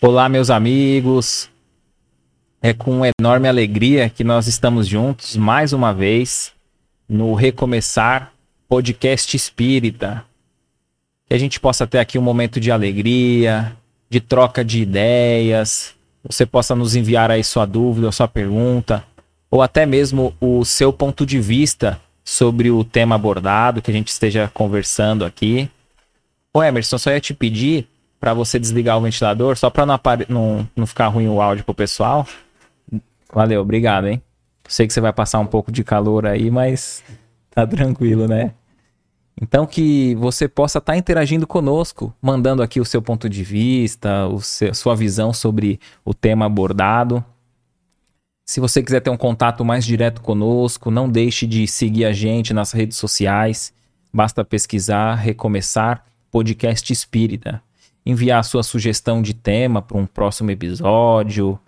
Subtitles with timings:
[0.00, 1.50] Olá, meus amigos.
[2.62, 6.52] É com enorme alegria que nós estamos juntos mais uma vez
[7.08, 8.32] no Recomeçar
[8.68, 10.24] Podcast Espírita.
[11.26, 13.76] Que a gente possa ter aqui um momento de alegria,
[14.08, 15.94] de troca de ideias.
[16.24, 19.04] Você possa nos enviar aí sua dúvida, sua pergunta,
[19.50, 24.08] ou até mesmo o seu ponto de vista sobre o tema abordado que a gente
[24.08, 25.70] esteja conversando aqui.
[26.52, 27.86] Ô Emerson, só ia te pedir
[28.18, 31.74] para você desligar o ventilador, só para não, não, não ficar ruim o áudio pro
[31.74, 32.26] pessoal.
[33.32, 34.22] Valeu, obrigado, hein?
[34.66, 37.04] Sei que você vai passar um pouco de calor aí, mas
[37.50, 38.52] tá tranquilo, né?
[39.40, 44.26] Então que você possa estar tá interagindo conosco, mandando aqui o seu ponto de vista,
[44.26, 47.22] o seu, sua visão sobre o tema abordado.
[48.46, 52.54] Se você quiser ter um contato mais direto conosco, não deixe de seguir a gente
[52.54, 53.74] nas redes sociais.
[54.12, 57.62] Basta pesquisar, recomeçar podcast espírita.
[58.06, 61.58] Enviar a sua sugestão de tema para um próximo episódio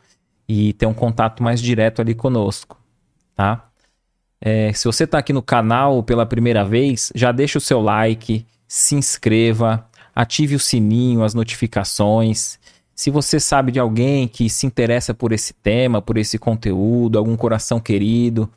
[0.49, 2.81] e ter um contato mais direto ali conosco,
[3.35, 3.68] tá?
[4.41, 8.47] É, se você está aqui no canal pela primeira vez, já deixa o seu like,
[8.67, 12.59] se inscreva, ative o sininho, as notificações.
[12.95, 17.37] Se você sabe de alguém que se interessa por esse tema, por esse conteúdo, algum
[17.37, 18.51] coração querido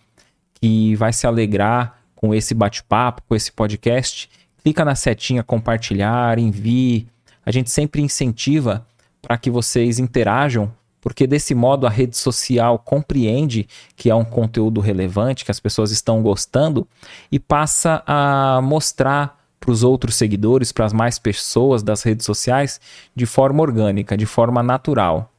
[0.61, 4.29] que vai se alegrar com esse bate-papo, com esse podcast,
[4.63, 7.07] clica na setinha compartilhar, envie.
[7.43, 8.85] A gente sempre incentiva
[9.21, 10.71] para que vocês interajam
[11.01, 15.91] porque desse modo a rede social compreende que é um conteúdo relevante, que as pessoas
[15.91, 16.87] estão gostando
[17.31, 22.79] e passa a mostrar para os outros seguidores, para as mais pessoas das redes sociais,
[23.15, 25.31] de forma orgânica, de forma natural.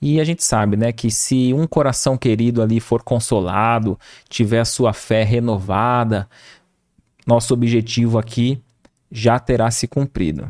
[0.00, 3.98] E a gente sabe, né, que se um coração querido ali for consolado,
[4.28, 6.28] tiver a sua fé renovada,
[7.26, 8.62] nosso objetivo aqui
[9.10, 10.48] já terá se cumprido.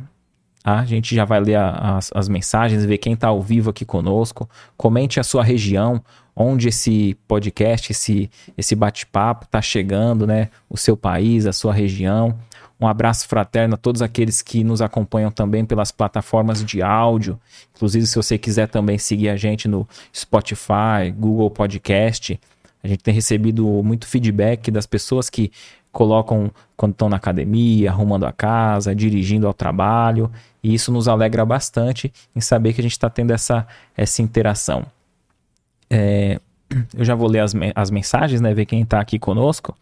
[0.63, 0.81] Tá?
[0.81, 3.85] A gente já vai ler a, as, as mensagens, ver quem está ao vivo aqui
[3.85, 4.49] conosco.
[4.77, 6.03] Comente a sua região,
[6.35, 10.51] onde esse podcast, esse, esse bate-papo está chegando, né?
[10.69, 12.37] O seu país, a sua região.
[12.81, 17.39] Um abraço fraterno a todos aqueles que nos acompanham também pelas plataformas de áudio.
[17.75, 22.39] Inclusive, se você quiser também seguir a gente no Spotify, Google Podcast.
[22.81, 25.51] A gente tem recebido muito feedback das pessoas que
[25.99, 30.31] colocam quando estão na academia, arrumando a casa, dirigindo ao trabalho.
[30.63, 33.67] E isso nos alegra bastante em saber que a gente está tendo essa,
[33.97, 34.85] essa interação.
[35.91, 36.39] É,
[36.97, 38.55] eu já vou ler as, as mensagens, né?
[38.55, 39.77] Ver quem está aqui conosco.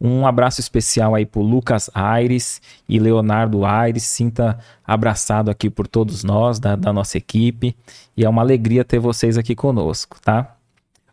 [0.00, 4.04] Um abraço especial aí para Lucas Aires e Leonardo Aires.
[4.04, 7.76] Sinta abraçado aqui por todos nós, da, da nossa equipe.
[8.16, 10.56] E é uma alegria ter vocês aqui conosco, tá?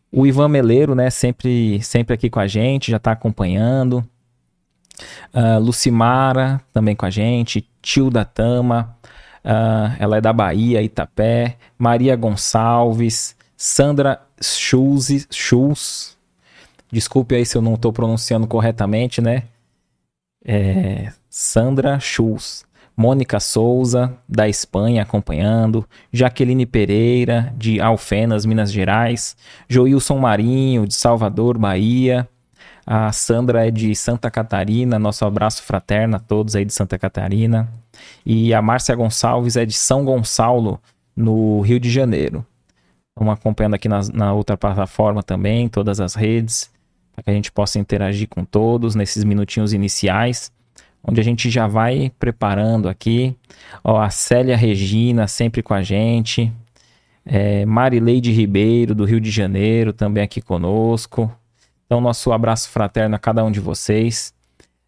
[0.09, 1.09] O Ivan Meleiro, né?
[1.09, 4.01] Sempre, sempre aqui com a gente, já está acompanhando.
[5.33, 7.67] Uh, Lucimara também com a gente.
[7.81, 8.95] Tio da Tama.
[9.43, 11.57] Uh, ela é da Bahia, Itapé.
[11.77, 13.35] Maria Gonçalves.
[13.57, 15.27] Sandra Schulz.
[15.31, 16.17] Schulz.
[16.91, 19.43] Desculpe aí se eu não estou pronunciando corretamente, né?
[20.45, 22.63] É, Sandra Schulz.
[22.97, 25.85] Mônica Souza, da Espanha, acompanhando.
[26.13, 29.35] Jaqueline Pereira, de Alfenas, Minas Gerais.
[29.67, 32.27] Joilson Marinho, de Salvador, Bahia.
[32.85, 34.99] A Sandra é de Santa Catarina.
[34.99, 37.67] Nosso abraço fraterno a todos aí de Santa Catarina.
[38.25, 40.79] E a Márcia Gonçalves é de São Gonçalo,
[41.15, 42.45] no Rio de Janeiro.
[43.09, 46.69] Estamos acompanhando aqui na, na outra plataforma também, todas as redes,
[47.13, 50.51] para que a gente possa interagir com todos nesses minutinhos iniciais,
[51.01, 53.35] onde a gente já vai preparando aqui.
[53.83, 56.51] Ó, a Célia Regina sempre com a gente.
[57.25, 61.31] É, Marileide Ribeiro, do Rio de Janeiro, também aqui conosco.
[61.85, 64.33] Então, nosso abraço fraterno a cada um de vocês.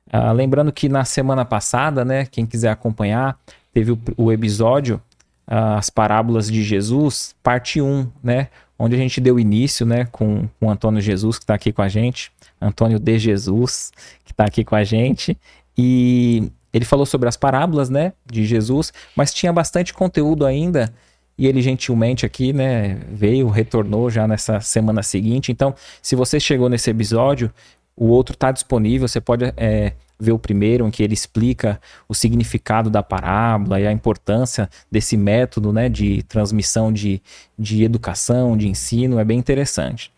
[0.08, 3.38] Uh, lembrando que na semana passada, né, quem quiser acompanhar,
[3.74, 5.02] teve o, o episódio
[5.48, 8.48] uh, As Parábolas de Jesus, parte 1, né,
[8.80, 11.82] onde a gente deu início né, com, com o Antônio Jesus, que está aqui com
[11.82, 13.92] a gente, Antônio de Jesus,
[14.24, 15.38] que está aqui com a gente,
[15.78, 20.94] e ele falou sobre as parábolas né, de Jesus, mas tinha bastante conteúdo ainda
[21.38, 25.52] e ele gentilmente aqui, né, veio, retornou já nessa semana seguinte.
[25.52, 27.52] Então, se você chegou nesse episódio,
[27.96, 32.14] o outro está disponível, você pode é, ver o primeiro, em que ele explica o
[32.14, 37.22] significado da parábola e a importância desse método né, de transmissão de,
[37.58, 40.12] de educação, de ensino, é bem interessante.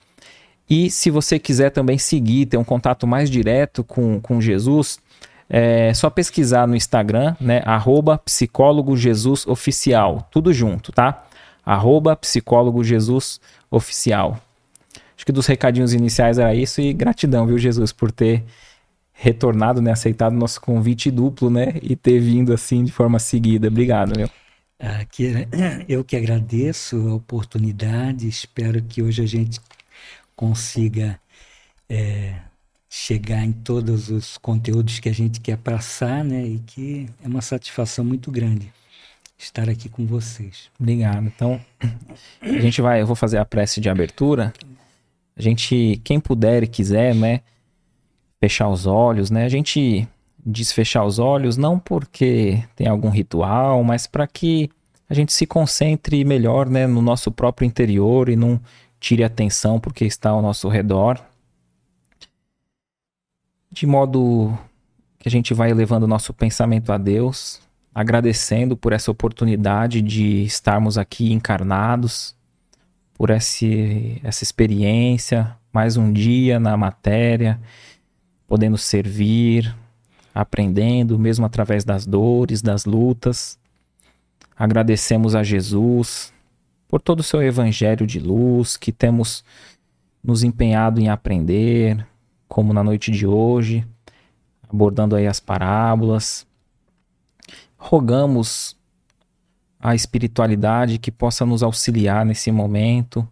[0.70, 5.00] E se você quiser também seguir, ter um contato mais direto com, com Jesus,
[5.50, 7.62] é só pesquisar no Instagram, né?
[7.66, 11.26] Arroba psicólogo Jesus Oficial, tudo junto, tá?
[11.70, 14.42] arroba psicólogo Jesus oficial.
[15.16, 18.44] Acho que dos recadinhos iniciais era isso e gratidão, viu, Jesus, por ter
[19.14, 23.68] retornado, né, aceitado nosso convite duplo, né, e ter vindo assim de forma seguida.
[23.68, 24.30] Obrigado, meu.
[24.80, 25.06] Ah,
[25.88, 29.60] eu que agradeço a oportunidade, espero que hoje a gente
[30.36, 31.20] consiga
[31.88, 32.34] é,
[32.90, 37.42] chegar em todos os conteúdos que a gente quer passar, né, e que é uma
[37.42, 38.74] satisfação muito grande
[39.38, 40.70] estar aqui com vocês.
[40.80, 41.26] Obrigado.
[41.26, 41.62] Então,
[42.42, 44.52] a gente vai, eu vou fazer a prece de abertura.
[45.38, 47.42] A gente, quem puder e quiser, né,
[48.42, 49.46] fechar os olhos, né?
[49.46, 50.08] A gente
[50.46, 54.70] diz fechar os olhos não porque tem algum ritual, mas para que
[55.10, 58.60] a gente se concentre melhor, né, no nosso próprio interior e não
[59.00, 61.20] tire atenção porque está ao nosso redor.
[63.80, 64.60] De modo
[65.18, 67.62] que a gente vai elevando nosso pensamento a Deus,
[67.96, 72.36] agradecendo por essa oportunidade de estarmos aqui encarnados,
[73.14, 77.58] por esse, essa experiência, mais um dia na matéria,
[78.50, 79.74] podendo servir,
[80.36, 83.58] aprendendo, mesmo através das dores, das lutas.
[84.58, 86.34] Agradecemos a Jesus
[86.86, 89.42] por todo o seu evangelho de luz que temos
[90.22, 92.06] nos empenhado em aprender,
[92.50, 93.86] como na noite de hoje,
[94.68, 96.46] abordando aí as parábolas.
[97.78, 98.76] Rogamos
[99.80, 103.26] a espiritualidade que possa nos auxiliar nesse momento,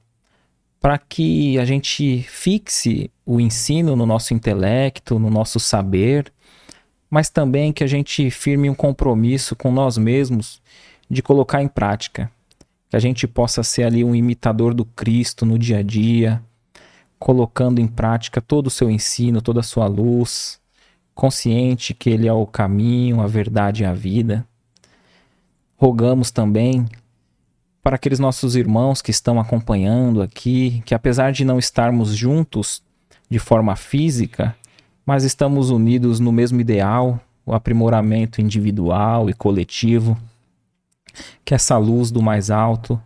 [0.80, 6.32] para que a gente fixe o ensino no nosso intelecto, no nosso saber,
[7.10, 10.62] mas também que a gente firme um compromisso com nós mesmos
[11.10, 12.32] de colocar em prática.
[12.90, 16.42] Que a gente possa ser ali um imitador do Cristo no dia a dia,
[17.20, 20.60] colocando em prática todo o seu ensino, toda a sua luz,
[21.14, 24.46] consciente que Ele é o caminho, a verdade e a vida.
[25.76, 26.86] Rogamos também
[27.82, 32.84] para aqueles nossos irmãos que estão acompanhando aqui, que apesar de não estarmos juntos
[33.30, 34.56] de forma física,
[35.06, 40.18] mas estamos unidos no mesmo ideal, o aprimoramento individual e coletivo,
[41.46, 43.02] que essa luz do mais alto,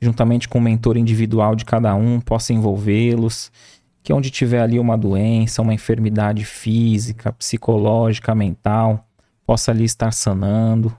[0.00, 3.50] juntamente com o mentor individual de cada um, possa envolvê-los,
[4.02, 9.06] que onde tiver ali uma doença, uma enfermidade física, psicológica, mental,
[9.46, 10.96] possa ali estar sanando,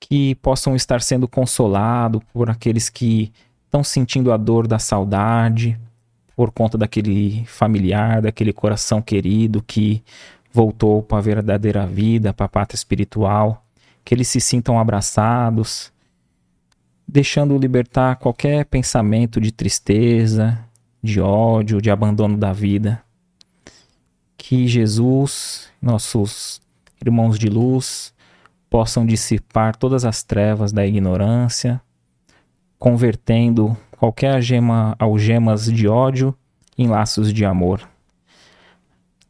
[0.00, 3.32] que possam estar sendo consolados por aqueles que
[3.64, 5.78] estão sentindo a dor da saudade,
[6.34, 10.02] por conta daquele familiar, daquele coração querido que
[10.52, 13.64] voltou para a verdadeira vida, para a pátria espiritual,
[14.04, 15.92] que eles se sintam abraçados,
[17.10, 20.64] deixando libertar qualquer pensamento de tristeza,
[21.02, 23.02] de ódio, de abandono da vida.
[24.38, 26.62] Que Jesus, nossos
[27.04, 28.14] irmãos de luz,
[28.68, 31.80] possam dissipar todas as trevas da ignorância,
[32.78, 36.32] convertendo qualquer algema, algemas de ódio
[36.78, 37.88] em laços de amor.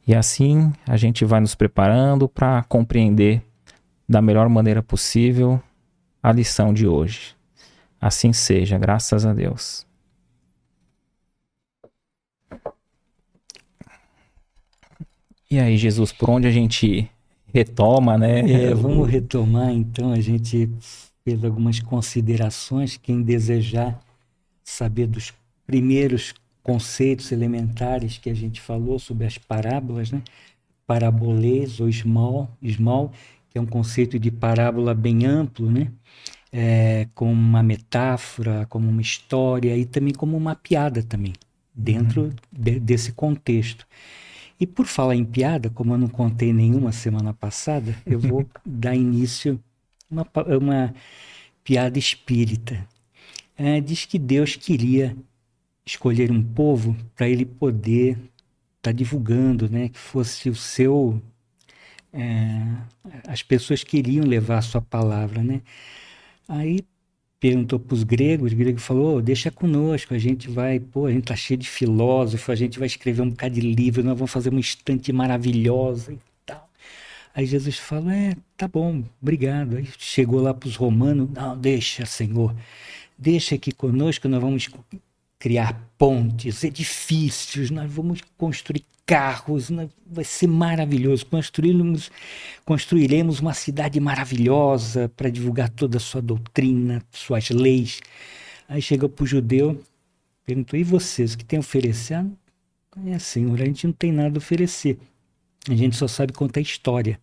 [0.07, 3.43] E assim a gente vai nos preparando para compreender
[4.07, 5.59] da melhor maneira possível
[6.23, 7.40] a lição de hoje.
[8.01, 9.87] Assim seja, graças a Deus.
[15.51, 17.11] E aí, Jesus, por onde a gente
[17.53, 18.41] retoma, né?
[18.51, 20.71] É, vamos retomar então, a gente
[21.25, 24.01] fez algumas considerações, quem desejar
[24.63, 25.35] saber dos
[25.67, 30.23] primeiros conceitos elementares que a gente falou sobre as parábolas, né?
[30.87, 33.13] Parabolês ou small, small,
[33.51, 35.91] que é um conceito de parábola bem amplo, né?
[36.53, 41.33] É, como uma metáfora, como uma história e também como uma piada também,
[41.73, 42.33] dentro uhum.
[42.51, 43.87] de, desse contexto.
[44.59, 48.95] E por falar em piada, como eu não contei nenhuma semana passada, eu vou dar
[48.95, 49.59] início
[50.11, 50.27] a uma,
[50.59, 50.95] uma
[51.65, 52.87] piada espírita.
[53.57, 55.17] É, diz que Deus queria
[55.85, 58.31] escolher um povo para ele poder estar
[58.83, 59.89] tá divulgando, né?
[59.89, 61.23] Que fosse o seu.
[62.13, 62.63] É,
[63.29, 65.63] as pessoas queriam levar a sua palavra, né?
[66.51, 66.81] Aí
[67.39, 71.13] perguntou para os gregos, o grego falou, oh, deixa conosco, a gente vai, pô, a
[71.13, 74.33] gente tá cheio de filósofo, a gente vai escrever um bocado de livro, nós vamos
[74.33, 76.69] fazer uma estante maravilhosa e tal.
[77.33, 79.77] Aí Jesus falou, é, tá bom, obrigado.
[79.77, 82.53] Aí chegou lá para os romanos, não, deixa, Senhor,
[83.17, 84.69] deixa aqui conosco, nós vamos
[85.41, 89.71] criar pontes, edifícios, nós vamos construir carros,
[90.07, 91.27] vai ser maravilhoso.
[91.27, 92.13] Construiremos,
[92.65, 98.01] construiremos uma cidade maravilhosa para divulgar toda a sua doutrina, suas leis.
[98.69, 99.83] Aí chega para o judeu,
[100.45, 102.25] perguntou: e vocês, o que tem a oferecer?
[103.07, 104.99] É, Senhor, a gente não tem nada a oferecer.
[105.69, 107.19] A gente só sabe contar história.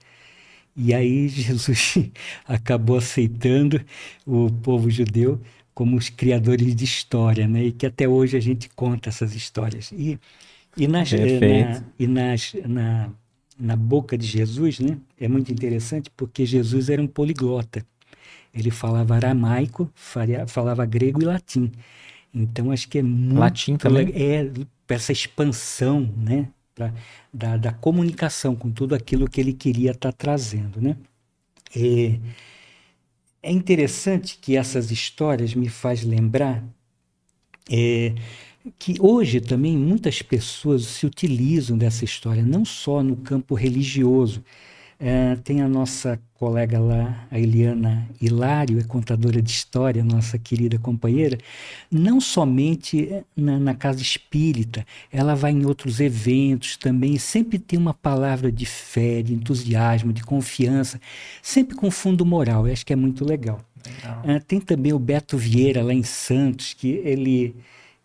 [0.76, 1.98] E aí Jesus
[2.46, 3.80] acabou aceitando
[4.26, 5.40] o povo judeu
[5.78, 7.66] como os criadores de história, né?
[7.66, 9.92] E que até hoje a gente conta essas histórias.
[9.92, 10.20] E,
[10.76, 13.12] e, nas, na, e nas, na,
[13.60, 14.98] na boca de Jesus, né?
[15.22, 17.86] É muito interessante porque Jesus era um poliglota.
[18.52, 19.88] Ele falava aramaico,
[20.48, 21.72] falava grego e latim.
[22.34, 24.12] Então acho que é muito latim também.
[24.16, 24.50] é
[24.90, 26.48] essa expansão, né?
[26.74, 26.92] Pra,
[27.32, 30.98] da, da comunicação com tudo aquilo que ele queria estar tá trazendo, né?
[31.76, 32.18] É,
[33.48, 36.62] é interessante que essas histórias me faz lembrar
[37.72, 38.14] é,
[38.78, 44.44] que hoje também muitas pessoas se utilizam dessa história, não só no campo religioso,
[45.00, 50.78] é, tem a nossa colega lá, a Eliana Hilário, é contadora de história, nossa querida
[50.80, 51.38] companheira,
[51.92, 57.94] não somente na, na, casa espírita, ela vai em outros eventos também, sempre tem uma
[57.94, 61.00] palavra de fé, de entusiasmo, de confiança,
[61.42, 63.60] sempre com fundo moral, eu acho que é muito legal.
[63.86, 64.22] legal.
[64.26, 67.56] É, tem também o Beto Vieira, lá em Santos, que ele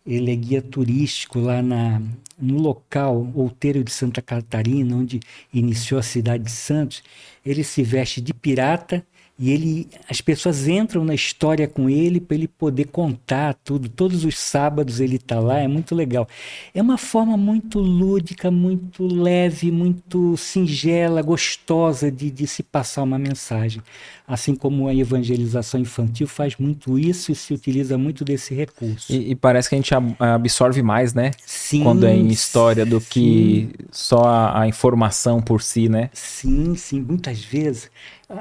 [0.05, 2.01] ele é guia turístico lá na,
[2.37, 5.19] no local outeiro de Santa Catarina, onde
[5.53, 7.03] iniciou a cidade de Santos.
[7.45, 9.05] Ele se veste de pirata
[9.37, 13.89] e ele, as pessoas entram na história com ele para ele poder contar tudo.
[13.89, 16.27] Todos os sábados ele está lá, é muito legal.
[16.71, 23.17] É uma forma muito lúdica, muito leve, muito singela, gostosa de, de se passar uma
[23.17, 23.81] mensagem.
[24.27, 29.11] Assim como a evangelização infantil faz muito isso e se utiliza muito desse recurso.
[29.11, 31.31] E, e parece que a gente absorve mais, né?
[31.43, 31.83] Sim.
[31.83, 33.07] Quando é em história do sim.
[33.09, 36.11] que só a, a informação por si, né?
[36.13, 37.01] Sim, sim.
[37.01, 37.89] Muitas vezes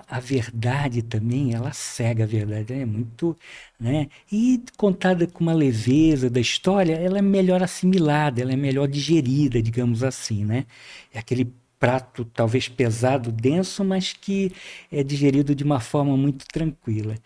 [0.09, 3.37] a, verdade também, ela cega a verdade, é muito,
[3.79, 4.09] né?
[4.31, 9.63] E contada com uma leveza da história, ela é melhor assimilada, ela é melhor digerida,
[9.63, 10.67] digamos assim, né?
[11.13, 14.53] É aquele prato talvez pesado, denso, mas que
[14.91, 17.17] é digerido de uma forma muito tranquila.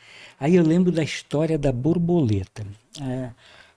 [0.40, 2.66] Aí eu lembro da história da borboleta.
[3.00, 3.30] É,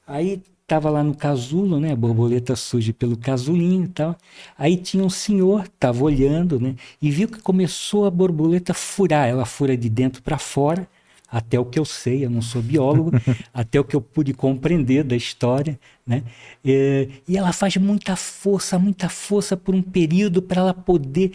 [0.08, 1.94] aí estava lá no casulo, né?
[1.94, 4.16] A borboleta surge pelo casulinho e tal.
[4.56, 6.76] Aí tinha um senhor, estava olhando, né?
[7.02, 9.28] E viu que começou a borboleta furar.
[9.28, 10.88] Ela fura de dentro para fora,
[11.32, 13.12] até o que eu sei, eu não sou biólogo,
[13.52, 16.24] até o que eu pude compreender da história, né?
[16.64, 21.32] É, e ela faz muita força, muita força por um período para ela poder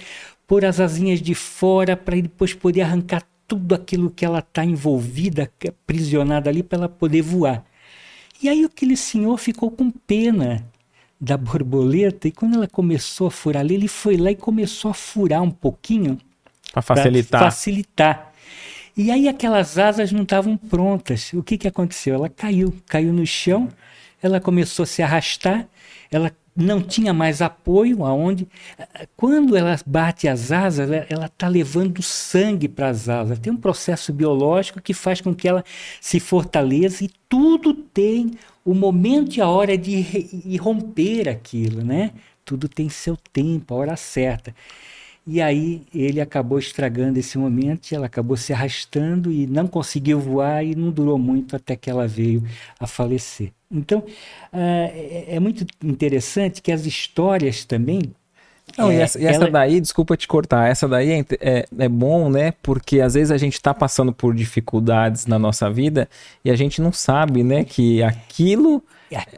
[0.47, 5.51] pôr as asinhas de fora, para depois poder arrancar tudo aquilo que ela está envolvida,
[5.69, 7.65] aprisionada ali, para ela poder voar.
[8.45, 10.63] E aí aquele senhor ficou com pena
[11.19, 14.95] da borboleta e quando ela começou a furar ali, ele foi lá e começou a
[14.95, 16.19] furar um pouquinho
[16.71, 17.41] para facilitar.
[17.41, 18.33] facilitar.
[18.95, 21.33] E aí aquelas asas não estavam prontas.
[21.33, 22.17] O que, que aconteceu?
[22.17, 23.67] Ela caiu, caiu no chão,
[24.23, 25.67] ela começou a se arrastar,
[26.11, 28.47] ela não tinha mais apoio aonde
[29.17, 33.39] quando ela bate as asas ela está levando sangue para as asas.
[33.39, 35.65] Tem um processo biológico que faz com que ela
[36.01, 38.33] se fortaleça e tudo tem
[38.65, 42.13] o momento e a hora de romper aquilo né?
[42.45, 44.55] Tudo tem seu tempo a hora certa
[45.27, 50.65] e aí ele acabou estragando esse momento, ela acabou se arrastando e não conseguiu voar
[50.65, 52.45] e não durou muito até que ela veio
[52.79, 53.51] a falecer.
[53.71, 54.07] Então uh,
[54.53, 58.03] é, é muito interessante que as histórias também
[58.77, 59.51] não, é, e essa, e essa ela...
[59.51, 62.55] daí, desculpa te cortar, essa daí é, é, é, bom, né?
[62.63, 66.09] Porque às vezes a gente está passando por dificuldades na nossa vida
[66.45, 68.83] e a gente não sabe, né, que aquilo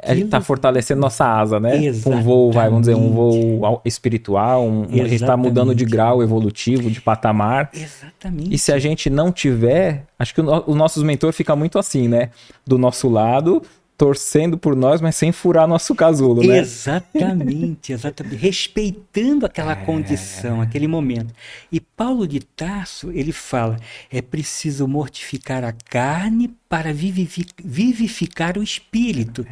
[0.02, 1.84] a gente está fortalecendo nossa asa, né?
[1.84, 2.20] Exatamente.
[2.20, 6.22] Um voo, vai, vamos dizer, um voo espiritual, um, a gente está mudando de grau
[6.22, 7.70] evolutivo, de patamar.
[7.74, 8.54] Exatamente.
[8.54, 12.30] E se a gente não tiver, acho que os nossos mentores ficam muito assim, né?
[12.66, 13.62] Do nosso lado,
[13.96, 16.58] torcendo por nós, mas sem furar nosso casulo, né?
[16.58, 18.36] Exatamente, exatamente.
[18.36, 19.76] Respeitando aquela é...
[19.76, 21.34] condição, aquele momento.
[21.72, 23.78] E Paulo de Tarso, ele fala:
[24.10, 29.46] é preciso mortificar a carne para vivificar o espírito.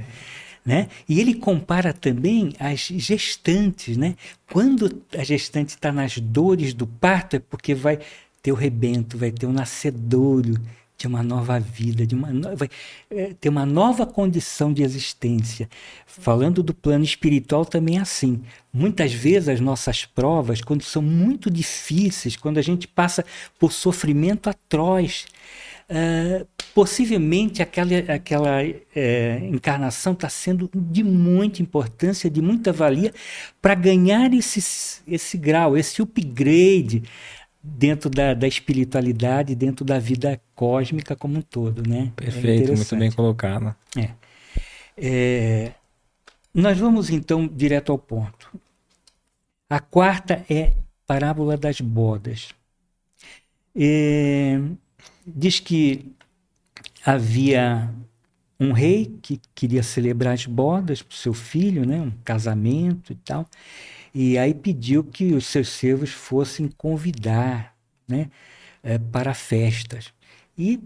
[0.65, 0.89] Né?
[1.07, 4.17] E ele compara também as gestantes, né?
[4.51, 7.99] Quando a gestante está nas dores do parto é porque vai
[8.43, 10.55] ter o rebento, vai ter o nascedouro,
[10.97, 12.69] de uma nova vida, de uma nova,
[13.11, 15.69] é, ter uma nova condição de existência.
[16.07, 18.43] Falando do plano espiritual também é assim.
[18.73, 23.25] Muitas vezes as nossas provas, quando são muito difíceis, quando a gente passa
[23.59, 25.27] por sofrimento atroz,
[25.91, 33.13] uh, possivelmente aquela, aquela uh, encarnação está sendo de muita importância, de muita valia
[33.61, 37.03] para ganhar esse, esse grau, esse upgrade
[37.67, 42.13] dentro da, da espiritualidade, dentro da vida cósmica como um todo, né?
[42.19, 43.75] É Perfeito, é muito bem colocado.
[43.97, 44.11] É.
[44.99, 45.73] é.
[46.53, 48.53] Nós vamos então direto ao ponto.
[49.69, 50.75] A quarta é
[51.07, 52.55] parábola das bodas.
[53.75, 54.61] É,
[55.27, 56.13] diz que
[57.05, 57.93] havia
[58.61, 63.17] um rei que queria celebrar as bodas para o seu filho, né, um casamento e
[63.17, 63.49] tal,
[64.15, 67.75] e aí pediu que os seus servos fossem convidar
[68.07, 68.31] né,
[68.83, 70.13] é, para festas.
[70.57, 70.79] E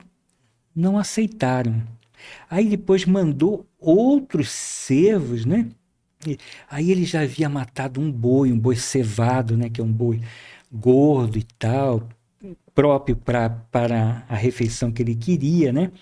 [0.75, 1.83] não aceitaram.
[2.49, 5.69] Aí depois mandou outros servos, né?
[6.71, 9.69] Aí ele já havia matado um boi, um boi cevado, né?
[9.69, 10.21] Que é um boi
[10.73, 12.09] gordo e tal,
[12.75, 15.93] próprio para a refeição que ele queria, né?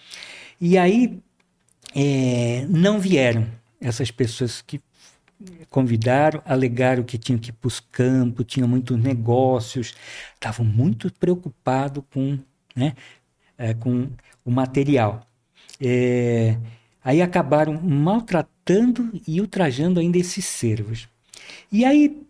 [0.60, 1.18] E aí
[1.94, 3.46] é, não vieram
[3.80, 4.80] essas pessoas que
[5.70, 9.94] convidaram, alegaram que tinham que ir para os campos, tinham muitos negócios,
[10.34, 12.38] estavam muito preocupados com,
[12.74, 12.94] né,
[13.58, 14.08] é, com
[14.44, 15.26] o material.
[15.80, 16.56] É,
[17.04, 21.08] aí acabaram maltratando e ultrajando ainda esses servos.
[21.70, 22.26] E aí,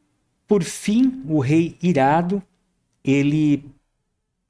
[0.47, 2.43] por fim, o rei irado,
[3.05, 3.65] ele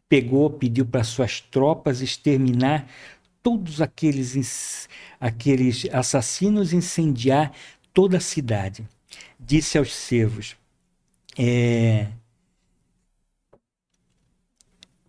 [0.09, 2.87] pegou, pediu para suas tropas exterminar
[3.43, 4.89] todos aqueles,
[5.21, 7.53] aqueles assassinos, incendiar
[7.97, 8.87] toda a cidade.
[9.41, 10.55] Disse aos servos:
[11.39, 12.09] é,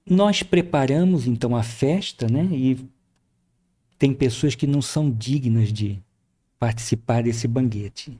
[0.09, 2.47] Nós preparamos então a festa, né?
[2.49, 2.79] E
[3.99, 5.99] tem pessoas que não são dignas de
[6.57, 8.17] participar desse banquete.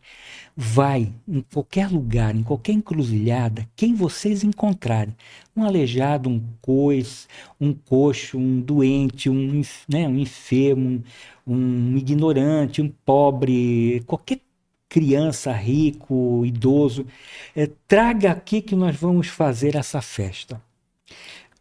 [0.56, 5.16] Vai em qualquer lugar, em qualquer encruzilhada, quem vocês encontrarem,
[5.56, 7.28] um aleijado, um cois,
[7.60, 11.02] um coxo, um doente, um, né, um enfermo,
[11.46, 14.40] um, um ignorante, um pobre, qualquer
[14.90, 17.06] criança, rico, idoso,
[17.56, 20.62] é, traga aqui que nós vamos fazer essa festa.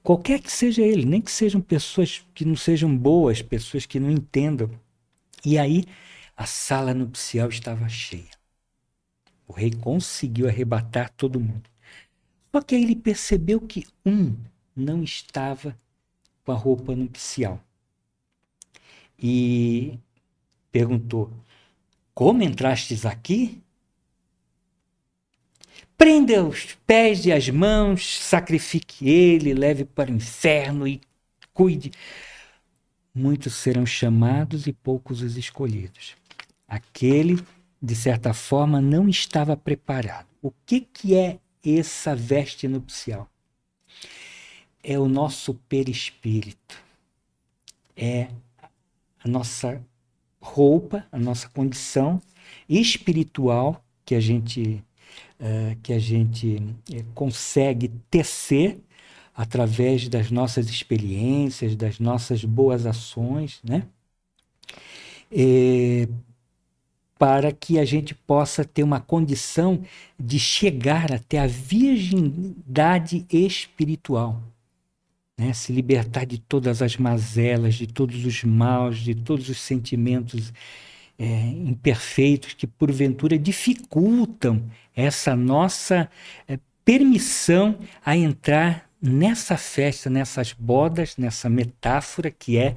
[0.03, 4.11] Qualquer que seja ele, nem que sejam pessoas que não sejam boas, pessoas que não
[4.11, 4.71] entendam.
[5.45, 5.85] E aí
[6.37, 8.31] a sala nupcial estava cheia.
[9.49, 11.69] O rei conseguiu arrebatar todo mundo.
[12.53, 14.37] Só que aí ele percebeu que um
[14.75, 15.77] não estava
[16.45, 17.61] com a roupa nupcial.
[19.19, 19.99] E
[20.71, 21.33] perguntou:
[22.17, 23.63] Como entrastes aqui?
[25.99, 30.99] Prenda os pés e as mãos, sacrifique ele, leve para o inferno e
[31.53, 31.93] cuide.
[33.15, 36.17] Muitos serão chamados e poucos os escolhidos.
[36.67, 37.39] Aquele,
[37.83, 40.27] de certa forma, não estava preparado.
[40.41, 43.29] O que, que é essa veste nupcial?
[44.83, 46.83] É o nosso perispírito.
[47.95, 48.31] É
[49.23, 49.85] a nossa
[50.47, 52.21] roupa, a nossa condição
[52.69, 54.83] espiritual que a gente
[55.41, 56.57] uh, que a gente
[56.91, 58.79] uh, consegue tecer
[59.35, 63.83] através das nossas experiências, das nossas boas ações, né?
[65.31, 66.09] É,
[67.19, 69.83] para que a gente possa ter uma condição
[70.19, 74.41] de chegar até a virgindade espiritual.
[75.39, 75.53] Né?
[75.53, 80.53] Se libertar de todas as mazelas, de todos os maus, de todos os sentimentos
[81.19, 86.11] é, imperfeitos que porventura dificultam essa nossa
[86.49, 92.77] é, permissão a entrar nessa festa, nessas bodas, nessa metáfora que é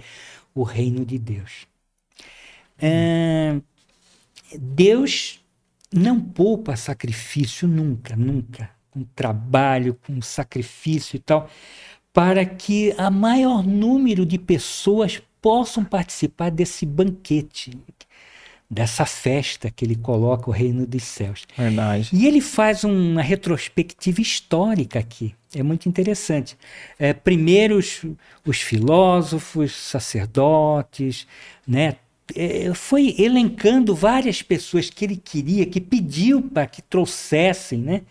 [0.53, 1.67] o reino de Deus.
[2.77, 3.59] É,
[4.57, 5.43] Deus
[5.93, 11.49] não poupa sacrifício nunca, nunca, com trabalho, com sacrifício e tal,
[12.19, 17.71] para que a maior número de pessoas possam participar desse banquete
[18.69, 21.47] dessa festa que ele coloca o reino dos céus.
[21.58, 22.10] Verdade.
[22.12, 25.34] E ele faz uma retrospectiva histórica aqui.
[25.55, 26.58] É muito interessante.
[26.99, 28.01] É, primeiro os,
[28.45, 31.25] os filósofos, sacerdotes,
[31.65, 31.95] né?
[32.36, 38.01] É, foi elencando várias pessoas que ele queria, que pediu para que trouxessem, né?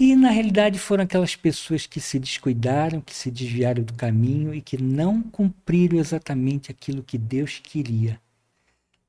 [0.00, 4.62] E na realidade foram aquelas pessoas que se descuidaram, que se desviaram do caminho e
[4.62, 8.18] que não cumpriram exatamente aquilo que Deus queria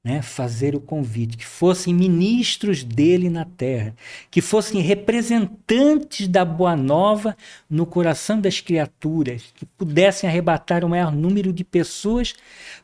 [0.04, 3.96] né, fazer o convite, que fossem ministros dele na terra,
[4.30, 7.38] que fossem representantes da boa nova
[7.70, 12.34] no coração das criaturas, que pudessem arrebatar o maior número de pessoas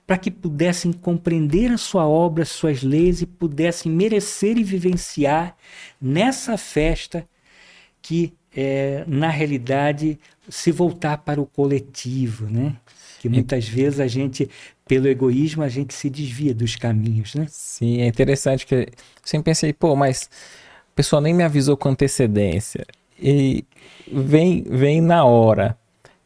[0.05, 5.57] para que pudessem compreender a sua obra, as suas leis e pudessem merecer e vivenciar
[5.99, 7.27] nessa festa
[8.01, 10.17] que é, na realidade
[10.49, 12.75] se voltar para o coletivo, né?
[13.19, 14.49] Que muitas vezes a gente
[14.87, 17.45] pelo egoísmo, a gente se desvia dos caminhos, né?
[17.49, 18.87] Sim, é interessante que eu
[19.23, 20.29] sempre pensei, pô, mas
[20.93, 22.85] a pessoa nem me avisou com antecedência
[23.19, 23.65] e
[24.09, 25.77] vem, vem na hora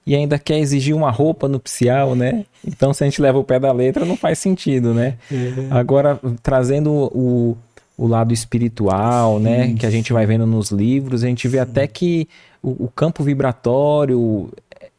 [0.05, 2.45] e ainda quer exigir uma roupa nupcial, né?
[2.65, 5.17] Então, se a gente leva o pé da letra, não faz sentido, né?
[5.29, 5.67] Uhum.
[5.71, 7.57] Agora, trazendo o,
[8.01, 9.75] o lado espiritual, sim, né?
[9.75, 11.61] Que a gente vai vendo nos livros, a gente vê sim.
[11.61, 12.27] até que
[12.61, 14.49] o, o, campo vibratório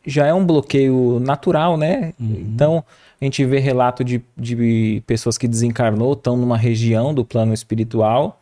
[0.07, 2.15] já é um bloqueio natural, né?
[2.21, 2.37] Uhum.
[2.55, 2.85] Então,
[3.21, 8.41] A gente vê relato de, de pessoas que desencarnou, estão numa região do plano espiritual,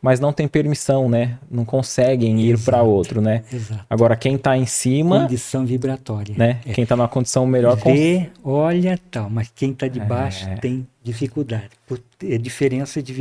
[0.00, 1.38] mas não tem permissão, né?
[1.48, 3.44] Não conseguem ir para outro, né?
[3.52, 3.84] Exato.
[3.88, 5.20] Agora, quem está em cima.
[5.20, 6.34] Condição vibratória.
[6.36, 6.58] Né?
[6.66, 6.72] É.
[6.72, 7.76] Quem está numa condição melhor.
[7.76, 8.52] Vê, cons...
[8.52, 10.56] olha tal, mas quem está de baixo é.
[10.56, 11.70] tem dificuldade.
[11.86, 13.14] Por é diferença de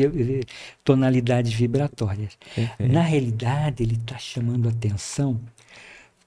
[0.83, 2.37] tonalidades vibratórias.
[2.55, 2.91] Perfeito.
[2.91, 5.39] Na realidade, ele está chamando atenção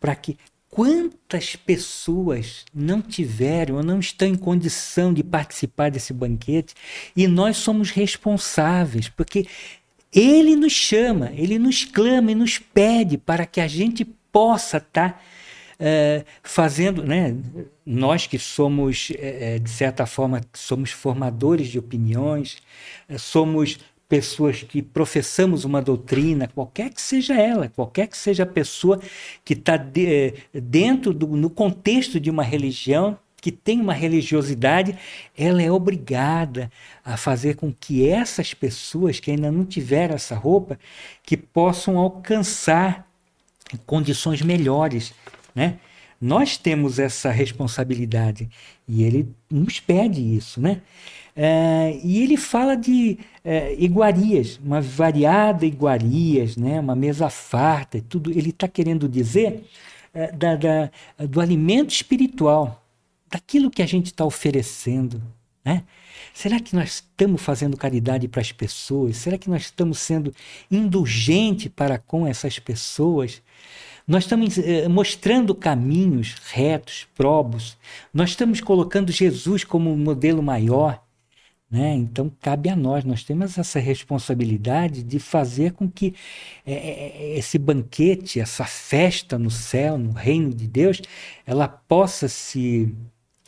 [0.00, 0.36] para que
[0.68, 6.74] quantas pessoas não tiveram ou não estão em condição de participar desse banquete
[7.16, 9.46] e nós somos responsáveis, porque
[10.12, 15.12] ele nos chama, ele nos clama e nos pede para que a gente possa estar
[15.12, 15.20] tá,
[15.78, 17.37] é, fazendo, né?
[17.84, 22.58] Nós que somos, é, de certa forma, somos formadores de opiniões,
[23.08, 28.46] é, somos pessoas que professamos uma doutrina, qualquer que seja ela, qualquer que seja a
[28.46, 29.00] pessoa
[29.44, 34.96] que está de, dentro do no contexto de uma religião, que tem uma religiosidade,
[35.37, 36.70] ela é obrigada
[37.04, 40.78] a fazer com que essas pessoas que ainda não tiveram essa roupa,
[41.22, 43.06] que possam alcançar
[43.84, 45.12] condições melhores,
[45.54, 45.78] né?
[46.20, 48.48] Nós temos essa responsabilidade
[48.88, 50.80] e ele nos pede isso, né?
[51.36, 56.78] É, e ele fala de é, iguarias, uma variada iguarias, né?
[56.78, 58.30] uma mesa farta, tudo.
[58.30, 59.64] Ele está querendo dizer
[60.12, 62.84] é, da, da, do alimento espiritual,
[63.28, 65.20] daquilo que a gente está oferecendo.
[65.64, 65.82] Né?
[66.32, 69.16] Será que nós estamos fazendo caridade para as pessoas?
[69.16, 70.32] Será que nós estamos sendo
[70.70, 73.42] indulgentes para com essas pessoas?
[74.06, 77.76] Nós estamos eh, mostrando caminhos retos, probos.
[78.12, 81.02] Nós estamos colocando Jesus como modelo maior.
[81.70, 81.94] Né?
[81.94, 86.14] Então, cabe a nós, nós temos essa responsabilidade de fazer com que
[86.64, 91.00] é, esse banquete, essa festa no céu, no reino de Deus,
[91.46, 92.94] ela possa se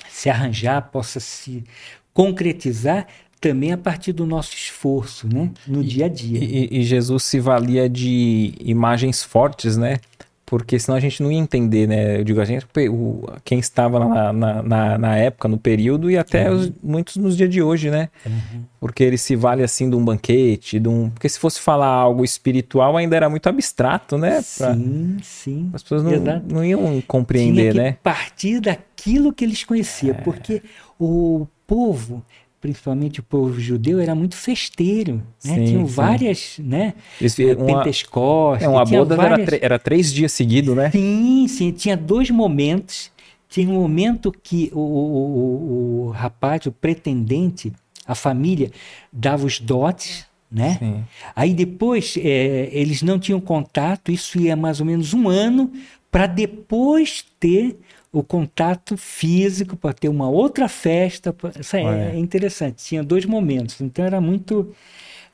[0.08, 1.64] se arranjar, possa se
[2.12, 3.06] concretizar
[3.40, 6.42] também a partir do nosso esforço, né, no e, dia a dia.
[6.42, 9.98] E, e, Jesus se valia de imagens fortes, né?
[10.46, 12.20] Porque senão a gente não ia entender, né?
[12.20, 16.16] Eu digo, a gente, o, quem estava na, na, na, na época, no período, e
[16.16, 16.56] até uhum.
[16.56, 18.08] os, muitos nos dias de hoje, né?
[18.24, 18.62] Uhum.
[18.78, 21.10] Porque ele se vale assim de um banquete, de um.
[21.10, 24.40] Porque se fosse falar algo espiritual, ainda era muito abstrato, né?
[24.56, 24.72] Pra...
[24.72, 25.70] Sim, sim.
[25.74, 27.98] As pessoas não, não iam compreender, Tinha que né?
[28.00, 30.20] partir daquilo que eles conheciam, é.
[30.20, 30.62] porque
[30.96, 32.24] o povo
[32.66, 35.22] principalmente o povo judeu, era muito festeiro.
[35.44, 35.54] Né?
[35.54, 35.94] Sim, Tinham sim.
[35.94, 36.94] várias, né?
[37.20, 38.66] Eles, uma, Pentecostes.
[38.66, 39.46] É, uma boda várias...
[39.46, 40.90] era, era três dias seguidos, né?
[40.90, 41.70] Sim, sim.
[41.70, 43.10] Tinha dois momentos.
[43.48, 47.72] Tinha um momento que o, o, o, o rapaz, o pretendente,
[48.04, 48.72] a família,
[49.12, 50.76] dava os dotes, né?
[50.80, 51.04] Sim.
[51.34, 55.72] Aí depois é, eles não tinham contato, isso ia mais ou menos um ano,
[56.10, 57.78] para depois ter
[58.18, 61.36] o contato físico para ter uma outra festa.
[61.60, 62.82] Isso é, é, interessante.
[62.82, 63.78] Tinha dois momentos.
[63.82, 64.74] Então era muito.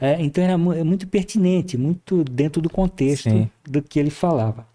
[0.01, 3.49] É, então era é muito pertinente, muito dentro do contexto Sim.
[3.62, 4.66] do que ele falava.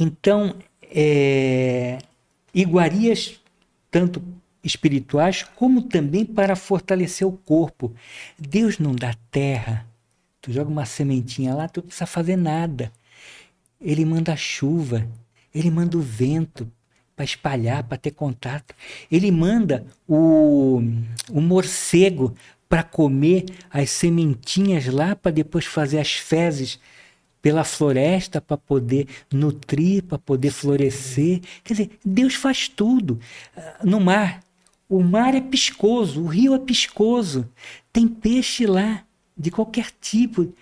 [0.00, 1.98] Então, é,
[2.54, 3.38] iguarias
[3.90, 4.22] tanto
[4.64, 7.92] espirituais como também para fortalecer o corpo.
[8.38, 9.86] Deus não dá terra.
[10.40, 12.90] Tu joga uma sementinha lá, tu não precisa fazer nada.
[13.78, 15.06] Ele manda chuva,
[15.54, 16.70] ele manda o vento
[17.16, 18.74] para espalhar, para ter contato.
[19.10, 20.80] Ele manda o,
[21.30, 22.34] o morcego
[22.68, 26.78] para comer as sementinhas lá, para depois fazer as fezes
[27.40, 31.40] pela floresta para poder nutrir, para poder florescer.
[31.64, 33.18] Quer dizer, Deus faz tudo.
[33.56, 34.40] Ah, no mar,
[34.88, 37.48] o mar é piscoso, o rio é piscoso,
[37.92, 39.04] tem peixe lá,
[39.36, 40.52] de qualquer tipo.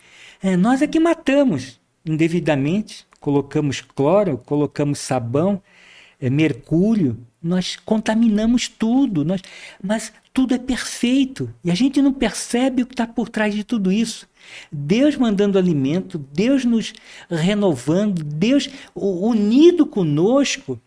[0.42, 5.60] É, nós é que matamos indevidamente, colocamos cloro, colocamos sabão,
[6.20, 9.42] é, mercúrio, nós contaminamos tudo, nós,
[9.82, 13.64] mas tudo é perfeito e a gente não percebe o que está por trás de
[13.64, 14.28] tudo isso.
[14.70, 16.92] Deus mandando alimento, Deus nos
[17.30, 20.80] renovando, Deus unido conosco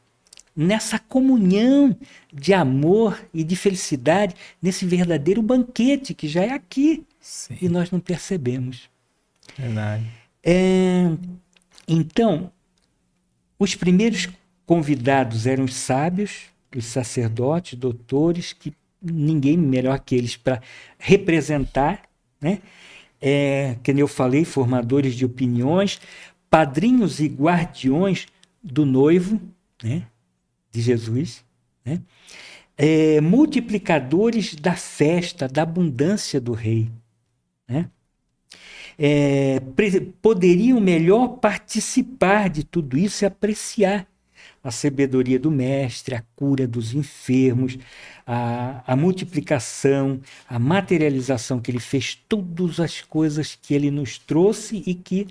[0.56, 1.96] nessa comunhão
[2.34, 7.58] de amor e de felicidade, nesse verdadeiro banquete que já é aqui Sim.
[7.62, 8.90] e nós não percebemos.
[9.58, 10.19] Verdade.
[10.44, 11.12] É,
[11.88, 12.52] então,
[13.58, 14.30] os primeiros
[14.66, 16.44] convidados eram os sábios,
[16.76, 20.62] os sacerdotes, doutores, que ninguém melhor que eles para
[20.98, 22.04] representar,
[22.40, 22.62] né?
[23.22, 26.00] É, que eu falei, formadores de opiniões,
[26.50, 28.28] padrinhos e guardiões
[28.64, 29.42] do noivo,
[29.84, 30.08] né?
[30.72, 31.44] De Jesus,
[31.84, 32.02] né?
[32.78, 36.90] É, multiplicadores da festa, da abundância do rei,
[37.68, 37.90] né?
[39.00, 39.62] É,
[40.22, 44.06] poderiam melhor participar de tudo isso e apreciar.
[44.62, 47.78] a sabedoria do Mestre, a cura dos enfermos,
[48.28, 54.84] a, a multiplicação, a materialização que ele fez, todas as coisas que ele nos trouxe
[54.86, 55.28] e que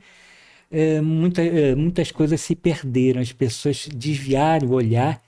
[0.71, 5.23] é, muita, é, muitas coisas se perderam, as pessoas desviaram o olhar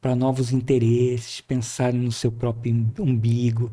[0.00, 3.70] para novos interesses, pensaram no seu próprio umbigo,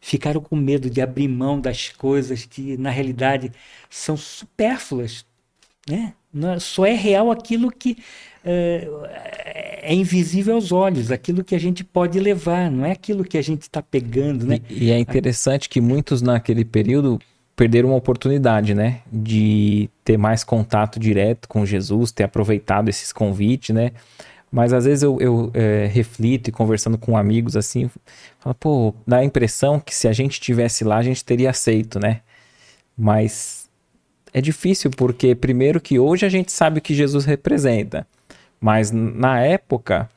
[0.00, 3.52] ficaram com medo de abrir mão das coisas que na realidade
[3.88, 5.24] são supérfluas,
[5.88, 6.14] né?
[6.32, 7.96] É, só é real aquilo que
[8.44, 8.88] é,
[9.82, 13.42] é, invisível aos olhos, aquilo que a gente pode levar, não é aquilo que a
[13.42, 14.60] gente está pegando, né?
[14.70, 17.18] E, e, é interessante que muitos naquele período
[17.56, 19.00] perderam uma oportunidade, né?
[19.12, 23.90] De ter mais contato direto com Jesus, ter aproveitado esses convites, né?
[24.50, 27.88] Mas às vezes eu, eu é, reflito e conversando com amigos assim,
[28.40, 32.00] falo, pô, dá a impressão que se a gente tivesse lá, a gente teria aceito,
[32.00, 32.20] né?
[32.98, 33.68] Mas
[34.32, 38.06] é difícil porque, primeiro, que hoje a gente sabe o que Jesus representa,
[38.60, 40.08] mas na época,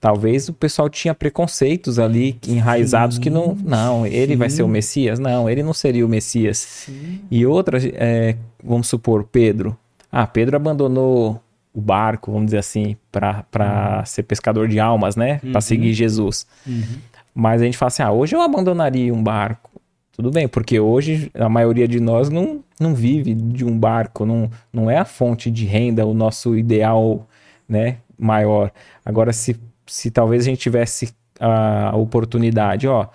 [0.00, 4.38] talvez o pessoal tinha preconceitos ali enraizados sim, que não, não, ele sim.
[4.38, 6.58] vai ser o Messias, não, ele não seria o Messias.
[6.58, 7.20] Sim.
[7.30, 9.76] E outra, é, vamos supor, Pedro.
[10.10, 11.40] Ah, Pedro abandonou
[11.72, 14.06] o barco, vamos dizer assim, para uhum.
[14.06, 15.40] ser pescador de almas, né?
[15.42, 15.52] Uhum.
[15.52, 16.46] Para seguir Jesus.
[16.66, 16.98] Uhum.
[17.34, 19.70] Mas a gente fala assim: ah, hoje eu abandonaria um barco.
[20.12, 24.50] Tudo bem, porque hoje a maioria de nós não, não vive de um barco, não,
[24.72, 27.24] não é a fonte de renda o nosso ideal
[27.68, 28.72] né, maior.
[29.04, 33.06] Agora, se, se talvez a gente tivesse a oportunidade, ó,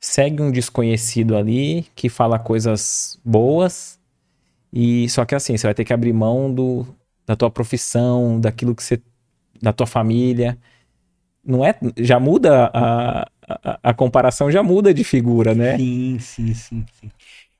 [0.00, 4.00] segue um desconhecido ali que fala coisas boas,
[4.72, 6.84] e só que assim, você vai ter que abrir mão do,
[7.32, 9.00] da tua profissão, daquilo que você.
[9.60, 10.58] da tua família.
[11.44, 11.74] Não é.
[11.96, 15.76] Já muda a, a, a comparação, já muda de figura, né?
[15.76, 17.10] Sim, sim, sim, sim.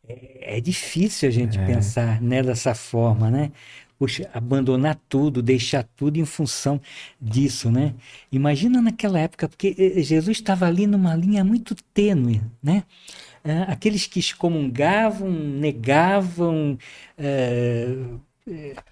[0.07, 1.67] É, é difícil a gente é.
[1.67, 3.51] pensar né, dessa forma, né?
[3.99, 6.81] Puxa, abandonar tudo, deixar tudo em função
[7.21, 7.95] disso, né?
[8.31, 12.83] Imagina naquela época, porque eh, eh, Jesus estava ali numa linha muito tênue, né?
[13.45, 16.79] É, aqueles que excomungavam, negavam,
[17.19, 17.97] é,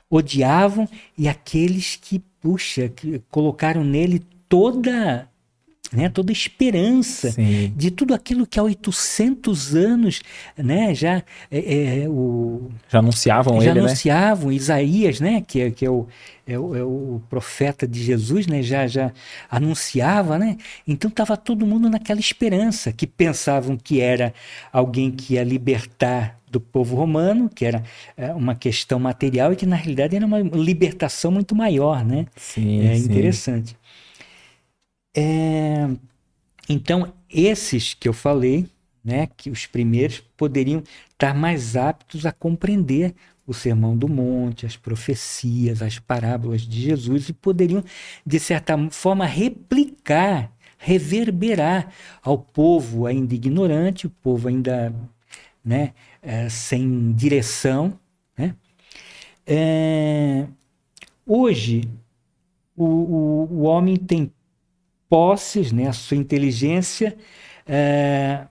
[0.09, 5.30] odiavam e aqueles que, puxa, que colocaram nele toda
[5.93, 7.73] né, toda esperança Sim.
[7.77, 10.21] de tudo aquilo que há 800 anos
[10.57, 13.87] né, já é, é, o, já anunciavam já ele, né?
[13.87, 14.55] anunciavam né?
[14.55, 16.07] Isaías né que é, que é o,
[16.47, 19.13] é o, é o profeta de Jesus né já já
[19.51, 24.33] anunciava né então estava todo mundo naquela esperança que pensavam que era
[24.73, 27.85] alguém que ia libertar do povo romano, que era
[28.17, 32.27] é, uma questão material e que na realidade era uma libertação muito maior, né?
[32.35, 33.05] Sim, é sim.
[33.05, 33.77] interessante.
[35.15, 35.89] É,
[36.69, 38.67] então, esses que eu falei,
[39.05, 43.15] né, que os primeiros poderiam estar mais aptos a compreender
[43.47, 47.83] o Sermão do Monte, as profecias, as parábolas de Jesus e poderiam,
[48.25, 51.93] de certa forma, replicar, reverberar
[52.23, 54.95] ao povo ainda ignorante, o povo ainda
[55.65, 55.93] né,
[56.23, 57.99] é, sem direção.
[58.39, 58.55] Né?
[59.45, 60.47] É,
[61.27, 61.89] hoje,
[62.77, 64.33] o, o, o homem tem
[65.11, 67.19] posses, né, a sua inteligência,
[67.67, 68.47] é,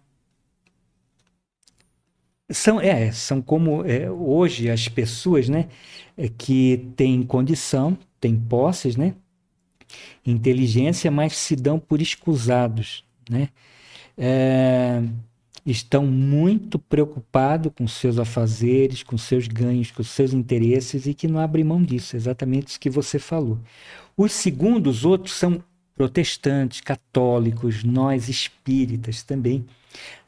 [2.52, 5.70] são, é, são como é, hoje as pessoas né,
[6.18, 9.16] é, que têm condição, têm posses, né,
[10.26, 13.06] inteligência, mas se dão por escusados.
[13.30, 13.50] Né?
[14.18, 15.02] É,
[15.66, 21.40] estão muito preocupados com seus afazeres, com seus ganhos, com seus interesses e que não
[21.40, 23.60] abrem mão disso, exatamente isso que você falou.
[24.18, 25.64] Os segundos, outros, são
[26.00, 29.66] protestantes, católicos, nós espíritas também,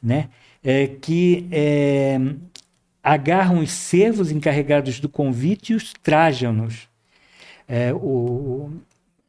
[0.04, 0.28] né?
[0.62, 2.20] É, que é,
[3.02, 6.90] agarram os servos encarregados do convite e os trajam-nos,
[7.70, 8.70] é, o,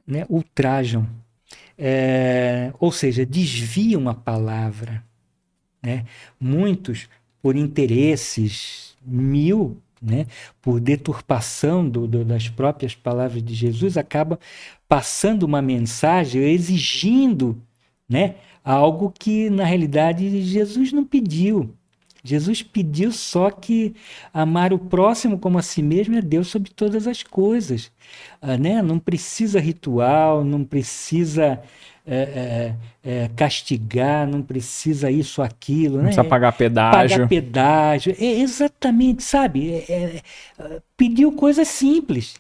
[0.05, 1.09] né, ultrajam,
[1.79, 5.05] é, ou seja, desviam a palavra.
[5.81, 6.05] Né?
[6.41, 7.09] Muitos,
[7.41, 10.27] por interesses mil, né,
[10.61, 14.41] por deturpação do, do, das próprias palavras de Jesus, acaba
[14.93, 17.57] passando uma mensagem, exigindo
[18.07, 21.75] né, algo que na realidade Jesus não pediu.
[22.23, 23.95] Jesus pediu só que
[24.35, 27.91] amar o próximo como a si mesmo é Deus sobre todas as coisas.
[28.39, 28.83] Ah, né?
[28.83, 31.59] Não precisa ritual, não precisa
[32.07, 35.95] é, é, é, castigar, não precisa isso, aquilo.
[35.95, 36.09] Não né?
[36.09, 37.17] precisa pagar pedágio.
[37.17, 38.15] Pagar pedágio.
[38.21, 39.71] É, exatamente, sabe?
[39.73, 40.21] É,
[40.59, 42.35] é, pediu coisas simples.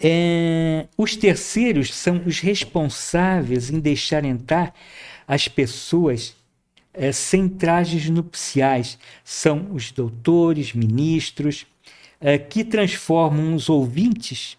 [0.00, 4.74] É, os terceiros são os responsáveis em deixar entrar
[5.26, 6.36] as pessoas
[6.92, 8.98] é, sem trajes nupciais.
[9.24, 11.66] São os doutores, ministros,
[12.20, 14.56] é, que transformam os ouvintes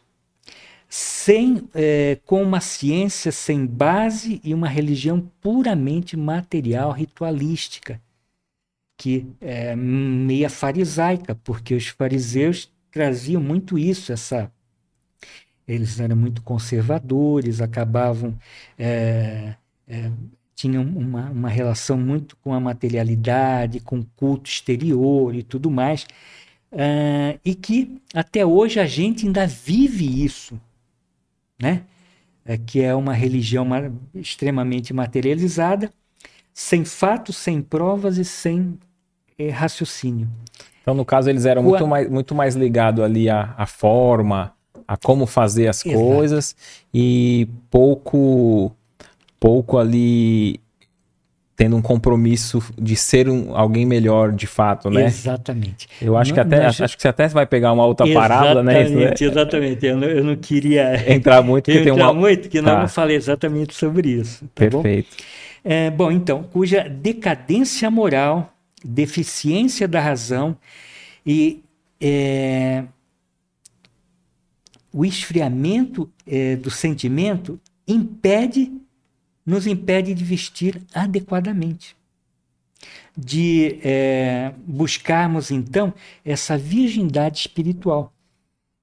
[0.88, 8.02] sem, é, com uma ciência sem base e uma religião puramente material, ritualística,
[8.98, 14.50] que é meia farisaica, porque os fariseus traziam muito isso, essa
[15.67, 18.36] eles eram muito conservadores, acabavam
[18.78, 19.56] é,
[19.88, 20.12] é,
[20.56, 26.04] tinham uma, uma relação muito com a materialidade, com o culto exterior e tudo mais,
[26.71, 30.60] uh, e que até hoje a gente ainda vive isso,
[31.62, 31.84] né?
[32.47, 33.67] É, que é uma religião
[34.13, 35.91] extremamente materializada,
[36.54, 38.78] sem fatos, sem provas e sem
[39.38, 40.30] é, raciocínio.
[40.82, 44.54] Então, no caso, eles eram muito, mais, muito mais ligados ali à, à forma,
[44.88, 46.04] a como fazer as Exato.
[46.04, 46.56] coisas
[46.93, 48.76] e pouco
[49.39, 50.60] pouco ali
[51.56, 55.06] tendo um compromisso de ser um, alguém melhor de fato, né?
[55.06, 55.88] Exatamente.
[56.02, 58.62] Eu acho não, que até acho, acho, que você até vai pegar uma outra parábola,
[58.62, 58.82] né?
[58.82, 59.86] Exatamente, exatamente.
[59.86, 62.13] Eu não, eu não queria entrar muito, que entrar tem uma...
[62.13, 62.82] muito, que tá.
[62.82, 64.43] não falei exatamente sobre isso.
[64.54, 65.10] Tá Perfeito.
[65.17, 65.24] Bom?
[65.63, 70.58] É, bom, então, cuja decadência moral, deficiência da razão
[71.26, 71.63] e
[72.00, 72.84] é,
[74.95, 78.71] o esfriamento é, do sentimento impede
[79.45, 81.95] nos impede de vestir adequadamente.
[83.15, 88.12] De é, buscarmos, então, essa virgindade espiritual,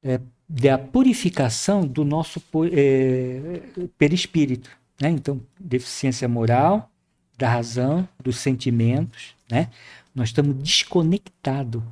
[0.02, 2.40] é, da purificação do nosso
[2.72, 3.62] é,
[3.98, 4.70] perispírito.
[5.00, 5.10] Né?
[5.10, 6.90] Então, deficiência moral,
[7.38, 9.34] da razão, dos sentimentos.
[9.50, 9.70] Né?
[10.14, 11.82] Nós estamos desconectados.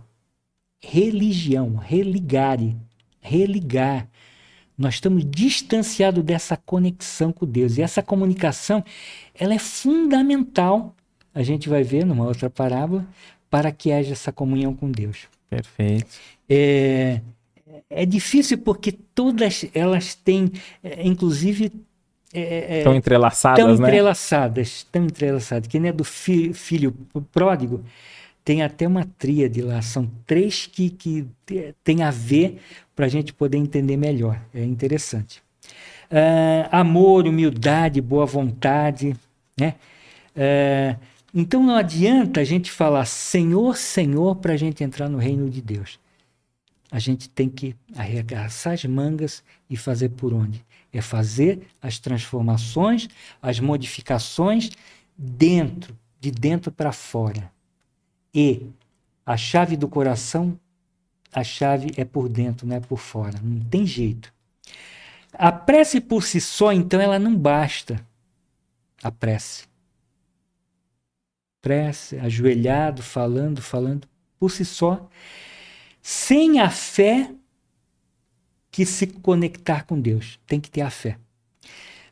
[0.82, 2.76] Religião, religare,
[3.20, 4.08] religar
[4.80, 7.76] nós estamos distanciados dessa conexão com Deus.
[7.76, 8.82] E essa comunicação,
[9.38, 10.94] ela é fundamental,
[11.34, 13.06] a gente vai ver numa outra parábola,
[13.50, 15.28] para que haja essa comunhão com Deus.
[15.50, 16.06] Perfeito.
[16.48, 17.20] É,
[17.90, 20.50] é difícil porque todas elas têm,
[20.82, 21.70] é, inclusive...
[22.32, 23.88] É, estão é, entrelaçadas, tão né?
[23.88, 25.68] entrelaçadas, estão entrelaçadas.
[25.68, 26.96] Que nem é do fi, filho
[27.30, 27.84] pródigo,
[28.44, 31.26] tem até uma tríade lá, são três que, que
[31.84, 32.60] tem a ver
[32.96, 34.40] para a gente poder entender melhor.
[34.54, 35.42] É interessante.
[36.10, 39.14] Uh, amor, humildade, boa vontade,
[39.58, 39.74] né?
[40.34, 40.98] Uh,
[41.32, 45.62] então não adianta a gente falar Senhor, Senhor para a gente entrar no reino de
[45.62, 46.00] Deus.
[46.90, 50.64] A gente tem que arregaçar as mangas e fazer por onde?
[50.92, 53.08] É fazer as transformações,
[53.40, 54.70] as modificações
[55.16, 57.48] dentro, de dentro para fora.
[58.34, 58.66] E
[59.24, 60.58] a chave do coração,
[61.32, 63.38] a chave é por dentro, não é por fora.
[63.42, 64.32] Não tem jeito.
[65.32, 68.04] A prece por si só, então, ela não basta.
[69.02, 69.68] A prece.
[71.62, 75.08] Prece, ajoelhado, falando, falando, por si só.
[76.02, 77.32] Sem a fé
[78.70, 80.38] que se conectar com Deus.
[80.46, 81.18] Tem que ter a fé.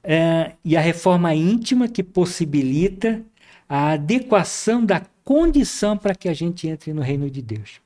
[0.03, 3.23] É, e a reforma íntima que possibilita
[3.69, 7.83] a adequação da condição para que a gente entre no reino de Deus.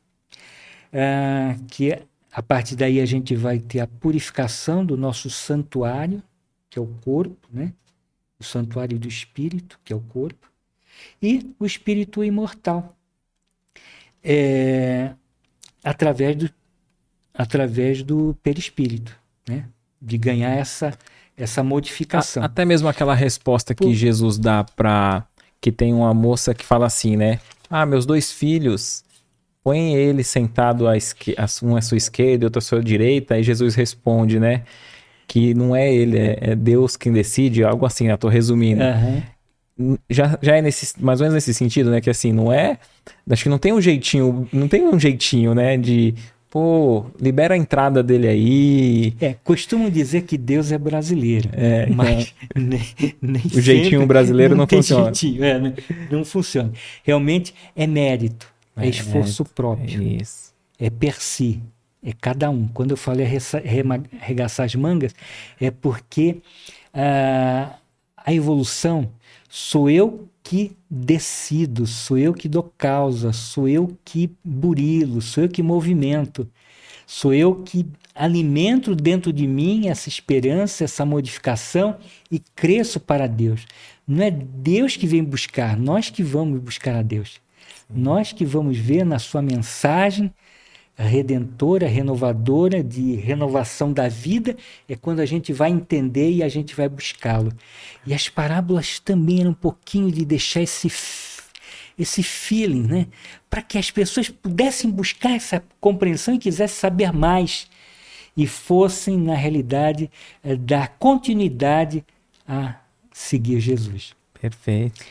[0.92, 1.98] É, que
[2.30, 6.22] a partir daí a gente vai ter a purificação do nosso santuário,
[6.70, 7.72] que é o corpo, né?
[8.38, 10.48] o santuário do espírito, que é o corpo,
[11.20, 12.96] e o espírito imortal,
[14.22, 15.12] é,
[15.82, 16.50] através, do,
[17.34, 19.18] através do perispírito,
[19.48, 19.68] né?
[20.00, 20.96] de ganhar essa,
[21.36, 22.40] essa modificação.
[22.40, 23.94] A, até mesmo aquela resposta que Por...
[23.94, 25.26] Jesus dá para
[25.62, 27.38] que tem uma moça que fala assim, né?
[27.70, 29.04] Ah, meus dois filhos,
[29.62, 31.36] põe ele sentado à esque...
[31.62, 34.64] um à sua esquerda e outro à sua direita, e Jesus responde, né?
[35.28, 38.16] Que não é ele, é, é Deus quem decide, algo assim, né?
[38.16, 38.82] Tô resumindo.
[38.82, 39.96] Uhum.
[40.10, 42.00] Já, já é nesse, mais ou menos nesse sentido, né?
[42.00, 42.76] Que assim, não é.
[43.30, 45.76] Acho que não tem um jeitinho, não tem um jeitinho, né?
[45.76, 46.12] De
[46.52, 49.14] pô, libera a entrada dele aí.
[49.18, 51.48] É, costumo dizer que Deus é brasileiro.
[51.54, 55.04] É, mas então, nem, nem o jeitinho brasileiro não, não funciona.
[55.04, 55.74] Jeitinho, é, né?
[56.10, 56.70] Não funciona.
[57.02, 58.46] Realmente é mérito,
[58.76, 60.02] é, é esforço mérito, próprio.
[60.02, 60.52] É isso.
[60.78, 61.58] É per si,
[62.04, 62.68] é cada um.
[62.68, 63.26] Quando eu falei
[64.20, 65.14] arregaçar as mangas,
[65.58, 66.36] é porque
[66.92, 67.72] uh,
[68.14, 69.08] a evolução
[69.54, 75.48] sou eu que decido, sou eu que dou causa, sou eu que burilo, sou eu
[75.50, 76.48] que movimento,
[77.06, 81.98] sou eu que alimento dentro de mim essa esperança, essa modificação
[82.30, 83.66] e cresço para Deus.
[84.08, 87.38] Não é Deus que vem buscar, nós que vamos buscar a Deus.
[87.94, 90.32] Nós que vamos ver na sua mensagem
[90.96, 94.56] redentora, renovadora, de renovação da vida,
[94.88, 97.52] é quando a gente vai entender e a gente vai buscá-lo.
[98.06, 100.88] E as parábolas também eram um pouquinho de deixar esse
[101.98, 103.06] esse feeling, né?
[103.50, 107.68] Para que as pessoas pudessem buscar essa compreensão e quisessem saber mais.
[108.36, 110.10] e fossem, na realidade,
[110.42, 112.04] é, dar continuidade
[112.48, 112.76] a
[113.12, 114.14] seguir Jesus.
[114.40, 115.04] Perfeito.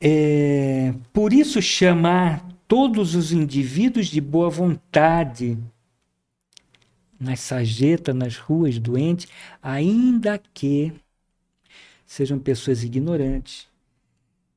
[0.00, 5.58] É, por isso, chamar todos os indivíduos de boa vontade
[7.18, 9.28] nas sarjetas, nas ruas, doentes,
[9.62, 10.92] ainda que
[12.06, 13.68] sejam pessoas ignorantes,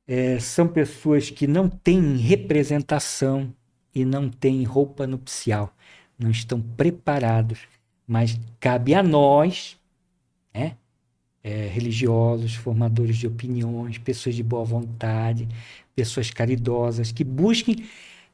[0.06, 3.54] é, são pessoas que não têm representação
[3.94, 5.74] e não têm roupa nupcial,
[6.18, 7.60] não estão preparados,
[8.06, 9.78] mas cabe a nós,
[10.52, 10.76] né,
[11.42, 15.48] é, religiosos, formadores de opiniões, pessoas de boa vontade,
[16.00, 17.84] pessoas caridosas, que busquem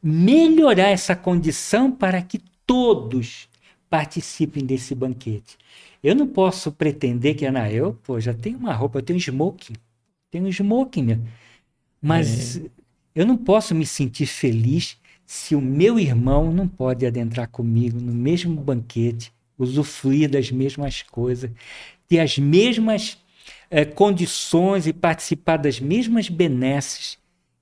[0.02, 3.48] melhorar essa condição para que todos
[3.90, 5.56] participem desse banquete.
[6.02, 9.20] Eu não posso pretender que, Ana, eu pô, já tenho uma roupa, eu tenho um
[9.20, 9.74] smoking,
[10.30, 11.20] tenho um smoking,
[12.00, 12.62] mas é.
[13.14, 18.12] eu não posso me sentir feliz se o meu irmão não pode adentrar comigo no
[18.12, 21.50] mesmo banquete, usufruir das mesmas coisas,
[22.06, 23.18] ter as mesmas
[23.68, 27.18] é, condições e participar das mesmas benesses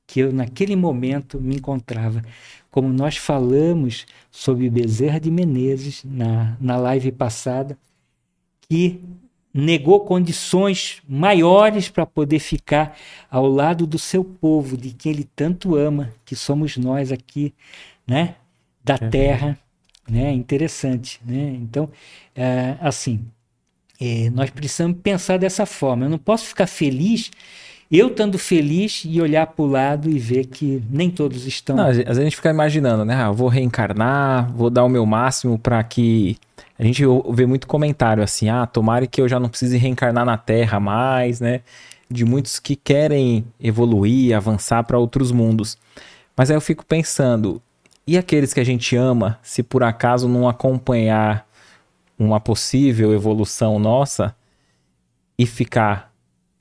[0.06, 2.22] que eu naquele momento me encontrava.
[2.70, 7.78] Como nós falamos sobre Bezerra de Menezes na, na live passada,
[8.68, 9.00] que
[9.52, 12.96] negou condições maiores para poder ficar
[13.30, 17.54] ao lado do seu povo, de quem ele tanto ama, que somos nós aqui,
[18.04, 18.34] né,
[18.82, 19.08] da é.
[19.08, 19.58] terra,
[20.08, 21.56] né, interessante, né?
[21.60, 21.88] Então,
[22.34, 23.24] é, assim,
[24.00, 26.04] é, nós precisamos pensar dessa forma.
[26.06, 27.30] Eu não posso ficar feliz
[27.90, 31.76] eu estando feliz e olhar para o lado e ver que nem todos estão.
[31.76, 33.14] Não, às vezes a gente fica imaginando, né?
[33.14, 36.36] Ah, vou reencarnar, vou dar o meu máximo para que.
[36.78, 40.36] A gente vê muito comentário assim: ah, tomara que eu já não precise reencarnar na
[40.36, 41.60] Terra mais, né?
[42.10, 45.78] De muitos que querem evoluir, avançar para outros mundos.
[46.36, 47.62] Mas aí eu fico pensando:
[48.06, 51.46] e aqueles que a gente ama, se por acaso não acompanhar
[52.18, 54.34] uma possível evolução nossa
[55.38, 56.12] e ficar,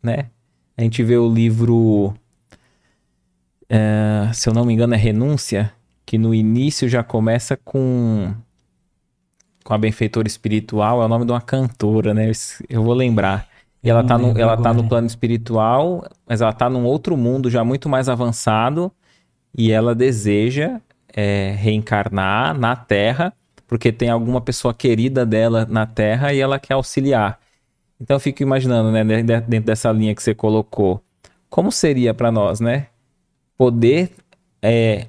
[0.01, 0.27] né?
[0.77, 2.13] A gente vê o livro,
[3.69, 5.71] é, se eu não me engano, é Renúncia,
[6.05, 8.33] que no início já começa com
[9.63, 12.29] com a benfeitora espiritual, é o nome de uma cantora, né?
[12.69, 13.47] Eu vou lembrar.
[13.81, 17.49] E ela tá, no, ela tá no plano espiritual, mas ela tá num outro mundo
[17.49, 18.91] já muito mais avançado
[19.57, 20.79] e ela deseja
[21.13, 23.33] é, reencarnar na Terra,
[23.67, 27.39] porque tem alguma pessoa querida dela na Terra e ela quer auxiliar.
[27.99, 31.01] Então eu fico imaginando, né, dentro dessa linha que você colocou,
[31.49, 32.87] como seria para nós, né,
[33.57, 34.11] poder,
[34.61, 35.07] é,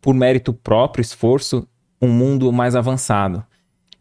[0.00, 1.66] por mérito próprio, esforço,
[2.00, 3.44] um mundo mais avançado.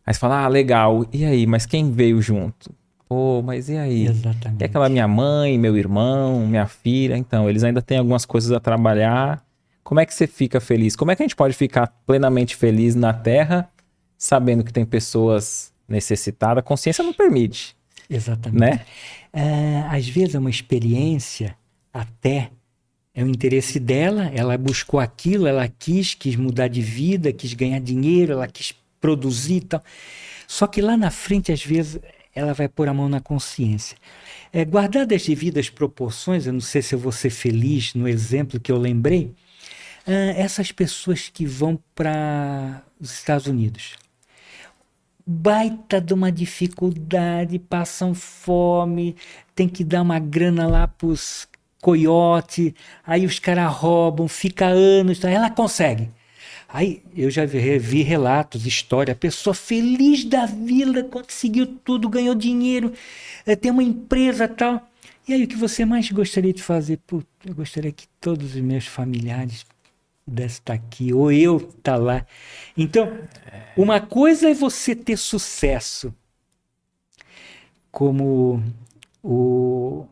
[0.06, 2.72] Aí você fala, ah, legal, e aí, mas quem veio junto?
[3.08, 4.08] Pô, mas e aí?
[4.08, 4.62] Exatamente.
[4.62, 7.18] E aquela minha mãe, meu irmão, minha filha?
[7.18, 9.44] Então, eles ainda têm algumas coisas a trabalhar.
[9.84, 10.96] Como é que você fica feliz?
[10.96, 13.70] Como é que a gente pode ficar plenamente feliz na Terra,
[14.18, 17.76] sabendo que tem pessoas necessitada, a consciência não permite.
[18.10, 18.60] Exatamente.
[18.60, 18.86] Né?
[19.34, 21.56] É, às vezes é uma experiência
[21.94, 22.52] até
[23.16, 27.80] é o interesse dela, ela buscou aquilo, ela quis, quis mudar de vida, quis ganhar
[27.80, 29.84] dinheiro, ela quis produzir e tal.
[30.46, 31.98] Só que lá na frente, às vezes,
[32.36, 33.98] ela vai pôr a mão na consciência.
[34.52, 38.60] É, guardadas as devidas proporções, eu não sei se eu vou ser feliz no exemplo
[38.60, 39.32] que eu lembrei,
[40.06, 43.96] é, essas pessoas que vão para os Estados Unidos,
[45.26, 49.16] baita de uma dificuldade, passam fome,
[49.56, 51.48] tem que dar uma grana lá pros
[51.82, 52.74] coiote,
[53.06, 56.10] aí os caras roubam, fica anos, ela consegue.
[56.68, 62.34] Aí eu já vi, vi relatos, história, a pessoa feliz da vida, conseguiu tudo, ganhou
[62.34, 62.92] dinheiro,
[63.46, 64.88] é, tem uma empresa tal.
[65.28, 66.98] E aí o que você mais gostaria de fazer?
[67.06, 69.66] Putz, eu gostaria que todos os meus familiares
[70.26, 72.26] pudesse estar aqui, ou eu estar tá lá.
[72.76, 73.18] Então,
[73.78, 76.14] uma coisa é você ter sucesso,
[77.92, 78.62] como
[79.24, 80.06] o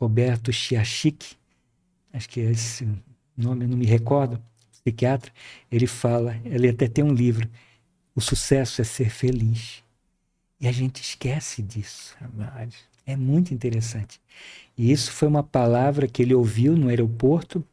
[0.00, 1.36] Roberto Chiachik,
[2.12, 2.88] acho que é esse
[3.36, 5.32] nome, eu não me recordo, psiquiatra,
[5.70, 7.48] ele fala, ele até tem um livro,
[8.14, 9.82] o sucesso é ser feliz.
[10.60, 12.16] E a gente esquece disso.
[12.20, 12.76] Verdade.
[13.04, 14.20] É muito interessante.
[14.78, 17.64] E isso foi uma palavra que ele ouviu no aeroporto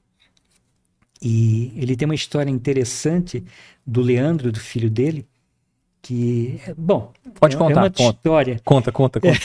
[1.22, 3.44] e ele tem uma história interessante
[3.86, 5.28] do Leandro, do filho dele,
[6.02, 8.62] que, bom, pode é, contar, é uma conta, história.
[8.64, 9.40] Conta, conta, conta.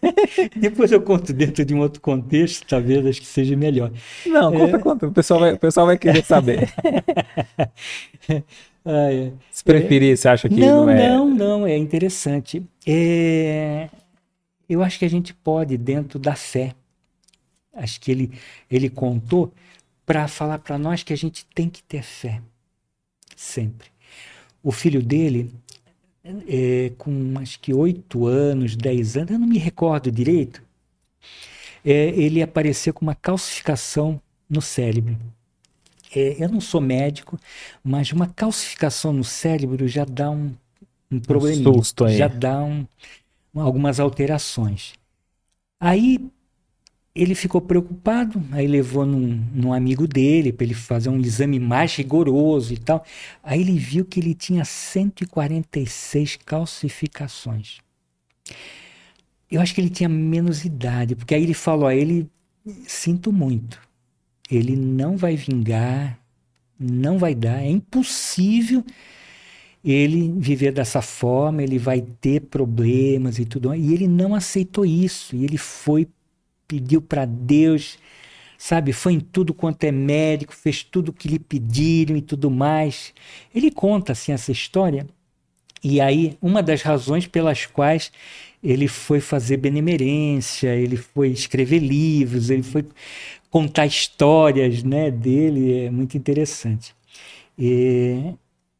[0.56, 3.92] Depois eu conto dentro de um outro contexto, talvez acho que seja melhor.
[4.26, 4.78] Não, conta, é...
[4.80, 5.06] conta.
[5.06, 6.72] O pessoal vai, o pessoal vai querer saber.
[8.84, 9.32] ah, é.
[9.50, 11.08] Se preferir, você acha que não, não é?
[11.08, 12.62] Não, não, é interessante.
[12.86, 13.90] É...
[14.68, 16.74] Eu acho que a gente pode, dentro da fé,
[17.74, 18.32] acho que ele,
[18.70, 19.52] ele contou
[20.08, 22.40] para falar para nós que a gente tem que ter fé.
[23.36, 23.88] Sempre.
[24.62, 25.52] O filho dele
[26.48, 30.62] é, com acho que oito anos, dez anos, eu não me recordo direito,
[31.84, 35.14] é, ele apareceu com uma calcificação no cérebro.
[36.16, 37.38] É, eu não sou médico,
[37.84, 40.54] mas uma calcificação no cérebro já dá um,
[41.10, 42.16] um probleminha, susto aí.
[42.16, 42.86] já dá um,
[43.54, 44.94] algumas alterações.
[45.78, 46.18] Aí
[47.14, 51.96] ele ficou preocupado, aí levou num, num amigo dele para ele fazer um exame mais
[51.96, 53.04] rigoroso e tal.
[53.42, 57.78] Aí ele viu que ele tinha 146 calcificações.
[59.50, 62.28] Eu acho que ele tinha menos idade, porque aí ele falou a ele,
[62.86, 63.80] sinto muito,
[64.50, 66.18] ele não vai vingar,
[66.78, 68.84] não vai dar, é impossível
[69.84, 73.74] ele viver dessa forma, ele vai ter problemas e tudo.
[73.74, 76.06] E ele não aceitou isso, e ele foi
[76.68, 77.98] pediu para Deus,
[78.58, 78.92] sabe?
[78.92, 83.14] Foi em tudo quanto é médico, fez tudo o que lhe pediram e tudo mais.
[83.54, 85.06] Ele conta assim essa história.
[85.82, 88.12] E aí, uma das razões pelas quais
[88.62, 92.84] ele foi fazer benemerência, ele foi escrever livros, ele foi
[93.50, 96.94] contar histórias né, dele, é muito interessante.
[97.58, 98.34] E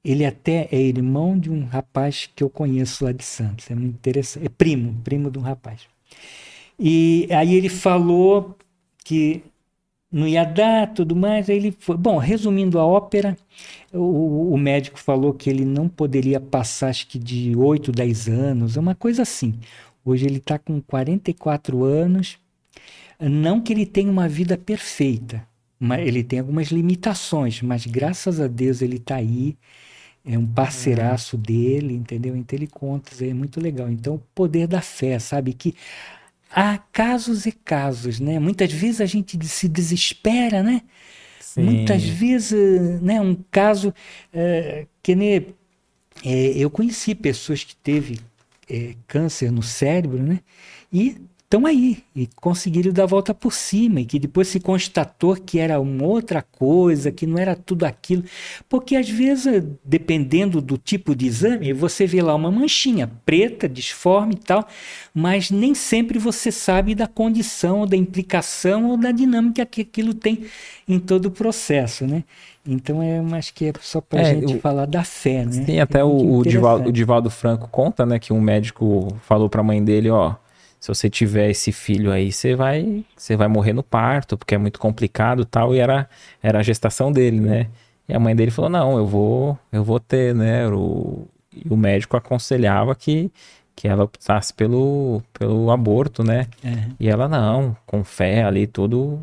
[0.05, 3.95] ele até é irmão de um rapaz que eu conheço lá de Santos, é muito
[3.97, 5.83] interessante, é primo, primo de um rapaz.
[6.79, 8.57] E aí ele falou
[9.05, 9.43] que
[10.11, 11.51] não ia dar, tudo mais.
[11.51, 11.97] Aí ele foi.
[11.97, 13.37] Bom, resumindo a ópera,
[13.93, 18.77] o, o médico falou que ele não poderia passar, acho que de 8, 10 anos,
[18.77, 19.55] uma coisa assim.
[20.05, 22.39] Hoje ele está com 44 anos.
[23.21, 25.47] Não que ele tenha uma vida perfeita,
[25.79, 29.57] mas ele tem algumas limitações, mas graças a Deus ele está aí.
[30.25, 32.37] É um parceiraço dele, entendeu?
[32.37, 33.89] Então ele conta, é muito legal.
[33.91, 35.55] Então, o poder da fé, sabe?
[35.55, 35.75] Que
[36.51, 38.39] há casos e casos, né?
[38.39, 40.83] Muitas vezes a gente se desespera, né?
[41.41, 41.63] Sim.
[41.63, 43.21] Muitas vezes, né?
[43.21, 43.95] Um caso
[44.33, 45.45] é, que né,
[46.25, 48.21] é, eu conheci pessoas que teve
[48.69, 50.41] é, câncer no cérebro, né?
[50.93, 51.17] E
[51.49, 55.59] estão aí e conseguiram dar a volta por cima e que depois se constatou que
[55.59, 58.23] era uma outra coisa, que não era tudo aquilo.
[58.69, 64.35] Porque às vezes, dependendo do tipo de exame, você vê lá uma manchinha preta, disforme
[64.35, 64.69] e tal,
[65.15, 70.45] mas nem sempre você sabe da condição, da implicação ou da dinâmica que aquilo tem
[70.87, 72.25] em todo o processo, né?
[72.67, 75.65] Então, é, acho que é só para a é, gente falar da fé, né?
[75.65, 79.49] Tem até é o, o, Divaldo, o Divaldo Franco conta, né, que um médico falou
[79.49, 80.35] para a mãe dele, ó,
[80.81, 84.59] se você tiver esse filho aí, você vai, você vai morrer no parto, porque é
[84.59, 86.09] muito complicado tal, e era,
[86.43, 87.69] era a gestação dele, né?
[88.09, 90.67] E a mãe dele falou, não, eu vou, eu vou ter, né?
[90.69, 93.31] O, e o médico aconselhava que,
[93.75, 96.47] que ela optasse pelo, pelo aborto, né?
[96.65, 96.95] Uhum.
[97.01, 99.21] E ela não, com fé ali, tudo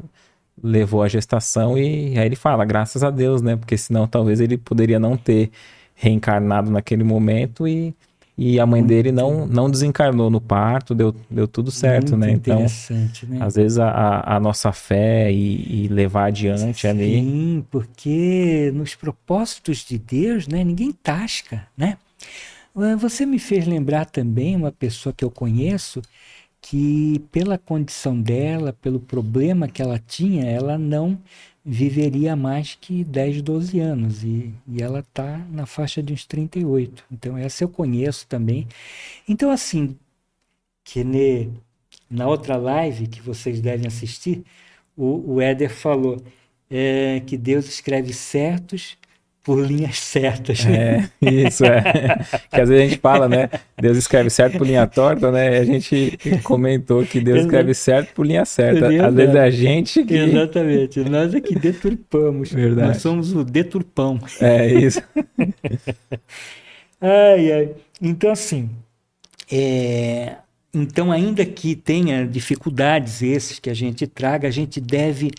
[0.62, 3.56] levou a gestação e aí ele fala, graças a Deus, né?
[3.56, 5.52] Porque senão talvez ele poderia não ter
[5.94, 7.94] reencarnado naquele momento e
[8.38, 12.18] e a mãe Muito dele não, não desencarnou no parto, deu, deu tudo certo, Muito
[12.18, 12.32] né?
[12.32, 13.40] Então, né?
[13.40, 17.20] às vezes a, a nossa fé e, e levar adiante Sim, ali.
[17.22, 21.98] Sim, porque nos propósitos de Deus, né, ninguém tasca, né?
[22.76, 26.02] Ah, você me fez lembrar também uma pessoa que eu conheço
[26.62, 31.18] que pela condição dela, pelo problema que ela tinha, ela não
[31.66, 37.04] viveria mais que 10, 12 anos e, e ela está na faixa de uns 38.
[37.12, 38.68] Então, essa eu conheço também.
[39.28, 39.98] Então, assim,
[40.84, 41.52] que ne,
[42.10, 44.44] na outra live que vocês devem assistir,
[44.98, 46.22] o, o Éder falou
[46.70, 48.98] é, que Deus escreve certos
[49.46, 50.66] por linhas certas.
[50.66, 52.18] É, isso é.
[52.50, 53.48] que às vezes a gente fala, né?
[53.80, 55.54] Deus escreve certo por linha torta, né?
[55.54, 58.88] E a gente comentou que Deus escreve certo por linha certa.
[58.88, 60.16] Às vezes é a gente que.
[60.16, 61.00] Exatamente.
[61.02, 62.52] Nós é que deturpamos.
[62.52, 62.88] Verdade.
[62.88, 64.20] Nós somos o deturpão.
[64.42, 65.02] É isso.
[67.00, 67.70] ai, ai.
[68.02, 68.68] Então, assim.
[69.52, 70.38] É...
[70.74, 75.30] Então, ainda que tenha dificuldades esses que a gente traga, a gente deve.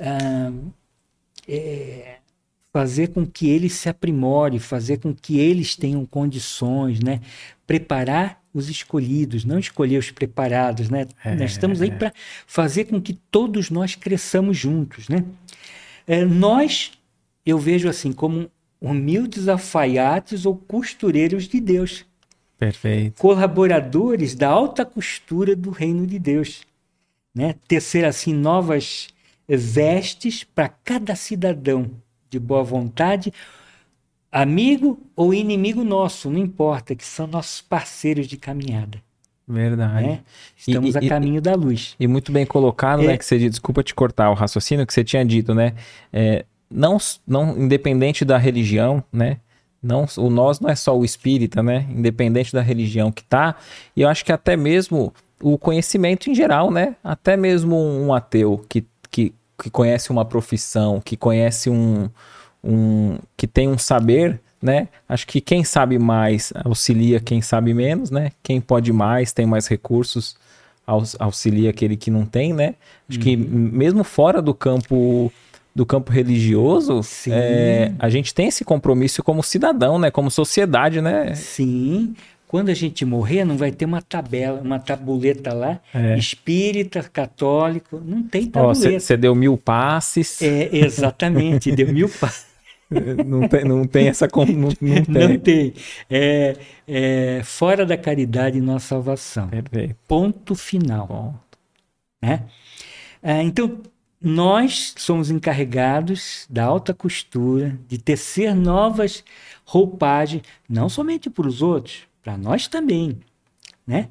[0.00, 0.50] Ah,
[1.48, 2.13] é
[2.74, 7.20] fazer com que eles se aprimore, fazer com que eles tenham condições, né?
[7.64, 11.06] Preparar os escolhidos, não escolher os preparados, né?
[11.24, 12.12] É, nós estamos aí para
[12.48, 15.24] fazer com que todos nós cresçamos juntos, né?
[16.04, 16.90] É, nós,
[17.46, 18.50] eu vejo assim, como
[18.80, 22.04] humildes alfaiates ou costureiros de Deus.
[22.58, 23.20] Perfeito.
[23.20, 26.62] Colaboradores da alta costura do reino de Deus.
[27.32, 27.54] Né?
[27.68, 29.08] Tecer assim novas
[29.46, 32.02] vestes para cada cidadão
[32.34, 33.32] de boa vontade,
[34.30, 38.98] amigo ou inimigo nosso, não importa, que são nossos parceiros de caminhada.
[39.46, 40.06] Verdade.
[40.06, 40.20] Né?
[40.56, 41.94] Estamos e, a e, caminho da luz.
[42.00, 43.08] E muito bem colocado, né, é...
[43.08, 43.18] né?
[43.18, 45.74] Que você desculpa te cortar o raciocínio que você tinha dito, né?
[46.12, 49.38] É, não, não independente da religião, né?
[49.82, 51.86] Não, o nós não é só o espírita, né?
[51.90, 53.54] Independente da religião que tá.
[53.94, 56.96] E eu acho que até mesmo o conhecimento em geral, né?
[57.04, 62.08] Até mesmo um ateu que, que, que conhece uma profissão, que conhece um,
[62.62, 63.18] um.
[63.36, 64.88] que tem um saber, né?
[65.08, 68.32] Acho que quem sabe mais auxilia quem sabe menos, né?
[68.42, 70.36] Quem pode mais, tem mais recursos,
[71.18, 72.74] auxilia aquele que não tem, né?
[73.08, 73.24] Acho uhum.
[73.24, 75.32] que mesmo fora do campo
[75.74, 80.08] do campo religioso, é, a gente tem esse compromisso como cidadão, né?
[80.08, 81.34] Como sociedade, né?
[81.34, 82.14] Sim.
[82.54, 86.16] Quando a gente morrer, não vai ter uma tabela, uma tabuleta lá, é.
[86.16, 89.00] espírita, católico, não tem tabuleta.
[89.00, 90.40] Você deu mil passes.
[90.40, 92.46] É, exatamente, deu mil passes.
[93.26, 94.28] não, tem, não tem essa.
[94.32, 95.04] Não, não tem.
[95.08, 95.74] Não tem.
[96.08, 99.48] É, é, fora da caridade não há salvação.
[99.48, 99.96] Perfeito.
[100.06, 101.08] Ponto final.
[101.08, 101.58] Ponto.
[102.22, 102.44] Né?
[103.20, 103.80] É, então,
[104.22, 109.24] nós somos encarregados da alta costura, de tecer novas
[109.64, 113.20] roupagens, não somente para os outros, para nós também,
[113.86, 114.08] né?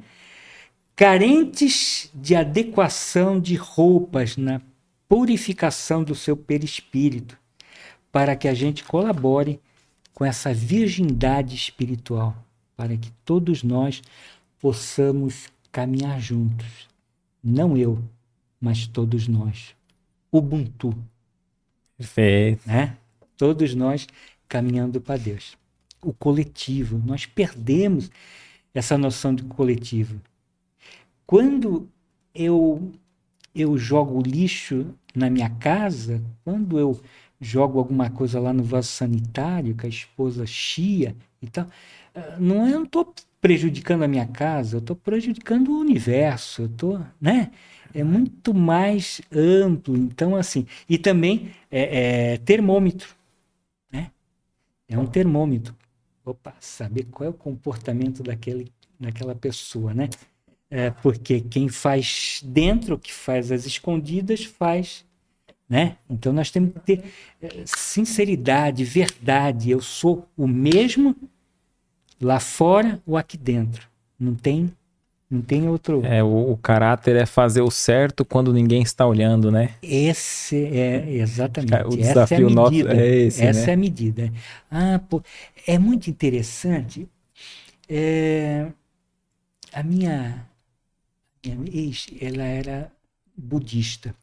[0.95, 4.61] Carentes de adequação de roupas na
[5.09, 7.35] purificação do seu perispírito,
[8.11, 9.59] para que a gente colabore
[10.13, 12.37] com essa virgindade espiritual,
[12.77, 14.03] para que todos nós
[14.59, 16.87] possamos caminhar juntos.
[17.43, 18.01] Não eu,
[18.61, 19.75] mas todos nós.
[20.31, 20.95] Ubuntu.
[21.97, 22.67] Perfeito.
[22.67, 22.95] Né?
[23.35, 24.07] Todos nós
[24.47, 25.57] caminhando para Deus.
[26.03, 27.01] O coletivo.
[27.05, 28.11] Nós perdemos
[28.73, 30.19] essa noção de coletivo.
[31.25, 31.87] Quando
[32.33, 32.91] eu,
[33.55, 36.99] eu jogo lixo na minha casa, quando eu
[37.39, 41.67] jogo alguma coisa lá no vaso sanitário, que a esposa chia e tal,
[42.15, 46.65] ah, não, eu não estou prejudicando a minha casa, eu estou prejudicando o universo, eu
[46.67, 47.51] estou, né?
[47.93, 49.95] é muito mais amplo.
[49.95, 53.15] Então, assim, e também é, é termômetro,
[53.91, 54.11] né?
[54.87, 55.75] É um termômetro.
[56.25, 60.09] Opa, saber qual é o comportamento daquele, daquela pessoa, né?
[60.69, 65.05] É, porque quem faz dentro, que faz as escondidas, faz,
[65.67, 65.97] né?
[66.09, 67.03] Então nós temos que ter
[67.41, 69.69] é, sinceridade, verdade.
[69.69, 71.15] Eu sou o mesmo
[72.21, 73.89] lá fora ou aqui dentro.
[74.17, 74.71] Não tem
[75.33, 76.05] não tem outro.
[76.05, 79.71] É, o, o, caráter é fazer o certo quando ninguém está olhando, né?
[79.81, 81.87] Esse é exatamente.
[81.87, 82.89] O desafio essa é a medida.
[82.89, 83.71] Nosso é esse, Essa né?
[83.71, 84.33] é a medida.
[84.69, 85.23] Ah, pô,
[85.65, 87.07] é muito interessante.
[87.89, 88.67] É,
[89.73, 90.47] a minha,
[91.43, 92.91] minha ex, ela era
[93.35, 94.13] budista.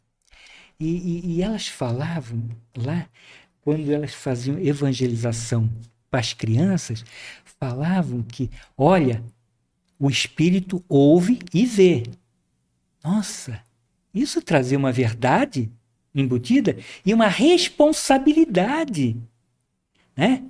[0.78, 2.42] E, e, e elas falavam
[2.76, 3.06] lá,
[3.62, 5.68] quando elas faziam evangelização
[6.08, 7.04] para as crianças,
[7.58, 8.48] falavam que,
[8.78, 9.22] olha,
[10.00, 12.04] o espírito ouve e vê.
[13.04, 13.62] Nossa,
[14.14, 15.70] isso trazia uma verdade
[16.14, 19.16] embutida e uma responsabilidade.
[20.16, 20.42] Né?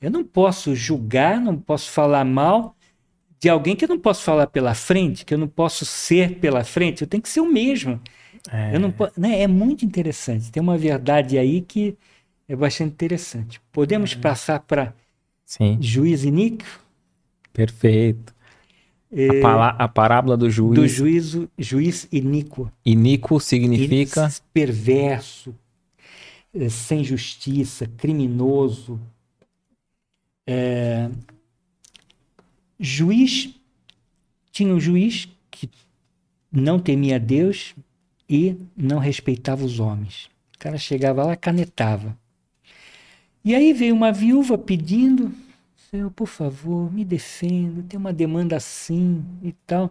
[0.00, 2.76] Eu não posso julgar, não posso falar mal
[3.40, 6.62] de alguém que eu não posso falar pela frente, que eu não posso ser pela
[6.62, 8.00] frente, eu tenho que ser o mesmo.
[8.50, 9.42] É, eu não, né?
[9.42, 10.50] é muito interessante.
[10.52, 11.96] Tem uma verdade aí que
[12.48, 13.60] é bastante interessante.
[13.72, 14.16] Podemos é.
[14.16, 14.94] passar para
[15.80, 16.64] juiz iníquo?
[17.52, 18.31] Perfeito.
[19.12, 20.80] A, pala, a, parábola do juiz.
[20.80, 22.72] Do juízo, juiz iníquo.
[22.84, 24.30] Iníquo significa.
[24.54, 25.54] Perverso,
[26.54, 28.98] eh, sem justiça, criminoso.
[30.46, 31.10] É,
[32.80, 33.54] juiz.
[34.50, 35.68] Tinha um juiz que
[36.50, 37.74] não temia Deus
[38.28, 40.30] e não respeitava os homens.
[40.54, 42.16] O cara chegava lá, canetava.
[43.44, 45.32] E aí veio uma viúva pedindo
[46.16, 49.90] Por favor, me defenda, tem uma demanda assim e tal.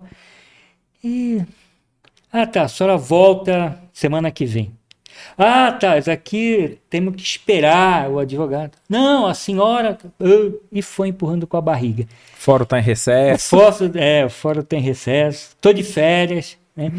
[1.04, 1.44] E.
[2.34, 4.74] Ah, tá, a senhora volta semana que vem.
[5.38, 8.72] Ah, tá, isso aqui temos que esperar o advogado.
[8.90, 9.96] Não, a senhora.
[10.20, 12.08] Uh, e foi empurrando com a barriga.
[12.34, 13.50] Fórum está em recesso.
[13.50, 15.50] Fórum, é, o fórum tem recesso.
[15.50, 16.58] Estou de férias.
[16.76, 16.92] Né?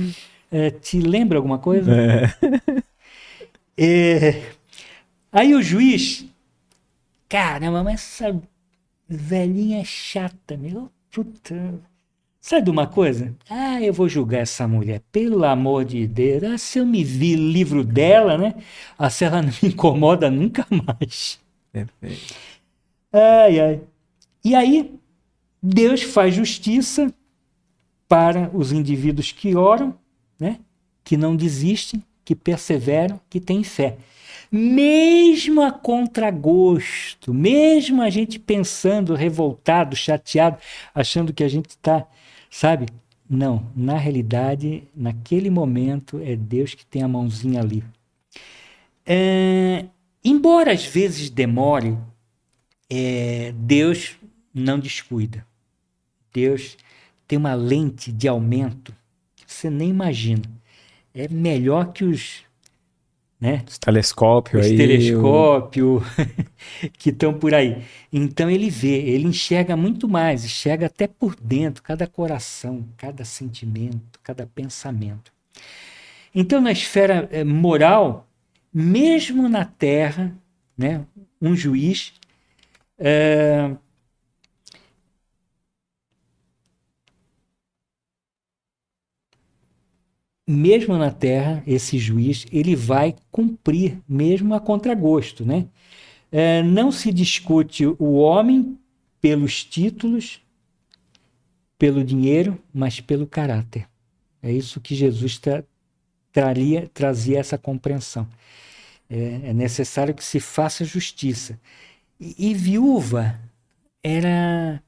[0.48, 1.90] É, te lembra alguma coisa?
[1.92, 2.62] É.
[3.76, 4.42] É,
[5.32, 6.26] aí o juiz.
[7.28, 8.40] Caramba, mas essa
[9.08, 10.90] velhinha chata, meu.
[11.10, 11.80] Puta.
[12.40, 13.36] Sabe de uma coisa?
[13.48, 16.42] Ah, eu vou julgar essa mulher, pelo amor de Deus.
[16.42, 18.54] Ah, se eu me vi livro dela, né?
[18.98, 21.40] Ah, se ela não me incomoda nunca mais.
[21.70, 22.34] Perfeito.
[23.12, 23.80] Ai, ai.
[24.44, 24.94] E aí,
[25.62, 27.14] Deus faz justiça
[28.08, 29.94] para os indivíduos que oram,
[30.38, 30.58] né?
[31.04, 33.96] que não desistem, que perseveram, que têm fé
[34.52, 40.58] mesmo a contragosto, mesmo a gente pensando revoltado, chateado,
[40.94, 42.06] achando que a gente está,
[42.50, 42.86] sabe?
[43.28, 47.82] Não, na realidade, naquele momento é Deus que tem a mãozinha ali.
[49.06, 49.86] É,
[50.22, 51.96] embora às vezes demore,
[52.90, 54.18] é, Deus
[54.52, 55.46] não descuida.
[56.30, 56.76] Deus
[57.26, 58.94] tem uma lente de aumento
[59.34, 60.44] que você nem imagina.
[61.14, 62.44] É melhor que os
[63.42, 63.64] né?
[63.68, 64.70] Os telescópios aí.
[64.70, 66.04] Os telescópios
[66.96, 67.82] que estão por aí.
[68.12, 74.20] Então ele vê, ele enxerga muito mais, enxerga até por dentro, cada coração, cada sentimento,
[74.22, 75.32] cada pensamento.
[76.32, 78.28] Então, na esfera eh, moral,
[78.72, 80.32] mesmo na terra,
[80.78, 81.04] né,
[81.40, 82.12] um juiz
[82.96, 83.72] é,
[90.52, 95.44] mesmo na terra, esse juiz ele vai cumprir, mesmo a contragosto.
[95.44, 95.66] Né?
[96.30, 98.78] É, não se discute o homem
[99.20, 100.40] pelos títulos,
[101.78, 103.88] pelo dinheiro, mas pelo caráter.
[104.42, 105.64] É isso que Jesus tra
[106.32, 108.26] traria, trazia essa compreensão.
[109.08, 111.60] É, é, necessário que se faça justiça.
[112.18, 113.38] E, e viúva
[114.02, 114.82] era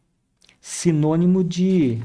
[0.61, 2.01] sinônimo de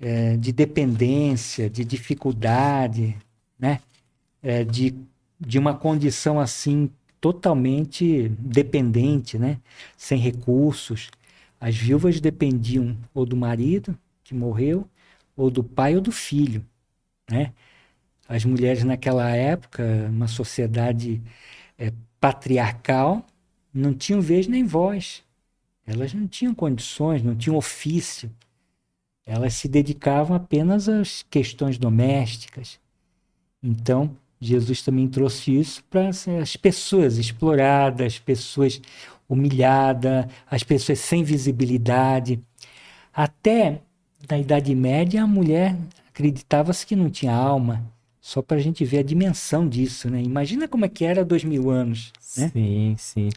[0.00, 3.16] é, de dependência, de dificuldade,
[3.58, 3.80] né?
[4.42, 4.94] É, de,
[5.40, 6.90] de uma condição assim
[7.20, 9.58] totalmente dependente, né?
[9.96, 11.10] Sem recursos.
[11.60, 14.88] As viúvas dependiam ou do marido que morreu,
[15.36, 16.64] ou do pai ou do filho,
[17.30, 17.52] né?
[18.28, 21.22] As mulheres naquela época, uma sociedade
[21.78, 23.26] é, patriarcal,
[23.72, 25.24] não tinham vez nem voz.
[25.86, 28.30] Elas não tinham condições, não tinham ofício
[29.28, 32.80] elas se dedicavam apenas às questões domésticas.
[33.62, 38.80] Então, Jesus também trouxe isso para as pessoas exploradas, as pessoas
[39.28, 42.40] humilhadas, as pessoas sem visibilidade.
[43.12, 43.82] Até
[44.30, 45.76] na Idade Média, a mulher
[46.08, 47.84] acreditava-se que não tinha alma,
[48.20, 50.08] só para a gente ver a dimensão disso.
[50.08, 50.22] Né?
[50.22, 52.12] Imagina como é que era dois mil anos.
[52.34, 52.48] Né?
[52.48, 53.28] Sim, sim.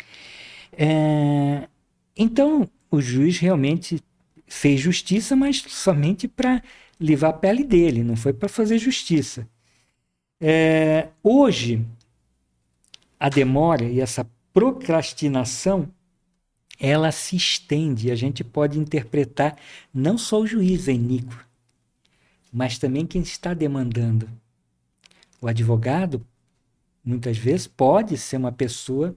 [0.71, 1.67] É,
[2.15, 4.01] então, o juiz realmente
[4.52, 6.62] fez justiça, mas somente para
[6.99, 9.47] livrar a pele dele, não foi para fazer justiça.
[10.41, 11.86] É, hoje,
[13.18, 15.88] a demora e essa procrastinação
[16.78, 18.12] ela se estende.
[18.12, 19.58] A gente pode interpretar
[19.93, 21.45] não só o juiz é iníquo,
[22.52, 24.30] mas também quem está demandando.
[25.39, 26.28] O advogado,
[27.04, 29.16] muitas vezes, pode ser uma pessoa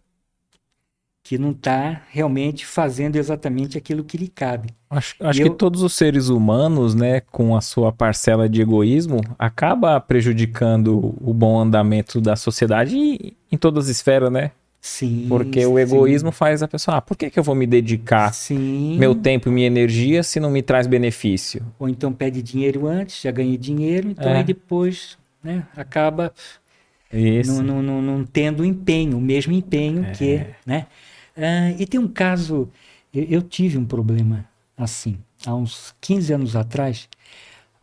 [1.24, 4.68] que não está realmente fazendo exatamente aquilo que lhe cabe.
[4.90, 9.98] Acho, acho que todos os seres humanos, né, com a sua parcela de egoísmo, acaba
[9.98, 14.50] prejudicando o bom andamento da sociedade em todas as esferas, né?
[14.82, 15.24] Sim.
[15.26, 16.36] Porque o egoísmo sim.
[16.36, 18.98] faz a pessoa, ah, por que, que eu vou me dedicar sim.
[18.98, 21.64] meu tempo e minha energia se não me traz benefício?
[21.78, 24.36] Ou então pede dinheiro antes, já ganhei dinheiro, então é.
[24.36, 26.30] aí depois né, acaba
[27.46, 30.10] não, não, não, não, tendo empenho, o mesmo empenho é.
[30.10, 30.86] que, né?
[31.36, 32.70] Uh, e tem um caso,
[33.12, 35.18] eu, eu, tive um problema assim.
[35.44, 37.08] Há uns 15 anos atrás,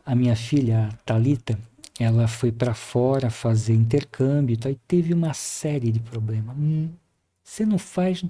[0.04, 1.58] a minha filha, a Thalita,
[2.00, 6.56] ela foi para fora fazer intercâmbio e teve uma série de problemas.
[6.56, 6.90] Hum,
[7.44, 8.24] você não faz.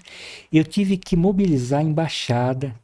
[0.53, 2.75] Eu tive que mobilizar a embaixada,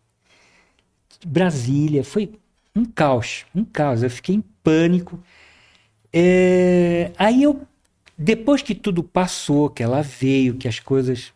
[1.27, 2.33] Brasília, foi
[2.75, 4.03] um caos, um caos.
[4.03, 5.19] Eu fiquei em pânico.
[6.13, 7.63] É, aí eu,
[8.17, 11.33] depois que tudo passou, que ela veio, que as coisas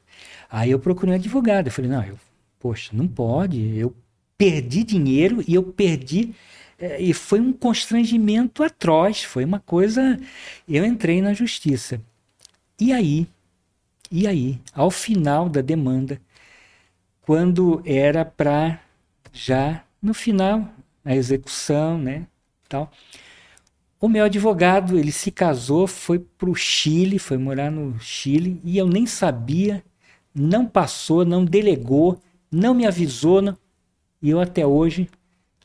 [0.52, 1.68] Aí eu procurei um advogado.
[1.68, 2.18] Eu falei, não, eu,
[2.60, 3.74] poxa, não pode.
[3.74, 3.96] Eu
[4.36, 6.34] perdi dinheiro e eu perdi.
[6.78, 9.24] É, e foi um constrangimento atroz.
[9.24, 10.20] Foi uma coisa.
[10.68, 12.02] Eu entrei na justiça.
[12.78, 13.26] E aí?
[14.10, 14.60] E aí?
[14.74, 16.20] Ao final da demanda,
[17.22, 18.78] quando era para
[19.32, 20.68] já no final,
[21.02, 22.26] a execução, né?
[22.68, 22.92] Tal.
[23.98, 28.76] O meu advogado, ele se casou, foi para o Chile, foi morar no Chile, e
[28.76, 29.82] eu nem sabia
[30.34, 32.18] não passou, não delegou,
[32.50, 33.56] não me avisou, não,
[34.22, 35.08] e eu até hoje,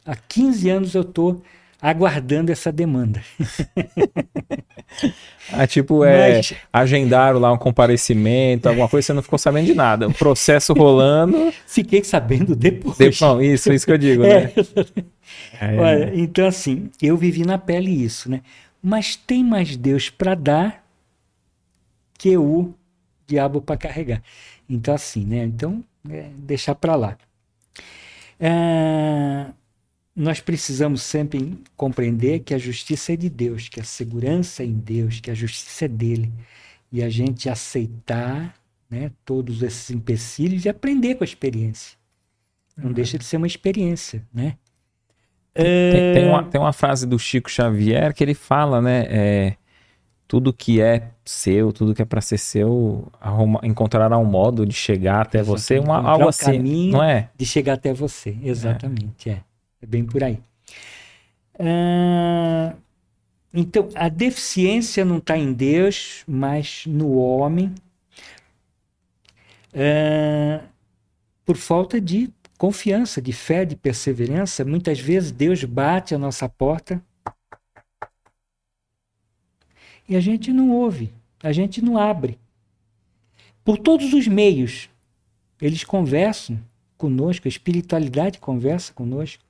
[0.05, 1.41] há 15 anos, eu estou
[1.81, 3.21] aguardando essa demanda.
[5.53, 6.53] ah, tipo, é, Mas...
[6.73, 10.07] agendaram lá um comparecimento, alguma coisa, você não ficou sabendo de nada.
[10.07, 11.53] O processo rolando.
[11.67, 12.97] Fiquei sabendo depois.
[12.97, 14.51] depois isso, isso que eu digo, né?
[15.61, 15.77] É.
[15.77, 18.41] Olha, então, assim, eu vivi na pele isso, né?
[18.81, 20.83] Mas tem mais Deus para dar
[22.17, 22.73] que o
[23.27, 24.23] diabo para carregar.
[24.69, 25.43] Então, assim, né?
[25.43, 27.17] Então, é, deixar para lá.
[28.39, 29.47] É,
[30.15, 34.73] nós precisamos sempre compreender que a justiça é de Deus, que a segurança é em
[34.73, 36.31] Deus, que a justiça é dele.
[36.91, 38.55] E a gente aceitar
[38.89, 41.97] né, todos esses empecilhos e aprender com a experiência.
[42.75, 42.93] Não uhum.
[42.93, 44.55] deixa de ser uma experiência, né?
[45.53, 49.05] Tem, tem, uma, tem uma frase do Chico Xavier que ele fala, né?
[49.09, 49.55] É,
[50.27, 54.73] tudo que é seu, tudo que é para ser seu, arruma, encontrará um modo de
[54.73, 55.61] chegar até Exatamente.
[55.61, 57.29] você, uma, algo um assim, não é?
[57.35, 59.33] De chegar até você, exatamente, é.
[59.33, 59.41] É,
[59.81, 60.39] é bem por aí.
[61.57, 62.73] Ah,
[63.53, 67.73] então, a deficiência não está em Deus, mas no homem,
[69.73, 70.61] ah,
[71.45, 74.65] por falta de confiança, de fé, de perseverança.
[74.65, 77.01] Muitas vezes Deus bate a nossa porta
[80.07, 82.37] e a gente não ouve, a gente não abre.
[83.63, 84.89] Por todos os meios,
[85.61, 86.59] eles conversam
[86.97, 89.43] conosco, a espiritualidade conversa conosco,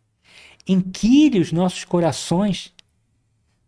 [0.67, 2.73] inquire os nossos corações.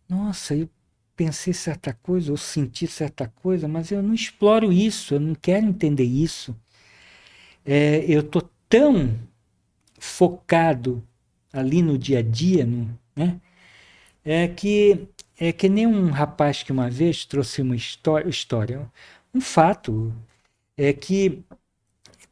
[0.08, 0.68] Nossa, eu
[1.16, 5.66] pensei certa coisa, ou senti certa coisa, mas eu não exploro isso, eu não quero
[5.66, 6.56] entender isso.
[7.64, 9.18] É, eu estou tão
[9.98, 11.02] focado
[11.52, 13.40] ali no dia a dia, no, né?
[14.24, 15.08] É que
[15.40, 18.90] é que nem um rapaz que uma vez trouxe uma história, história
[19.34, 20.12] um fato,
[20.76, 21.42] é que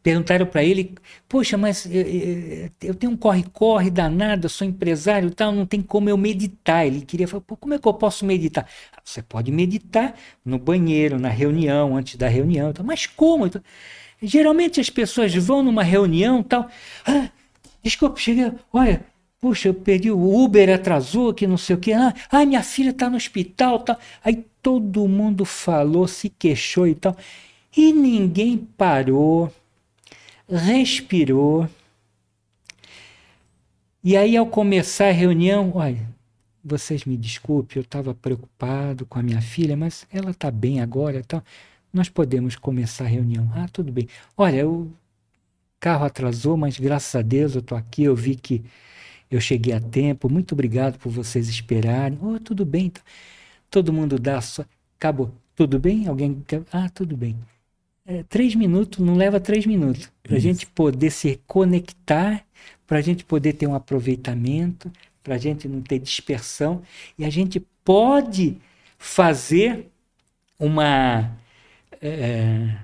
[0.03, 0.95] perguntaram para ele,
[1.29, 5.83] poxa, mas eu, eu tenho um corre-corre danado, eu sou empresário e tal, não tem
[5.83, 6.87] como eu meditar.
[6.87, 8.69] Ele queria falar, como é que eu posso meditar?
[9.05, 12.85] Você pode meditar no banheiro, na reunião, antes da reunião, tal.
[12.85, 13.47] mas como?
[13.47, 13.63] Então,
[14.23, 16.69] geralmente as pessoas vão numa reunião tal,
[17.07, 17.31] ah,
[17.83, 19.05] desculpa, cheguei, olha,
[19.41, 21.93] Puxa, eu perdi o Uber, atrasou, que não sei o que.
[21.93, 23.79] Ah, ai, minha filha está no hospital.
[23.81, 23.97] Tá.
[24.25, 27.17] Aí todo mundo falou, se queixou e tal.
[27.77, 29.53] E ninguém parou,
[30.49, 31.69] respirou.
[34.03, 36.09] E aí, ao começar a reunião, olha,
[36.65, 41.19] vocês me desculpem, eu estava preocupado com a minha filha, mas ela está bem agora.
[41.19, 41.43] Então,
[41.93, 43.51] nós podemos começar a reunião.
[43.55, 44.09] Ah, tudo bem.
[44.37, 44.91] Olha, o
[45.81, 48.65] carro atrasou, mas graças a Deus eu estou aqui, eu vi que
[49.31, 52.19] eu cheguei a tempo, muito obrigado por vocês esperarem.
[52.23, 52.87] Oh, tudo bem.
[52.87, 53.03] Então.
[53.71, 54.65] Todo mundo dá só.
[54.97, 55.33] Acabou.
[55.55, 56.07] Tudo bem?
[56.07, 56.63] Alguém quer.
[56.73, 57.37] Ah, tudo bem.
[58.07, 60.11] É, três minutos, não leva três minutos.
[60.23, 62.45] Para a gente poder se conectar,
[62.87, 64.91] para a gente poder ter um aproveitamento,
[65.23, 66.83] para a gente não ter dispersão.
[67.19, 68.57] E a gente pode
[68.99, 69.91] fazer
[70.59, 71.37] uma.
[72.01, 72.77] É,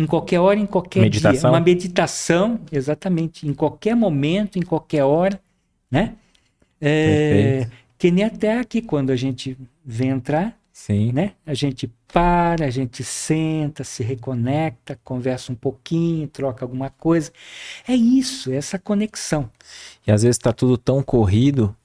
[0.00, 1.50] em qualquer hora, em qualquer meditação.
[1.50, 1.50] dia.
[1.50, 5.40] Uma meditação, exatamente, em qualquer momento, em qualquer hora,
[5.90, 6.14] né?
[6.80, 11.12] É, que nem até aqui, quando a gente vem entrar, Sim.
[11.12, 11.32] né?
[11.44, 17.30] A gente para, a gente senta, se reconecta, conversa um pouquinho, troca alguma coisa.
[17.86, 19.50] É isso, é essa conexão.
[20.06, 21.76] E às vezes está tudo tão corrido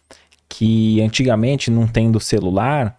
[0.48, 2.98] que antigamente, não tendo celular,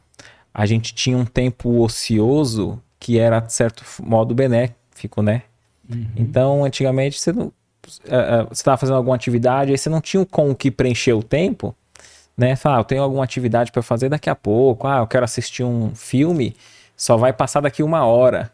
[0.53, 5.43] a gente tinha um tempo ocioso que era, de certo modo, benéfico fico, né?
[5.89, 6.07] Uhum.
[6.17, 7.47] Então, antigamente, você não.
[7.47, 11.23] Uh, você estava fazendo alguma atividade, aí você não tinha com o que preencher o
[11.23, 11.75] tempo,
[12.37, 12.57] né?
[12.57, 15.63] Falar, ah, eu tenho alguma atividade para fazer daqui a pouco, ah, eu quero assistir
[15.63, 16.57] um filme,
[16.97, 18.51] só vai passar daqui uma hora.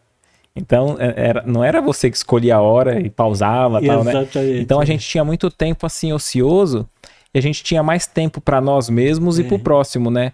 [0.55, 4.13] Então, é, era, não era você que escolhia a hora e pausava tal, né?
[4.61, 6.87] Então a gente tinha muito tempo assim ocioso
[7.33, 9.43] e a gente tinha mais tempo para nós mesmos é.
[9.43, 10.33] e para o próximo, né?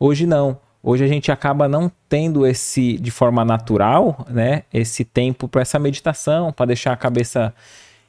[0.00, 0.58] Hoje não.
[0.82, 5.78] Hoje a gente acaba não tendo esse de forma natural, né, esse tempo para essa
[5.78, 7.52] meditação, para deixar a cabeça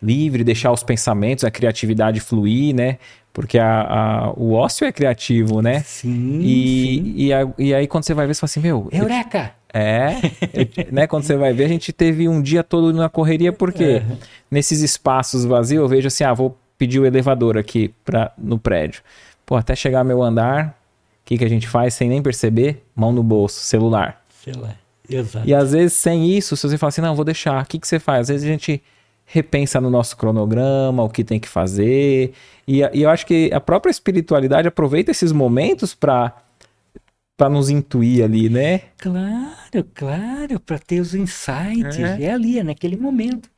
[0.01, 2.97] livre, deixar os pensamentos, a criatividade fluir, né?
[3.33, 5.81] Porque a, a o ócio é criativo, né?
[5.81, 6.39] Sim.
[6.41, 7.13] E, sim.
[7.15, 8.89] E, a, e aí quando você vai ver, você fala assim, meu.
[8.91, 9.51] Eureka!
[9.71, 10.15] É,
[10.91, 11.05] né?
[11.05, 14.03] Quando você vai ver, a gente teve um dia todo na correria, porque é.
[14.49, 19.03] nesses espaços vazios eu vejo assim, ah, vou pedir o elevador aqui pra, no prédio.
[19.45, 20.78] Pô, até chegar meu andar,
[21.29, 22.83] que, que a gente faz sem nem perceber?
[22.95, 24.25] Mão no bolso, celular.
[24.43, 25.47] Celular, exato.
[25.47, 27.87] E às vezes sem isso, se você fala assim, não, vou deixar, o que, que
[27.87, 28.21] você faz?
[28.21, 28.81] Às vezes a gente
[29.25, 32.33] repensa no nosso cronograma, o que tem que fazer.
[32.67, 36.35] E, e eu acho que a própria espiritualidade aproveita esses momentos para
[37.37, 38.81] para nos intuir ali, né?
[38.97, 41.97] Claro, claro, para ter os insights.
[41.97, 42.23] É.
[42.23, 43.49] é, ali, é naquele momento.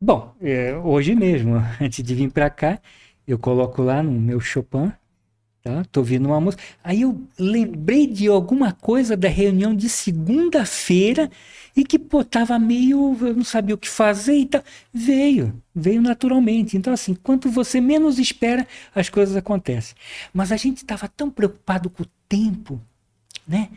[0.00, 2.80] Bom, é, hoje mesmo, antes de vir para cá,
[3.28, 4.90] eu coloco lá no meu Chopin
[5.68, 5.84] Tá?
[5.92, 6.62] Tô ouvindo uma música.
[6.82, 11.30] Aí eu lembrei de alguma coisa da reunião de segunda-feira
[11.76, 14.64] e que pô, tava meio, eu não sabia o que fazer e tal.
[14.94, 16.74] Veio, veio naturalmente.
[16.74, 19.94] Então assim, quanto você menos espera, as coisas acontecem.
[20.32, 22.80] Mas a gente estava tão preocupado com o tempo,
[23.46, 23.68] né?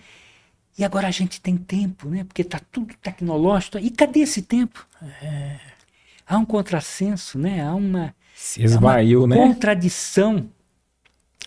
[0.79, 2.23] E agora a gente tem tempo, né?
[2.23, 3.77] Porque tá tudo tecnológico.
[3.79, 4.87] E cadê esse tempo?
[5.21, 5.59] É...
[6.25, 7.61] Há um contrassenso, né?
[7.61, 9.47] Há uma, Se esvaiu, uma né?
[9.47, 10.49] contradição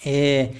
[0.04, 0.50] é,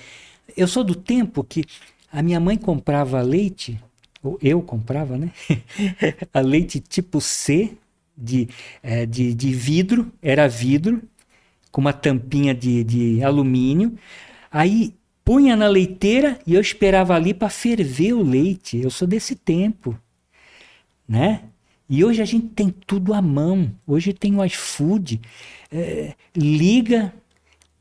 [0.57, 1.65] eu sou do tempo que
[2.11, 3.79] a minha mãe comprava leite,
[4.23, 5.31] ou eu comprava, né?
[6.33, 7.77] a leite tipo C,
[8.17, 8.49] de,
[8.83, 11.03] é, de, de vidro, era vidro,
[11.71, 13.99] com uma tampinha de, de alumínio.
[14.51, 18.79] Aí punha na leiteira e eu esperava ali para ferver o leite.
[18.79, 19.99] Eu sou desse tempo,
[21.09, 21.43] né?
[21.89, 23.71] E hoje a gente tem tudo à mão.
[23.87, 25.21] Hoje tem o iFood.
[25.71, 27.13] É, liga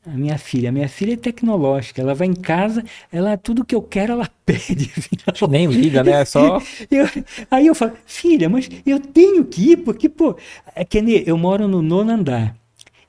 [0.06, 0.68] a minha filha.
[0.68, 2.00] A minha filha é tecnológica.
[2.00, 4.90] Ela vai em casa, ela tudo que eu quero, ela pede.
[5.48, 6.22] Nem liga, né?
[6.22, 6.60] É só.
[6.90, 7.08] Eu,
[7.50, 10.36] aí eu falo, filha, mas eu tenho que ir, porque, pô,
[10.74, 12.56] é que eu moro no nono andar.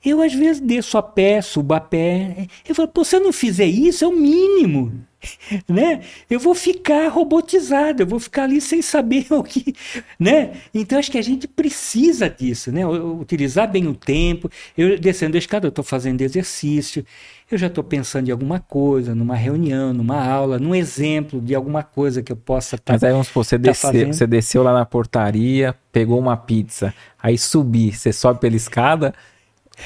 [0.04, 2.46] Eu, às vezes, desço a pé, subo a pé.
[2.66, 4.92] Eu falo, pô, se eu não fizer isso, é o mínimo.
[5.68, 6.00] né?
[6.28, 9.74] Eu vou ficar robotizado, eu vou ficar ali sem saber o que,
[10.18, 10.52] né?
[10.74, 12.86] Então acho que a gente precisa disso, né?
[12.86, 14.50] Utilizar bem o tempo.
[14.76, 17.04] Eu descendo a escada, eu estou fazendo exercício,
[17.50, 21.82] eu já estou pensando em alguma coisa, numa reunião, numa aula, num exemplo de alguma
[21.82, 22.92] coisa que eu possa estar.
[22.92, 26.36] Tá, Mas aí vamos supor, você, tá desceu, você desceu lá na portaria, pegou uma
[26.36, 26.92] pizza,
[27.22, 29.14] aí subir, você sobe pela escada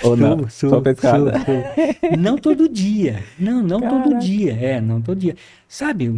[0.02, 0.48] ou não?
[0.48, 1.34] Sou, Só pescada.
[2.18, 3.22] Não todo dia.
[3.38, 4.02] Não, não Cara.
[4.02, 4.52] todo dia.
[4.52, 5.36] É, não todo dia.
[5.68, 6.08] Sabe?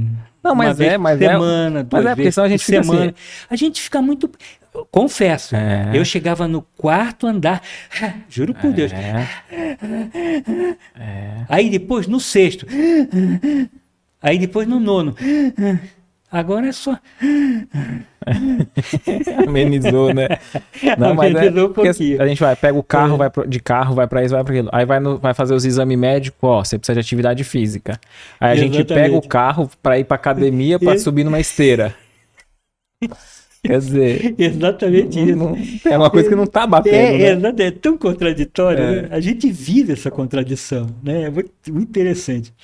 [0.43, 1.87] Não, mas é, mas é semana, é.
[1.91, 3.05] Mas é, porque senão a gente fica semana.
[3.05, 3.15] Assim.
[3.51, 4.31] A gente fica muito.
[4.91, 5.91] Confesso, é.
[5.93, 7.63] eu chegava no quarto andar,
[8.29, 8.73] juro por é.
[8.73, 8.93] Deus.
[8.93, 9.29] É.
[11.49, 12.67] Aí depois no sexto.
[14.21, 15.15] Aí depois no nono.
[16.33, 16.99] Agora é só.
[19.47, 20.29] Amenizou, né?
[20.97, 22.23] Não, mas é, um pouquinho.
[22.23, 23.19] A gente vai, pega o carro, é.
[23.19, 24.71] vai pro, de carro, vai para isso, vai para aquilo.
[24.73, 28.01] Aí vai, no, vai fazer os exames médicos, ó, você precisa de atividade física.
[28.41, 28.77] Aí a Exatamente.
[28.79, 31.95] gente pega o carro para ir para academia para subir numa esteira.
[33.63, 34.35] Quer dizer.
[34.39, 35.37] Exatamente isso.
[35.37, 35.55] Não,
[35.85, 36.97] é uma coisa que não está batendo.
[36.97, 37.53] É, né?
[37.59, 38.83] é, é tão contraditório.
[38.83, 39.03] É.
[39.03, 39.09] Né?
[39.11, 40.87] A gente vive essa contradição.
[41.03, 41.25] Né?
[41.25, 42.55] É muito, muito interessante.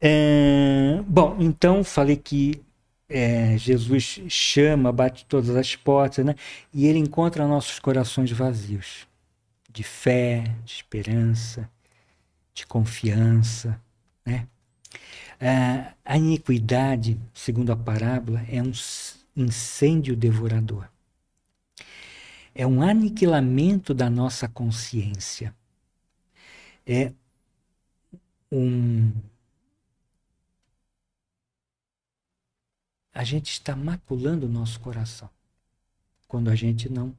[0.00, 2.60] É, bom, então falei que
[3.10, 6.36] é, Jesus chama, bate todas as portas, né?
[6.72, 9.08] E ele encontra nossos corações vazios
[9.68, 11.68] de fé, de esperança,
[12.54, 13.80] de confiança,
[14.24, 14.46] né?
[15.40, 18.72] É, a iniquidade, segundo a parábola, é um
[19.36, 20.88] incêndio devorador.
[22.54, 25.54] É um aniquilamento da nossa consciência.
[26.86, 27.12] É
[28.52, 29.12] um
[33.12, 35.28] a gente está maculando o nosso coração
[36.28, 37.14] quando a gente não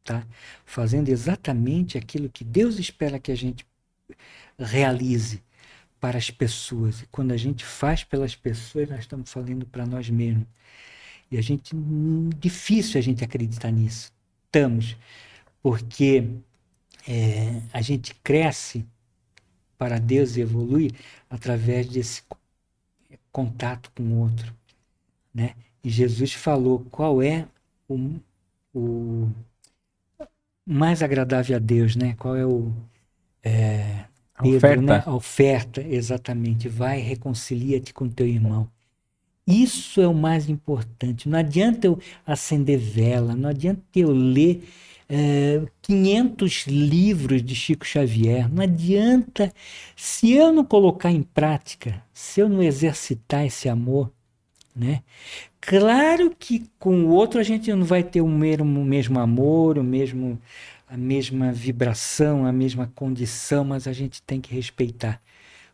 [0.00, 0.26] está
[0.64, 3.66] fazendo exatamente aquilo que Deus espera que a gente
[4.58, 5.42] realize
[6.00, 7.02] para as pessoas.
[7.02, 10.46] E quando a gente faz pelas pessoas, nós estamos falando para nós mesmos.
[11.30, 11.74] E a gente
[12.38, 14.12] difícil a gente acreditar nisso.
[14.46, 14.96] Estamos,
[15.62, 16.24] porque
[17.06, 18.86] é, a gente cresce
[19.76, 20.92] para Deus e evolui
[21.28, 22.22] através desse
[23.30, 24.54] contato com o outro.
[25.36, 25.50] Né?
[25.84, 27.46] E Jesus falou qual é
[27.86, 28.14] o,
[28.74, 29.28] o
[30.64, 32.14] mais agradável a Deus, né?
[32.18, 32.72] Qual é o
[33.42, 34.06] é,
[34.40, 34.82] Pedro, oferta.
[34.82, 35.02] Né?
[35.04, 36.70] A oferta, exatamente.
[36.70, 38.66] Vai, reconcilia-te com teu irmão.
[39.46, 41.28] Isso é o mais importante.
[41.28, 44.66] Não adianta eu acender vela, não adianta eu ler
[45.06, 48.50] é, 500 livros de Chico Xavier.
[48.50, 49.52] Não adianta,
[49.94, 54.10] se eu não colocar em prática, se eu não exercitar esse amor,
[54.76, 55.02] né?
[55.60, 59.78] Claro que com o outro a gente não vai ter o mesmo, o mesmo amor,
[59.78, 60.40] o mesmo,
[60.86, 65.20] a mesma vibração, a mesma condição, mas a gente tem que respeitar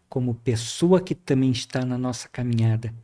[0.08, 2.94] como pessoa que também está na nossa caminhada,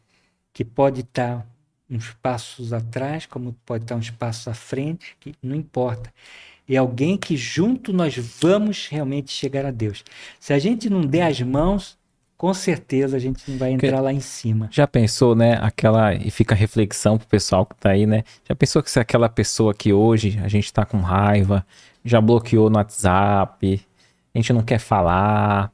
[0.52, 1.46] que pode estar
[1.90, 6.12] uns passos atrás, como pode estar uns passos à frente, que não importa.
[6.68, 10.04] É alguém que junto nós vamos realmente chegar a Deus.
[10.38, 11.97] Se a gente não der as mãos,
[12.38, 14.68] com certeza a gente vai entrar Porque lá em cima.
[14.70, 15.58] Já pensou, né?
[15.60, 16.14] Aquela.
[16.14, 18.22] E fica a reflexão pro pessoal que tá aí, né?
[18.48, 21.66] Já pensou que se aquela pessoa que hoje a gente tá com raiva,
[22.04, 23.84] já bloqueou no WhatsApp,
[24.32, 25.72] a gente não quer falar,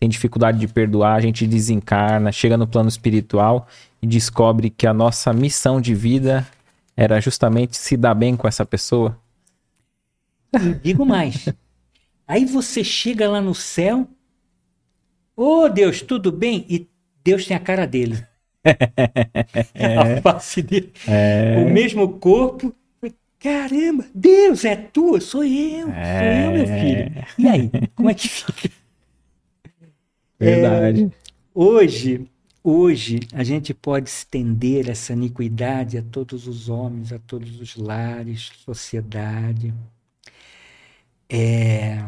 [0.00, 3.68] tem dificuldade de perdoar, a gente desencarna, chega no plano espiritual
[4.00, 6.46] e descobre que a nossa missão de vida
[6.96, 9.18] era justamente se dar bem com essa pessoa?
[10.54, 11.46] E digo mais.
[12.26, 14.08] Aí você chega lá no céu
[15.36, 16.64] Ô oh, Deus, tudo bem?
[16.66, 16.88] E
[17.22, 18.16] Deus tem a cara dele.
[19.74, 19.96] É.
[19.96, 20.92] a face dele.
[21.06, 21.62] É.
[21.64, 22.74] O mesmo corpo.
[23.38, 26.18] Caramba, Deus é tu, sou eu, é.
[26.18, 26.80] sou eu, meu é.
[26.80, 27.26] filho.
[27.38, 28.70] E aí, como é que fica?
[30.40, 31.04] Verdade.
[31.04, 31.10] É,
[31.54, 32.26] hoje,
[32.64, 38.50] hoje, a gente pode estender essa iniquidade a todos os homens, a todos os lares,
[38.64, 39.72] sociedade.
[41.28, 42.04] É,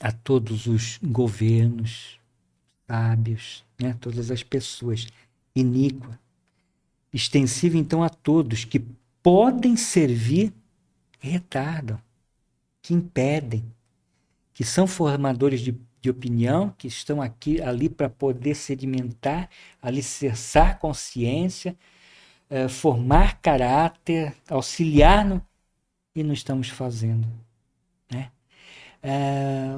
[0.00, 2.18] a todos os governos
[2.86, 3.96] sábios, né?
[4.00, 5.06] todas as pessoas,
[5.54, 6.18] iníqua,
[7.12, 8.82] extensiva então a todos que
[9.22, 10.52] podem servir
[11.18, 12.00] retardam,
[12.82, 13.64] que impedem,
[14.54, 19.50] que são formadores de de opinião que estão aqui ali para poder sedimentar,
[19.82, 21.76] alicerçar consciência,
[22.48, 25.46] eh, formar caráter, auxiliar no,
[26.14, 27.28] e não estamos fazendo?
[29.02, 29.76] Eh,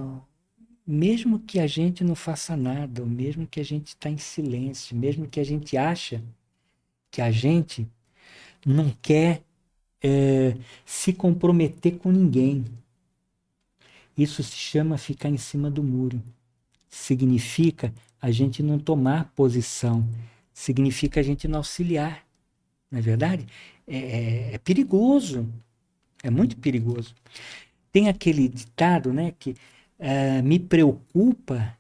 [0.87, 5.29] mesmo que a gente não faça nada, mesmo que a gente está em silêncio, mesmo
[5.29, 6.23] que a gente acha
[7.11, 7.89] que a gente
[8.67, 9.43] não quer
[10.03, 12.65] é, se comprometer com ninguém.
[14.17, 16.23] Isso se chama ficar em cima do muro.
[16.89, 20.07] Significa a gente não tomar posição.
[20.53, 22.27] Significa a gente não auxiliar.
[22.91, 23.47] Não é verdade?
[23.87, 25.49] É, é, é perigoso.
[26.23, 27.15] É muito perigoso.
[27.93, 31.77] Tem aquele ditado, né, que uh, me preocupa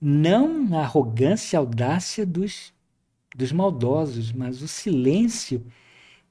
[0.00, 2.72] não a arrogância e audácia dos,
[3.36, 5.62] dos maldosos, mas o silêncio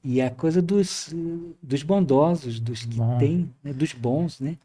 [0.02, 1.14] e a coisa dos,
[1.62, 3.18] dos bondosos, dos que Bom.
[3.18, 4.56] têm, né, dos bons, né?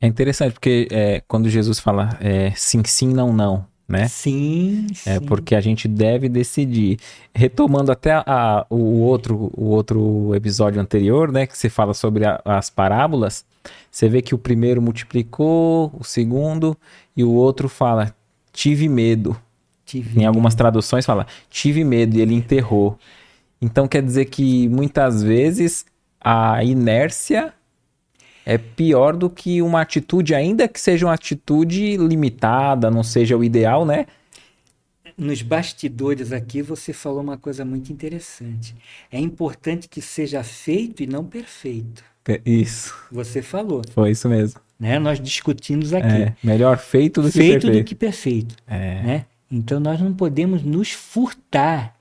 [0.00, 4.08] É interessante porque é, quando Jesus fala é, sim, sim, não, não, né?
[4.08, 5.10] Sim, sim.
[5.10, 6.98] É porque a gente deve decidir.
[7.34, 11.46] Retomando até a, o, outro, o outro episódio anterior, né?
[11.46, 13.44] Que você fala sobre a, as parábolas.
[13.90, 16.76] Você vê que o primeiro multiplicou, o segundo,
[17.16, 18.14] e o outro fala,
[18.52, 19.36] tive medo.
[19.84, 20.28] Tive em medo.
[20.28, 22.98] algumas traduções fala, tive medo, e ele enterrou.
[23.60, 25.84] Então quer dizer que muitas vezes
[26.20, 27.52] a inércia
[28.46, 33.44] é pior do que uma atitude, ainda que seja uma atitude limitada, não seja o
[33.44, 34.06] ideal, né?
[35.20, 38.74] Nos bastidores aqui você falou uma coisa muito interessante.
[39.12, 42.02] É importante que seja feito e não perfeito.
[42.42, 42.94] Isso.
[43.12, 43.82] Você falou.
[43.92, 44.58] Foi isso mesmo.
[44.78, 44.98] Né?
[44.98, 46.06] Nós discutimos aqui.
[46.06, 47.82] É, melhor feito do feito que perfeito.
[47.82, 48.56] do que perfeito.
[48.66, 49.02] É.
[49.02, 49.26] Né?
[49.50, 51.94] Então nós não podemos nos furtar.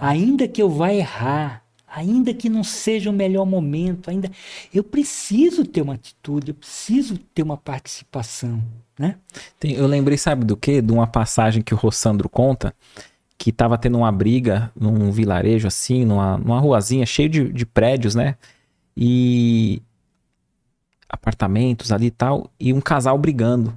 [0.00, 4.30] Ainda que eu vá errar, ainda que não seja o melhor momento, ainda
[4.72, 8.62] eu preciso ter uma atitude, eu preciso ter uma participação,
[8.98, 9.16] né?
[9.58, 10.80] Tem, eu lembrei, sabe do quê?
[10.80, 12.74] De uma passagem que o Rossandro conta,
[13.36, 18.14] que estava tendo uma briga num vilarejo assim, numa, numa ruazinha cheio de, de prédios,
[18.14, 18.36] né?
[18.96, 19.82] E
[21.08, 23.74] apartamentos ali e tal, e um casal brigando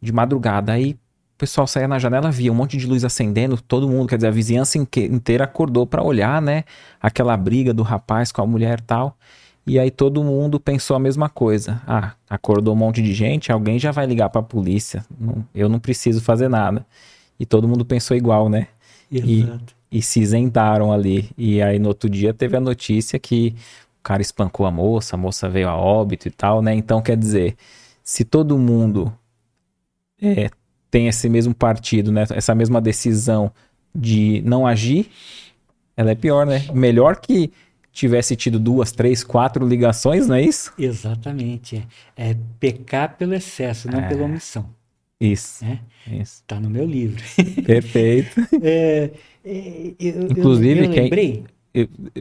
[0.00, 0.72] de madrugada.
[0.72, 0.98] Aí
[1.40, 4.30] pessoal saía na janela, via um monte de luz acendendo, todo mundo, quer dizer, a
[4.30, 6.64] vizinhança inteira acordou para olhar, né?
[7.00, 9.16] Aquela briga do rapaz com a mulher e tal.
[9.66, 11.80] E aí todo mundo pensou a mesma coisa.
[11.86, 15.04] Ah, acordou um monte de gente, alguém já vai ligar para a polícia.
[15.18, 16.84] Não, eu não preciso fazer nada.
[17.38, 18.68] E todo mundo pensou igual, né?
[19.10, 19.74] Exato.
[19.90, 21.30] E, e se isentaram ali.
[21.36, 23.54] E aí no outro dia teve a notícia que
[24.00, 26.74] o cara espancou a moça, a moça veio a óbito e tal, né?
[26.74, 27.56] Então quer dizer,
[28.02, 29.12] se todo mundo
[30.20, 30.50] é,
[30.90, 32.24] tem esse mesmo partido, né?
[32.30, 33.52] Essa mesma decisão
[33.94, 35.10] de não agir,
[35.96, 36.66] ela é pior, né?
[36.72, 37.52] Melhor que
[38.00, 40.72] tivesse tido duas, três, quatro ligações, não é isso?
[40.78, 41.86] Exatamente.
[42.16, 44.68] É, é pecar pelo excesso, não é, pela omissão.
[45.20, 45.64] Isso.
[45.64, 45.80] Né?
[46.10, 46.42] Isso.
[46.46, 47.22] Tá no meu livro.
[47.64, 48.40] Perfeito.
[48.62, 49.10] é,
[49.44, 51.32] é eu, Inclusive, eu, eu lembrei...
[51.32, 51.44] Quem,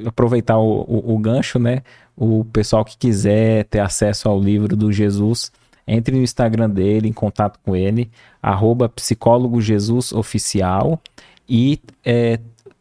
[0.06, 1.82] aproveitar o, o, o gancho, né?
[2.16, 5.52] O pessoal que quiser ter acesso ao livro do Jesus,
[5.88, 8.12] entre no Instagram dele, em contato com ele,
[8.44, 11.02] arroba psicólogo Jesus oficial.
[11.48, 12.40] E é,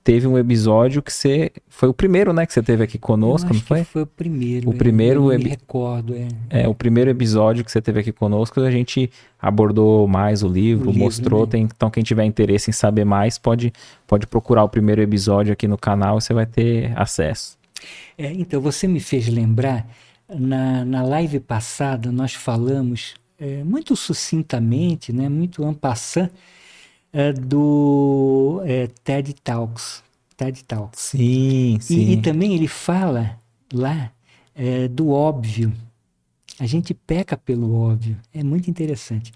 [0.08, 1.52] teve um episódio que você.
[1.68, 2.46] Foi o primeiro, né?
[2.46, 3.84] Que você teve aqui conosco, não foi?
[3.84, 4.70] foi o primeiro.
[4.70, 5.30] O primeiro.
[5.30, 6.28] Eu me recordo, é.
[6.48, 10.88] É, o primeiro episódio que você teve aqui conosco, a gente abordou mais o livro,
[10.88, 11.40] o mostrou.
[11.40, 11.50] Livro, né?
[11.50, 13.70] tem, então, quem tiver interesse em saber mais, pode,
[14.06, 17.58] pode procurar o primeiro episódio aqui no canal e você vai ter acesso.
[18.16, 19.86] É, então, você me fez lembrar
[20.26, 26.30] na, na live passada, nós falamos é, muito sucintamente, né, muito en passant,
[27.12, 30.02] é, do é, TED Talks.
[30.36, 31.00] TED Talks.
[31.00, 31.98] Sim, sim.
[31.98, 33.38] E, e também ele fala
[33.72, 34.12] lá
[34.54, 35.72] é, do óbvio.
[36.60, 38.16] A gente peca pelo óbvio.
[38.32, 39.32] É muito interessante.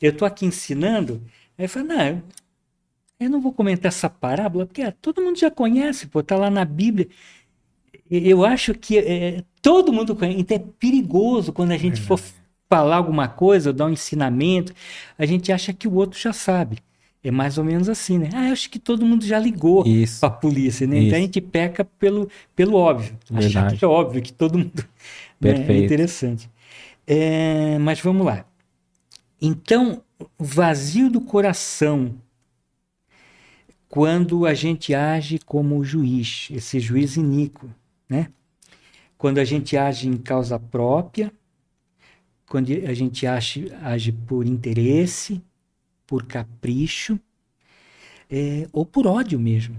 [0.00, 1.22] Eu estou aqui ensinando,
[1.56, 2.22] aí eu falo, não,
[3.18, 6.50] eu não vou comentar essa parábola, porque ah, todo mundo já conhece, pô, tá lá
[6.50, 7.08] na Bíblia
[8.10, 10.40] eu acho que é, todo mundo conhece.
[10.40, 12.20] Então é perigoso quando a gente é for
[12.68, 14.72] falar alguma coisa, dar um ensinamento,
[15.18, 16.78] a gente acha que o outro já sabe.
[17.26, 18.30] É mais ou menos assim, né?
[18.32, 19.84] Ah, eu acho que todo mundo já ligou
[20.20, 20.98] para a polícia, né?
[20.98, 21.06] Isso.
[21.06, 23.16] Então a gente peca pelo, pelo óbvio.
[23.30, 23.58] Verdade.
[23.58, 24.84] Achar que é óbvio que todo mundo.
[25.40, 25.72] Perfeito.
[25.72, 25.78] Né?
[25.78, 26.50] É interessante.
[27.06, 28.44] É, mas vamos lá.
[29.40, 30.02] Então,
[30.38, 32.14] vazio do coração,
[33.88, 37.68] quando a gente age como juiz, esse juiz iníquo
[38.08, 38.28] né?
[39.18, 41.32] Quando a gente age em causa própria,
[42.48, 45.42] quando a gente age, age por interesse,
[46.06, 47.18] por capricho,
[48.30, 49.76] é, ou por ódio mesmo.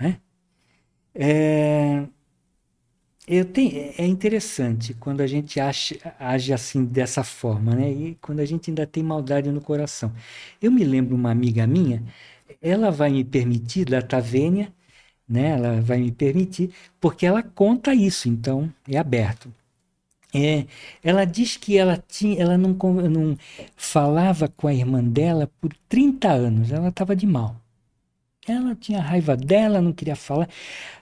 [0.00, 0.20] Né?
[1.14, 2.06] É,
[3.26, 7.90] eu tenho, é interessante quando a gente age, assim dessa forma, né?
[7.90, 10.12] E quando a gente ainda tem maldade no coração.
[10.60, 12.02] Eu me lembro uma amiga minha,
[12.60, 14.72] ela vai me permitir, da Tavênia,
[15.28, 15.50] né?
[15.52, 19.52] Ela vai me permitir, porque ela conta isso, então é aberto.
[20.34, 20.66] É,
[21.02, 23.36] ela diz que ela tinha, ela não, não
[23.76, 27.56] falava com a irmã dela por 30 anos, ela estava de mal.
[28.46, 30.48] Ela tinha raiva dela, não queria falar.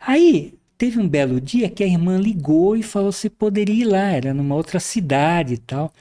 [0.01, 4.09] Aí teve um belo dia que a irmã ligou e falou se poderia ir lá,
[4.11, 5.93] era numa outra cidade e tal.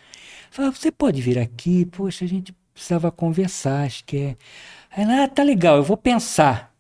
[0.52, 1.86] Falou, você pode vir aqui?
[1.86, 4.38] Poxa, a gente precisava conversar, acho que é.
[4.92, 6.74] Aí ela, ah, tá legal, eu vou pensar.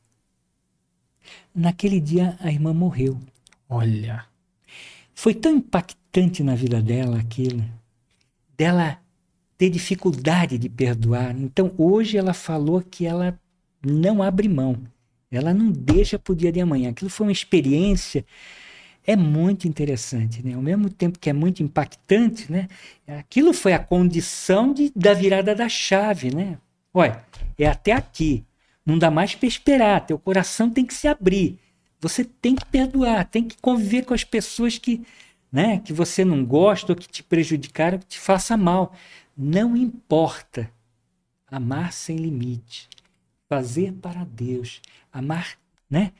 [1.53, 3.19] Naquele dia a irmã morreu.
[3.69, 4.26] Olha.
[5.13, 5.98] Foi tão impactante
[6.44, 7.64] na vida dela aquilo,
[8.57, 8.99] dela
[9.57, 11.36] ter dificuldade de perdoar.
[11.40, 13.40] Então hoje ela falou que ela
[13.86, 14.77] não abre mão,
[15.31, 16.90] ela não deixa para o dia de amanhã.
[16.90, 18.26] Aquilo foi uma experiência
[19.06, 20.53] é muito interessante, né?
[20.53, 22.68] Ao mesmo tempo que é muito impactante, né?
[23.07, 26.60] Aquilo foi a condição de, da virada da chave, né?
[26.94, 27.23] Olha,
[27.57, 28.45] é até aqui.
[28.86, 30.06] Não dá mais para esperar.
[30.06, 31.57] Teu coração tem que se abrir.
[31.99, 35.02] Você tem que perdoar, tem que conviver com as pessoas que,
[35.51, 38.93] né, que você não gosta ou que te prejudicaram, que te faça mal.
[39.35, 40.69] Não importa.
[41.47, 42.88] Amar sem limite.
[43.47, 44.81] Fazer para Deus.
[45.11, 45.57] Amar,
[45.89, 46.11] né?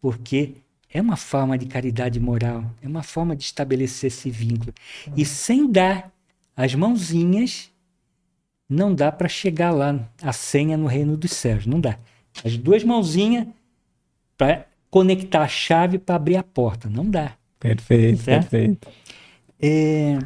[0.00, 0.54] Porque
[0.92, 4.72] é uma forma de caridade moral, é uma forma de estabelecer esse vínculo.
[5.16, 6.10] E sem dar
[6.56, 7.70] as mãozinhas,
[8.68, 11.98] não dá para chegar lá a senha no reino dos céus, não dá.
[12.44, 13.46] As duas mãozinhas
[14.36, 16.88] para conectar a chave para abrir a porta.
[16.88, 17.36] Não dá.
[17.60, 18.48] Perfeito, certo?
[18.48, 18.88] perfeito.
[19.60, 20.18] É...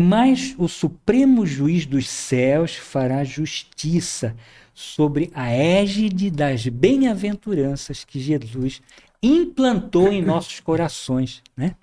[0.00, 4.36] Mas o Supremo Juiz dos Céus fará justiça
[4.72, 8.80] sobre a égide das bem-aventuranças que Jesus
[9.20, 11.42] implantou em nossos corações.
[11.56, 11.74] Né?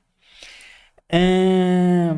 [1.10, 2.16] É...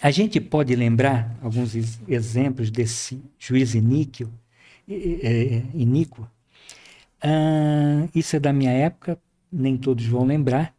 [0.00, 1.74] A gente pode lembrar alguns
[2.06, 4.30] exemplos desse juiz iníquo,
[4.86, 6.28] iníquo
[7.26, 9.18] ah, isso é da minha época,
[9.54, 10.74] nem todos vão lembrar.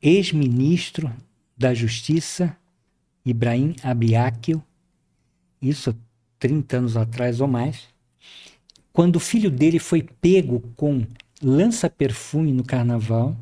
[0.00, 1.12] Ex-ministro
[1.56, 2.56] da Justiça,
[3.24, 4.62] Ibrahim Abiakil,
[5.60, 5.94] isso há
[6.38, 7.88] 30 anos atrás ou mais,
[8.92, 11.04] quando o filho dele foi pego com
[11.42, 13.36] lança-perfume no carnaval,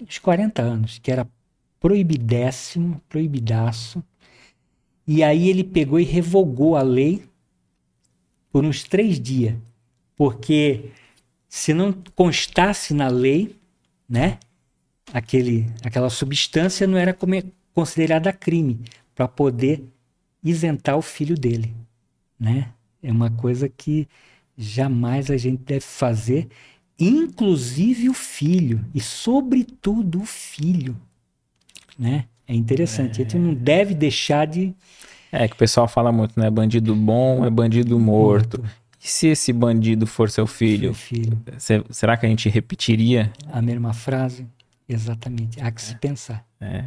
[0.00, 1.28] uns 40 anos, que era
[1.78, 4.02] proibidéssimo, proibidaço,
[5.06, 7.24] e aí ele pegou e revogou a lei
[8.50, 9.56] por uns três dias
[10.20, 10.90] porque
[11.50, 13.56] se não constasse na lei,
[14.08, 14.38] né,
[15.12, 17.14] aquele, aquela substância não era
[17.74, 18.80] considerada crime
[19.16, 19.84] para poder
[20.42, 21.74] isentar o filho dele,
[22.38, 22.68] né?
[23.02, 24.06] É uma coisa que
[24.56, 26.48] jamais a gente deve fazer,
[26.98, 30.96] inclusive o filho e sobretudo o filho,
[31.98, 32.26] né?
[32.46, 33.20] É interessante.
[33.20, 33.24] É...
[33.24, 34.72] A gente não deve deixar de
[35.32, 36.50] é que o pessoal fala muito, né?
[36.50, 38.58] Bandido bom é bandido morto.
[38.58, 38.79] morto.
[39.02, 40.92] E se esse bandido for seu filho?
[40.92, 41.40] Filho.
[41.90, 43.32] será que a gente repetiria?
[43.50, 44.46] A mesma frase?
[44.86, 45.60] Exatamente.
[45.60, 45.84] Há que é.
[45.84, 46.46] se pensar.
[46.60, 46.84] É.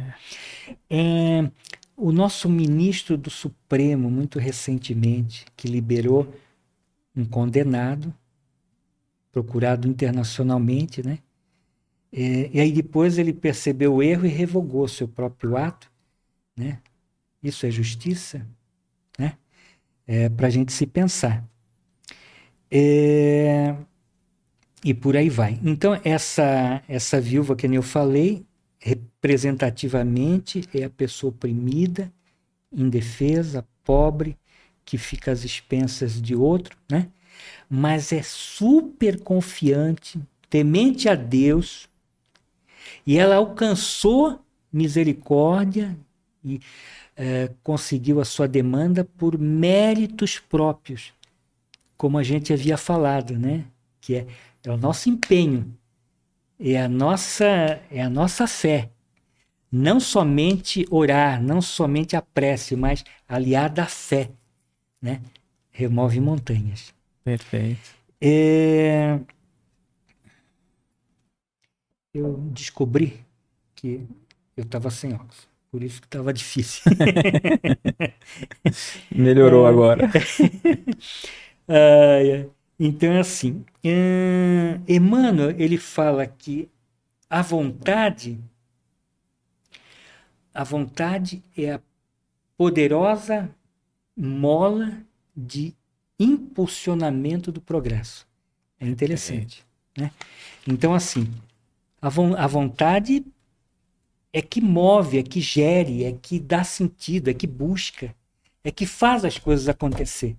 [0.88, 1.50] é.
[1.96, 6.32] O nosso ministro do Supremo, muito recentemente, que liberou
[7.16, 8.14] um condenado,
[9.32, 11.18] procurado internacionalmente, né?
[12.12, 15.90] É, e aí depois ele percebeu o erro e revogou seu próprio ato,
[16.56, 16.78] né?
[17.42, 18.46] Isso é justiça,
[19.18, 19.36] né?
[20.06, 21.44] É para a gente se pensar.
[22.76, 23.76] É...
[24.84, 25.58] E por aí vai.
[25.62, 28.44] Então, essa, essa viúva que eu falei,
[28.78, 32.12] representativamente, é a pessoa oprimida,
[32.70, 34.36] indefesa, pobre,
[34.84, 37.08] que fica às expensas de outro, né?
[37.70, 40.20] mas é super confiante,
[40.50, 41.88] temente a Deus,
[43.06, 44.38] e ela alcançou
[44.70, 45.96] misericórdia
[46.44, 46.60] e
[47.16, 51.14] é, conseguiu a sua demanda por méritos próprios
[51.96, 53.64] como a gente havia falado, né?
[54.00, 54.26] Que é,
[54.64, 55.76] é o nosso empenho,
[56.58, 57.44] é a nossa,
[57.90, 58.90] é a nossa fé.
[59.70, 64.30] Não somente orar, não somente a prece, mas aliada à fé,
[65.02, 65.20] né?
[65.70, 66.94] Remove montanhas.
[67.24, 67.90] Perfeito.
[68.20, 69.18] É...
[72.14, 73.20] Eu descobri
[73.74, 74.06] que
[74.56, 75.48] eu estava sem óculos.
[75.72, 76.82] Por isso que estava difícil.
[79.10, 79.70] Melhorou é...
[79.70, 80.10] agora.
[81.68, 83.64] Uh, então é assim.
[83.84, 86.68] Uh, Emmanuel ele fala que
[87.28, 88.38] a vontade,
[90.52, 91.80] a vontade é a
[92.56, 93.50] poderosa
[94.16, 95.02] mola
[95.36, 95.74] de
[96.18, 98.26] impulsionamento do progresso.
[98.78, 99.64] É interessante.
[99.96, 100.02] É.
[100.02, 100.10] Né?
[100.66, 101.32] Então, assim,
[102.00, 103.24] A, vo a vontade
[104.32, 108.14] é que move, é que gere, é que dá sentido, é que busca,
[108.62, 110.36] é que faz as coisas acontecer.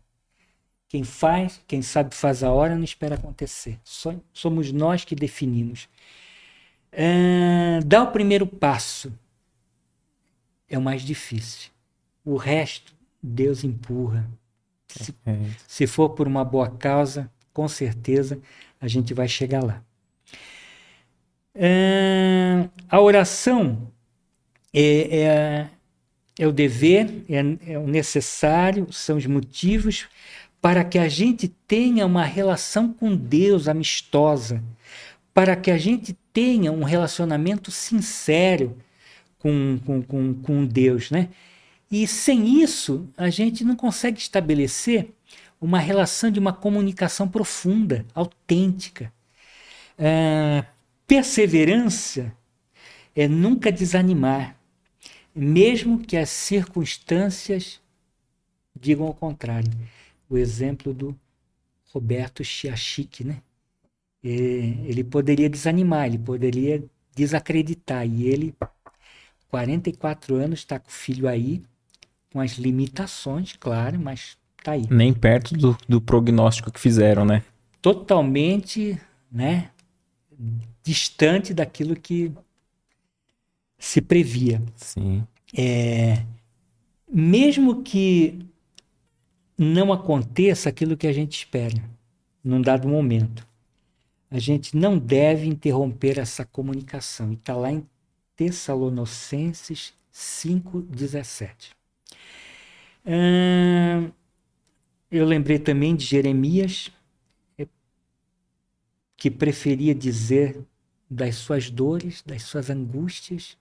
[0.87, 3.79] Quem faz, quem sabe faz a hora, não espera acontecer.
[3.83, 5.89] Só, somos nós que definimos.
[6.91, 9.11] É, dá o primeiro passo.
[10.69, 11.71] É o mais difícil.
[12.23, 14.29] O resto, Deus empurra.
[14.87, 15.13] Se,
[15.67, 18.39] se for por uma boa causa, com certeza
[18.79, 19.83] a gente vai chegar lá.
[21.53, 23.91] É, a oração
[24.73, 25.69] é, é,
[26.37, 30.07] é o dever, é, é o necessário, são os motivos
[30.65, 34.63] para que a gente tenha uma relação com Deus amistosa,
[35.31, 38.75] para que a gente tenha um relacionamento sincero
[39.37, 41.29] com, com, com, com Deus, né?
[41.91, 45.13] E sem isso, a gente não consegue estabelecer
[45.61, 49.13] uma relação de uma comunicação profunda, autêntica.
[49.99, 50.65] É,
[51.05, 52.33] perseverança
[53.15, 54.57] é nunca desanimar,
[55.35, 57.79] mesmo que as circunstâncias
[58.75, 59.71] digam o contrário.
[60.30, 61.18] O exemplo do
[61.91, 63.41] Roberto Chiachique, né?
[64.23, 66.84] Ele poderia desanimar, ele poderia
[67.15, 68.56] desacreditar, e ele,
[69.49, 71.61] 44 anos, está com o filho aí,
[72.31, 74.88] com as limitações, claro, mas tá aí.
[74.89, 77.43] Nem perto do, do prognóstico que fizeram, né?
[77.81, 78.99] Totalmente,
[79.31, 79.69] né?
[80.84, 82.31] Distante daquilo que
[83.77, 84.61] se previa.
[84.76, 85.26] Sim.
[85.56, 86.23] É,
[87.07, 88.39] mesmo que
[89.57, 91.84] não aconteça aquilo que a gente espera
[92.44, 93.48] num dado momento,
[94.30, 97.32] a gente não deve interromper essa comunicação.
[97.32, 97.88] E está lá em
[98.36, 101.72] Tessalonicenses 5,17.
[103.06, 104.11] Hum,
[105.11, 106.91] eu lembrei também de Jeremias,
[107.57, 107.68] é,
[109.15, 110.60] que preferia dizer
[111.10, 113.57] das suas dores, das suas angústias,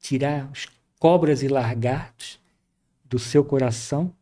[0.00, 0.68] tirar os
[0.98, 2.40] cobras e largatos
[3.04, 4.14] do seu coração,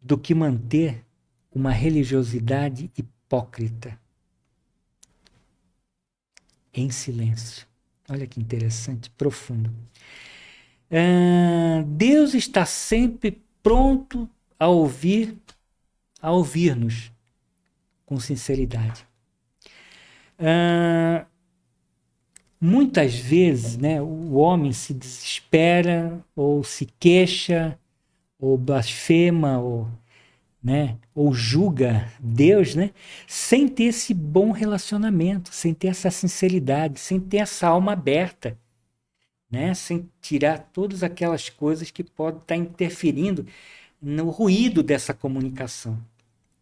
[0.00, 1.04] do que manter
[1.52, 3.98] uma religiosidade hipócrita
[6.72, 7.66] em silêncio.
[8.08, 9.70] Olha que interessante, profundo.
[10.90, 15.36] Ah, Deus está sempre pronto a ouvir,
[16.20, 17.12] a ouvir-nos
[18.06, 19.06] com sinceridade.
[20.38, 21.26] Uh,
[22.60, 27.78] muitas vezes, né, o homem se desespera ou se queixa
[28.38, 29.88] ou blasfema ou,
[30.62, 32.90] né, ou julga Deus, né,
[33.26, 38.56] sem ter esse bom relacionamento, sem ter essa sinceridade, sem ter essa alma aberta,
[39.50, 43.46] né, sem tirar todas aquelas coisas que podem estar interferindo
[44.00, 45.98] no ruído dessa comunicação.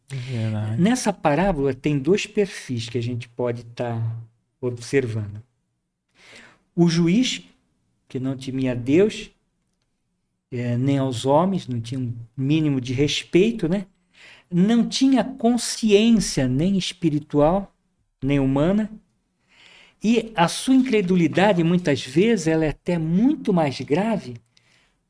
[0.09, 0.81] Verdade.
[0.81, 4.17] Nessa parábola tem dois perfis que a gente pode estar tá
[4.61, 5.43] observando.
[6.75, 7.43] O juiz,
[8.09, 9.31] que não temia Deus,
[10.51, 13.87] é, nem aos homens, não tinha um mínimo de respeito, né?
[14.51, 17.75] não tinha consciência nem espiritual,
[18.23, 18.91] nem humana,
[20.03, 24.35] e a sua incredulidade, muitas vezes, ela é até muito mais grave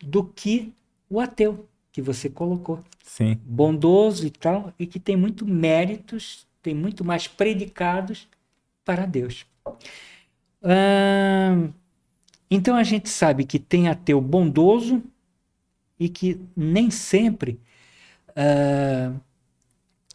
[0.00, 0.72] do que
[1.10, 2.82] o ateu que você colocou.
[3.02, 3.38] Sim.
[3.44, 8.28] Bondoso e tal, e que tem muito méritos, tem muito mais predicados
[8.84, 9.44] para Deus.
[10.62, 11.68] Ah,
[12.50, 15.02] então a gente sabe que tem ateu bondoso
[15.98, 17.60] e que nem sempre
[18.36, 19.12] ah,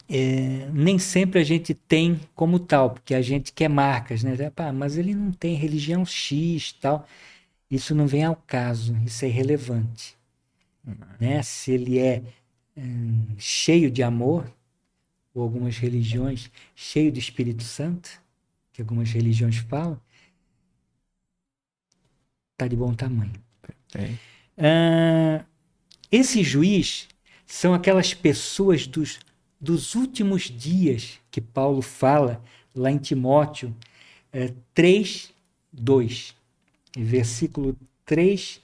[0.10, 4.50] é, nem sempre a gente tem como tal, porque a gente quer marcas, né?
[4.52, 7.08] Pá, mas ele não tem religião X tal.
[7.70, 10.18] Isso não vem ao caso, isso é irrelevante
[11.20, 11.42] né?
[11.44, 12.24] se ele é
[12.78, 14.52] hum, cheio de amor,
[15.34, 18.22] ou algumas religiões cheio do Espírito Santo,
[18.74, 20.00] que algumas religiões falam,
[22.54, 23.32] está de bom tamanho.
[24.58, 25.46] Ah,
[26.12, 27.08] esse juiz
[27.46, 29.20] são aquelas pessoas dos,
[29.60, 32.44] dos últimos dias que Paulo fala
[32.76, 33.76] lá em Timóteo
[34.32, 35.32] é, 3,
[35.74, 36.36] 2,
[36.98, 37.76] versículo
[38.06, 38.62] 3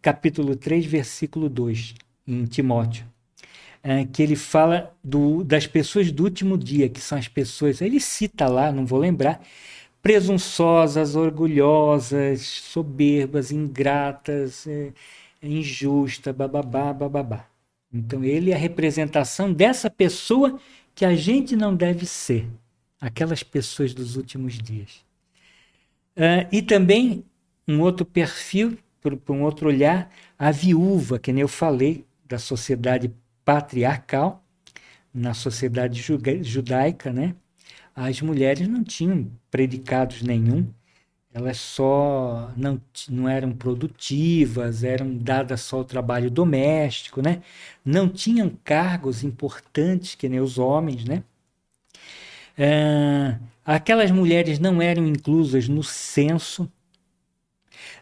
[0.00, 1.94] capítulo 3, versículo 2,
[2.26, 3.04] em Timóteo,
[3.82, 8.00] é, que ele fala do, das pessoas do último dia, que são as pessoas, ele
[8.00, 9.42] cita lá, não vou lembrar,
[10.02, 14.92] presunçosas, orgulhosas, soberbas, ingratas, é,
[15.42, 17.46] injusta, bababá, bababá.
[17.92, 20.60] Então ele é a representação dessa pessoa
[20.94, 22.48] que a gente não deve ser,
[23.00, 25.04] aquelas pessoas dos últimos dias.
[26.16, 27.24] Uh, e também
[27.66, 32.38] um outro perfil por, por um outro olhar, a viúva, que nem eu falei, da
[32.38, 33.12] sociedade
[33.44, 34.44] patriarcal,
[35.12, 36.00] na sociedade
[36.42, 37.34] judaica, né?
[37.94, 40.66] as mulheres não tinham predicados nenhum,
[41.32, 47.42] elas só não, não eram produtivas, eram dadas só ao trabalho doméstico, né?
[47.84, 51.04] não tinham cargos importantes que nem os homens.
[51.04, 51.22] Né?
[52.58, 56.70] É, aquelas mulheres não eram inclusas no censo,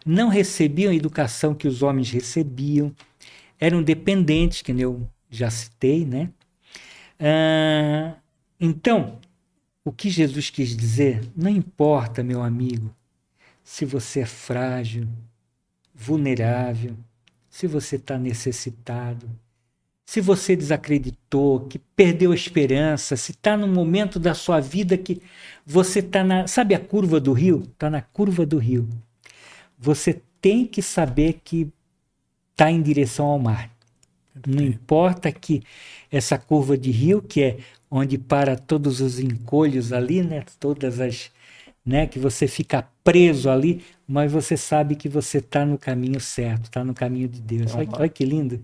[0.06, 2.94] não recebiam a educação que os homens recebiam,
[3.60, 6.06] eram dependentes, que eu já citei.
[6.06, 6.30] Né?
[7.18, 8.14] É,
[8.58, 9.18] então,
[9.84, 12.94] o que Jesus quis dizer, não importa, meu amigo,
[13.68, 15.06] se você é frágil,
[15.94, 16.96] vulnerável,
[17.50, 19.28] se você está necessitado,
[20.06, 25.20] se você desacreditou, que perdeu a esperança, se está no momento da sua vida que
[25.66, 26.46] você está na.
[26.46, 27.64] Sabe a curva do rio?
[27.70, 28.88] Está na curva do rio.
[29.78, 31.70] Você tem que saber que
[32.52, 33.70] está em direção ao mar.
[34.46, 35.62] Não importa que
[36.10, 37.58] essa curva de rio, que é
[37.90, 41.30] onde para todos os encolhos ali, né, todas as
[41.88, 42.06] né?
[42.06, 46.84] Que você fica preso ali, mas você sabe que você está no caminho certo, está
[46.84, 47.74] no caminho de Deus.
[47.74, 48.62] Olha, olha que lindo.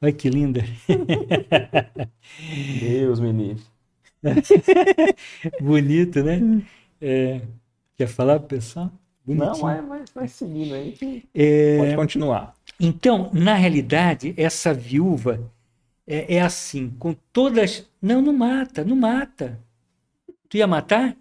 [0.00, 0.64] Olha que linda.
[2.80, 3.60] Deus, menino.
[5.60, 6.62] Bonito, né?
[7.00, 7.40] É,
[7.96, 8.92] quer falar, pessoal?
[9.26, 9.52] Bonitinho.
[9.52, 11.24] Não, vai, vai, vai seguindo aí.
[11.34, 12.54] É, Pode continuar.
[12.78, 15.50] Então, na realidade, essa viúva
[16.06, 17.88] é, é assim, com todas.
[18.00, 19.58] Não, não mata, não mata.
[20.48, 21.16] Tu ia matar?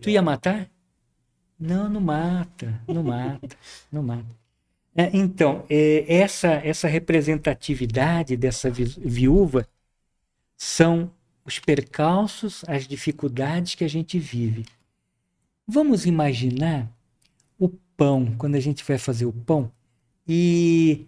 [0.00, 0.70] Tu ia matar?
[1.58, 3.56] Não, não mata, não mata,
[3.90, 4.38] não mata.
[4.94, 9.66] É, então, é, essa, essa representatividade dessa viúva
[10.56, 11.10] são
[11.44, 14.66] os percalços, as dificuldades que a gente vive.
[15.66, 16.90] Vamos imaginar
[17.58, 19.70] o pão, quando a gente vai fazer o pão,
[20.26, 21.06] e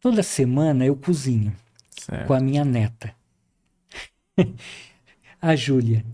[0.00, 1.54] toda semana eu cozinho
[1.90, 2.26] certo.
[2.26, 3.14] com a minha neta,
[5.40, 6.04] a Júlia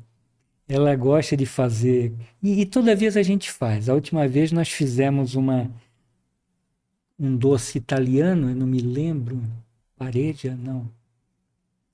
[0.69, 2.13] ela gosta de fazer.
[2.43, 3.89] E, e, toda vez a gente faz.
[3.89, 5.71] A última vez nós fizemos uma
[7.19, 9.43] um doce italiano, eu não me lembro.
[9.97, 10.55] Pareja?
[10.57, 10.89] Não.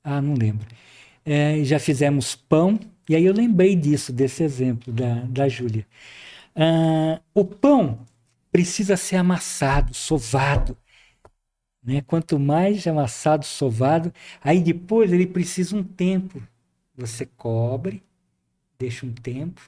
[0.03, 0.67] Ah, não lembro.
[1.25, 2.79] É, já fizemos pão,
[3.09, 5.87] e aí eu lembrei disso, desse exemplo da, da Júlia.
[6.55, 7.99] Ah, o pão
[8.53, 10.77] precisa ser amassado, sovado.
[11.83, 12.03] Né?
[12.03, 16.43] Quanto mais amassado, sovado, aí depois ele precisa um tempo.
[16.97, 18.03] Você cobre,
[18.85, 19.61] deixa um tempo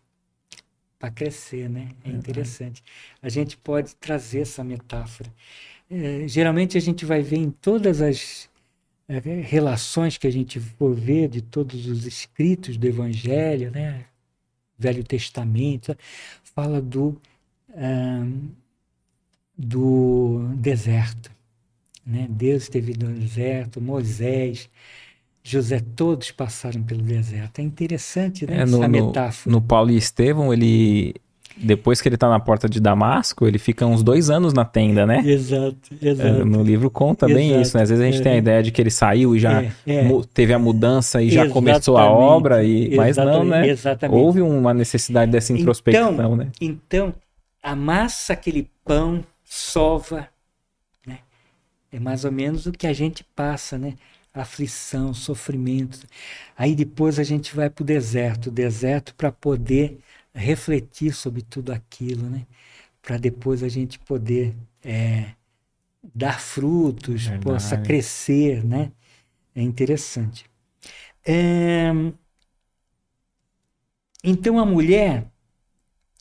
[0.98, 1.90] para crescer, né?
[2.04, 2.82] É interessante.
[3.22, 5.32] A gente pode trazer essa metáfora.
[5.90, 8.48] É, geralmente a gente vai ver em todas as
[9.08, 14.04] é, relações que a gente for ver de todos os escritos do Evangelho, né?
[14.78, 15.96] Velho Testamento,
[16.42, 17.18] fala do,
[17.74, 18.50] um,
[19.56, 21.30] do deserto.
[22.04, 22.26] Né?
[22.28, 24.68] Deus esteve no deserto, Moisés,
[25.48, 27.60] José, todos passaram pelo deserto.
[27.60, 28.62] É interessante, né?
[28.62, 29.52] É, no, essa metáfora.
[29.52, 31.14] No, no Paulo e Estevão, ele.
[31.56, 35.06] Depois que ele está na porta de Damasco, ele fica uns dois anos na tenda,
[35.06, 35.22] né?
[35.24, 36.28] Exato, exato.
[36.40, 37.84] É, no livro conta exato, bem isso, né?
[37.84, 39.72] Às vezes a gente é, tem a ideia de que ele saiu e já é,
[39.86, 40.08] é.
[40.34, 43.68] teve a mudança e já começou a obra, e, mas não, né?
[43.68, 44.18] Exatamente.
[44.18, 46.48] Houve uma necessidade dessa introspecção, então, né?
[46.60, 47.14] Então,
[47.62, 50.28] amassa aquele pão, sova,
[51.06, 51.20] né?
[51.90, 53.94] É mais ou menos o que a gente passa, né?
[54.42, 56.06] Aflição, sofrimento.
[56.56, 59.98] Aí depois a gente vai para o deserto, o deserto para poder
[60.34, 62.46] refletir sobre tudo aquilo, né?
[63.00, 64.54] Para depois a gente poder
[64.84, 65.30] é,
[66.14, 67.44] dar frutos, Verdade.
[67.44, 68.92] possa crescer, né?
[69.54, 70.44] É interessante.
[71.24, 71.90] É...
[74.22, 75.26] Então a mulher,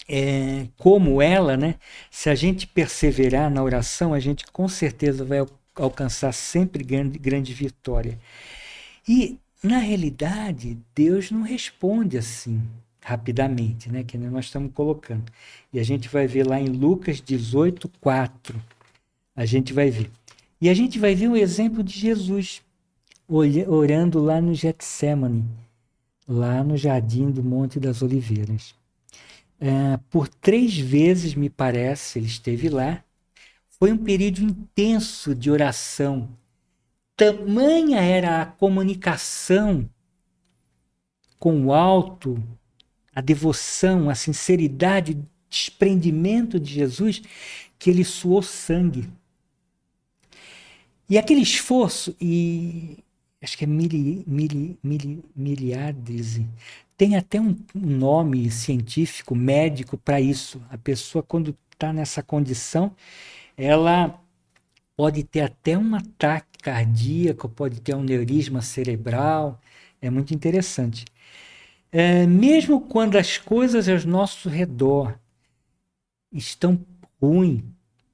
[0.08, 1.76] é, como ela, né?
[2.10, 5.40] Se a gente perseverar na oração, a gente com certeza vai
[5.76, 8.20] alcançar sempre grande, grande vitória.
[9.08, 12.62] E, na realidade, Deus não responde assim
[13.02, 14.04] rapidamente, né?
[14.04, 15.32] que nós estamos colocando.
[15.72, 18.60] E a gente vai ver lá em Lucas 18, 4.
[19.36, 20.10] A gente vai ver.
[20.60, 22.64] E a gente vai ver o exemplo de Jesus
[23.68, 25.46] orando lá no Getsemane,
[26.28, 28.74] lá no jardim do Monte das Oliveiras.
[29.60, 33.04] É, por três vezes, me parece, ele esteve lá
[33.80, 36.30] foi um período intenso de oração.
[37.16, 39.90] Tamanha era a comunicação
[41.38, 42.42] com o alto,
[43.14, 47.22] a devoção, a sinceridade, o desprendimento de Jesus,
[47.78, 49.10] que ele suou sangue.
[51.10, 52.98] E aquele esforço, e
[53.42, 56.48] acho que é mili, mili, mili, miliardese,
[56.98, 60.62] tem até um nome científico, médico para isso.
[60.70, 62.96] A pessoa, quando está nessa condição,
[63.58, 64.20] ela
[64.96, 69.60] pode ter até um ataque cardíaco, pode ter um neurisma cerebral.
[70.02, 71.06] É muito interessante.
[71.92, 75.18] É, mesmo quando as coisas ao nosso redor
[76.32, 76.80] estão
[77.22, 77.64] ruins,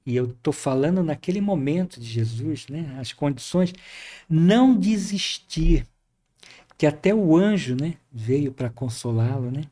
[0.04, 2.96] e eu estou falando naquele momento de Jesus, né?
[2.98, 3.72] as condições,
[4.28, 5.86] não desistir,
[6.76, 7.94] que até o anjo né?
[8.10, 9.62] veio para consolá-lo, né?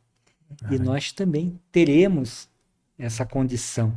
[0.70, 2.48] e nós também teremos
[2.98, 3.94] essa condição.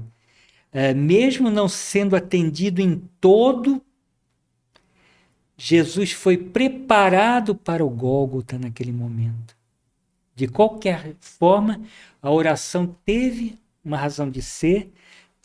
[0.73, 3.81] É, mesmo não sendo atendido em todo,
[5.55, 9.55] Jesus foi preparado para o Gólgota naquele momento.
[10.35, 11.79] De qualquer forma,
[12.21, 14.91] a oração teve uma razão de ser,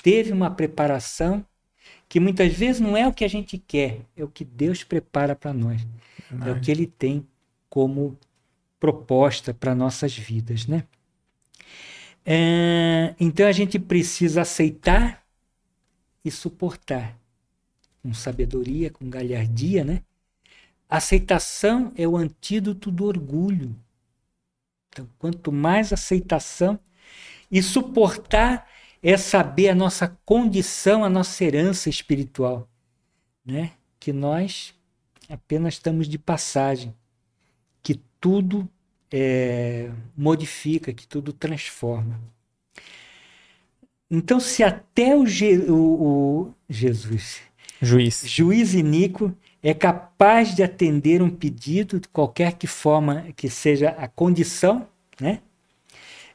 [0.03, 1.45] teve uma preparação,
[2.09, 5.37] que muitas vezes não é o que a gente quer, é o que Deus prepara
[5.37, 5.87] para nós.
[6.47, 7.27] É o que Ele tem
[7.69, 8.17] como
[8.81, 10.85] proposta para nossas vidas, né?
[12.31, 15.25] É, então a gente precisa aceitar
[16.23, 17.19] e suportar
[18.03, 20.03] com sabedoria, com galhardia, né?
[20.87, 23.75] Aceitação é o antídoto do orgulho.
[24.91, 26.79] Então, quanto mais aceitação
[27.51, 28.69] e suportar
[29.03, 32.69] é saber a nossa condição, a nossa herança espiritual,
[33.43, 33.73] né?
[33.99, 34.75] Que nós
[35.31, 36.95] apenas estamos de passagem,
[37.83, 38.69] que tudo
[39.13, 42.21] é, modifica, que tudo transforma.
[44.11, 45.25] Então, se até o,
[45.69, 47.41] o, o Jesus,
[47.81, 53.91] juiz, juiz iníquo, é capaz de atender um pedido de qualquer que forma que seja
[53.91, 54.89] a condição,
[55.21, 55.41] né?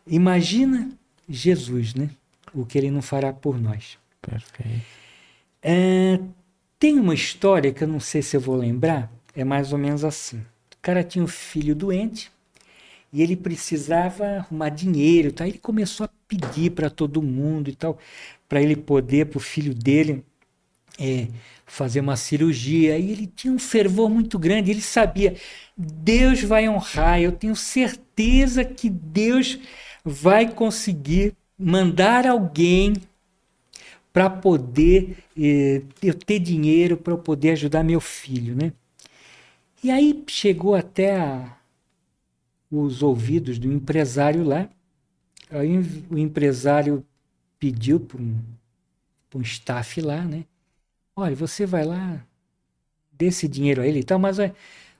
[0.05, 0.91] Imagina
[1.27, 2.09] Jesus, né?
[2.53, 3.97] O que ele não fará por nós.
[4.21, 4.85] Perfeito.
[5.61, 6.19] É,
[6.77, 10.03] tem uma história que eu não sei se eu vou lembrar, é mais ou menos
[10.03, 10.37] assim.
[10.37, 12.32] O cara tinha um filho doente
[13.13, 15.47] e ele precisava arrumar dinheiro, tá?
[15.47, 17.99] Ele começou a pedir para todo mundo e tal,
[18.49, 20.25] para ele poder, para o filho dele,
[20.99, 21.27] é,
[21.65, 22.97] fazer uma cirurgia.
[22.97, 24.71] E ele tinha um fervor muito grande.
[24.71, 25.35] Ele sabia,
[25.77, 27.21] Deus vai honrar.
[27.21, 29.59] Eu tenho certeza que Deus
[30.03, 32.93] vai conseguir mandar alguém
[34.11, 38.71] para poder eh, eu ter dinheiro para poder ajudar meu filho, né?
[39.83, 41.57] E aí chegou até a,
[42.81, 44.69] os ouvidos do empresário lá.
[45.49, 45.77] Aí
[46.09, 47.05] o empresário
[47.59, 48.41] pediu para um,
[49.35, 50.45] um staff lá, né?
[51.15, 52.25] Olha, você vai lá,
[53.11, 54.37] dê esse dinheiro a ele e tal, mas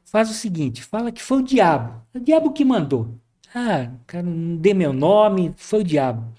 [0.05, 2.01] faz o seguinte, fala que foi o diabo.
[2.13, 3.17] O diabo que mandou.
[3.53, 6.31] Ah, cara, não dê meu nome, foi o diabo.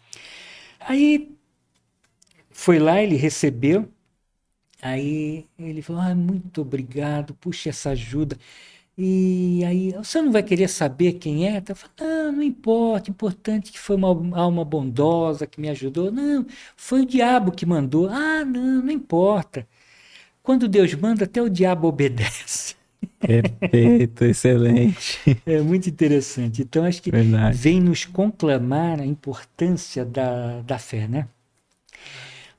[0.81, 1.36] Aí
[2.51, 3.89] foi lá, ele recebeu.
[4.82, 8.39] Aí ele falou: ah, muito obrigado, puxa essa ajuda.
[8.96, 11.62] E aí, você não vai querer saber quem é?
[11.68, 14.08] Eu falei, não, não importa, importante que foi uma
[14.38, 16.12] alma bondosa que me ajudou.
[16.12, 16.46] Não,
[16.76, 18.08] foi o diabo que mandou.
[18.08, 19.66] Ah, não, não importa.
[20.42, 22.76] Quando Deus manda, até o diabo obedece.
[23.20, 25.20] Perfeito, excelente.
[25.46, 26.62] É muito interessante.
[26.62, 27.56] Então, acho que Verdade.
[27.56, 31.28] vem nos conclamar a importância da, da fé, né?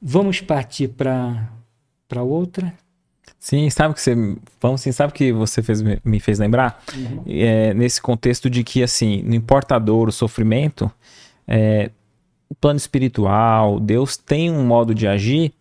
[0.02, 2.74] Vamos partir para outra.
[3.46, 4.16] Sim, sabe que você,
[4.60, 7.22] vamos sim, sabe que você fez, me fez lembrar uhum.
[7.28, 10.92] é, nesse contexto de que assim, não importa a dor, o sofrimento,
[11.48, 11.92] é,
[12.50, 15.54] o plano espiritual, Deus tem um modo de agir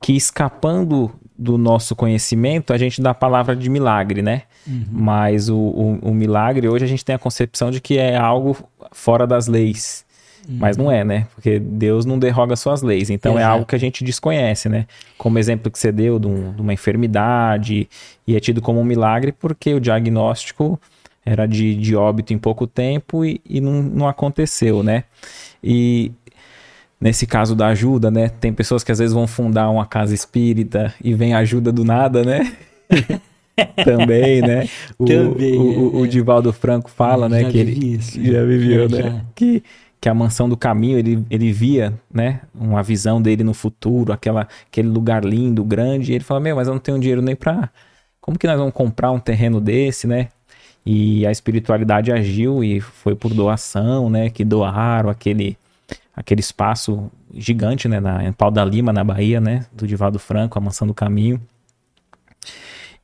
[0.00, 4.42] que escapando do nosso conhecimento, a gente dá a palavra de milagre, né?
[4.64, 4.86] Uhum.
[4.92, 8.56] Mas o, o, o, milagre hoje a gente tem a concepção de que é algo
[8.92, 10.03] fora das leis.
[10.48, 11.26] Mas não é, né?
[11.34, 13.10] Porque Deus não derroga suas leis.
[13.10, 13.44] Então Exato.
[13.44, 14.86] é algo que a gente desconhece, né?
[15.16, 17.88] Como exemplo que você deu de, um, de, uma enfermidade
[18.26, 20.80] e é tido como um milagre porque o diagnóstico
[21.24, 25.04] era de, de óbito em pouco tempo e, e não, não aconteceu, né?
[25.62, 26.12] E
[27.00, 28.28] nesse caso da ajuda, né?
[28.28, 32.22] Tem pessoas que às vezes vão fundar uma casa espírita e vem ajuda do nada,
[32.22, 32.52] né?
[33.84, 34.68] Também, né?
[34.98, 36.08] O, Também, o, o, o, é.
[36.08, 37.44] Divaldo Franco fala, né?
[37.44, 39.02] Que ele isso, já viveu, né?
[39.02, 39.20] Já.
[39.34, 39.62] Que
[40.04, 44.46] que a mansão do caminho ele, ele via, né, uma visão dele no futuro, aquela,
[44.66, 47.70] aquele lugar lindo, grande, e ele fala: Meu, mas eu não tenho dinheiro nem para.
[48.20, 50.28] Como que nós vamos comprar um terreno desse, né?
[50.84, 54.28] E a espiritualidade agiu e foi por doação, né?
[54.28, 55.56] Que doaram aquele,
[56.14, 57.98] aquele espaço gigante, né?
[57.98, 59.64] Na, em Pau da Lima, na Bahia, né?
[59.72, 61.40] Do Divaldo Franco, a mansão do caminho.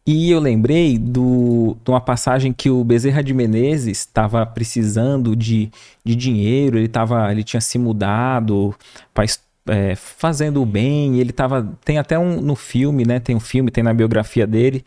[0.06, 5.70] E eu lembrei do, de uma passagem que o Bezerra de Menezes estava precisando de,
[6.04, 8.74] de dinheiro, ele, tava, ele tinha se mudado,
[9.12, 9.24] pra,
[9.68, 11.68] é, fazendo o bem, ele tava.
[11.84, 13.20] Tem até um no filme, né?
[13.20, 14.84] Tem um filme, tem na biografia dele,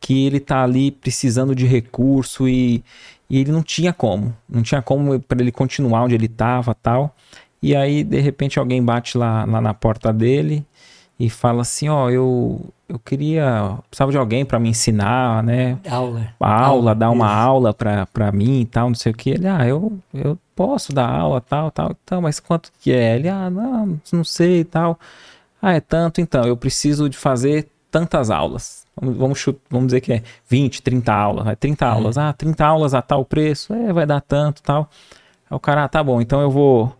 [0.00, 2.84] que ele tá ali precisando de recurso e,
[3.30, 4.36] e ele não tinha como.
[4.48, 7.14] Não tinha como para ele continuar onde ele estava tal.
[7.62, 10.64] E aí, de repente, alguém bate lá, lá na porta dele
[11.18, 15.78] e fala assim, ó, eu, eu queria, precisava de alguém para me ensinar, né?
[15.88, 16.28] Aula.
[16.38, 17.34] Aula, aula dar uma isso.
[17.34, 19.30] aula para mim e tal, não sei o que.
[19.30, 23.16] Ele, ah, eu, eu posso dar aula, tal, tal, tal, mas quanto que é?
[23.16, 24.98] Ele, ah, não, não sei e tal.
[25.60, 28.84] Ah, é tanto, então, eu preciso de fazer tantas aulas.
[28.94, 31.56] Vamos, vamos, vamos dizer que é 20, 30 aulas.
[31.58, 31.88] 30 é.
[31.88, 32.18] aulas.
[32.18, 34.90] Ah, 30 aulas a tal preço, é, vai dar tanto tal.
[35.50, 36.94] Aí o cara, ah, tá bom, então eu vou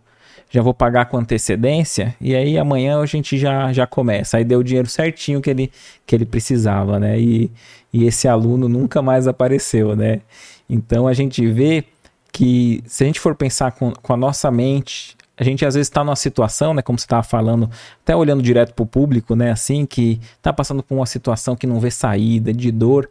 [0.49, 4.37] já vou pagar com antecedência e aí amanhã a gente já, já começa.
[4.37, 5.71] Aí deu o dinheiro certinho que ele,
[6.05, 7.19] que ele precisava, né?
[7.19, 7.51] E,
[7.91, 10.21] e esse aluno nunca mais apareceu, né?
[10.69, 11.83] Então a gente vê
[12.31, 15.87] que se a gente for pensar com, com a nossa mente, a gente às vezes
[15.87, 17.69] está numa situação, né, como você estava falando,
[18.03, 21.67] até olhando direto para o público, né, assim, que está passando por uma situação que
[21.67, 23.09] não vê saída, de dor,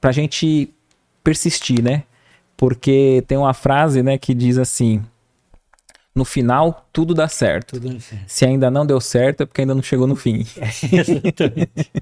[0.00, 0.72] para a gente
[1.22, 2.04] persistir, né?
[2.56, 5.02] Porque tem uma frase, né, que diz assim:
[6.14, 7.74] no final tudo dá certo.
[7.74, 8.24] Tudo dá certo.
[8.26, 10.46] Se ainda não deu certo é porque ainda não chegou no fim.
[10.56, 10.68] É,
[11.00, 11.92] exatamente.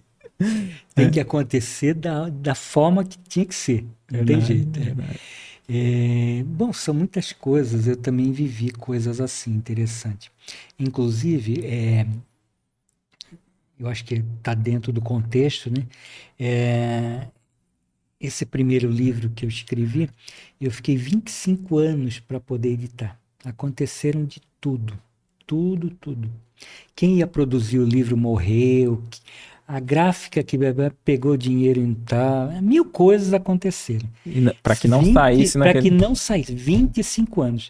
[0.94, 3.82] tem que acontecer da, da forma que tinha que ser.
[4.10, 4.78] Não verdade, tem jeito.
[4.78, 5.42] É.
[5.68, 7.86] É, bom, são muitas coisas.
[7.86, 10.30] Eu também vivi coisas assim interessantes.
[10.78, 12.06] Inclusive, é,
[13.78, 15.86] eu acho que está dentro do contexto, né?
[16.38, 17.28] É,
[18.20, 20.08] esse primeiro livro que eu escrevi,
[20.60, 23.18] eu fiquei 25 anos para poder editar.
[23.44, 24.98] Aconteceram de tudo,
[25.46, 26.30] tudo, tudo.
[26.94, 29.02] Quem ia produzir o livro morreu,
[29.66, 30.58] a gráfica que
[31.04, 34.08] pegou dinheiro em tal, mil coisas aconteceram.
[34.62, 37.68] Para que não 20, saísse Para que não saísse, 25 anos.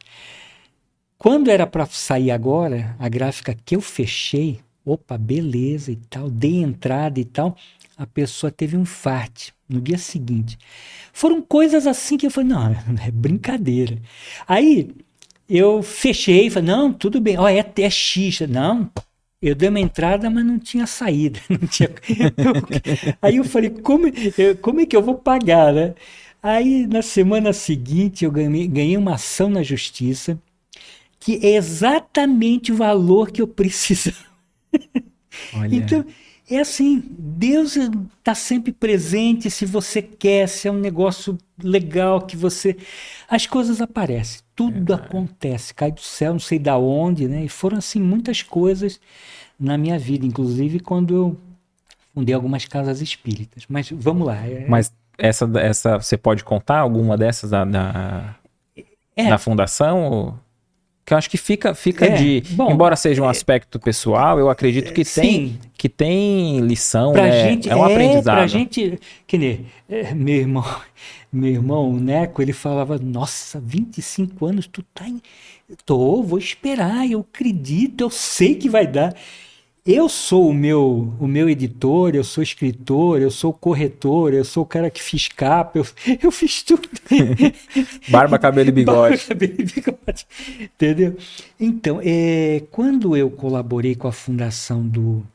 [1.16, 6.62] Quando era para sair agora, a gráfica que eu fechei, opa, beleza e tal, dei
[6.62, 7.56] entrada e tal,
[7.96, 10.58] a pessoa teve um infarte no dia seguinte.
[11.12, 12.72] Foram coisas assim que eu falei, não,
[13.06, 13.96] é brincadeira.
[14.48, 14.90] Aí
[15.58, 18.40] eu fechei, falei, não, tudo bem, ó, é, é X.
[18.48, 18.90] Não,
[19.40, 21.40] eu dei uma entrada, mas não tinha saída.
[21.50, 21.90] Não tinha...
[23.20, 24.04] Aí eu falei, como,
[24.60, 25.94] como é que eu vou pagar, né?
[26.42, 30.38] Aí na semana seguinte eu ganhei, ganhei uma ação na justiça
[31.20, 34.16] que é exatamente o valor que eu precisava.
[35.54, 35.76] Olha.
[35.76, 36.04] Então,
[36.50, 42.36] é assim, Deus está sempre presente se você quer, se é um negócio legal que
[42.36, 42.76] você.
[43.28, 47.44] As coisas aparecem, tudo é, acontece, cai do céu, não sei da onde, né?
[47.44, 49.00] E foram assim muitas coisas
[49.58, 51.36] na minha vida, inclusive quando eu
[52.14, 53.64] fundei algumas casas espíritas.
[53.68, 54.36] Mas vamos lá.
[54.46, 54.66] É...
[54.68, 58.34] Mas essa, essa você pode contar alguma dessas da, da,
[59.16, 59.28] é.
[59.28, 60.04] da fundação?
[60.04, 60.34] Ou
[61.04, 62.42] que eu acho que fica, fica é, de.
[62.50, 67.12] Bom, embora seja um é, aspecto pessoal, eu acredito que tem, que tem lição.
[67.12, 67.42] Pra né?
[67.42, 68.36] gente, é um é, aprendizado.
[68.36, 69.00] Pra gente.
[69.26, 70.64] Que nem é, meu irmão,
[71.32, 75.20] meu irmão, o Neco, ele falava: Nossa, 25 anos, tu tá em.
[75.86, 79.16] Tô, vou esperar, eu acredito, eu sei que vai dar.
[79.84, 84.62] Eu sou o meu, o meu editor, eu sou escritor, eu sou corretor, eu sou
[84.62, 85.86] o cara que fiz capa, eu,
[86.22, 86.88] eu fiz tudo.
[88.08, 89.16] Barba, cabelo e bigode.
[89.16, 90.26] Barba, cabelo e bigode.
[90.60, 91.16] Entendeu?
[91.58, 95.26] Então, é, quando eu colaborei com a fundação do,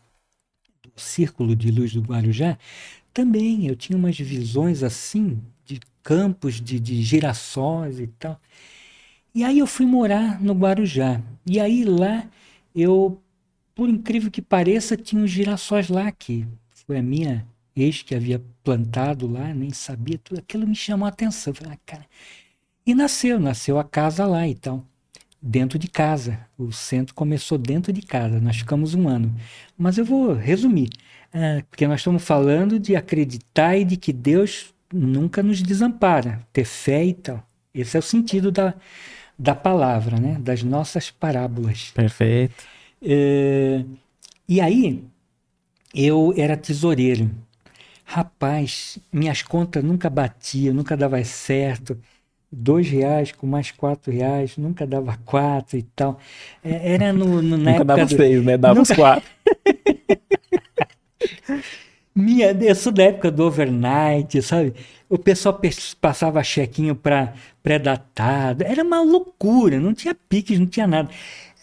[0.82, 2.58] do Círculo de Luz do Guarujá,
[3.14, 5.42] também eu tinha umas visões assim,
[6.08, 8.40] campos, de, de girassóis e tal.
[9.36, 11.22] E aí eu fui morar no Guarujá.
[11.46, 12.26] E aí lá
[12.74, 13.22] eu
[13.76, 16.48] por incrível que pareça, tinha uns girassóis lá que
[16.88, 20.40] foi a minha ex que havia plantado lá, nem sabia tudo.
[20.40, 21.54] Aquilo me chamou a atenção.
[21.54, 22.06] Falei, ah, cara.
[22.86, 24.84] E nasceu, nasceu a casa lá então,
[25.42, 26.40] dentro de casa.
[26.58, 28.40] O centro começou dentro de casa.
[28.40, 29.36] Nós ficamos um ano.
[29.78, 30.90] Mas eu vou resumir,
[31.34, 36.66] é, porque nós estamos falando de acreditar e de que Deus nunca nos desampara, ter
[36.66, 37.44] fé e tal.
[37.74, 38.74] Esse é o sentido da,
[39.38, 40.38] da palavra, né?
[40.40, 41.92] Das nossas parábolas.
[41.94, 42.64] Perfeito.
[43.02, 43.84] É,
[44.48, 45.04] e aí,
[45.94, 47.30] eu era tesoureiro.
[48.04, 51.98] Rapaz, minhas contas nunca batiam, nunca dava certo.
[52.50, 56.18] Dois reais com mais quatro reais, nunca dava quatro e tal.
[56.64, 58.16] É, era no, no, na nunca dava do...
[58.16, 58.58] seis, né?
[58.58, 58.94] Dava nunca...
[58.94, 59.30] os quatro.
[62.18, 64.74] Minha, eu sou da época do overnight, sabe?
[65.08, 65.60] O pessoal
[66.02, 68.64] passava chequinho para pré-datado.
[68.64, 71.10] Era uma loucura, não tinha piques, não tinha nada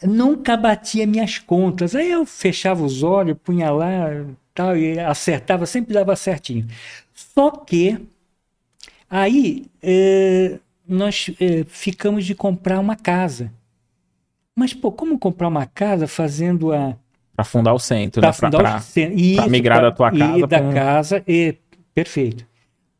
[0.07, 1.95] nunca batia minhas contas.
[1.95, 4.09] Aí eu fechava os olhos, punha lá
[4.55, 6.67] tal, e acertava, sempre dava certinho.
[7.13, 7.99] Só que
[9.09, 13.53] aí é, nós é, ficamos de comprar uma casa.
[14.57, 16.97] Mas, pô, como comprar uma casa fazendo a.
[17.35, 18.35] Para fundar o centro, pra né?
[19.37, 20.47] Para migrar pra, da tua casa.
[20.47, 21.57] Da casa, e,
[21.95, 22.47] perfeito.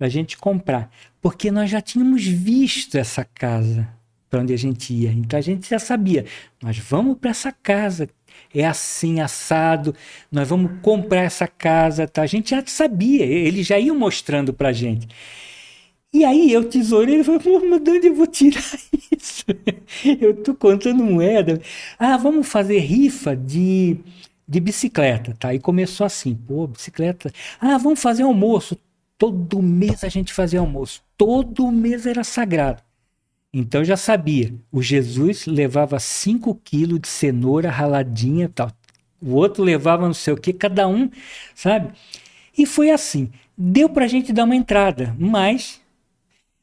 [0.01, 0.91] A gente comprar.
[1.23, 3.89] Porque nós já tínhamos visto essa casa
[4.35, 5.13] para onde a gente ia.
[5.13, 6.25] Então a gente já sabia,
[6.61, 8.09] nós vamos para essa casa,
[8.53, 9.95] é assim, assado,
[10.31, 12.23] nós vamos comprar essa casa, tá?
[12.23, 15.07] A gente já sabia, eles já iam mostrando para a gente.
[16.15, 18.63] E aí eu tesourei, ele falou, mas de onde eu vou tirar
[19.11, 19.45] isso?
[20.21, 21.61] eu tô contando moeda.
[21.99, 23.97] Ah, vamos fazer rifa de,
[24.47, 25.53] de bicicleta, tá?
[25.53, 27.33] E começou assim, pô, bicicleta.
[27.61, 28.79] Ah, vamos fazer almoço.
[29.19, 31.03] Todo mês a gente fazia almoço.
[31.19, 32.81] Todo mês era sagrado.
[33.53, 34.55] Então eu já sabia.
[34.71, 38.71] O Jesus levava 5 quilos de cenoura raladinha tal.
[39.21, 41.11] O outro levava não sei o que, cada um,
[41.57, 41.93] sabe?
[42.57, 43.33] E foi assim.
[43.59, 45.81] Deu pra gente dar uma entrada, mas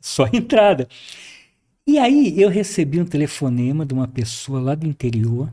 [0.02, 0.88] só entrada.
[1.86, 5.52] E aí eu recebi um telefonema de uma pessoa lá do interior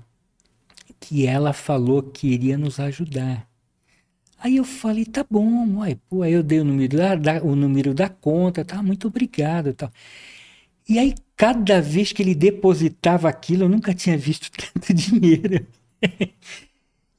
[1.00, 3.48] que ela falou que iria nos ajudar.
[4.38, 7.56] Aí eu falei, tá bom, uai, pô, aí eu dei o número da, da, o
[7.56, 9.90] número da conta, tá, muito obrigado, tal.
[10.88, 15.66] E aí cada vez que ele depositava aquilo, eu nunca tinha visto tanto dinheiro.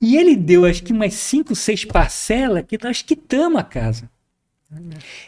[0.01, 4.10] e ele deu acho que umas cinco, seis parcelas que nós quitamos a casa.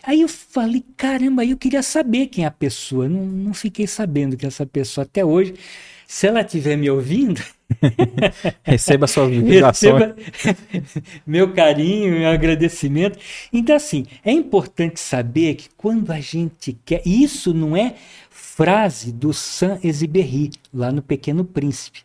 [0.03, 3.09] Aí eu falei, caramba, eu queria saber quem é a pessoa.
[3.09, 5.55] Não, não fiquei sabendo que essa pessoa até hoje,
[6.07, 7.41] se ela estiver me ouvindo,
[8.61, 9.97] receba sua vibração.
[11.25, 13.17] meu carinho, meu agradecimento.
[13.51, 17.01] Então, assim, é importante saber que quando a gente quer.
[17.03, 17.95] Isso não é
[18.29, 22.01] frase do Saint-Exupéry, lá no Pequeno Príncipe.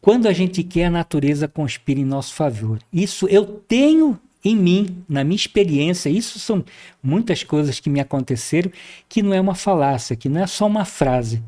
[0.00, 2.80] Quando a gente quer, a natureza conspira em nosso favor.
[2.92, 6.64] Isso eu tenho em mim, na minha experiência, isso são
[7.02, 8.70] muitas coisas que me aconteceram,
[9.08, 11.42] que não é uma falácia, que não é só uma frase.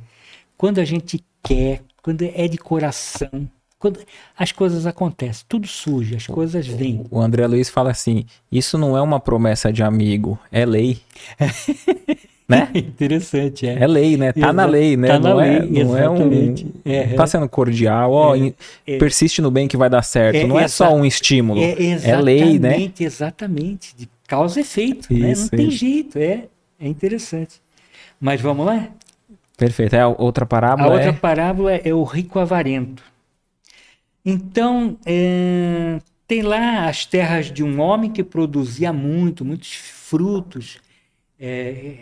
[0.57, 3.49] Quando a gente quer, quando é de coração,
[3.79, 4.01] quando
[4.37, 7.05] as coisas acontecem, tudo surge, as coisas vêm.
[7.11, 11.01] O André Luiz fala assim: isso não é uma promessa de amigo, é lei.
[12.49, 12.71] né?
[12.75, 13.75] Interessante, é.
[13.75, 14.33] É lei, né?
[14.33, 15.09] Tá Exa na lei, né?
[15.09, 16.67] Tá na não lei, é, não exatamente.
[16.85, 16.93] é um.
[16.93, 18.55] É, tá sendo cordial, ó, é,
[18.87, 20.37] é, persiste no bem que vai dar certo.
[20.37, 21.61] É, não é só um estímulo.
[21.61, 22.71] É, é lei, né?
[22.71, 23.97] Exatamente, exatamente.
[23.97, 25.35] De causa e efeito, isso, né?
[25.35, 26.45] Não tem jeito, é,
[26.81, 27.61] é interessante.
[28.19, 28.89] Mas vamos lá?
[29.57, 29.95] Perfeito.
[29.95, 30.89] É a outra parábola.
[30.89, 33.03] A outra parábola é o rico avarento.
[34.25, 34.97] Então,
[36.27, 40.79] tem lá as terras de um homem que produzia muito, muitos frutos.
[41.41, 41.95] É,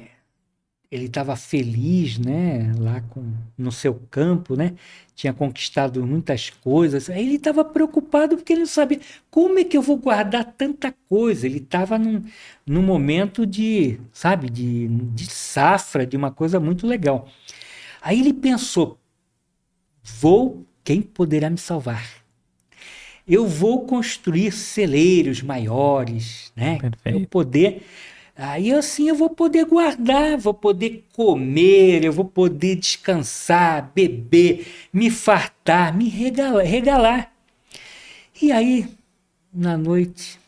[0.90, 3.24] ele estava feliz, né, lá com,
[3.58, 4.74] no seu campo, né,
[5.14, 7.10] tinha conquistado muitas coisas.
[7.10, 9.00] Aí ele estava preocupado porque ele não sabia
[9.30, 11.46] como é que eu vou guardar tanta coisa.
[11.46, 12.22] Ele estava num,
[12.66, 17.28] num momento de, sabe, de, de safra, de uma coisa muito legal.
[18.00, 18.98] Aí ele pensou:
[20.02, 22.06] vou, quem poderá me salvar?
[23.26, 26.78] Eu vou construir celeiros maiores, né?
[26.78, 27.18] Perfeito.
[27.18, 27.82] Eu poder
[28.36, 35.10] Aí assim eu vou poder guardar, vou poder comer, eu vou poder descansar, beber, me
[35.10, 36.64] fartar, me regalar.
[36.64, 37.32] regalar.
[38.40, 38.86] E aí,
[39.52, 40.38] na noite,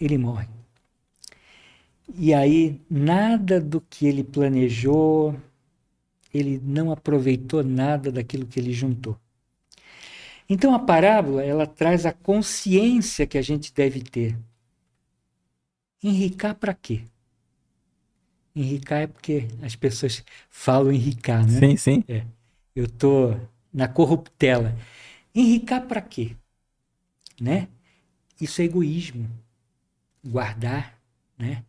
[0.00, 0.46] ele morre.
[2.16, 5.34] E aí, nada do que ele planejou,
[6.32, 9.16] ele não aproveitou nada daquilo que ele juntou.
[10.48, 14.36] Então a parábola, ela traz a consciência que a gente deve ter
[16.02, 17.02] Enricar para quê?
[18.54, 21.60] Enricar é porque as pessoas falam enricar, né?
[21.60, 22.04] Sim, sim.
[22.08, 22.24] É.
[22.74, 23.36] Eu tô
[23.72, 24.76] na corruptela.
[25.34, 26.36] Enricar para quê?
[27.40, 27.68] Né?
[28.40, 29.28] Isso é egoísmo.
[30.24, 30.98] Guardar,
[31.38, 31.64] né?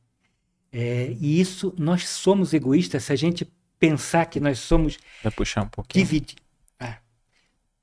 [0.72, 3.48] É, e isso, nós somos egoístas se a gente
[3.78, 4.98] pensar que nós somos.
[5.22, 6.06] Vai puxar um pouquinho.
[6.06, 6.36] Dividi
[6.80, 6.98] ah,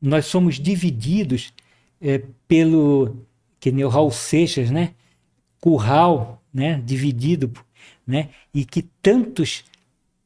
[0.01, 1.53] nós somos divididos
[2.01, 3.27] é, pelo.
[3.61, 4.95] Que nem o Raul Seixas, né?
[5.61, 7.53] Curral né, dividido,
[8.07, 9.65] né, e que tantos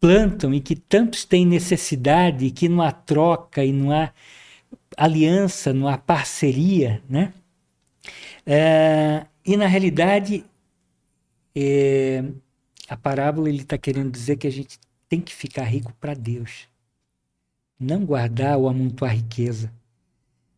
[0.00, 4.12] plantam e que tantos têm necessidade e que não há troca e não há
[4.96, 7.32] aliança, não há parceria, né?
[8.44, 10.44] É, e na realidade
[11.54, 12.24] é,
[12.88, 14.78] a parábola ele está querendo dizer que a gente
[15.08, 16.68] tem que ficar rico para Deus,
[17.78, 19.72] não guardar ou amontoar riqueza,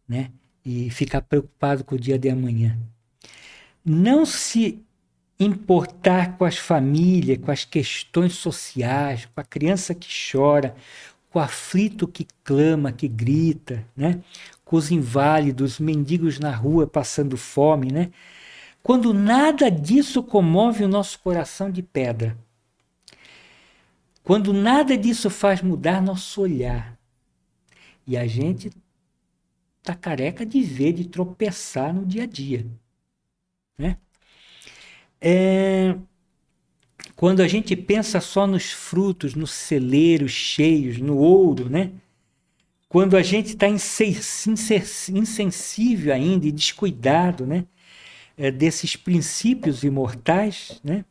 [0.08, 0.30] né?
[0.64, 2.78] E ficar preocupado com o dia de amanhã.
[3.84, 4.82] Não se
[5.38, 10.74] importar com as famílias, com as questões sociais, com a criança que chora,
[11.30, 14.20] com o aflito que clama, que grita, né?
[14.64, 18.10] com os inválidos, mendigos na rua passando fome, né?
[18.82, 22.36] Quando nada disso comove o nosso coração de pedra.
[24.22, 26.98] Quando nada disso faz mudar nosso olhar.
[28.06, 28.70] E a gente
[29.82, 32.66] tá careca de ver, de tropeçar no dia a dia.
[33.78, 33.96] Né?
[35.26, 35.96] É,
[37.16, 41.92] quando a gente pensa só nos frutos, nos celeiros cheios, no ouro, né?
[42.90, 47.64] Quando a gente está insensível ainda e descuidado, né?
[48.36, 51.06] É, desses princípios imortais, né?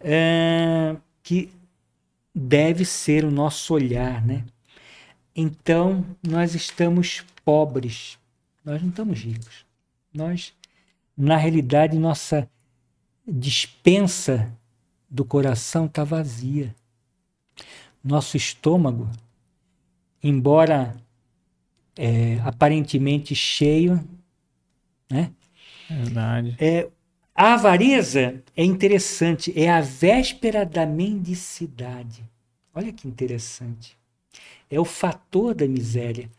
[0.00, 1.48] É, que
[2.34, 4.44] deve ser o nosso olhar, né?
[5.36, 8.18] Então, nós estamos pobres,
[8.64, 9.64] nós não estamos ricos.
[10.12, 10.52] Nós,
[11.16, 12.50] na realidade, nossa
[13.26, 14.52] dispensa
[15.08, 16.74] do coração está vazia.
[18.02, 19.08] Nosso estômago,
[20.22, 20.96] embora
[21.96, 24.02] é, aparentemente cheio,
[25.08, 25.30] né?
[25.88, 26.56] Verdade.
[26.58, 26.88] É,
[27.34, 32.24] a avareza é interessante, é a véspera da mendicidade.
[32.74, 33.96] Olha que interessante.
[34.70, 36.30] É o fator da miséria.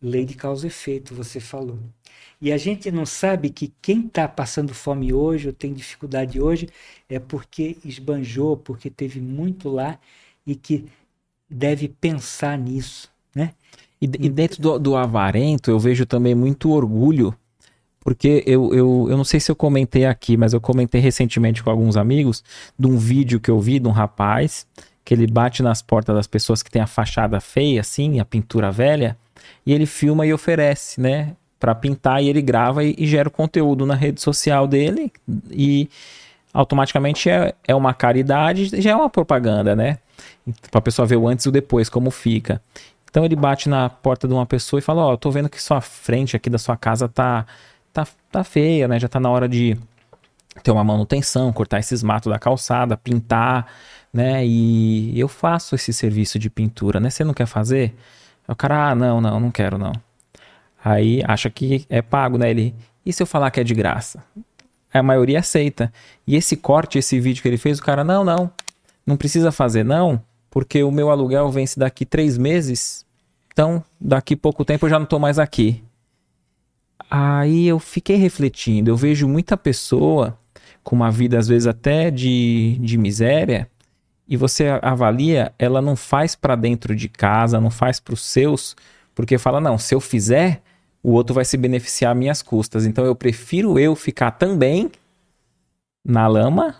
[0.00, 1.78] Lei de causa e efeito, você falou.
[2.40, 6.68] E a gente não sabe que quem está passando fome hoje ou tem dificuldade hoje
[7.08, 9.98] é porque esbanjou, porque teve muito lá
[10.46, 10.86] e que
[11.48, 13.52] deve pensar nisso, né?
[14.00, 17.34] E, e dentro do, do, avarento eu vejo também muito orgulho,
[18.00, 21.68] porque eu, eu, eu não sei se eu comentei aqui, mas eu comentei recentemente com
[21.68, 22.42] alguns amigos
[22.78, 24.66] de um vídeo que eu vi de um rapaz
[25.04, 28.70] que ele bate nas portas das pessoas que tem a fachada feia, assim, a pintura
[28.70, 29.18] velha,
[29.66, 31.34] e ele filma e oferece, né?
[31.60, 35.12] Para pintar e ele grava e, e, gera o conteúdo na rede social dele
[35.50, 35.90] e
[36.52, 39.98] automaticamente é, é uma caridade, já é uma propaganda, né?
[40.70, 42.62] Para a pessoa ver o antes e o depois, como fica.
[43.10, 45.62] Então ele bate na porta de uma pessoa e fala: Ó, oh, tô vendo que
[45.62, 47.46] sua frente aqui da sua casa tá,
[47.92, 48.98] tá, tá feia, né?
[48.98, 49.76] Já tá na hora de
[50.62, 53.66] ter uma manutenção, cortar esses matos da calçada, pintar,
[54.12, 54.44] né?
[54.46, 57.10] E eu faço esse serviço de pintura, né?
[57.10, 57.94] Você não quer fazer?
[58.48, 59.92] O cara, ah, não, não, não quero não.
[60.82, 62.50] Aí acha que é pago, né?
[62.50, 62.74] Ele,
[63.04, 64.22] e se eu falar que é de graça?
[64.92, 65.92] A maioria aceita.
[66.26, 68.50] E esse corte, esse vídeo que ele fez, o cara, não, não,
[69.06, 73.06] não precisa fazer, não, porque o meu aluguel vence daqui três meses,
[73.52, 75.82] então daqui pouco tempo eu já não tô mais aqui.
[77.10, 80.38] Aí eu fiquei refletindo, eu vejo muita pessoa
[80.82, 83.68] com uma vida às vezes até de, de miséria,
[84.28, 88.76] e você avalia, ela não faz para dentro de casa, não faz para os seus,
[89.12, 90.62] porque fala, não, se eu fizer,
[91.02, 92.86] o outro vai se beneficiar a minhas custas.
[92.86, 94.90] Então eu prefiro eu ficar também
[96.04, 96.76] na lama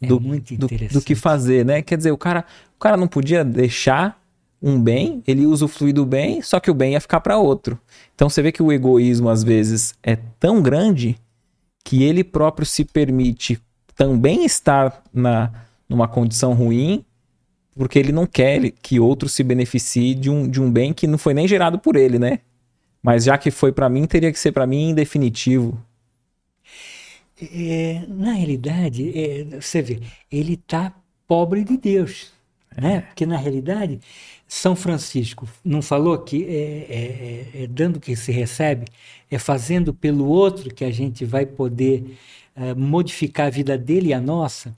[0.00, 1.82] é do, do, do, que fazer, né?
[1.82, 2.44] Quer dizer, o cara,
[2.76, 4.20] o cara não podia deixar
[4.60, 7.78] um bem, ele usa o fluido bem, só que o bem ia ficar para outro.
[8.14, 11.16] Então você vê que o egoísmo às vezes é tão grande
[11.84, 13.60] que ele próprio se permite
[13.94, 15.50] também estar na,
[15.88, 17.04] numa condição ruim,
[17.74, 21.18] porque ele não quer que outro se beneficie de um, de um bem que não
[21.18, 22.40] foi nem gerado por ele, né?
[23.02, 25.78] Mas já que foi para mim, teria que ser para mim em definitivo.
[27.40, 30.00] É, na realidade, é, você vê,
[30.30, 30.92] ele está
[31.26, 32.32] pobre de Deus.
[32.76, 33.00] Né?
[33.00, 34.00] Porque, na realidade,
[34.46, 38.86] São Francisco não falou que é, é, é, é dando que se recebe,
[39.30, 42.16] é fazendo pelo outro que a gente vai poder
[42.54, 44.76] é, modificar a vida dele e a nossa.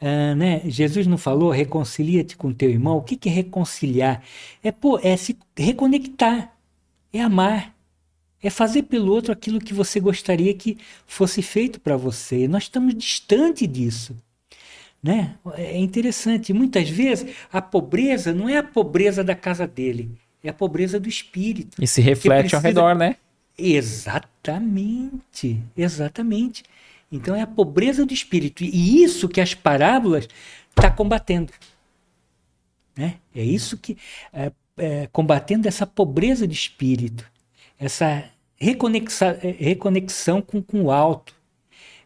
[0.00, 0.60] Uh, né?
[0.64, 2.96] Jesus não falou reconcilia-te com teu irmão.
[2.98, 4.22] O que, que é reconciliar?
[4.62, 6.52] É, pô, é se reconectar
[7.12, 7.74] é amar,
[8.42, 12.48] é fazer pelo outro aquilo que você gostaria que fosse feito para você.
[12.48, 14.16] nós estamos distante disso.
[15.02, 15.36] Né?
[15.54, 16.52] É interessante.
[16.52, 20.10] Muitas vezes a pobreza não é a pobreza da casa dele,
[20.42, 21.82] é a pobreza do espírito.
[21.82, 22.56] E se reflete precisa...
[22.56, 23.16] ao redor, né?
[23.58, 26.62] Exatamente, exatamente.
[27.10, 28.64] Então é a pobreza do espírito.
[28.64, 30.28] E isso que as parábolas
[30.70, 31.52] está combatendo.
[32.96, 33.16] Né?
[33.34, 33.98] É isso que.
[34.32, 37.24] É, é, combatendo essa pobreza de espírito,
[37.78, 38.24] essa
[38.56, 41.34] reconexão, é, reconexão com, com o alto,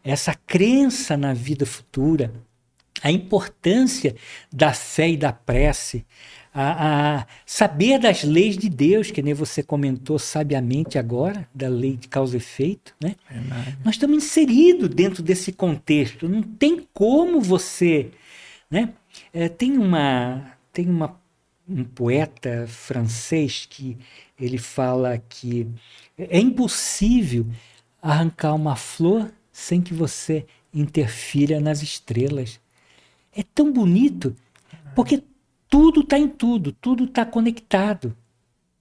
[0.02, 2.32] essa crença na vida futura,
[3.02, 4.14] a importância
[4.52, 6.04] da fé e da prece,
[6.54, 11.96] a, a, saber das leis de Deus, que nem você comentou sabiamente agora, da lei
[11.96, 12.94] de causa e efeito.
[12.98, 13.14] Né?
[13.84, 16.26] Nós estamos inseridos dentro desse contexto.
[16.26, 18.10] Não tem como você.
[18.70, 18.88] Né?
[19.34, 21.20] É, tem, uma, tem uma
[21.68, 23.98] um poeta francês que
[24.38, 25.66] ele fala que
[26.16, 27.46] é impossível
[28.00, 32.60] arrancar uma flor sem que você interfira nas estrelas.
[33.34, 34.34] É tão bonito,
[34.94, 35.22] porque
[35.68, 38.16] tudo está em tudo, tudo está conectado.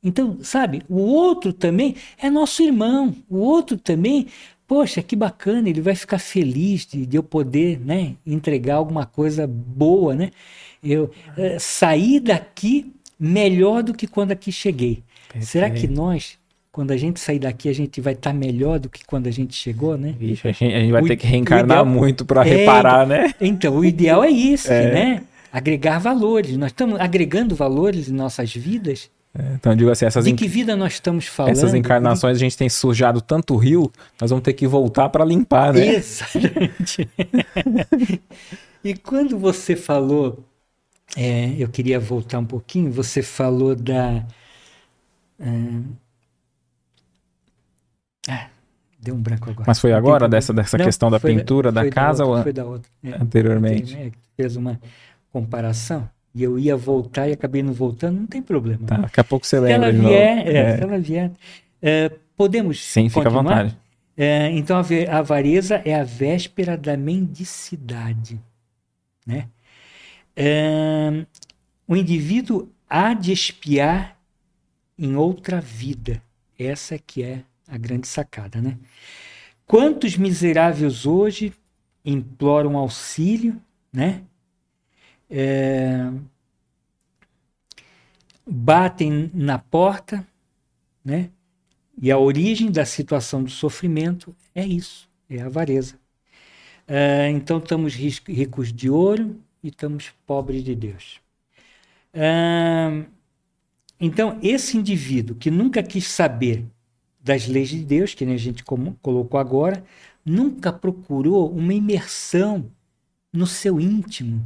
[0.03, 4.27] Então, sabe, o outro também é nosso irmão, o outro também,
[4.67, 9.47] poxa, que bacana, ele vai ficar feliz de, de eu poder né, entregar alguma coisa
[9.47, 10.31] boa, né?
[10.83, 15.03] Eu é, saí daqui melhor do que quando aqui cheguei.
[15.27, 15.45] Perfeito.
[15.45, 16.37] Será que nós
[16.75, 19.31] quando a gente sair daqui, a gente vai estar tá melhor do que quando a
[19.31, 20.13] gente chegou, né?
[20.19, 23.07] Vixe, a, gente, a gente vai o, ter que reencarnar ideal, muito para é, reparar,
[23.07, 23.33] né?
[23.39, 24.91] Então, o ideal é isso, é.
[24.91, 25.23] né?
[25.53, 26.57] Agregar valores.
[26.57, 29.09] Nós estamos agregando valores em nossas vidas.
[29.37, 31.51] É, então, eu digo assim, essas de que vida nós estamos falando?
[31.51, 35.73] Essas encarnações a gente tem sujado tanto rio, nós vamos ter que voltar para limpar,
[35.73, 35.95] né?
[35.95, 37.09] Exatamente.
[38.81, 40.41] e quando você falou,
[41.17, 44.25] é, eu queria voltar um pouquinho, você falou da.
[45.37, 45.81] É,
[48.29, 48.47] ah,
[49.01, 49.65] deu um branco agora.
[49.67, 52.43] Mas foi agora dessa, dessa Não, questão da pintura da, da casa da outra, ou
[52.43, 52.89] foi da outra.
[53.03, 54.13] É, anteriormente?
[54.37, 54.79] Fez uma
[55.29, 58.85] comparação e eu ia voltar e acabei não voltando, não tem problema.
[58.85, 59.89] Tá, daqui a pouco você lembra.
[59.91, 60.77] Se ela vier, é, é.
[60.77, 61.31] se ela vier
[61.81, 63.25] é, podemos Sim, continuar?
[63.25, 63.77] fica à vontade.
[64.17, 68.39] É, então a avareza é a véspera da mendicidade,
[69.25, 69.47] né?
[70.35, 71.25] É,
[71.87, 74.17] o indivíduo há de espiar
[74.97, 76.21] em outra vida.
[76.57, 78.77] Essa que é a grande sacada, né?
[79.65, 81.53] Quantos miseráveis hoje
[82.03, 83.59] imploram auxílio,
[83.91, 84.21] né?
[85.37, 86.09] É,
[88.47, 90.25] batem na porta,
[91.03, 91.29] né?
[92.01, 95.99] E a origem da situação do sofrimento é isso, é a avareza.
[96.87, 101.19] É, então estamos ricos de ouro e estamos pobres de Deus.
[102.13, 103.03] É,
[103.99, 106.65] então esse indivíduo que nunca quis saber
[107.19, 109.83] das leis de Deus, que a gente colocou agora,
[110.23, 112.71] nunca procurou uma imersão
[113.33, 114.45] no seu íntimo.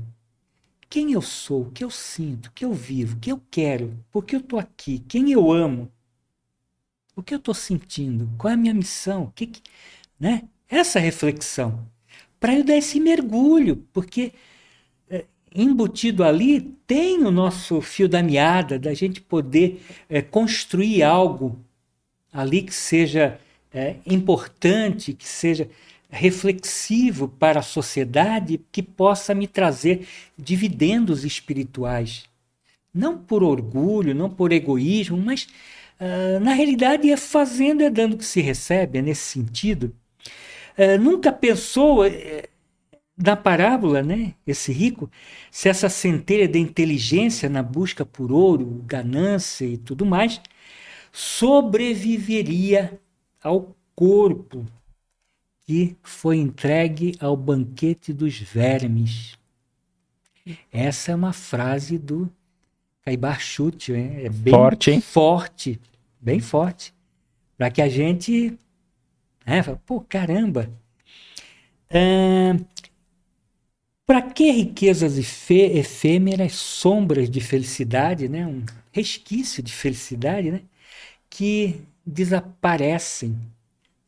[0.90, 3.96] Quem eu sou, o que eu sinto, o que eu vivo, o que eu quero,
[4.12, 5.92] por que eu estou aqui, quem eu amo,
[7.16, 9.62] o que eu estou sentindo, qual é a minha missão, o que, que
[10.20, 10.44] né?
[10.68, 11.86] Essa reflexão,
[12.40, 14.34] para eu dar esse mergulho, porque
[15.10, 21.60] é, embutido ali tem o nosso fio da meada, da gente poder é, construir algo
[22.32, 23.40] ali que seja
[23.74, 25.70] é, importante, que seja
[26.10, 30.08] reflexivo para a sociedade, que possa me trazer
[30.38, 32.26] dividendos espirituais.
[32.94, 35.48] Não por orgulho, não por egoísmo, mas
[36.00, 39.96] uh, na realidade é fazendo, é dando que se recebe, é nesse sentido.
[40.78, 42.10] Uh, nunca pensou uh,
[43.16, 45.12] na parábola, né, esse rico,
[45.52, 50.42] se essa centelha da inteligência na busca por ouro, ganância e tudo mais,
[51.12, 53.00] sobreviveria
[53.44, 54.66] ao corpo
[55.70, 59.38] que foi entregue ao banquete dos vermes.
[60.72, 62.28] Essa é uma frase do
[63.04, 65.00] Caibar Chute, é bem forte, hein?
[65.00, 65.80] forte,
[66.20, 66.92] bem forte,
[67.56, 68.58] para que a gente,
[69.46, 70.72] né, fala, pô, caramba,
[74.08, 80.62] para que riquezas efêmeras, sombras de felicidade, né, um resquício de felicidade, né?
[81.30, 83.40] que desaparecem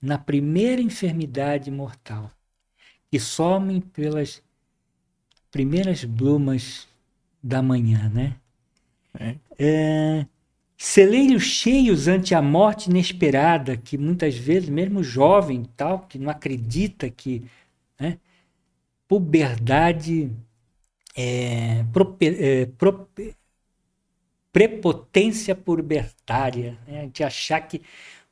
[0.01, 2.31] na primeira enfermidade mortal,
[3.09, 4.41] que somem pelas
[5.51, 6.87] primeiras brumas
[7.43, 8.35] da manhã, né?
[9.19, 9.35] É.
[9.59, 10.25] É,
[10.77, 17.09] celeiros cheios ante a morte inesperada, que muitas vezes, mesmo jovem tal, que não acredita
[17.09, 17.43] que
[17.99, 18.17] né,
[19.07, 20.31] puberdade
[21.15, 21.85] é,
[22.21, 22.67] é,
[24.51, 27.09] prepotência pubertária, né?
[27.13, 27.81] de achar que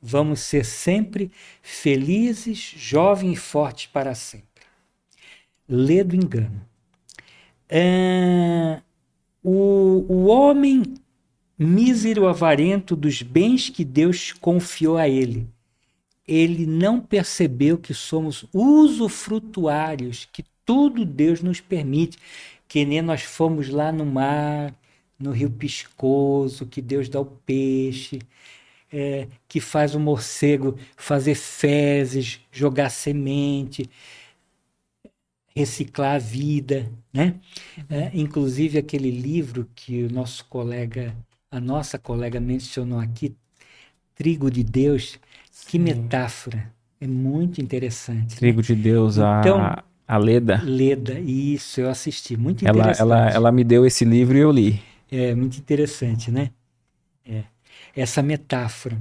[0.00, 1.30] vamos ser sempre
[1.62, 4.46] felizes, jovens e fortes para sempre.
[5.68, 6.60] Lê do engano.
[7.68, 8.80] É,
[9.42, 10.82] o, o homem
[11.58, 15.46] mísero avarento dos bens que Deus confiou a ele.
[16.26, 22.16] Ele não percebeu que somos usufrutuários, que tudo Deus nos permite,
[22.66, 24.74] que nem nós fomos lá no mar,
[25.18, 28.20] no rio Piscoso, que Deus dá o peixe,
[28.92, 33.88] é, que faz o morcego fazer fezes, jogar semente,
[35.54, 37.40] reciclar a vida, né?
[37.88, 41.14] É, inclusive aquele livro que o nosso colega,
[41.50, 43.36] a nossa colega mencionou aqui,
[44.14, 45.18] Trigo de Deus,
[45.66, 45.84] que Sim.
[45.84, 48.36] metáfora, é muito interessante.
[48.36, 48.62] Trigo né?
[48.62, 50.62] de Deus, então, a, a Leda.
[50.62, 53.00] Leda, isso, eu assisti, muito ela, interessante.
[53.00, 54.80] Ela, ela me deu esse livro e eu li.
[55.10, 56.52] É muito interessante, né?
[57.94, 58.02] É.
[58.02, 59.00] Essa metáfora.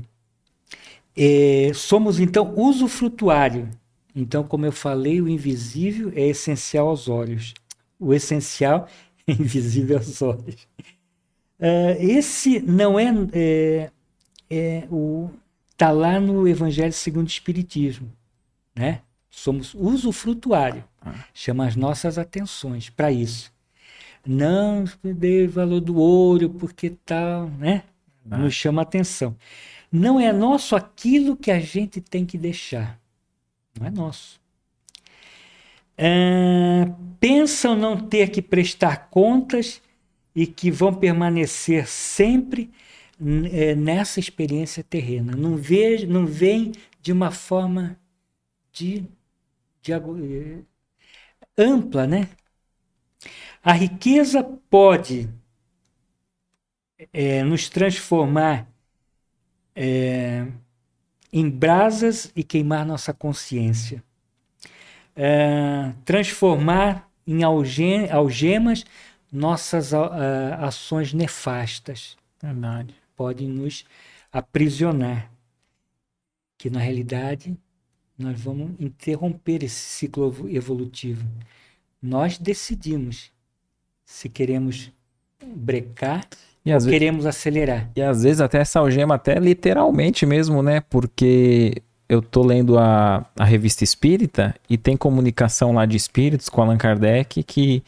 [1.15, 3.69] É, somos então usufrutuário.
[4.15, 7.53] Então, como eu falei, o invisível é essencial aos olhos.
[7.99, 8.87] O essencial
[9.27, 10.67] é invisível aos olhos.
[11.59, 13.91] Uh, esse não é, é,
[14.49, 15.29] é o
[15.75, 18.11] tá lá no Evangelho segundo o Espiritismo,
[18.75, 19.01] né?
[19.29, 20.83] Somos usufrutuário.
[21.33, 23.51] Chama as nossas atenções para isso.
[24.25, 27.83] Não dê valor do ouro porque tal, né?
[28.29, 28.37] Ah.
[28.37, 29.35] Nos chama atenção.
[29.91, 32.99] Não é nosso aquilo que a gente tem que deixar.
[33.79, 34.39] Não é nosso.
[35.97, 36.85] É,
[37.19, 39.81] pensam não ter que prestar contas
[40.33, 42.71] e que vão permanecer sempre
[43.51, 45.35] é, nessa experiência terrena.
[45.35, 47.99] Não, vejo, não vem de uma forma
[48.71, 49.03] de,
[49.81, 50.59] de é,
[51.57, 52.29] ampla, né?
[53.61, 55.29] A riqueza pode
[57.13, 58.67] é, nos transformar
[59.75, 60.45] é,
[61.31, 64.03] em brasas e queimar nossa consciência.
[65.15, 68.85] É, transformar em algemas
[69.31, 72.17] nossas ações nefastas.
[72.41, 72.95] Verdade.
[73.15, 73.85] Podem nos
[74.31, 75.31] aprisionar.
[76.57, 77.57] Que na realidade
[78.17, 81.25] nós vamos interromper esse ciclo evolutivo.
[82.01, 83.31] Nós decidimos
[84.05, 84.91] se queremos
[85.45, 86.27] brecar
[86.65, 87.89] e queremos acelerar.
[87.95, 90.81] E às vezes até essa algema, até literalmente mesmo, né?
[90.89, 96.61] Porque eu tô lendo a, a revista Espírita e tem comunicação lá de espíritos com
[96.61, 97.83] Allan Kardec que,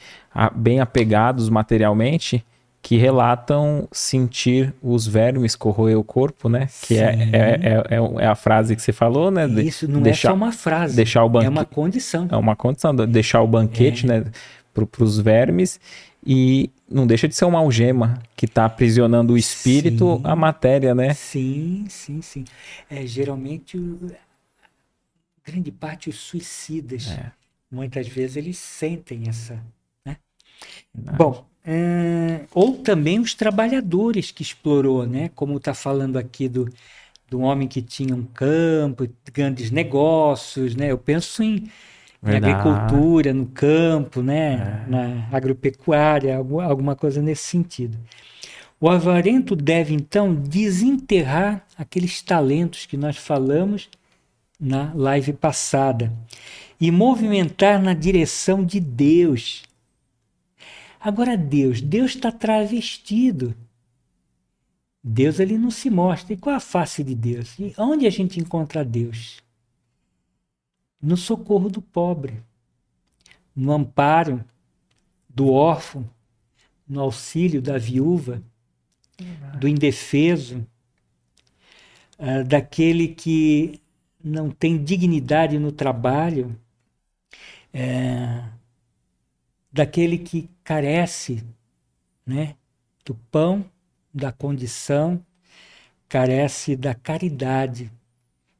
[0.55, 2.45] bem apegados materialmente,
[2.83, 6.67] que relatam sentir os vermes corroer o corpo, né?
[6.83, 9.45] Que é, é, é, é, é, a frase que você falou, né?
[9.61, 10.95] Isso não deixar, é só uma frase.
[10.95, 12.27] Deixar o banquete, é uma condição.
[12.31, 14.09] É uma condição, deixar o banquete, é.
[14.09, 14.25] né?
[14.73, 15.79] Para os vermes
[16.25, 20.93] e não deixa de ser uma algema que está aprisionando o espírito sim, à matéria,
[20.93, 21.13] né?
[21.13, 22.43] Sim, sim, sim.
[22.89, 23.77] É, geralmente,
[25.45, 27.31] grande parte os suicidas, é.
[27.71, 29.63] muitas vezes eles sentem essa.
[30.05, 30.17] Né?
[30.93, 35.29] Bom, é, ou também os trabalhadores que explorou, né?
[35.33, 36.67] Como está falando aqui do,
[37.29, 40.91] do homem que tinha um campo, grandes negócios, né?
[40.91, 41.69] Eu penso em
[42.21, 44.85] na agricultura, no campo, né?
[44.85, 44.89] É.
[44.89, 47.97] na agropecuária, alguma coisa nesse sentido.
[48.79, 53.89] O avarento deve, então, desenterrar aqueles talentos que nós falamos
[54.59, 56.11] na live passada
[56.79, 59.63] e movimentar na direção de Deus.
[60.99, 63.55] Agora, Deus, Deus está travestido.
[65.03, 66.33] Deus ele não se mostra.
[66.33, 67.57] E qual a face de Deus?
[67.59, 69.40] E onde a gente encontra Deus?
[71.01, 72.43] No socorro do pobre,
[73.55, 74.43] no amparo
[75.27, 76.09] do órfão,
[76.87, 78.43] no auxílio da viúva,
[79.59, 80.65] do indefeso,
[82.19, 83.81] uh, daquele que
[84.23, 86.57] não tem dignidade no trabalho,
[87.73, 88.49] uh,
[89.71, 91.43] daquele que carece
[92.25, 92.55] né,
[93.05, 93.65] do pão,
[94.13, 95.23] da condição,
[96.09, 97.91] carece da caridade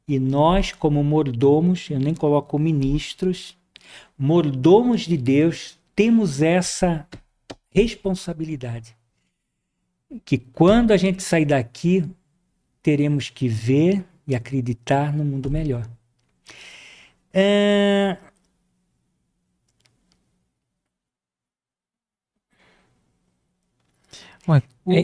[0.06, 3.56] e nós, como mordomos, eu nem coloco ministros,
[4.18, 7.06] mordomos de Deus, temos essa
[7.70, 8.96] responsabilidade.
[10.24, 12.04] Que quando a gente sair daqui,
[12.82, 15.88] teremos que ver e acreditar no mundo melhor.
[17.32, 18.18] É...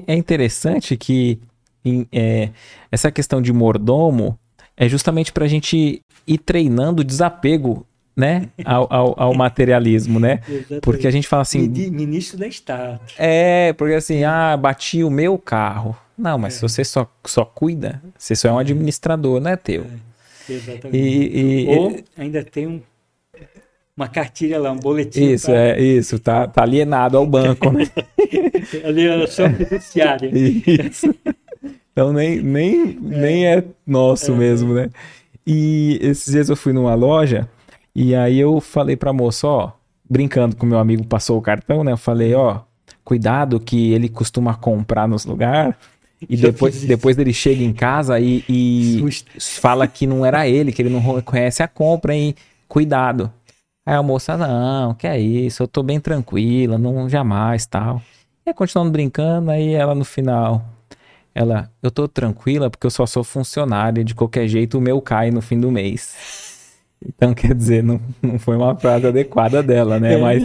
[0.06, 1.38] É, interessante que
[1.84, 2.50] em, é,
[2.90, 4.36] essa questão de mordomo
[4.78, 7.84] é justamente para a gente ir treinando o desapego
[8.16, 10.40] né, ao, ao, ao materialismo, né?
[10.80, 11.68] Porque a gente fala assim.
[11.68, 13.00] Ministro da Estado.
[13.16, 15.96] É, porque assim, ah, bati o meu carro.
[16.16, 16.56] Não, mas é.
[16.56, 19.86] se você só, só cuida, você só é um administrador, não é teu.
[20.48, 20.96] É, exatamente.
[20.96, 22.80] E, e, Ou ainda tem um,
[23.96, 25.30] uma cartilha lá, um boletim.
[25.30, 25.56] Isso, pra...
[25.56, 27.88] é, isso, tá, tá alienado ao banco, né?
[28.84, 30.28] Alienação fiduciária.
[30.34, 31.14] Isso.
[31.98, 32.96] Então nem, nem, é.
[33.00, 34.36] nem é nosso é.
[34.36, 34.88] mesmo, né?
[35.44, 37.48] E esses dias eu fui numa loja
[37.92, 39.72] e aí eu falei pra moça, ó,
[40.08, 41.90] brincando com meu amigo passou o cartão, né?
[41.90, 42.60] Eu falei, ó,
[43.04, 45.74] cuidado que ele costuma comprar nos lugares
[46.22, 49.04] e depois, depois ele chega em casa e, e
[49.40, 52.32] fala que não era ele, que ele não reconhece a compra, e
[52.68, 53.28] cuidado.
[53.84, 58.00] Aí a moça, não, que é isso, eu tô bem tranquila, não jamais tal.
[58.46, 60.64] E aí, continuando brincando, aí ela no final,
[61.38, 65.30] ela, eu tô tranquila porque eu só sou funcionária, de qualquer jeito o meu cai
[65.30, 66.16] no fim do mês.
[67.06, 70.14] Então, quer dizer, não, não foi uma frase adequada dela, né?
[70.14, 70.42] É Mas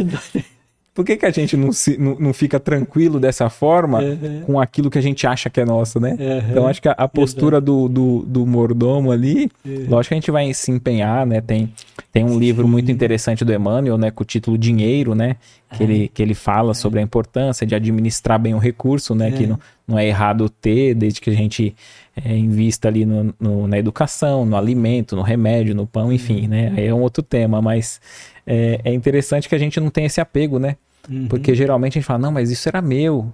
[0.94, 4.42] por que, que a gente não, se, não, não fica tranquilo dessa forma uhum.
[4.46, 6.12] com aquilo que a gente acha que é nosso, né?
[6.12, 6.52] Uhum.
[6.52, 9.88] Então, acho que a, a postura do, do, do, mordomo ali, uhum.
[9.90, 11.42] lógico que a gente vai se empenhar, né?
[11.42, 11.74] Tem,
[12.12, 14.12] tem um livro muito interessante do Emmanuel, né?
[14.12, 15.38] Com o título Dinheiro, né?
[15.78, 19.32] Que, ele, que ele fala sobre a importância de administrar bem o recurso, né?
[19.32, 21.76] Que não, não é errado ter, desde que a gente
[22.16, 26.74] é, invista ali no, no, na educação, no alimento, no remédio, no pão, enfim, né?
[26.78, 28.00] Aí é um outro tema, mas
[28.46, 30.76] é, é interessante que a gente não tenha esse apego, né?
[31.10, 31.28] Uhum.
[31.28, 33.32] Porque geralmente a gente fala, não, mas isso era meu,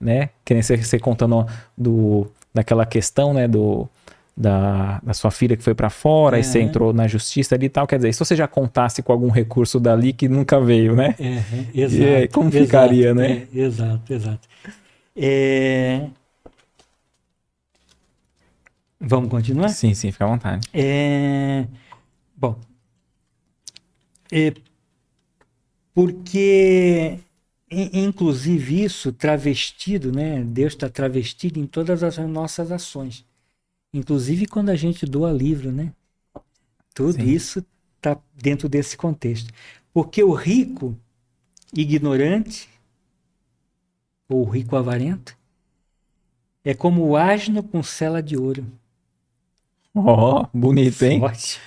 [0.00, 0.30] né?
[0.44, 1.46] Que nem você, você contando
[1.76, 3.88] do, daquela questão, né, do,
[4.40, 6.40] da, da sua filha que foi para fora É.
[6.40, 7.86] e você entrou na justiça ali e tal.
[7.86, 11.14] Quer dizer, se você já contasse com algum recurso dali que nunca veio, né?
[11.18, 11.44] É,
[11.74, 12.24] exato.
[12.24, 13.46] E como exato, ficaria, né?
[13.54, 14.48] é, exato, exato.
[15.16, 16.10] É,
[19.00, 19.68] Vamos continuar?
[19.70, 20.68] Sim, sim, fica à vontade.
[20.72, 21.66] É,
[22.36, 22.58] Bom,
[24.32, 24.52] é,
[25.94, 27.18] porque,
[27.70, 30.42] in- inclusive, isso travestido, né?
[30.44, 33.24] Deus está travestido em todas as nossas ações,
[33.92, 35.92] inclusive quando a gente doa livro, né?
[36.94, 37.24] Tudo Sim.
[37.24, 37.64] isso
[37.96, 39.52] está dentro desse contexto.
[39.92, 40.96] Porque o rico
[41.74, 42.68] ignorante,
[44.28, 45.36] ou o rico avarento,
[46.64, 48.66] é como o asno com cela de ouro.
[49.94, 51.20] Ó, bonito, hein?
[51.20, 51.60] Forte.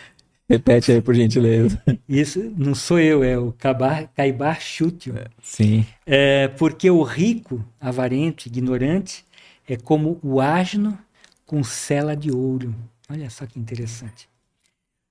[0.50, 1.82] Repete aí, por gentileza.
[2.08, 5.16] Isso não sou eu, é o Cabar, Caibar Chútil.
[5.42, 5.86] Sim.
[6.06, 9.26] É, porque o rico, avarento, ignorante,
[9.68, 10.98] é como o asno
[11.46, 12.76] com cela de ouro.
[13.10, 14.30] Olha só que interessante.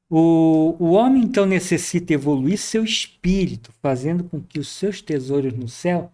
[0.08, 5.68] O, o homem, então, necessita evoluir seu espírito, fazendo com que os seus tesouros no
[5.68, 6.12] céu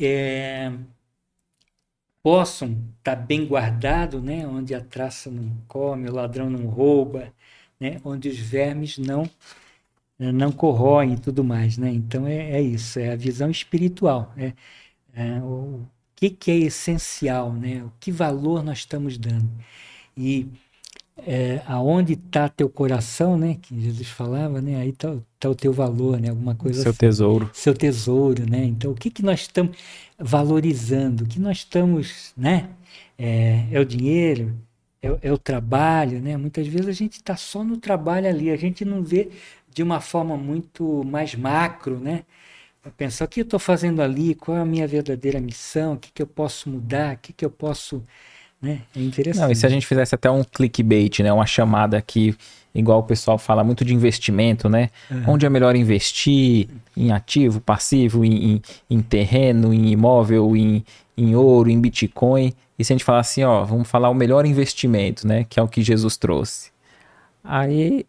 [0.00, 0.72] é,
[2.22, 4.46] possam estar bem guardados, né?
[4.46, 7.32] onde a traça não come, o ladrão não rouba,
[7.78, 8.00] né?
[8.04, 9.28] onde os vermes não
[10.18, 11.90] não corroem e tudo mais, né?
[11.90, 14.52] Então é, é isso, é a visão espiritual, é,
[15.14, 15.80] é o
[16.30, 17.82] que, que é essencial, né?
[17.84, 19.50] O que valor nós estamos dando
[20.16, 20.46] e
[21.18, 23.58] é, aonde está teu coração, né?
[23.60, 24.76] Que Jesus falava, né?
[24.76, 26.30] Aí está tá o teu valor, né?
[26.30, 27.50] Alguma coisa Seu assim tesouro.
[27.52, 28.64] seu tesouro, né?
[28.64, 29.76] Então, o que que nós estamos
[30.18, 31.24] valorizando?
[31.24, 32.70] O que nós estamos, né?
[33.18, 34.54] É, é o dinheiro,
[35.02, 36.36] é, o- é o trabalho, né?
[36.36, 39.30] Muitas vezes a gente está só no trabalho ali, a gente não vê
[39.74, 42.24] de uma forma muito mais macro, né?
[42.96, 46.10] Pensar o que eu estou fazendo ali, qual é a minha verdadeira missão, o que
[46.12, 48.02] que eu posso mudar, o que que eu posso,
[48.60, 48.82] né?
[48.96, 49.42] É interessante.
[49.42, 51.32] Não, e se a gente fizesse até um clickbait, né?
[51.32, 52.36] Uma chamada aqui,
[52.74, 54.90] igual o pessoal fala muito de investimento, né?
[55.28, 60.84] Onde é melhor investir em ativo, passivo, em, em, em terreno, em imóvel, em,
[61.16, 62.52] em ouro, em Bitcoin.
[62.76, 65.46] E se a gente falar assim, ó, vamos falar o melhor investimento, né?
[65.48, 66.72] Que é o que Jesus trouxe.
[67.44, 68.04] Aí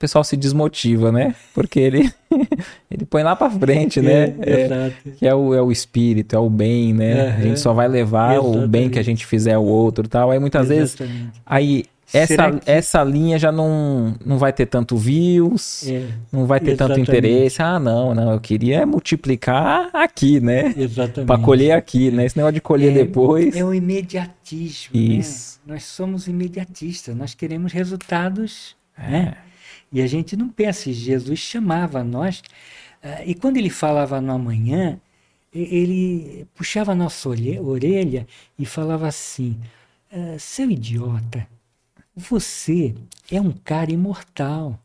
[0.00, 1.34] pessoal se desmotiva, né?
[1.54, 2.10] Porque ele,
[2.90, 4.34] ele põe lá pra frente, né?
[4.40, 7.20] É, É, que é o, é o espírito, é o bem, né?
[7.20, 7.42] A Aham.
[7.42, 8.90] gente só vai levar o bem Exatamente.
[8.90, 10.30] que a gente fizer ao outro e tal.
[10.30, 11.42] Aí muitas vezes Exatamente.
[11.46, 16.44] Aí Será essa, que- essa linha já não, não vai ter tanto views, É, não
[16.44, 17.08] vai ter tanto exatamente.
[17.08, 17.62] interesse.
[17.62, 20.74] Ah, não, não, eu queria multiplicar aqui, né?
[20.76, 21.26] exatamente.
[21.28, 22.24] Pra colher aqui, né?
[22.24, 23.54] Esse negócio de colher É, depois.
[23.54, 24.90] É o imediatismo.
[24.96, 25.60] Isso.
[25.64, 25.74] Né?
[25.74, 28.74] Nós somos imediatistas, nós queremos resultados.
[28.98, 29.08] É.
[29.10, 29.34] Né?
[29.92, 32.42] E a gente não pensa, Jesus chamava nós,
[33.02, 35.00] ah, e quando ele falava no amanhã,
[35.52, 38.26] ele puxava a nossa orelha
[38.58, 39.58] e falava assim:
[40.12, 41.46] "Ah, seu idiota,
[42.14, 42.94] você
[43.30, 44.78] é um cara imortal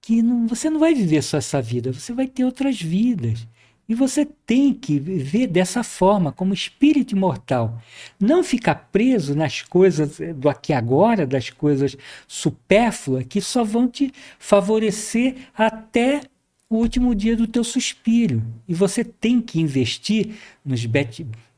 [0.00, 3.46] que não, você não vai viver só essa vida, você vai ter outras vidas.
[3.88, 7.80] E você tem que viver dessa forma, como espírito imortal.
[8.18, 11.96] Não ficar preso nas coisas do aqui e agora, das coisas
[12.26, 16.22] supérfluas, que só vão te favorecer até
[16.68, 18.42] o último dia do teu suspiro.
[18.66, 20.34] E você tem que investir
[20.64, 20.86] nos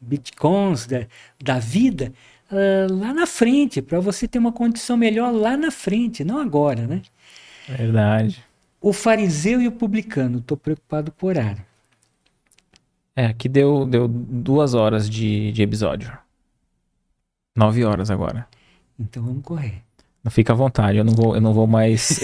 [0.00, 1.06] bitcoins da,
[1.42, 2.12] da vida
[2.50, 6.86] ah, lá na frente, para você ter uma condição melhor lá na frente, não agora,
[6.86, 7.02] né?
[7.68, 8.42] Verdade.
[8.80, 11.64] O fariseu e o publicano, estou preocupado com o horário.
[13.16, 16.12] É, aqui deu, deu duas horas de, de episódio.
[17.56, 18.46] Nove horas agora.
[19.00, 19.82] Então vamos correr.
[20.22, 22.20] Não fica à vontade, eu não vou, eu não vou mais.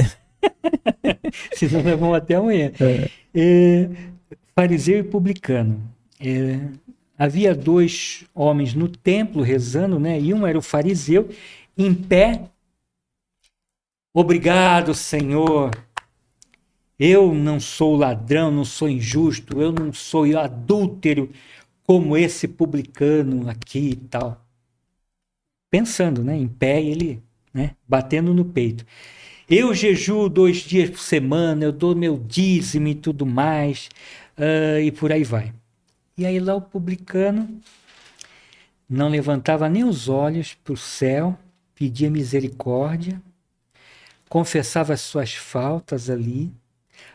[1.56, 2.70] Senão nós vamos até amanhã.
[2.78, 3.10] É.
[3.34, 3.88] É,
[4.54, 5.82] fariseu e publicano.
[6.20, 6.60] É,
[7.16, 10.20] havia dois homens no templo rezando, né?
[10.20, 11.30] E um era o fariseu,
[11.78, 12.50] em pé.
[14.12, 15.70] Obrigado, Senhor.
[17.04, 21.32] Eu não sou ladrão, não sou injusto, eu não sou adúltero
[21.82, 24.46] como esse publicano aqui e tal.
[25.68, 26.36] Pensando, né?
[26.36, 27.20] Em pé, ele,
[27.52, 27.74] né?
[27.88, 28.86] Batendo no peito.
[29.50, 33.88] Eu jejuo dois dias por semana, eu dou meu dízimo e tudo mais,
[34.36, 35.52] ah, e por aí vai.
[36.16, 37.60] E aí lá o publicano
[38.88, 41.36] não levantava nem os olhos para o céu,
[41.74, 43.20] pedia misericórdia,
[44.28, 46.52] confessava as suas faltas ali,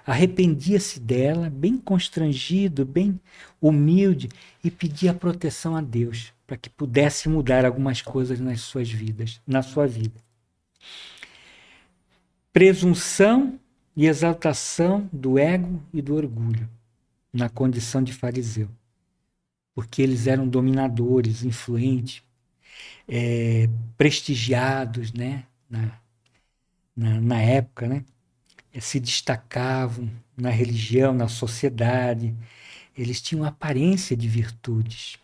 [0.05, 3.19] arrependia-se dela, bem constrangido, bem
[3.61, 4.29] humilde,
[4.63, 9.61] e pedia proteção a Deus para que pudesse mudar algumas coisas nas suas vidas, na
[9.61, 10.27] sua vida
[12.57, 13.59] presunção
[13.95, 16.67] e exaltação do ego e do orgulho
[17.31, 18.67] na condição de fariseu,
[19.75, 22.23] porque eles eram dominadores, influentes.
[23.07, 25.45] é, prestigiados, né?
[25.69, 25.99] Na,
[26.95, 28.05] na, na época, né?
[28.79, 32.35] Se destacavam na religião, na sociedade.
[32.95, 35.17] Eles tinham aparência de virtudes.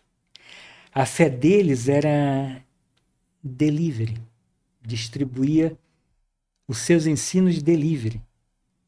[0.92, 2.62] A fé deles era
[3.42, 4.16] delivery,
[4.80, 5.76] distribuía
[6.66, 8.20] os seus ensinos de delivery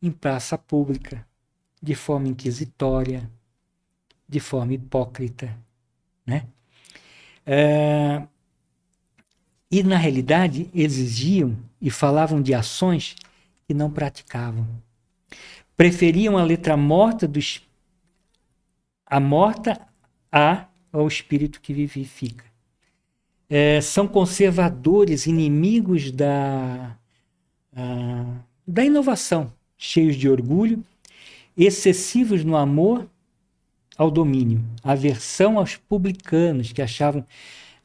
[0.03, 1.27] em praça pública,
[1.83, 3.29] de forma inquisitória,
[4.29, 5.57] de forma hipócrita,
[6.25, 6.47] né?
[7.45, 8.23] É,
[9.71, 13.17] e na realidade exigiam e falavam de ações
[13.67, 14.67] que não praticavam.
[15.77, 17.63] Preferiam a letra morta dos
[19.05, 19.81] a morta
[20.33, 22.45] a ao espírito que vivifica.
[23.49, 26.97] É, são conservadores, inimigos da,
[27.75, 28.25] a,
[28.67, 30.83] da inovação, cheios de orgulho,
[31.57, 33.09] excessivos no amor
[33.97, 37.25] ao domínio, aversão aos publicanos, que achavam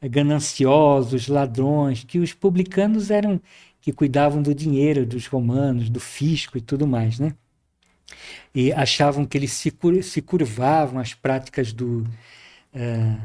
[0.02, 3.40] gananciosos, ladrões, que os publicanos eram
[3.82, 7.34] que cuidavam do dinheiro dos romanos, do fisco e tudo mais, né?
[8.54, 9.72] E achavam que eles se,
[10.02, 12.06] se curvavam às práticas do.
[12.72, 13.16] É,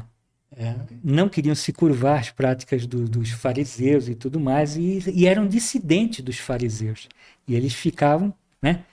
[0.56, 0.74] é,
[1.04, 5.46] não queriam se curvar às práticas do, dos fariseus e tudo mais, e, e, eram
[5.46, 7.08] dissidentes dos fariseus.
[7.46, 8.84] E eles ficavam, né?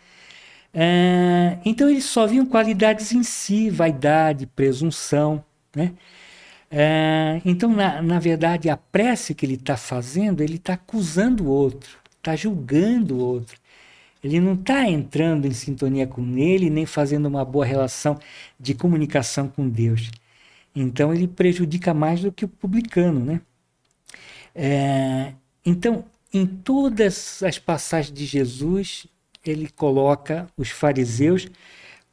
[0.71, 5.43] É, então eles só viam qualidades em si, vaidade, presunção,
[5.75, 5.93] né?
[6.69, 11.47] É, então, na, na verdade, a prece que ele está fazendo, ele está acusando o
[11.47, 13.57] outro, está julgando o outro.
[14.23, 18.19] Ele não está entrando em sintonia com ele, nem fazendo uma boa relação
[18.59, 20.09] de comunicação com Deus.
[20.75, 23.19] Então, ele prejudica mais do que o publicano.
[23.23, 23.41] Né?
[24.53, 25.33] É,
[25.65, 29.07] então, em todas as passagens de Jesus,
[29.45, 31.47] ele coloca os fariseus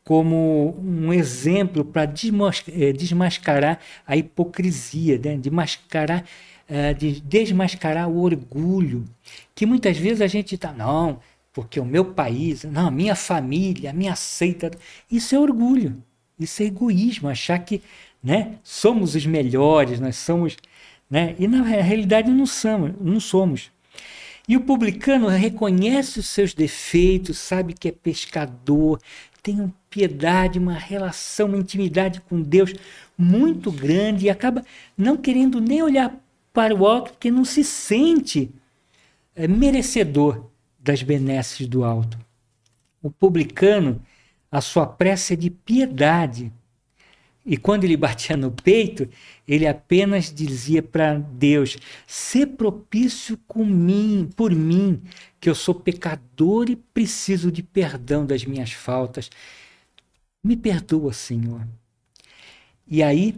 [0.05, 5.37] como um exemplo para eh, desmascarar a hipocrisia, né?
[5.37, 6.25] desmascarar,
[6.69, 9.05] uh, de desmascarar o orgulho,
[9.55, 11.21] que muitas vezes a gente está, não,
[11.53, 14.71] porque o meu país, não, a minha família, a minha seita,
[15.11, 16.03] isso é orgulho,
[16.39, 17.81] isso é egoísmo, achar que
[18.23, 20.57] né, somos os melhores, nós somos,
[21.09, 23.71] né, e na realidade não somos, não somos.
[24.49, 29.01] E o publicano reconhece os seus defeitos, sabe que é pescador,
[29.43, 32.75] tem piedade, uma relação, uma intimidade com Deus
[33.17, 34.65] muito grande e acaba
[34.97, 36.19] não querendo nem olhar
[36.53, 38.51] para o alto porque não se sente
[39.37, 40.47] é, merecedor
[40.79, 42.19] das benesses do alto.
[43.03, 44.01] O publicano,
[44.51, 46.51] a sua prece é de piedade.
[47.45, 49.09] E quando ele batia no peito,
[49.47, 55.03] ele apenas dizia para Deus: "Se propício com mim, por mim,
[55.41, 59.29] que eu sou pecador e preciso de perdão das minhas faltas.
[60.43, 61.67] Me perdoa, Senhor."
[62.87, 63.35] E aí,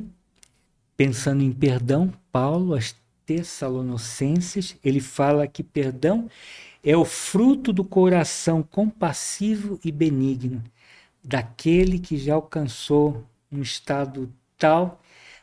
[0.97, 2.95] pensando em perdão, Paulo, aos
[3.27, 6.29] Tessalonicenses, ele fala que perdão
[6.83, 10.63] é o fruto do coração compassivo e benigno
[11.23, 15.01] daquele que já alcançou um estado tal,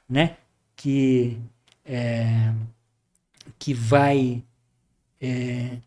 [0.08, 0.38] né,
[0.76, 1.40] que
[1.86, 2.54] é,
[3.58, 4.44] que vai
[5.20, 5.78] é,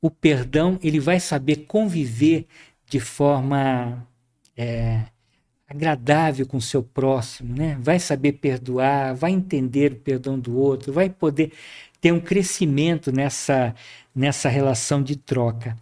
[0.00, 2.46] o perdão ele vai saber conviver
[2.88, 4.06] de forma
[4.60, 5.06] é,
[5.66, 7.78] agradável com o seu próximo, né?
[7.80, 11.52] Vai saber perdoar, vai entender o perdão do outro, vai poder
[11.98, 13.74] ter um crescimento nessa
[14.14, 15.76] nessa relação de troca.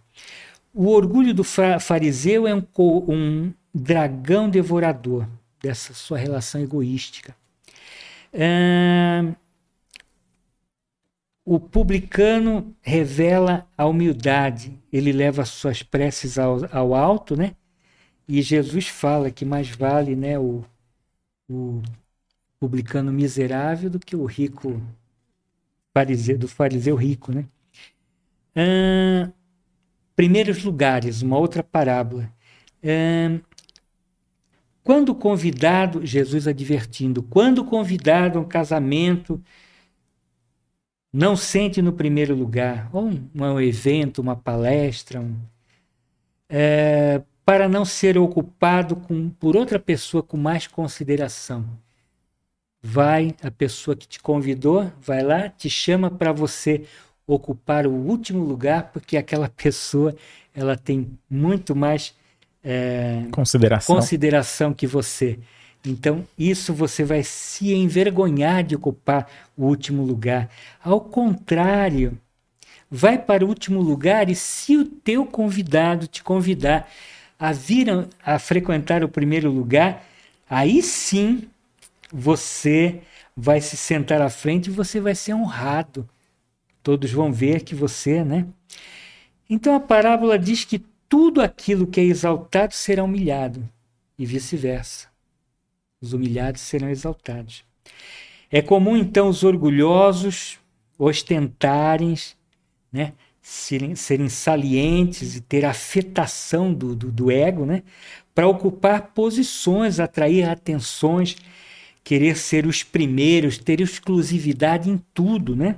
[0.73, 2.63] O orgulho do fariseu é um,
[3.07, 5.27] um dragão devorador
[5.61, 7.35] dessa sua relação egoística.
[8.31, 9.25] É,
[11.43, 17.55] o publicano revela a humildade, ele leva suas preces ao, ao alto, né?
[18.29, 20.63] E Jesus fala que mais vale né, o,
[21.49, 21.81] o
[22.59, 24.79] publicano miserável do que o rico
[25.91, 27.47] fariseu, do fariseu rico, né?
[28.55, 29.31] Ah,
[30.15, 32.31] primeiros lugares, uma outra parábola.
[32.83, 33.39] Ah,
[34.83, 39.43] quando convidado, Jesus advertindo, quando convidado a um casamento,
[41.11, 45.35] não sente no primeiro lugar, ou um, um evento, uma palestra, um,
[46.47, 51.65] é, para não ser ocupado com, por outra pessoa com mais consideração.
[52.79, 56.83] Vai, a pessoa que te convidou, vai lá, te chama para você
[57.25, 60.15] ocupar o último lugar, porque aquela pessoa
[60.53, 62.13] ela tem muito mais
[62.63, 63.95] é, consideração.
[63.95, 65.39] consideração que você.
[65.83, 69.27] Então, isso você vai se envergonhar de ocupar
[69.57, 70.51] o último lugar.
[70.83, 72.15] Ao contrário,
[72.91, 76.87] vai para o último lugar e se o teu convidado te convidar
[77.39, 77.87] a vir
[78.21, 80.05] a frequentar o primeiro lugar,
[80.49, 81.49] aí sim
[82.11, 83.01] você
[83.35, 86.07] vai se sentar à frente e você vai ser honrado.
[86.83, 88.45] Todos vão ver que você, né?
[89.49, 93.67] Então a parábola diz que tudo aquilo que é exaltado será humilhado
[94.17, 95.07] e vice-versa.
[96.01, 97.63] Os humilhados serão exaltados.
[98.51, 100.59] É comum então os orgulhosos
[100.97, 102.15] ostentarem,
[102.91, 107.83] né, serem, serem salientes e ter afetação do, do, do ego, né,
[108.33, 111.35] para ocupar posições, atrair atenções,
[112.03, 115.75] querer ser os primeiros, ter exclusividade em tudo, né?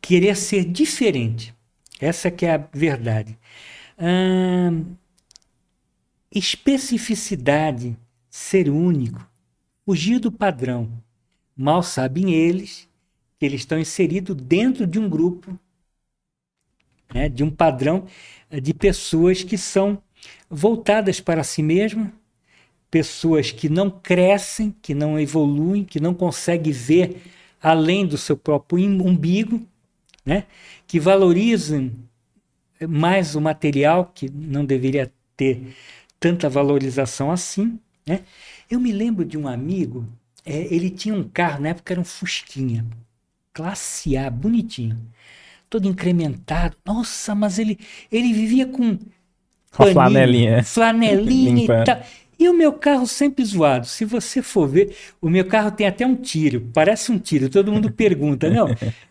[0.00, 1.54] Querer ser diferente.
[2.00, 3.38] Essa que é a verdade.
[3.98, 4.84] Hum,
[6.30, 7.96] especificidade,
[8.28, 9.26] ser único,
[9.84, 10.90] fugir do padrão.
[11.56, 12.88] Mal sabem eles
[13.38, 15.58] que eles estão inseridos dentro de um grupo,
[17.14, 18.06] né, de um padrão
[18.50, 20.00] eh, de pessoas que são
[20.50, 22.08] voltadas para si mesmas,
[22.90, 27.22] pessoas que não crescem, que não evoluem, que não conseguem ver
[27.60, 29.66] além do seu próprio umbigo,
[30.24, 30.44] né,
[30.86, 31.90] que valorizam
[32.88, 35.74] mais o material, que não deveria ter
[36.18, 37.78] tanta valorização assim.
[38.06, 38.20] Né?
[38.70, 40.06] Eu me lembro de um amigo,
[40.44, 42.84] é, ele tinha um carro, na época era um Fusquinha,
[43.52, 44.98] classe A, bonitinho,
[45.72, 46.76] todo incrementado.
[46.84, 47.78] Nossa, mas ele,
[48.10, 48.98] ele vivia com
[49.74, 52.02] paninho, flanelinha, flanelinha e tal.
[52.38, 53.86] E o meu carro sempre zoado.
[53.86, 57.48] Se você for ver, o meu carro tem até um tiro, parece um tiro.
[57.48, 58.66] Todo mundo pergunta, não?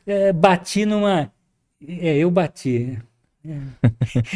[0.06, 1.32] É, bati numa.
[1.88, 3.00] É, eu bati.
[3.44, 3.58] É.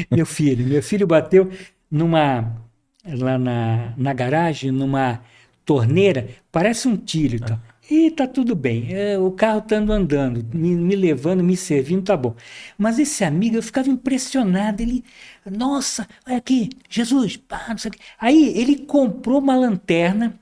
[0.10, 1.52] Meu filho, meu filho bateu
[1.91, 2.60] numa
[3.06, 5.22] lá na, na garagem, numa
[5.64, 7.39] torneira, parece um tiro.
[7.39, 7.60] Tá?
[7.89, 12.17] E tá tudo bem, é, o carro tá andando, me, me, levando, me servindo, tá
[12.17, 12.35] bom.
[12.77, 15.03] Mas esse amigo, eu ficava impressionado, ele,
[15.45, 17.99] nossa, olha aqui, Jesus, pá, não sei o quê.
[18.19, 20.39] Aí ele comprou uma lanterna,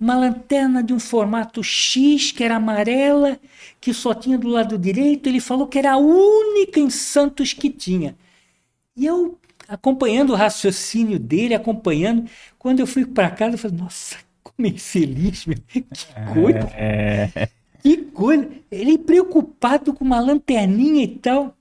[0.00, 3.38] uma lanterna de um formato X, que era amarela,
[3.80, 7.70] que só tinha do lado direito, ele falou que era a única em Santos que
[7.70, 8.16] tinha.
[8.96, 9.38] E eu
[9.68, 12.28] acompanhando o raciocínio dele, acompanhando.
[12.58, 15.58] Quando eu fui para casa, eu falei, nossa, como é feliz, meu.
[15.68, 15.84] Que
[16.32, 16.70] coisa.
[16.74, 17.48] É...
[17.82, 18.48] Que coisa.
[18.70, 21.56] Ele preocupado com uma lanterninha e tal.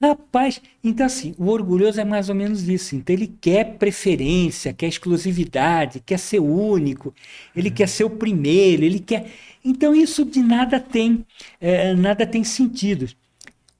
[0.00, 2.94] Rapaz, então assim, o orgulhoso é mais ou menos isso.
[2.94, 7.14] Então ele quer preferência, quer exclusividade, quer ser único,
[7.54, 9.30] ele quer ser o primeiro, ele quer.
[9.64, 11.24] Então isso de nada tem,
[11.58, 13.08] é, nada tem sentido.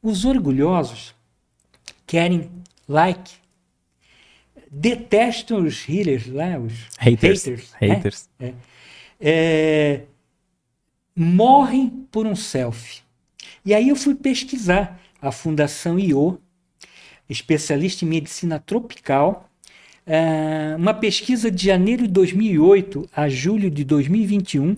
[0.03, 1.15] Os orgulhosos
[2.07, 2.49] querem
[2.89, 3.35] like,
[4.79, 7.45] detestam os healers lá, os haters.
[7.45, 7.73] Haters.
[7.81, 7.89] Né?
[7.89, 8.29] haters.
[8.39, 8.53] É,
[9.19, 10.03] é,
[11.17, 13.01] morrem por um selfie.
[13.65, 16.39] E aí eu fui pesquisar a Fundação IO,
[17.29, 19.49] especialista em medicina tropical,
[20.07, 24.77] é, uma pesquisa de janeiro de 2008 a julho de 2021,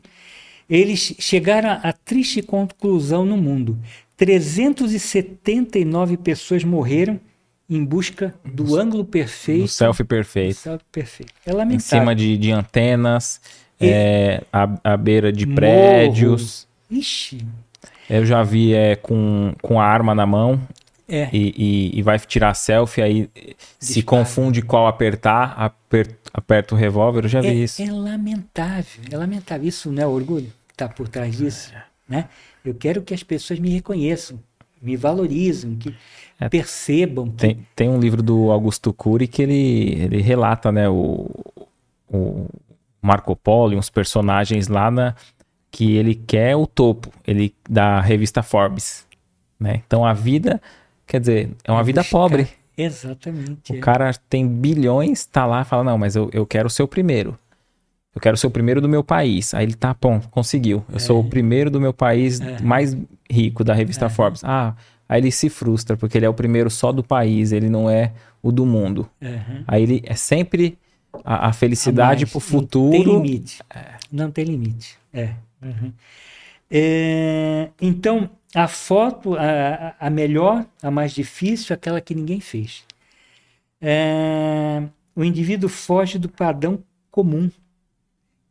[0.71, 3.77] eles chegaram à triste conclusão no mundo.
[4.17, 7.19] 379 pessoas morreram
[7.69, 9.63] em busca do ângulo perfeito.
[9.63, 10.55] Do selfie perfeito.
[10.55, 11.33] selfie perfeito.
[11.45, 11.77] É lamentável.
[11.77, 13.41] Em cima de, de antenas,
[13.81, 15.57] é, à, à beira de morro.
[15.57, 16.67] prédios.
[16.91, 17.47] Ixi.
[18.09, 20.61] Eu já vi é, com, com a arma na mão
[21.07, 21.29] é.
[21.33, 23.57] e, e, e, vai tirar selfie, aí Dispara.
[23.79, 27.83] se confunde qual apertar, aperta, aperta o revólver, eu já vi é, isso.
[27.83, 29.69] É lamentável, é lamentável.
[29.69, 31.83] Isso não é orgulho que está por trás disso, é.
[32.09, 32.29] né?
[32.65, 34.39] Eu quero que as pessoas me reconheçam,
[34.81, 35.95] me valorizem, que
[36.41, 37.29] é, percebam.
[37.31, 41.31] Tem, tem um livro do Augusto Cury que ele, ele relata, né, o,
[42.09, 42.47] o
[43.03, 45.15] Marco Polo e uns personagens lá na,
[45.71, 49.07] que ele quer o topo, ele da revista Forbes,
[49.59, 49.83] né?
[49.87, 50.61] Então a vida,
[51.07, 52.49] quer dizer, é uma vida pobre.
[52.77, 53.73] Exatamente.
[53.73, 53.81] O é.
[53.81, 57.37] cara tem bilhões, tá lá, fala não, mas eu, eu quero ser o primeiro.
[58.15, 59.53] Eu quero ser o primeiro do meu país.
[59.53, 60.85] Aí ele tá, bom, conseguiu.
[60.89, 60.99] Eu é.
[60.99, 62.61] sou o primeiro do meu país é.
[62.63, 62.97] mais
[63.31, 64.09] rico da revista é.
[64.09, 64.43] Forbes.
[64.45, 64.75] Ah,
[65.09, 68.13] Aí ele se frustra, porque ele é o primeiro só do país, ele não é
[68.43, 69.09] o do mundo.
[69.23, 69.65] Uhum.
[69.67, 70.77] Aí ele é sempre
[71.25, 72.93] a, a felicidade para o futuro.
[72.93, 73.63] Não tem limite.
[73.71, 73.85] É.
[74.13, 74.99] Não tem limite.
[75.13, 75.35] É.
[75.63, 75.93] Uhum.
[76.71, 77.71] é.
[77.81, 82.85] Então, a foto, a, a melhor, a mais difícil, aquela que ninguém fez.
[83.81, 84.83] É,
[85.17, 87.51] o indivíduo foge do padrão comum.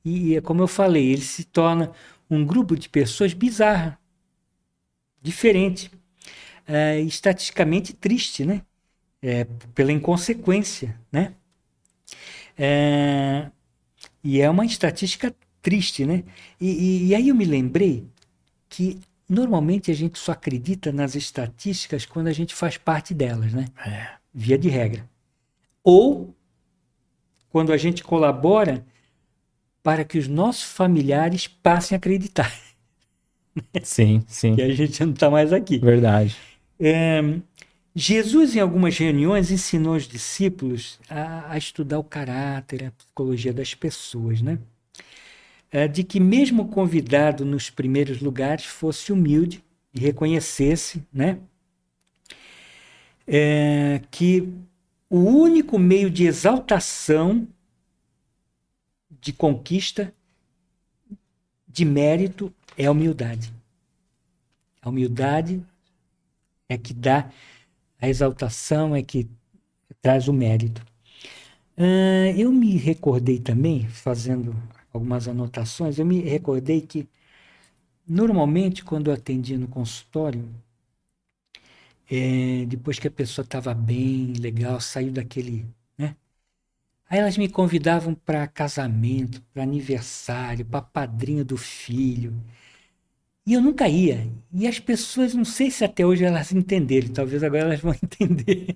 [0.03, 1.91] E, como eu falei, ele se torna
[2.29, 3.99] um grupo de pessoas bizarra,
[5.21, 5.91] diferente
[6.67, 8.61] é, estatisticamente triste, né?
[9.21, 11.33] É, pela inconsequência, né?
[12.57, 13.49] É,
[14.23, 16.23] e é uma estatística triste, né?
[16.59, 18.05] E, e, e, aí eu me lembrei
[18.69, 23.65] que normalmente a gente só acredita nas estatísticas quando a gente faz parte delas, né?
[23.85, 24.17] É.
[24.33, 25.07] Via de regra.
[25.83, 26.35] Ou
[27.49, 28.85] quando a gente colabora
[29.81, 32.53] para que os nossos familiares passem a acreditar.
[33.81, 34.55] Sim, sim.
[34.55, 35.79] Que a gente não está mais aqui.
[35.79, 36.37] Verdade.
[36.79, 37.39] É,
[37.95, 43.73] Jesus, em algumas reuniões, ensinou os discípulos a, a estudar o caráter, a psicologia das
[43.73, 44.59] pessoas, né?
[45.71, 49.63] É, de que mesmo convidado nos primeiros lugares fosse humilde
[49.93, 51.39] e reconhecesse, né?
[53.25, 54.47] É, que
[55.09, 57.47] o único meio de exaltação,
[59.19, 60.13] de conquista,
[61.67, 63.51] de mérito é a humildade.
[64.81, 65.61] A humildade
[66.69, 67.31] é que dá
[68.01, 69.29] a exaltação, é que
[70.01, 70.85] traz o mérito.
[71.77, 74.55] Uh, eu me recordei também, fazendo
[74.93, 77.07] algumas anotações, eu me recordei que
[78.07, 80.49] normalmente quando eu atendia no consultório,
[82.09, 85.65] é, depois que a pessoa estava bem, legal, saiu daquele.
[85.97, 86.15] Né?
[87.09, 92.33] Aí elas me convidavam para casamento, para aniversário, para padrinho do filho.
[93.47, 94.27] E eu nunca ia.
[94.51, 98.75] E as pessoas, não sei se até hoje elas entenderam, talvez agora elas vão entender.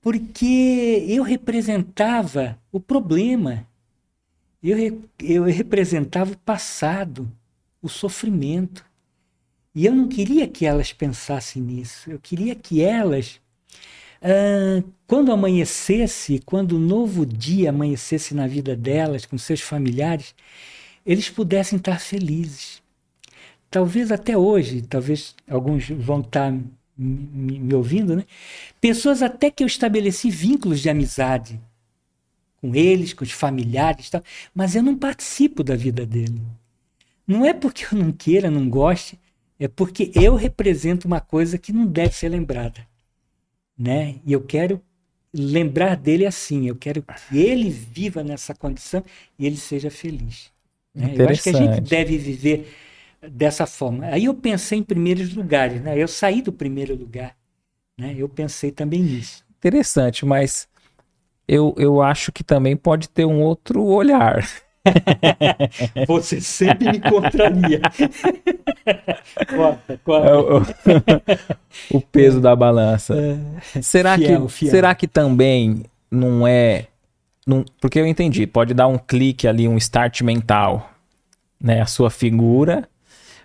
[0.00, 3.66] Porque eu representava o problema.
[4.62, 7.28] Eu, eu representava o passado,
[7.82, 8.84] o sofrimento.
[9.74, 12.08] E eu não queria que elas pensassem nisso.
[12.08, 13.40] Eu queria que elas,
[15.08, 20.36] quando amanhecesse, quando o novo dia amanhecesse na vida delas, com seus familiares,
[21.04, 22.81] eles pudessem estar felizes
[23.72, 26.52] talvez até hoje, talvez alguns vão estar
[26.96, 28.24] me, me ouvindo, né?
[28.80, 31.58] Pessoas até que eu estabeleci vínculos de amizade
[32.60, 34.22] com eles, com os familiares, tal,
[34.54, 36.40] mas eu não participo da vida dele.
[37.26, 39.18] Não é porque eu não queira, não goste,
[39.58, 42.86] é porque eu represento uma coisa que não deve ser lembrada,
[43.76, 44.16] né?
[44.26, 44.82] E eu quero
[45.32, 49.02] lembrar dele assim, eu quero que ele viva nessa condição
[49.38, 50.52] e ele seja feliz.
[50.94, 51.14] Né?
[51.16, 52.68] Eu acho que a gente deve viver
[53.30, 54.06] dessa forma.
[54.06, 55.96] Aí eu pensei em primeiros lugares, né?
[55.96, 57.36] Eu saí do primeiro lugar,
[57.98, 58.14] né?
[58.16, 59.44] Eu pensei também nisso.
[59.58, 60.68] Interessante, mas
[61.46, 64.44] eu, eu acho que também pode ter um outro olhar.
[66.08, 67.80] Você sempre me contraria.
[69.54, 70.28] corta, corta.
[70.28, 70.62] É o,
[71.98, 73.14] o, peso da balança.
[73.14, 74.70] É, será, fiel, que, fiel.
[74.72, 76.86] será que também não é.
[77.46, 80.90] Não, porque eu entendi, pode dar um clique ali, um start mental.
[81.60, 82.88] Né, a sua figura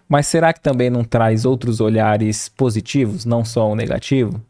[0.07, 4.41] mas será que também não traz outros olhares positivos, não só o negativo?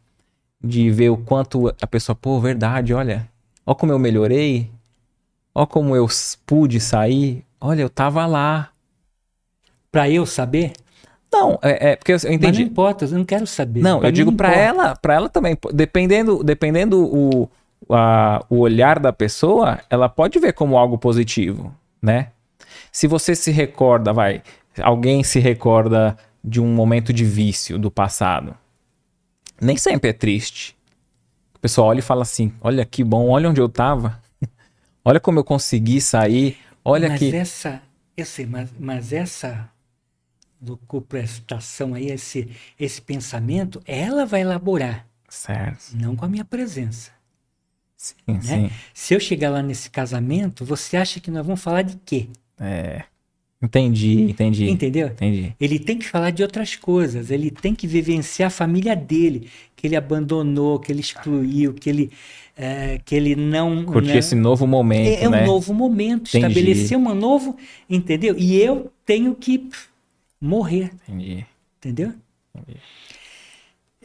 [0.64, 3.28] De ver o quanto a pessoa, pô, verdade, olha,
[3.66, 4.70] ó como eu melhorei,
[5.54, 6.08] ó como eu
[6.46, 8.70] pude sair, olha, eu tava lá.
[9.92, 10.74] Pra eu saber?
[11.32, 12.46] Não, é, é porque eu, entendi.
[12.46, 13.82] Mas não importa, eu não quero saber.
[13.82, 17.50] Não, pra eu digo para ela, para ela também, dependendo, dependendo o,
[17.90, 22.30] a, o olhar da pessoa, ela pode ver como algo positivo, né?
[22.92, 24.42] Se você se recorda, vai,
[24.82, 28.56] alguém se recorda de um momento de vício do passado.
[29.60, 30.78] Nem sempre é triste.
[31.56, 34.22] O pessoal olha e fala assim: olha que bom, olha onde eu estava.
[35.04, 36.58] olha como eu consegui sair.
[36.84, 37.36] Olha mas que.
[37.36, 37.82] Essa,
[38.16, 39.70] eu sei, mas, mas essa
[40.62, 42.49] locuprestação aí, esse,
[42.80, 45.06] esse pensamento, ela vai elaborar.
[45.30, 45.95] Certo.
[45.95, 47.12] Não com a minha presença.
[47.95, 48.41] Sim, né?
[48.41, 48.72] sim.
[48.94, 52.30] Se eu chegar lá nesse casamento, você acha que nós vamos falar de quê?
[52.60, 53.04] É.
[53.62, 54.70] Entendi, entendi.
[54.70, 55.08] Entendeu?
[55.08, 55.56] Entendi.
[55.60, 59.88] Ele tem que falar de outras coisas, ele tem que vivenciar a família dele, que
[59.88, 62.12] ele abandonou, que ele excluiu, que ele,
[62.56, 63.84] é, que ele não.
[63.84, 64.18] Curtir né?
[64.20, 65.08] esse novo momento.
[65.08, 65.42] É, é né?
[65.42, 66.46] um novo momento, entendi.
[66.48, 67.58] estabelecer um novo.
[67.90, 68.36] Entendeu?
[68.38, 69.68] E eu tenho que
[70.40, 70.92] morrer.
[71.08, 71.46] Entendi.
[71.80, 72.14] Entendeu?
[72.54, 72.80] Entendi.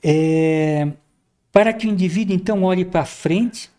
[0.03, 0.89] É,
[1.53, 3.71] para que o indivíduo então olhe para frente,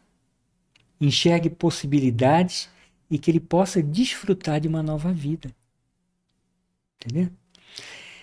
[1.02, 2.70] enxergue possibilidades
[3.10, 5.50] e que ele possa desfrutar de uma nova vida.
[7.06, 7.30] Entendeu?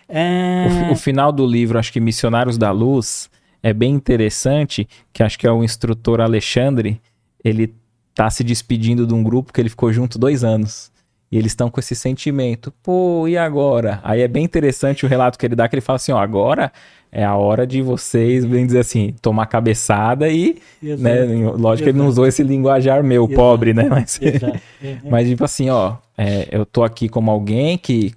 [0.08, 0.88] É...
[0.88, 3.30] O, o, final do livro, acho que Missionários da Luz,
[3.62, 7.00] é bem interessante, que acho que é o instrutor Alexandre,
[7.44, 7.74] ele
[8.14, 10.90] tá se despedindo de um grupo que ele ficou junto dois anos.
[11.32, 14.00] E eles estão com esse sentimento, pô, e agora?
[14.02, 16.72] Aí é bem interessante o relato que ele dá, que ele fala assim, ó, agora
[17.12, 21.02] é a hora de vocês, bem dizer assim, tomar cabeçada e, Exato.
[21.02, 21.82] né, lógico Exato.
[21.82, 23.36] que ele não usou esse linguajar meu, Exato.
[23.36, 24.20] pobre, né, mas,
[25.08, 28.12] mas tipo assim, ó, é, eu tô aqui como alguém que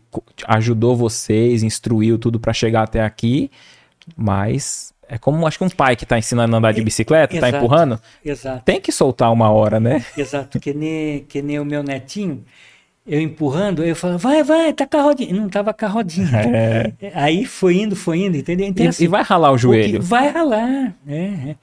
[0.45, 3.49] ajudou vocês, instruiu tudo para chegar até aqui,
[4.17, 7.49] mas é como acho que um pai que tá ensinando a andar de bicicleta, tá
[7.49, 8.61] empurrando, Exato.
[8.65, 10.05] tem que soltar uma hora, né?
[10.17, 12.43] Exato, que nem, que nem o meu netinho,
[13.07, 15.33] eu empurrando, eu falava, vai, vai, tá com a rodinha.
[15.33, 16.27] Não tava com a rodinha.
[16.53, 17.11] É.
[17.13, 18.67] Aí foi indo, foi indo, entendeu?
[18.67, 20.01] Então, e, assim, e, vai ralar o joelho.
[20.01, 21.55] Vai ralar, é, é.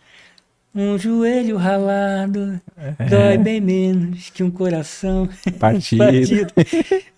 [0.73, 3.05] Um joelho ralado é.
[3.07, 5.29] dói bem menos que um coração
[5.59, 5.99] partido.
[5.99, 6.53] partido.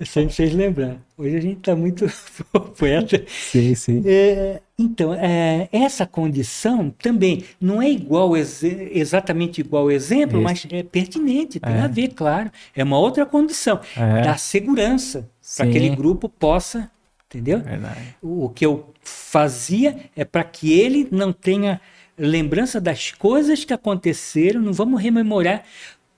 [0.07, 0.97] Sempre vocês lembrar.
[1.19, 2.07] Hoje a gente está muito
[2.79, 3.23] poeta.
[3.29, 4.03] Sim, sim.
[4.07, 10.45] É, então, é, essa condição também não é igual, ex exatamente igual ao exemplo, Isso.
[10.45, 11.81] mas é pertinente, tem é.
[11.81, 12.51] a ver, claro.
[12.75, 14.23] É uma outra condição é.
[14.23, 16.91] da segurança para que aquele grupo possa,
[17.27, 17.61] entendeu?
[17.61, 18.17] Verdade.
[18.23, 21.79] O que eu fazia é para que ele não tenha
[22.17, 25.65] lembrança das coisas que aconteceram, não vamos rememorar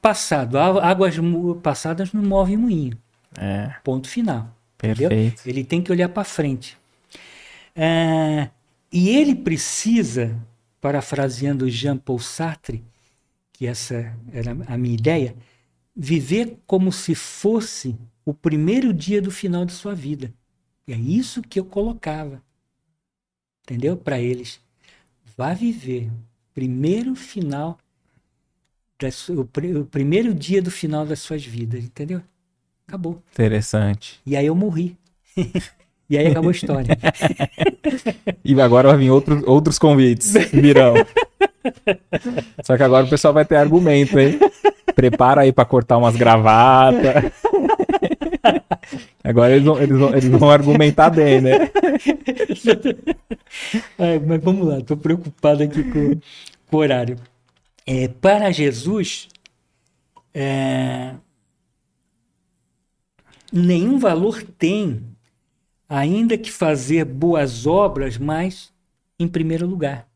[0.01, 0.59] passado.
[0.59, 1.17] Águas
[1.63, 2.99] passadas não movem moinho.
[3.37, 3.75] É.
[3.83, 4.55] Ponto final.
[4.77, 5.13] Perfeito.
[5.13, 5.33] Entendeu?
[5.47, 6.77] Ele tem que olhar para frente.
[7.75, 8.51] É,
[8.93, 10.37] e ele precisa,
[10.81, 12.85] parafraseando Jean-Paul Sartre,
[13.53, 15.35] que essa era a minha ideia,
[15.97, 20.33] viver como se fosse o primeiro dia do final de sua vida.
[20.87, 22.43] E é isso que eu colocava.
[23.63, 23.97] Entendeu?
[23.97, 24.61] Para eles
[25.37, 26.11] vá viver
[26.55, 27.79] primeiro final
[29.01, 32.23] das, o, o, primeiro dia do final das suas vidas, entendeu?
[32.87, 33.23] Acabou.
[33.33, 34.21] Interessante.
[34.25, 34.97] E aí eu morri.
[36.09, 36.97] e aí acabou a história.
[38.45, 40.95] e agora vai vir outros, outros convites, virão.
[42.63, 44.39] Só que agora o pessoal vai ter argumento, hein?
[44.95, 47.33] Prepara aí para cortar umas gravatas.
[49.23, 51.71] Agora eles vão, eles, vão, eles vão argumentar bem, né?
[54.27, 56.21] mas vamos lá, estou preocupado aqui com,
[56.69, 57.17] com, o horário.
[57.87, 59.29] É, para Jesus,
[60.33, 61.15] é,
[63.53, 65.03] nenhum valor tem,
[65.89, 68.73] ainda que fazer boas obras, mas
[69.19, 70.09] em primeiro lugar.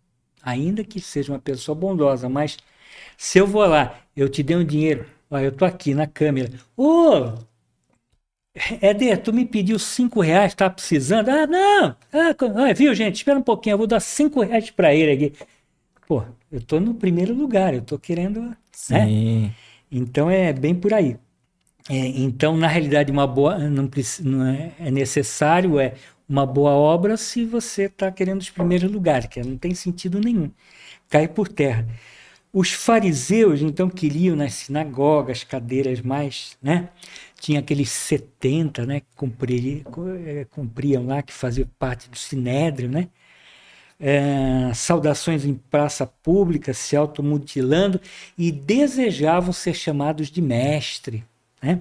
[0.42, 2.56] Ainda que seja uma pessoa bondosa, mas
[3.16, 6.50] se eu vou lá, eu te dei um dinheiro, ó, eu tô aqui na câmera,
[6.76, 7.47] ô, oh,
[8.80, 11.28] Éder, tu me pediu cinco reais, tá precisando?
[11.28, 11.96] Ah, não!
[12.12, 13.16] Ah, viu, gente?
[13.16, 15.46] Espera um pouquinho, eu vou dar cinco reais para ele aqui.
[16.06, 18.40] Pô, eu tô no primeiro lugar, eu tô querendo.
[18.40, 18.56] Né?
[18.72, 18.94] Sim.
[19.42, 19.54] Né?
[19.90, 21.16] Então é bem por aí.
[21.88, 23.58] É, então, na realidade, uma boa.
[23.58, 23.88] Não,
[24.22, 25.94] não é, é, necessário, é
[26.28, 30.50] uma boa obra se você está querendo os primeiros lugares, que não tem sentido nenhum.
[31.08, 31.86] Cai por terra.
[32.52, 36.88] Os fariseus, então, queriam nas sinagogas cadeiras mais, né?
[37.40, 39.84] Tinha aqueles 70, né, que cumpriam,
[40.26, 43.08] é, cumpriam lá, que faziam parte do Sinédrio, né?
[44.00, 48.00] É, saudações em praça pública, se automutilando
[48.36, 51.24] e desejavam ser chamados de mestre.
[51.60, 51.80] Né?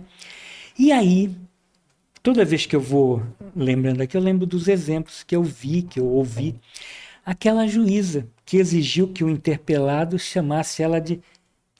[0.79, 1.35] E aí,
[2.23, 3.21] toda vez que eu vou
[3.55, 6.55] lembrando aqui, eu lembro dos exemplos que eu vi, que eu ouvi.
[7.23, 11.19] Aquela juíza que exigiu que o interpelado chamasse ela de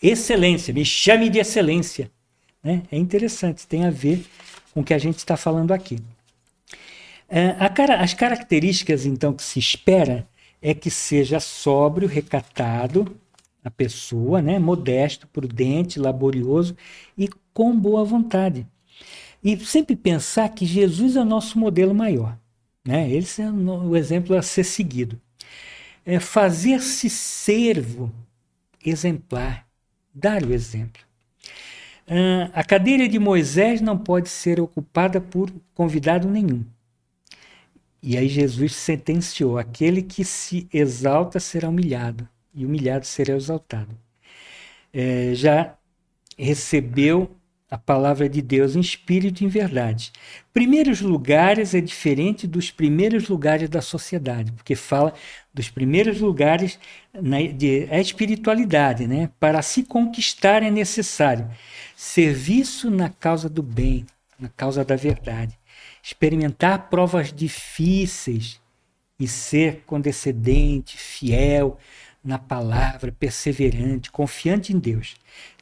[0.01, 2.11] excelência, me chame de excelência.
[2.67, 2.83] Né?
[2.91, 4.25] É interessante, tem a ver
[4.73, 5.99] com o que a gente está falando aqui.
[7.29, 10.27] É, cara, as características, então, que se espera
[10.61, 13.15] é que seja sóbrio, recatado,
[13.63, 14.59] a pessoa, né?
[14.59, 16.75] modesto, prudente, laborioso
[17.17, 18.67] e com boa vontade.
[19.41, 22.37] E sempre pensar que Jesus é o nosso modelo maior.
[22.83, 23.09] Né?
[23.09, 25.17] Esse é o exemplo a ser seguido.
[26.05, 28.11] É fazer-se servo
[28.83, 29.65] exemplar,
[30.13, 31.06] dar o exemplo.
[32.09, 36.63] Uh, a cadeira de Moisés não pode ser ocupada por convidado nenhum.
[38.01, 43.89] E aí Jesus sentenciou: aquele que se exalta será humilhado, e humilhado será exaltado.
[44.93, 45.75] É, já
[46.37, 47.29] recebeu
[47.69, 50.13] a palavra de Deus em espírito e em verdade.
[50.53, 55.13] Primeiros lugares é diferente dos primeiros lugares da sociedade, porque fala
[55.53, 56.79] dos primeiros lugares
[57.13, 59.29] na, de a espiritualidade, né?
[59.37, 61.49] Para se conquistar é necessário
[61.99, 64.05] serviço na causa do bem,
[64.39, 65.57] na causa da verdade,
[66.03, 68.61] experimentar provas difíceis
[69.19, 71.79] e ser condescendente, fiel
[72.23, 75.15] na palavra, perseverante, confiante em Deus,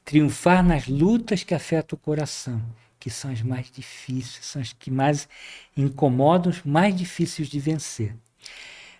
[0.03, 2.61] triunfar nas lutas que afetam o coração,
[2.99, 5.29] que são as mais difíceis, são as que mais
[5.77, 8.13] incomodam, os mais difíceis de vencer.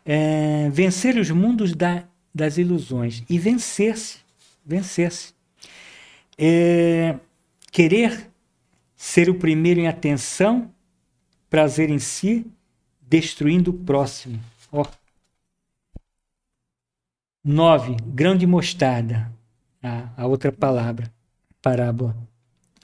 [0.05, 4.19] É, vencer os mundos da, das ilusões e vencer-se,
[4.65, 5.34] vencer-se.
[6.37, 7.17] É,
[7.71, 8.29] querer
[8.95, 10.71] ser o primeiro em atenção,
[11.49, 12.45] prazer em si,
[13.01, 14.39] destruindo o próximo.
[14.71, 14.85] Ó.
[17.43, 19.31] Nove, grão de mostarda.
[19.81, 21.11] A, a outra palavra,
[21.61, 22.15] parábola.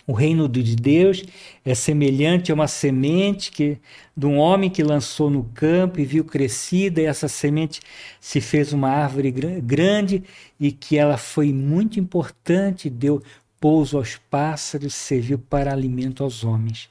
[0.06, 1.24] O reino de Deus
[1.64, 3.78] é semelhante a uma semente que
[4.16, 7.80] de um homem que lançou no campo e viu crescida, e essa semente
[8.20, 9.32] se fez uma árvore
[9.62, 10.24] grande
[10.60, 13.24] e que ela foi muito importante, deu
[13.62, 16.90] pouso aos pássaros, serviu para alimento aos homens.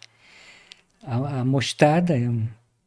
[1.02, 2.46] A, a mostarda é um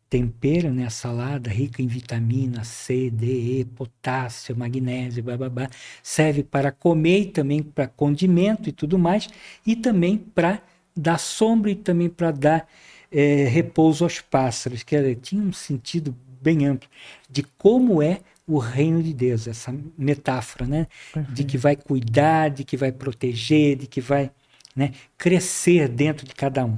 [0.09, 5.69] tempero, né, a salada rica em vitamina C, D, E, potássio, magnésio, blá,
[6.01, 9.27] serve para comer e também para condimento e tudo mais,
[9.65, 10.61] e também para
[10.95, 12.69] dar sombra e também para dar
[13.11, 16.87] é, repouso aos pássaros, que tinha um sentido bem amplo
[17.29, 20.87] de como é o reino de Deus, essa metáfora, né,
[21.29, 24.31] de que vai cuidar, de que vai proteger, de que vai
[24.75, 26.77] né, crescer dentro de cada um.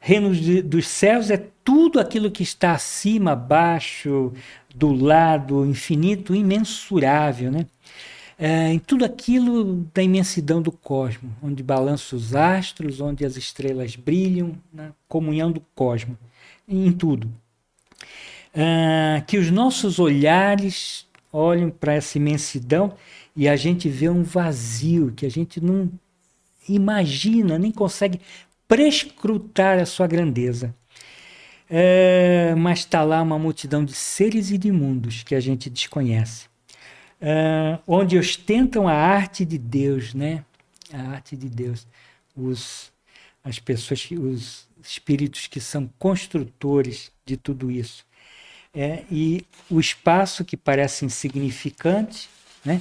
[0.00, 4.32] Reino de, dos céus é tudo aquilo que está acima, abaixo,
[4.74, 7.66] do lado, infinito, imensurável, né?
[8.38, 13.94] É, em tudo aquilo da imensidão do cosmos, onde balançam os astros, onde as estrelas
[13.94, 16.16] brilham, na comunhão do cosmos,
[16.66, 17.30] em tudo.
[18.54, 22.94] É, que os nossos olhares olhem para essa imensidão
[23.34, 25.90] e a gente vê um vazio que a gente não
[26.68, 28.20] imagina, nem consegue
[28.68, 30.74] prescrutar a sua grandeza.
[31.68, 36.46] É, mas está lá uma multidão de seres e de mundos que a gente desconhece,
[37.18, 40.44] é, onde ostentam a arte de Deus, né?
[40.92, 41.86] A arte de Deus,
[42.36, 42.92] os,
[43.42, 48.04] as pessoas, os espíritos que são construtores de tudo isso.
[48.74, 52.28] É, e o espaço que parece insignificante,
[52.64, 52.80] né?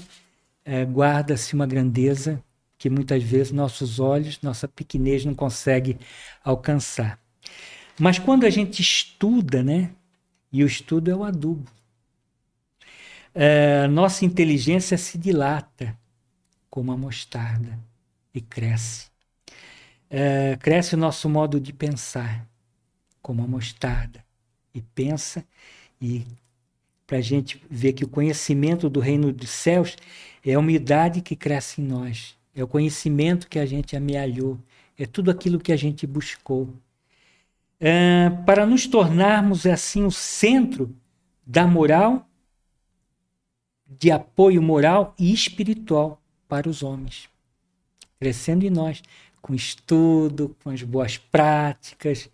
[0.64, 2.42] É, guarda-se uma grandeza
[2.78, 5.98] que muitas vezes nossos olhos, nossa pequenez não consegue
[6.44, 7.20] alcançar.
[8.00, 9.92] Mas quando a gente estuda, né?
[10.52, 11.70] E o estudo é o adubo.
[13.34, 15.98] É, nossa inteligência se dilata
[16.70, 17.78] como a mostarda
[18.34, 19.10] e cresce.
[20.10, 22.45] É, cresce o nosso modo de pensar
[23.22, 24.24] como a mostarda
[24.74, 25.45] e pensa
[26.01, 26.25] e
[27.05, 29.95] para a gente ver que o conhecimento do reino dos céus
[30.45, 34.59] é a humildade que cresce em nós é o conhecimento que a gente amealhou,
[34.97, 36.69] é tudo aquilo que a gente buscou.
[37.80, 40.95] É, para nos tornarmos assim o centro
[41.45, 42.27] da moral,
[43.88, 47.30] de apoio moral e espiritual para os homens.
[48.19, 49.01] Crescendo em nós,
[49.41, 52.30] com estudo, com as boas práticas,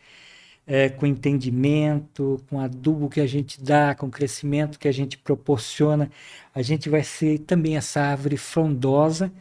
[0.67, 6.11] é, com entendimento, com adubo que a gente dá, com crescimento que a gente proporciona,
[6.53, 9.31] a gente vai ser também essa árvore frondosa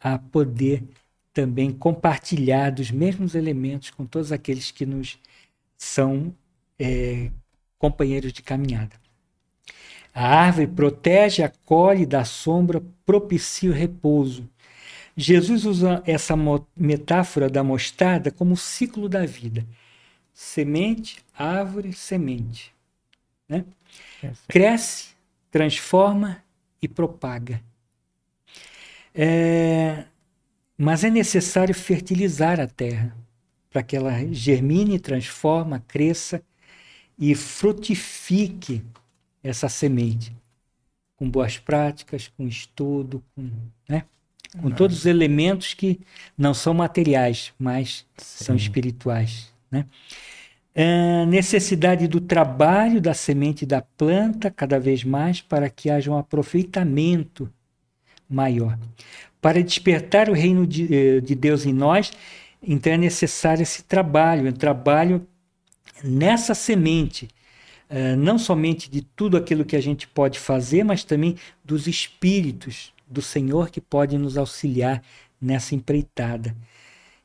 [0.00, 0.84] a poder
[1.32, 5.18] também compartilhar dos mesmos elementos com todos aqueles que nos
[5.76, 6.32] são
[6.78, 7.30] é,
[7.78, 8.96] companheiros de caminhada.
[10.14, 14.48] A árvore protege, acolhe, dá sombra, propicia o repouso.
[15.16, 16.34] Jesus usa essa
[16.76, 19.66] metáfora da mostarda como o ciclo da vida.
[20.32, 22.74] Semente, árvore, semente.
[23.48, 23.64] Né?
[24.48, 25.10] Cresce,
[25.50, 26.42] transforma
[26.80, 27.62] e propaga.
[29.14, 30.04] É,
[30.76, 33.14] mas é necessário fertilizar a terra
[33.70, 36.42] para que ela germine, transforma, cresça
[37.18, 38.82] e frutifique
[39.42, 40.34] essa semente
[41.16, 43.48] com boas práticas, com estudo, com,
[43.88, 44.04] né?
[44.60, 46.00] com todos os elementos que
[46.36, 48.44] não são materiais, mas Sim.
[48.44, 49.51] são espirituais.
[49.72, 49.86] Né?
[50.74, 56.16] É, necessidade do trabalho da semente da planta cada vez mais para que haja um
[56.16, 57.50] aproveitamento
[58.28, 58.78] maior.
[59.40, 62.12] Para despertar o reino de, eh, de Deus em nós,
[62.62, 65.26] então é necessário esse trabalho, um trabalho
[66.02, 67.28] nessa semente,
[67.90, 72.92] eh, não somente de tudo aquilo que a gente pode fazer, mas também dos espíritos
[73.06, 75.02] do Senhor que podem nos auxiliar
[75.40, 76.56] nessa empreitada.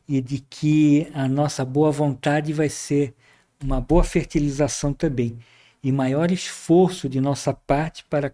[0.07, 3.13] E de que a nossa boa vontade vai ser
[3.61, 5.37] uma boa fertilização também.
[5.83, 8.33] E maior esforço de nossa parte para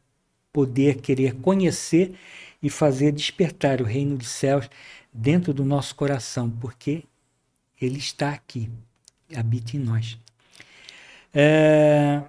[0.51, 2.15] poder querer conhecer
[2.61, 4.69] e fazer despertar o reino dos céus
[5.11, 7.03] dentro do nosso coração, porque
[7.81, 8.69] ele está aqui,
[9.35, 10.17] habita em nós.
[11.33, 12.21] É,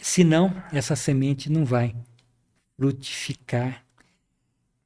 [0.00, 1.94] senão, essa semente não vai
[2.76, 3.84] frutificar.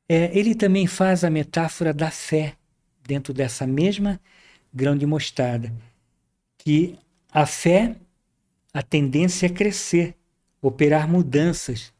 [0.09, 2.57] É, ele também faz a metáfora da fé
[3.07, 4.21] dentro dessa mesma
[4.73, 5.73] grão de mostarda,
[6.59, 6.99] que
[7.31, 7.97] a fé,
[8.73, 10.15] a tendência é crescer,
[10.61, 11.93] operar mudanças,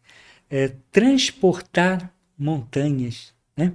[0.51, 3.35] é, transportar montanhas.
[3.57, 3.73] Né?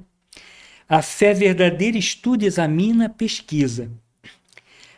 [0.88, 3.92] A fé verdadeira estuda, examina, pesquisa,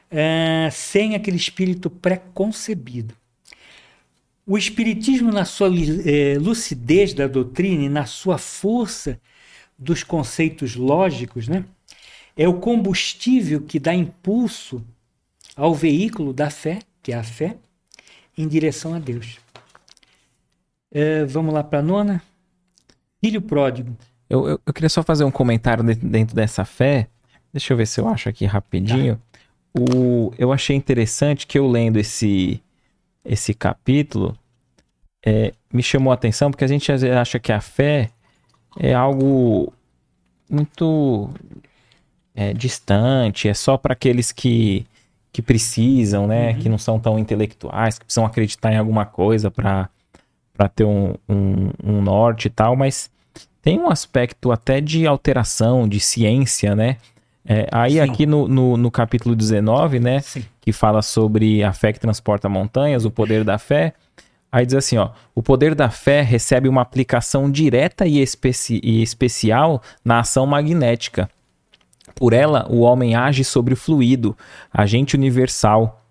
[0.09, 3.15] é, sem aquele espírito preconcebido.
[4.45, 9.19] O Espiritismo, na sua é, lucidez da doutrina e na sua força
[9.77, 11.63] dos conceitos lógicos, né,
[12.41, 14.83] é o combustível que dá impulso
[15.55, 17.55] ao veículo da fé, que é a fé,
[18.35, 19.37] em direção a Deus.
[20.91, 22.19] É, vamos lá para a nona.
[23.23, 23.95] Filho pródigo.
[24.27, 27.09] Eu, eu, eu, queria só fazer um comentário dentro dessa fé.
[27.53, 29.21] Deixa eu ver se eu acho aqui rapidinho.
[29.31, 29.79] Tá.
[29.79, 32.59] o, eu achei interessante que eu lendo esse,
[33.23, 34.35] esse capítulo,
[35.23, 38.09] é, me chamou a atenção, porque a gente acha que a fé
[38.79, 39.71] é algo
[40.49, 41.29] muito
[42.35, 44.85] é, distante, é só para aqueles que,
[45.31, 46.51] que precisam, né?
[46.51, 46.59] Uhum.
[46.59, 49.89] Que não são tão intelectuais, que precisam acreditar em alguma coisa para
[50.75, 53.09] ter um, um, um norte e tal, mas
[53.61, 56.97] tem um aspecto até de alteração, de ciência, né?
[57.45, 57.99] É, aí Sim.
[57.99, 60.45] aqui no, no, no, capítulo 19, né, Sim.
[60.61, 63.93] que fala sobre a fé que transporta montanhas, o poder da fé,
[64.51, 69.01] aí diz assim, ó, o poder da fé recebe uma aplicação direta e, especi e
[69.01, 71.27] especial na ação magnética.
[72.15, 74.35] Por ela, o homem age sobre o fluido,
[74.71, 76.05] agente universal,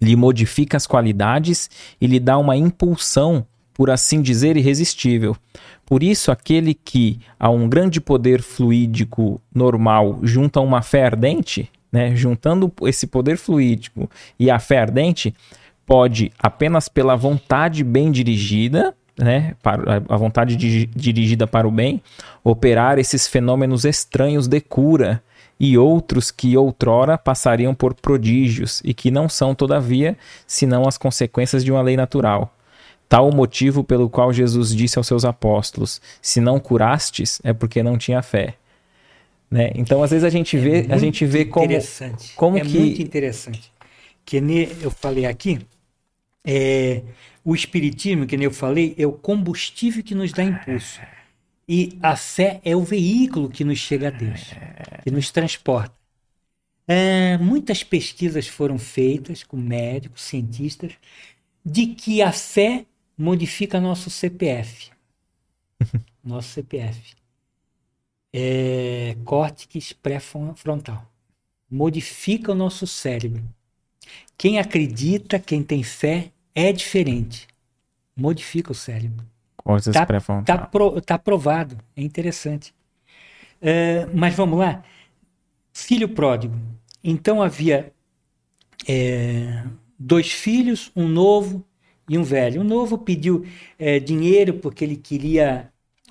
[0.00, 1.70] lhe modifica as qualidades
[2.00, 5.36] e lhe dá uma impulsão, por assim dizer, irresistível.
[5.86, 12.14] Por isso, aquele que a um grande poder fluídico normal junta uma fé ardente, né,
[12.16, 15.34] juntando esse poder fluídico e a fé ardente,
[15.86, 22.02] pode, apenas pela vontade bem dirigida, né, para, a vontade de, dirigida para o bem,
[22.42, 25.22] operar esses fenômenos estranhos de cura
[25.58, 31.64] e outros que outrora passariam por prodígios e que não são, todavia, senão as consequências
[31.64, 32.52] de uma lei natural.
[33.08, 37.82] Tal o motivo pelo qual Jesus disse aos seus apóstolos: Se não curastes, é porque
[37.82, 38.54] não tinha fé.
[39.50, 39.70] Né?
[39.74, 41.68] Então, às vezes a gente vê, é a gente vê como
[42.34, 43.72] como é que muito interessante.
[44.24, 44.38] Que
[44.82, 45.60] eu falei aqui,
[46.44, 47.02] é,
[47.44, 51.00] o espiritismo, que nem eu falei, é o combustível que nos dá impulso.
[51.66, 54.52] E a fé é o veículo que nos chega a Deus,
[55.02, 55.94] que nos transporta.
[56.86, 60.92] É, muitas pesquisas foram feitas com médicos, cientistas,
[61.64, 62.84] de que a fé
[63.16, 64.90] modifica nosso CPF.
[66.22, 67.14] nosso CPF.
[68.32, 71.10] É, córtex pré-frontal.
[71.70, 73.42] Modifica o nosso cérebro.
[74.36, 77.48] Quem acredita, quem tem fé, é diferente.
[78.16, 79.26] Modifica o cérebro.
[79.92, 80.58] Tá, pré-frontal.
[80.58, 81.78] Tá, pro, tá provado.
[81.96, 82.74] É interessante.
[83.60, 84.82] É, mas vamos lá.
[85.72, 86.54] Filho pródigo.
[87.02, 87.92] Então havia
[88.88, 89.64] é,
[89.98, 91.64] dois filhos, um novo
[92.08, 92.60] e um velho.
[92.60, 93.46] O novo pediu
[93.78, 95.70] é, dinheiro porque ele queria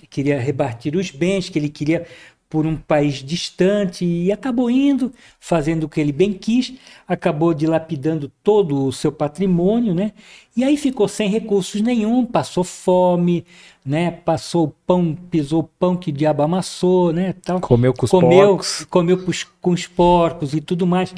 [0.09, 2.05] queria repartir os bens, que ele queria
[2.53, 6.75] por um país distante e acabou indo, fazendo o que ele bem quis,
[7.07, 10.11] acabou dilapidando todo o seu patrimônio, né?
[10.55, 13.43] E aí ficou sem recursos nenhum, passou fome,
[13.83, 14.11] né?
[14.11, 17.33] Passou o pão, pisou o pão que o diabo amassou, né?
[17.43, 17.59] Tal.
[17.59, 18.85] Comeu com os comeu, porcos.
[18.87, 19.17] Comeu
[19.59, 21.11] com os porcos e tudo mais.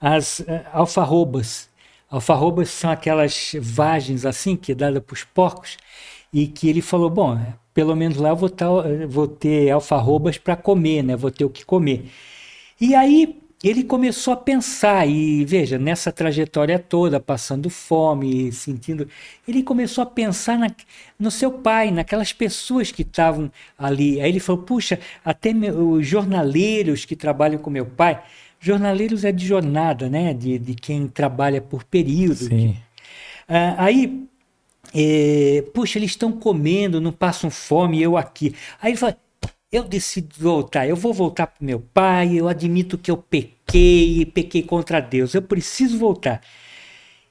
[0.00, 1.70] As uh, alfarrobas,
[2.10, 5.76] Alfarrobas são aquelas vagens assim que é dada para os porcos
[6.32, 7.40] e que ele falou, bom,
[7.74, 8.66] pelo menos lá eu vou, tá,
[9.08, 11.16] vou ter alfarrobas para comer, né?
[11.16, 12.10] Vou ter o que comer.
[12.80, 19.06] E aí ele começou a pensar e veja nessa trajetória toda, passando fome, sentindo,
[19.46, 20.70] ele começou a pensar na,
[21.18, 24.20] no seu pai, naquelas pessoas que estavam ali.
[24.20, 28.22] Aí ele falou, puxa, até os jornaleiros que trabalham com meu pai
[28.60, 30.34] Jornaleiros é de jornada, né?
[30.34, 32.44] De, de quem trabalha por período.
[32.44, 32.76] Sim.
[33.48, 34.28] Ah, aí,
[34.94, 38.54] é, puxa, eles estão comendo, não passam fome, eu aqui.
[38.80, 39.16] Aí ele fala,
[39.70, 44.62] eu decido voltar, eu vou voltar para meu pai, eu admito que eu pequei, pequei
[44.62, 46.40] contra Deus, eu preciso voltar.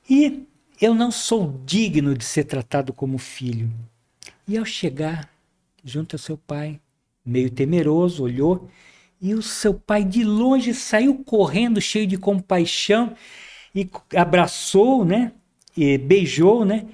[0.09, 0.45] E
[0.81, 3.69] eu não sou digno de ser tratado como filho.
[4.47, 5.29] E ao chegar
[5.83, 6.79] junto ao seu pai,
[7.25, 8.69] meio temeroso, olhou
[9.21, 13.13] e o seu pai de longe saiu correndo, cheio de compaixão,
[13.75, 15.33] e abraçou, né?
[15.75, 16.85] E beijou, né?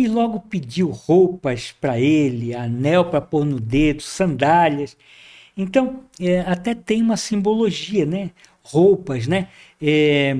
[0.00, 4.96] E logo pediu roupas para ele, anel para pôr no dedo, sandálias.
[5.54, 8.30] Então, é, até tem uma simbologia, né?
[8.62, 9.48] Roupas, né?
[9.78, 10.38] É,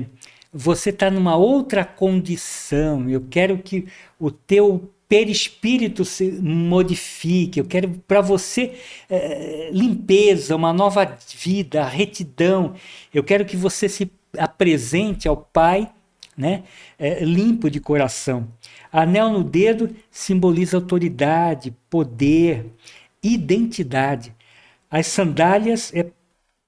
[0.51, 3.07] você está numa outra condição.
[3.07, 3.85] Eu quero que
[4.19, 7.59] o teu perispírito se modifique.
[7.59, 8.73] Eu quero para você
[9.07, 11.05] é, limpeza, uma nova
[11.37, 12.73] vida, retidão.
[13.13, 15.87] Eu quero que você se apresente ao Pai,
[16.35, 16.63] né,
[16.97, 18.47] é, limpo de coração.
[18.91, 22.65] Anel no dedo simboliza autoridade, poder,
[23.23, 24.35] identidade.
[24.89, 26.11] As sandálias é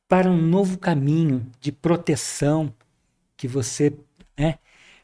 [0.07, 2.73] para um novo caminho de proteção
[3.37, 3.93] que você,
[4.37, 4.59] né,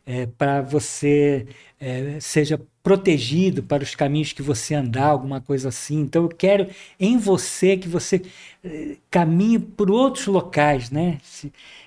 [0.05, 1.47] é, para você
[1.79, 6.01] é, seja protegido para os caminhos que você andar, alguma coisa assim.
[6.01, 6.67] Então eu quero
[6.99, 8.21] em você que você
[8.63, 11.19] eh, caminhe por outros locais, né?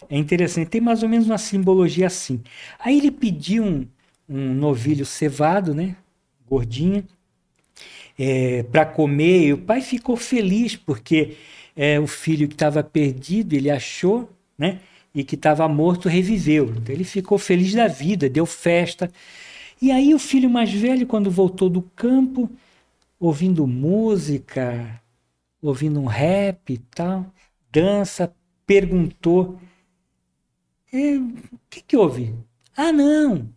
[0.08, 2.40] É interessante, tem mais ou menos uma simbologia assim.
[2.78, 3.86] Aí ele pediu um,
[4.32, 5.96] um novilho cevado, né?
[6.48, 7.04] Gordinho,
[8.18, 9.46] é, para comer.
[9.46, 11.36] E o pai ficou feliz porque
[11.76, 14.80] é, o filho que estava perdido ele achou, né?
[15.14, 16.72] e que estava morto reviveu.
[16.76, 19.10] Então, ele ficou feliz da vida, deu festa.
[19.80, 22.50] E aí o filho mais velho, quando voltou do campo,
[23.18, 25.00] ouvindo música,
[25.60, 27.26] ouvindo um rap e tal,
[27.70, 28.34] dança,
[28.66, 29.58] perguntou:
[30.92, 32.34] é, o que, que houve?
[32.76, 33.48] Ah, não,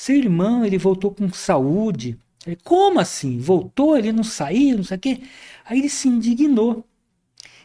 [0.00, 2.18] seu irmão ele voltou com saúde.
[2.46, 3.38] Ele, Como assim?
[3.38, 3.96] Voltou?
[3.98, 5.22] Ele não saiu, não sei o quê.
[5.64, 6.84] Aí ele se indignou.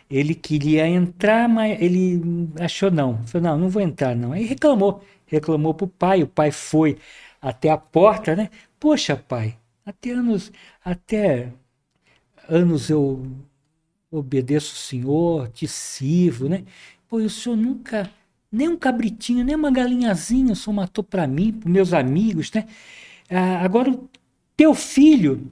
[0.09, 2.21] Ele queria entrar, mas ele
[2.59, 3.23] achou não.
[3.27, 4.33] Falou, não, não vou entrar não.
[4.33, 5.03] Aí reclamou.
[5.27, 6.23] Reclamou para o pai.
[6.23, 6.97] O pai foi
[7.41, 8.49] até a porta, né?
[8.79, 10.51] Poxa, pai, até anos,
[10.83, 11.51] até
[12.49, 13.25] anos eu
[14.11, 16.65] obedeço o senhor, te sirvo, né?
[17.09, 18.09] Pô, o senhor nunca,
[18.55, 22.67] nem um cabritinho, nem uma galinhazinha senhor matou para mim, para meus amigos, né?
[23.29, 24.09] Ah, agora o
[24.57, 25.51] teu filho,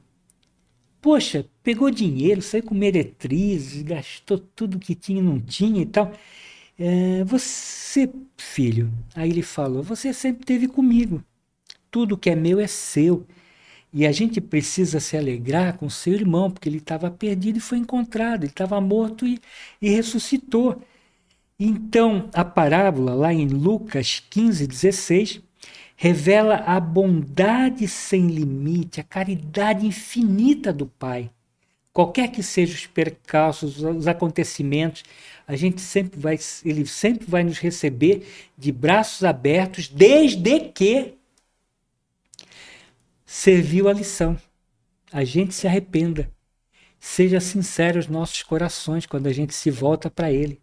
[1.01, 6.11] poxa, pegou dinheiro, saiu com meretrizes, gastou tudo que tinha e não tinha e tal.
[6.79, 11.23] É, você, filho, aí ele falou, você sempre esteve comigo.
[11.91, 13.25] Tudo que é meu é seu.
[13.93, 17.77] E a gente precisa se alegrar com seu irmão, porque ele estava perdido e foi
[17.77, 19.39] encontrado, ele estava morto e,
[19.81, 20.81] e ressuscitou.
[21.59, 25.41] Então, a parábola, lá em Lucas 15, 16,
[25.95, 31.29] revela a bondade sem limite, a caridade infinita do Pai.
[31.93, 35.03] Qualquer que sejam os percalços, os acontecimentos,
[35.47, 41.13] a gente sempre vai, ele sempre vai nos receber de braços abertos, desde que
[43.23, 44.35] serviu a lição.
[45.11, 46.31] A gente se arrependa.
[46.99, 50.62] Seja sincero aos nossos corações quando a gente se volta para Ele.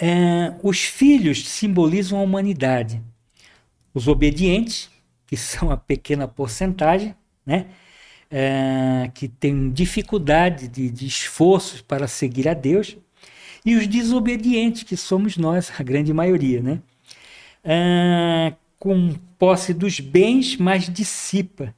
[0.00, 3.02] É, os filhos simbolizam a humanidade.
[3.92, 4.88] Os obedientes,
[5.26, 7.66] que são a pequena porcentagem, né?
[8.30, 12.96] É, que tem dificuldade de, de esforços para seguir a Deus,
[13.64, 16.80] e os desobedientes, que somos nós, a grande maioria, né?
[17.64, 21.74] É, com posse dos bens, mas dissipa.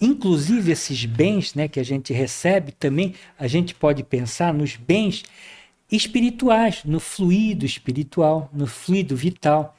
[0.00, 5.24] Inclusive esses bens, né, que a gente recebe, também a gente pode pensar nos bens
[5.90, 9.76] espirituais, no fluido espiritual, no fluido vital,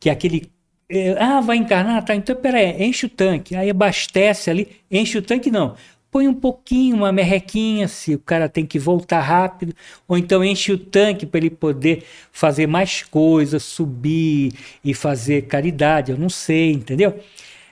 [0.00, 0.50] que é aquele
[0.88, 2.14] é, ah, vai encarnar, tá?
[2.14, 5.76] Então peraí, enche o tanque, aí abastece ali, enche o tanque não
[6.16, 9.74] põe um pouquinho, uma merrequinha, se o cara tem que voltar rápido,
[10.08, 16.12] ou então enche o tanque para ele poder fazer mais coisas, subir e fazer caridade,
[16.12, 17.20] eu não sei, entendeu?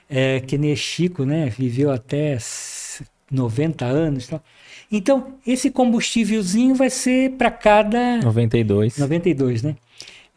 [0.07, 2.37] É, que nem Chico, né, viveu até
[3.31, 4.39] 90 anos, então,
[4.91, 8.97] então esse combustívelzinho vai ser para cada 92.
[8.97, 9.75] 92, né?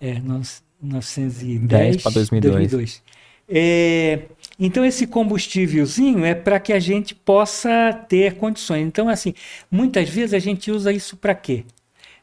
[0.01, 2.71] É, 910 para 2002.
[2.71, 3.03] 2002.
[3.49, 4.21] É,
[4.59, 8.87] então, esse combustívelzinho é para que a gente possa ter condições.
[8.87, 9.33] Então, assim,
[9.71, 11.65] muitas vezes a gente usa isso para quê?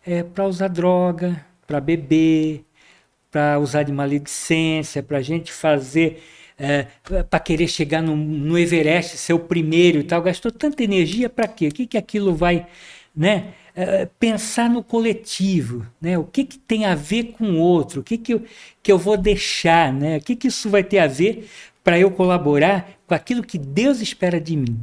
[0.05, 2.63] É para usar droga, para beber,
[3.31, 6.21] para usar de maledicência, para a gente fazer.
[6.57, 6.87] É,
[7.29, 11.47] para querer chegar no, no, Everest, ser o primeiro e tal, gastou tanta energia para
[11.47, 11.67] quê?
[11.67, 12.65] O que, que aquilo vai.
[13.15, 13.53] Né?
[13.75, 16.17] É, pensar no coletivo, né?
[16.17, 18.43] o que, que tem a ver com o outro, o que, que, eu,
[18.81, 20.17] que eu vou deixar, né?
[20.17, 21.49] o que, que isso vai ter a ver
[21.83, 24.79] para eu colaborar com aquilo que Deus espera de mim.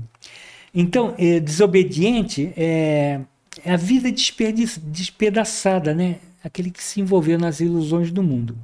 [0.75, 3.20] Então, é, desobediente é,
[3.65, 6.17] é, a vida despedaçada, né?
[6.42, 8.57] aquele que se envolveu nas ilusões do mundo.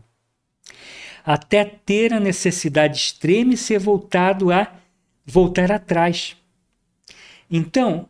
[1.24, 4.72] Até ter a necessidade extrema e ser voltado a
[5.24, 6.36] voltar atrás.
[7.50, 8.08] Então,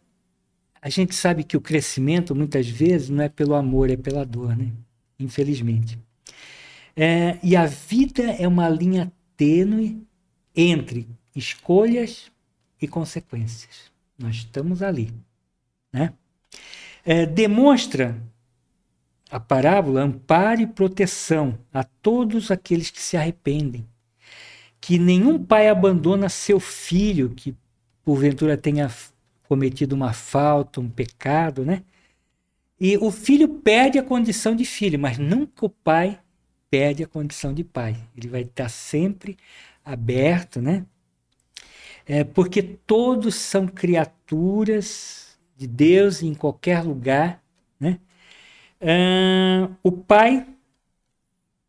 [0.80, 4.56] a gente sabe que o crescimento muitas vezes não é pelo amor, é pela dor,
[4.56, 4.70] né?
[5.18, 5.98] Infelizmente.
[6.96, 10.02] É, e a vida é uma linha tênue
[10.54, 12.30] entre escolhas
[12.80, 13.90] e consequências.
[14.18, 15.12] Nós estamos ali.
[15.92, 16.12] Né?
[17.04, 18.20] É, demonstra
[19.30, 23.86] a parábola amparo e proteção a todos aqueles que se arrependem.
[24.80, 27.54] Que nenhum pai abandona seu filho que
[28.04, 28.90] porventura tenha
[29.48, 31.82] cometido uma falta, um pecado, né?
[32.80, 36.18] E o filho perde a condição de filho, mas nunca o pai
[36.70, 37.96] perde a condição de pai.
[38.16, 39.36] Ele vai estar sempre
[39.84, 40.86] aberto, né?
[42.06, 47.42] É porque todos são criaturas de Deus em qualquer lugar,
[47.80, 47.98] né?
[48.80, 50.46] Ah, o Pai,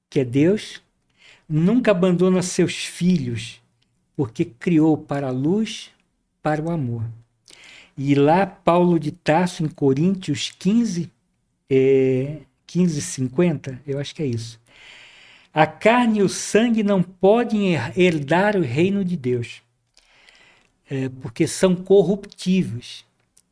[0.10, 0.82] que é Deus,
[1.48, 3.62] nunca abandona seus filhos,
[4.16, 5.92] porque criou para a luz,
[6.42, 7.04] para o amor.
[7.98, 11.12] E lá, Paulo de Tarso, em Coríntios 15,
[11.70, 14.60] é, 15, 50, eu acho que é isso.
[15.54, 19.62] A carne e o sangue não podem herdar o reino de Deus,
[20.90, 23.04] é, porque são corruptíveis.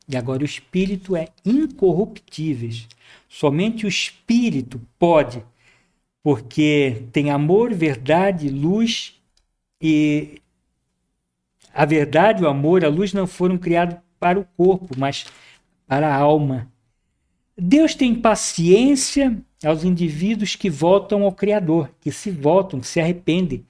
[0.07, 2.69] E agora o espírito é incorruptível.
[3.27, 5.43] Somente o espírito pode
[6.23, 9.15] porque tem amor, verdade, luz
[9.81, 10.41] e
[11.73, 15.25] a verdade, o amor, a luz não foram criados para o corpo, mas
[15.87, 16.69] para a alma.
[17.57, 23.65] Deus tem paciência aos indivíduos que voltam ao Criador, que se voltam, que se arrependem.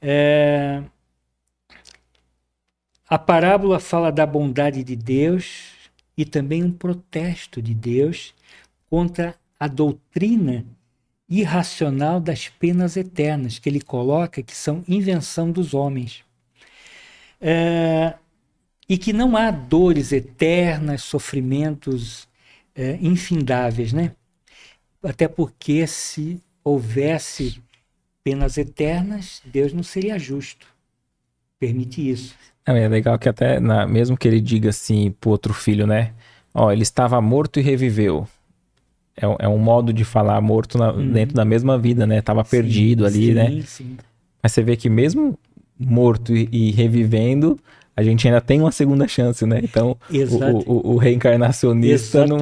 [0.00, 0.82] É...
[3.06, 5.72] A parábola fala da bondade de Deus
[6.16, 8.34] e também um protesto de Deus
[8.88, 10.64] contra a doutrina
[11.28, 16.24] irracional das penas eternas, que ele coloca que são invenção dos homens.
[17.40, 18.14] É,
[18.88, 22.28] e que não há dores eternas, sofrimentos
[22.74, 24.12] é, infindáveis, né?
[25.02, 27.60] Até porque se houvesse
[28.22, 30.66] penas eternas, Deus não seria justo.
[31.58, 32.34] Permite isso.
[32.66, 36.12] É, legal que até, na, mesmo que ele diga assim pro outro filho, né?
[36.54, 38.26] Ó, ele estava morto e reviveu.
[39.16, 41.12] É, é um modo de falar morto na, uhum.
[41.12, 42.22] dentro da mesma vida, né?
[42.22, 43.62] Tava sim, perdido ali, sim, né?
[43.66, 43.96] Sim.
[44.42, 45.38] Mas você vê que mesmo
[45.78, 47.58] morto e, e, revivendo,
[47.96, 49.60] a gente ainda tem uma segunda chance, né?
[49.62, 52.38] Então, o, o, o, reencarnacionista não,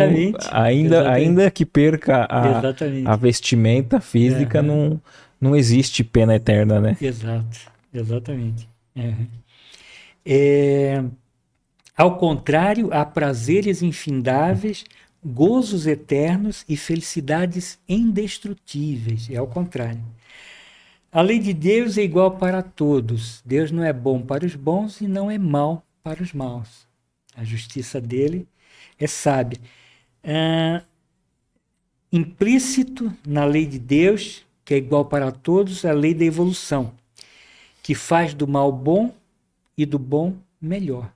[0.50, 2.60] ainda, ainda que perca a,
[3.06, 4.66] a vestimenta física, uhum.
[4.66, 5.00] não,
[5.40, 6.96] não existe pena eterna, né?
[7.00, 7.58] Exato,
[7.92, 8.68] exatamente.
[8.96, 9.26] Uhum.
[10.24, 11.02] É,
[11.96, 14.84] ao contrário, há prazeres infindáveis,
[15.24, 19.28] gozos eternos e felicidades indestrutíveis.
[19.30, 20.02] É ao contrário.
[21.10, 23.42] A lei de Deus é igual para todos.
[23.44, 26.86] Deus não é bom para os bons e não é mal para os maus.
[27.36, 28.48] A justiça dele
[28.98, 29.60] é sábia.
[30.24, 30.82] É,
[32.10, 36.92] implícito na lei de Deus, que é igual para todos, a lei da evolução,
[37.82, 39.14] que faz do mal bom
[39.76, 41.12] e do bom melhor.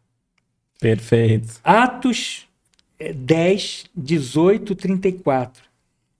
[0.80, 1.60] Perfeito.
[1.62, 2.46] Atos
[2.98, 5.64] 10, 18, 34.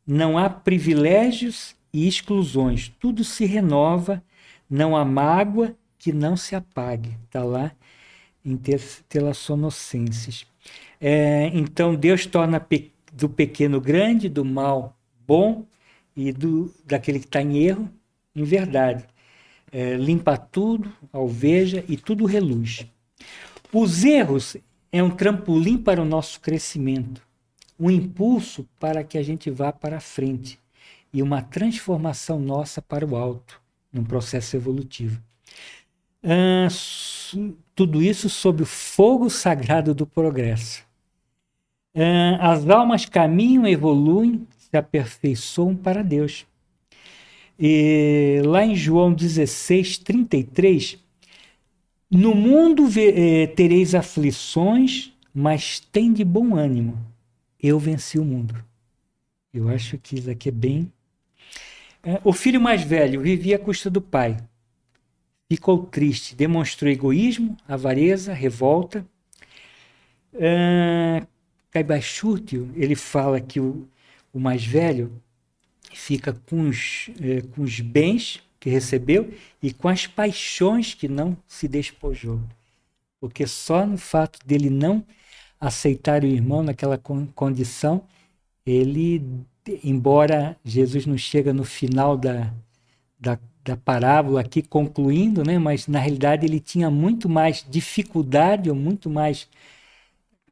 [0.07, 4.23] Não há privilégios e exclusões, tudo se renova,
[4.69, 7.17] não há mágoa que não se apague.
[7.25, 7.73] Está lá
[8.45, 8.59] em
[9.09, 10.47] Telassonocenses.
[11.01, 14.95] É, então Deus torna pe do pequeno grande, do mal
[15.27, 15.65] bom
[16.15, 17.91] e do daquele que está em erro
[18.35, 19.07] em verdade
[19.77, 22.87] é, limpa tudo, alveja e tudo reluz.
[23.71, 24.57] Os erros
[24.91, 27.21] é um trampolim para o nosso crescimento,
[27.79, 30.59] um impulso para que a gente vá para frente
[31.13, 33.61] e uma transformação nossa para o alto,
[33.93, 35.21] num processo evolutivo.
[36.25, 36.69] Ah,
[37.75, 40.87] tudo isso sob o fogo sagrado do progresso.
[41.95, 46.47] Ah, as almas caminham, evoluem, se aperfeiçoam para Deus.
[47.59, 50.99] E lá em João 16, 33,
[52.11, 56.99] no mundo eh, tereis aflições, mas tem de bom ânimo.
[57.61, 58.55] Eu venci o mundo.
[59.53, 60.93] Eu acho que isso aqui é bem.
[62.03, 64.37] É, o filho mais velho vivia à custa do pai.
[65.49, 69.07] Ficou triste, demonstrou egoísmo, avareza, revolta.
[70.35, 71.27] Uh,
[71.71, 73.89] Caibachúrtio, ele fala que o,
[74.33, 75.11] o mais velho
[75.99, 81.37] fica com os, eh, com os bens que recebeu e com as paixões que não
[81.47, 82.41] se despojou.
[83.21, 85.05] Porque só no fato dele não
[85.61, 86.99] aceitar o irmão naquela
[87.35, 88.03] condição,
[88.65, 89.23] ele,
[89.83, 92.53] embora Jesus não chega no final da,
[93.19, 98.77] da, da parábola aqui concluindo, né, mas na realidade ele tinha muito mais dificuldade ou
[98.77, 99.49] muito mais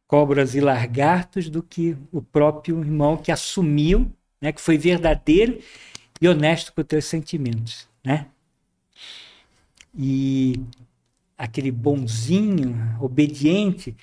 [0.07, 4.53] cobras e largartos do que o próprio irmão que assumiu né?
[4.53, 5.59] que foi verdadeiro
[6.21, 7.89] e honesto com os teus sentimentos.
[8.05, 8.27] Né?
[9.97, 10.61] E
[11.37, 13.97] aquele bonzinho, obediente,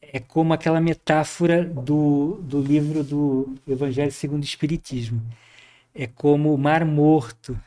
[0.00, 5.22] é como aquela metáfora do, do livro do Evangelho segundo o Espiritismo.
[5.94, 7.58] É como o mar morto,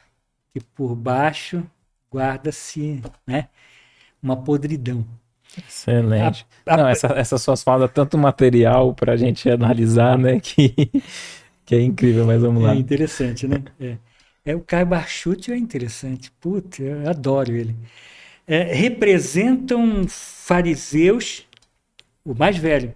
[0.54, 1.66] que por baixo
[2.14, 3.48] guarda-se né,
[4.22, 5.06] uma podridão.
[5.58, 6.46] Excelente.
[6.66, 10.74] A, a, Não, essa, essas suas falas, tanto material para a gente analisar, né, que
[11.66, 12.74] que é incrível, mas vamos lá.
[12.74, 13.64] É interessante, né?
[13.80, 13.98] É,
[14.46, 16.32] é o Caio Barchute é interessante.
[16.40, 17.76] Putz, eu adoro ele.
[18.46, 21.48] É, representam fariseus,
[22.26, 22.94] o mais velho,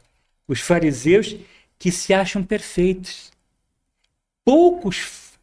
[0.47, 1.35] os fariseus
[1.79, 3.31] que se acham perfeitos.
[4.43, 5.33] Poucos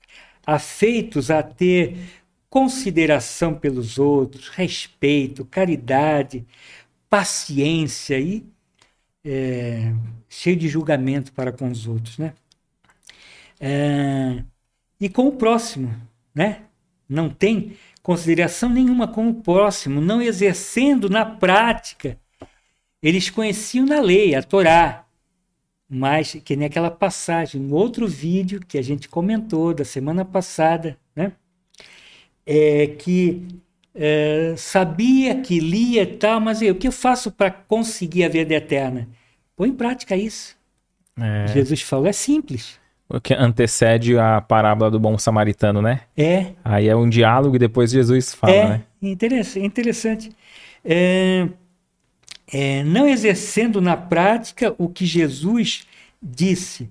[0.46, 1.96] afeitos a ter
[2.48, 6.44] consideração pelos outros, respeito, caridade,
[7.08, 8.44] paciência e
[9.24, 9.92] é,
[10.28, 12.34] cheio de julgamento para com os outros, né?
[13.66, 14.44] É,
[15.00, 15.94] e com o próximo,
[16.34, 16.64] né?
[17.08, 22.18] Não tem consideração nenhuma com o próximo, não exercendo na prática.
[23.02, 25.06] Eles conheciam na lei, a Torá,
[25.88, 30.98] mas que nem aquela passagem, no outro vídeo que a gente comentou da semana passada,
[31.16, 31.32] né?
[32.44, 33.46] É que
[33.94, 38.52] é, sabia que lia e tal, mas o que eu faço para conseguir a vida
[38.52, 39.08] eterna?
[39.56, 40.54] Põe em prática isso.
[41.18, 41.46] É.
[41.48, 42.78] Jesus falou, é simples.
[43.14, 46.00] O que antecede a parábola do bom samaritano, né?
[46.16, 46.52] É.
[46.64, 48.84] Aí é um diálogo e depois Jesus fala, é, né?
[49.00, 49.64] Interessante.
[49.64, 50.32] interessante.
[50.84, 51.48] É,
[52.52, 55.86] é, não exercendo na prática o que Jesus
[56.20, 56.90] disse,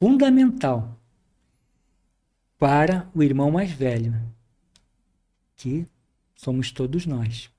[0.00, 0.98] fundamental
[2.58, 4.14] para o irmão mais velho,
[5.56, 5.86] que
[6.34, 7.50] somos todos nós.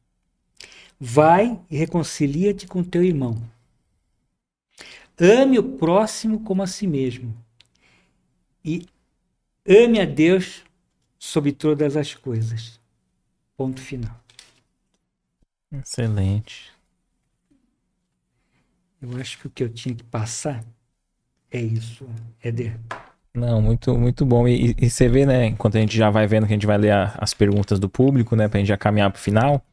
[1.00, 3.38] Vai e reconcilia-te com teu irmão.
[5.20, 7.36] Ame o próximo como a si mesmo.
[8.64, 8.86] E
[9.68, 10.64] ame a Deus
[11.18, 12.80] sobre todas as coisas.
[13.56, 14.16] Ponto final.
[15.72, 16.72] Excelente.
[19.02, 20.64] Eu acho que o que eu tinha que passar
[21.52, 22.08] é isso,
[22.44, 22.80] Éder.
[23.34, 24.48] Não, muito, muito bom.
[24.48, 26.78] E, e, você vê, né, enquanto a gente já vai vendo que a gente vai
[26.78, 29.64] ler a, as perguntas do público, né, pra gente já caminhar pro final,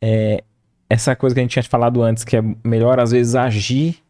[0.00, 0.44] é,
[0.88, 4.00] essa coisa que a gente tinha falado antes, que é melhor às vezes agir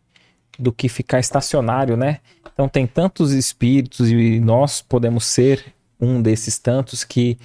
[0.59, 2.19] do que ficar estacionário, né?
[2.53, 5.65] Então tem tantos espíritos e nós podemos ser
[6.01, 7.39] um desses tantos que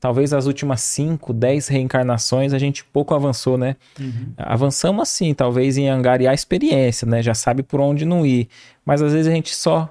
[0.00, 3.76] talvez as últimas 5, 10 reencarnações a gente pouco avançou, né?
[3.98, 4.32] Uhum.
[4.36, 7.22] Avançamos assim, talvez em angariar experiência, né?
[7.22, 8.48] Já sabe por onde não ir.
[8.84, 9.90] Mas às vezes a gente só.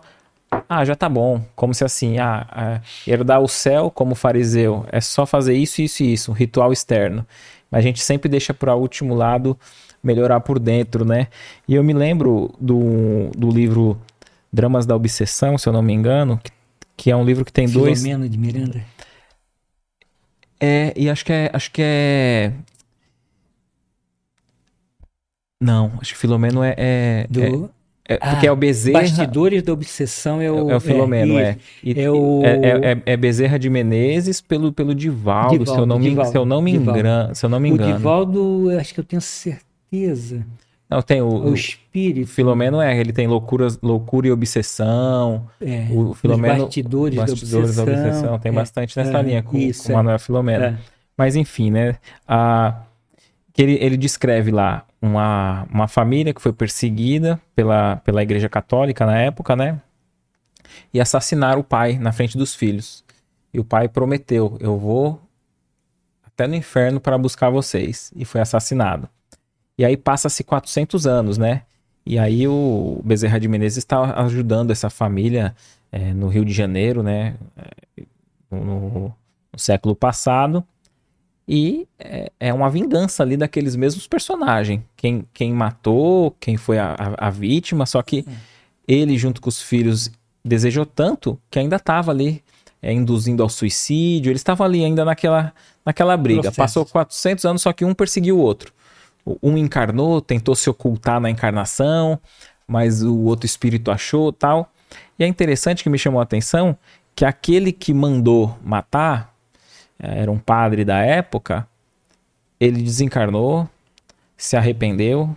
[0.67, 1.43] Ah, já tá bom.
[1.55, 6.03] Como se assim, ah, ah herdar o céu como fariseu é só fazer isso, isso
[6.03, 7.25] e isso, um ritual externo.
[7.69, 9.57] Mas a gente sempre deixa para o último lado
[10.03, 11.27] melhorar por dentro, né?
[11.67, 13.99] E eu me lembro do, do livro
[14.51, 16.51] Dramas da Obsessão, se eu não me engano, que,
[16.97, 18.01] que é um livro que tem Filomeno dois.
[18.03, 18.83] Filomeno de Miranda.
[20.59, 21.49] É, e acho que é.
[21.53, 22.51] Acho que é.
[25.61, 26.75] Não, acho que Filomeno é.
[26.77, 27.41] é do...
[27.41, 27.79] é...
[28.11, 29.01] É, porque ah, é o Bezerra.
[29.01, 30.71] Bastidores da Obsessão é o.
[30.71, 31.57] É, é o Filomeno, é.
[31.85, 32.41] É, é, o...
[32.43, 36.35] é, é, é, Bezerra de Menezes pelo, pelo Divaldo, Divaldo se eu não me, se
[36.35, 37.35] eu não me engano.
[37.35, 37.93] Se eu não me engano.
[37.93, 40.45] O Divaldo, acho que eu tenho certeza certeza.
[40.89, 42.27] Não, tem o, o espírito.
[42.27, 45.47] O Filomeno é, ele tem loucura, loucura e obsessão.
[45.61, 48.39] É, o Filomeno, bastidores, bastidores da, obsessão, da obsessão.
[48.39, 50.63] Tem é, bastante nessa é, linha com, isso, com o Manuel Filomeno.
[50.65, 50.77] É.
[51.15, 51.95] Mas enfim, né?
[52.27, 52.81] A,
[53.53, 59.05] que ele, ele descreve lá uma, uma família que foi perseguida pela, pela Igreja Católica
[59.05, 59.79] na época, né?
[60.91, 63.03] E assassinaram o pai na frente dos filhos.
[63.53, 65.21] E o pai prometeu: Eu vou
[66.25, 68.11] até no inferno para buscar vocês.
[68.15, 69.07] E foi assassinado.
[69.79, 71.61] E aí passa-se 400 anos, né?
[72.05, 75.55] E aí o Bezerra de Menezes está ajudando essa família
[75.89, 77.35] é, no Rio de Janeiro, né?
[77.55, 78.03] É,
[78.51, 79.15] no,
[79.53, 80.65] no, século passado.
[81.47, 84.81] E é, é, uma vingança ali daqueles mesmos personagens.
[84.97, 88.25] Quem, quem matou, quem foi a, a, a vítima, só que
[88.85, 90.11] ele, junto com os filhos,
[90.43, 92.43] desejou tanto que ainda estava ali
[92.81, 94.29] é, induzindo ao suicídio.
[94.29, 95.53] Eles estavam ali ainda naquela,
[95.85, 96.41] naquela briga.
[96.41, 96.57] Processo.
[96.57, 98.73] Passou 400 anos, só que um perseguiu o outro
[99.41, 102.19] um encarnou, tentou se ocultar na encarnação,
[102.67, 104.71] mas o outro espírito achou tal.
[105.17, 106.77] E é interessante que me chamou a atenção
[107.15, 109.33] que aquele que mandou matar,
[109.99, 111.67] eh, era um padre da época,
[112.59, 113.69] ele desencarnou,
[114.37, 115.35] se arrependeu,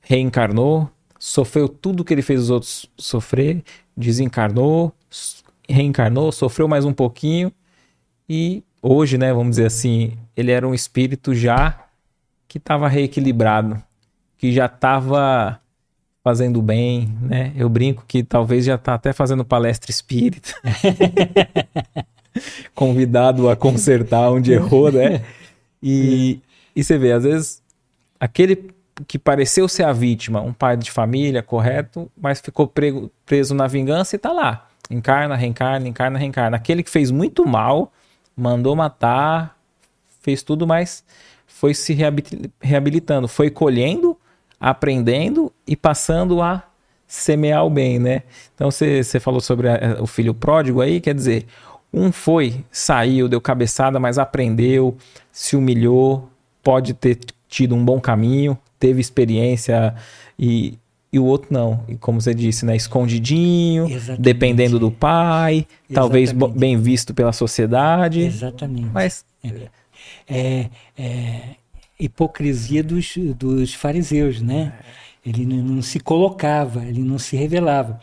[0.00, 3.62] reencarnou, sofreu tudo que ele fez os outros sofrer,
[3.96, 4.92] desencarnou,
[5.68, 7.52] reencarnou, sofreu mais um pouquinho
[8.28, 11.87] e hoje, né, vamos dizer assim, ele era um espírito já
[12.48, 13.80] que estava reequilibrado,
[14.38, 15.60] que já estava
[16.24, 17.52] fazendo bem, né?
[17.54, 20.54] Eu brinco que talvez já está até fazendo palestra espírita.
[22.74, 25.22] Convidado a consertar onde errou, né?
[25.82, 26.40] E,
[26.74, 27.62] e você vê, às vezes,
[28.18, 28.74] aquele
[29.06, 33.66] que pareceu ser a vítima, um pai de família, correto, mas ficou prego, preso na
[33.66, 34.68] vingança e está lá.
[34.90, 36.56] Encarna, reencarna, encarna, reencarna.
[36.56, 37.92] Aquele que fez muito mal,
[38.36, 39.56] mandou matar,
[40.20, 41.04] fez tudo, mas
[41.58, 41.92] foi se
[42.62, 44.16] reabilitando, foi colhendo,
[44.60, 46.62] aprendendo e passando a
[47.04, 48.22] semear o bem, né?
[48.54, 51.46] Então você falou sobre a, o filho pródigo aí, quer dizer,
[51.92, 54.96] um foi, saiu, deu cabeçada, mas aprendeu,
[55.32, 56.28] se humilhou,
[56.62, 59.96] pode ter tido um bom caminho, teve experiência
[60.38, 60.78] e,
[61.12, 61.82] e o outro não.
[61.88, 62.76] E como você disse, né?
[62.76, 64.22] Escondidinho, Exatamente.
[64.22, 65.92] dependendo do pai, Exatamente.
[65.92, 68.20] talvez bem visto pela sociedade.
[68.20, 68.90] Exatamente.
[68.94, 69.48] Mas é
[70.28, 71.56] é, é,
[71.98, 74.78] hipocrisia dos, dos fariseus, né?
[75.24, 78.00] Ele não, não, se colocava, ele não se revelava.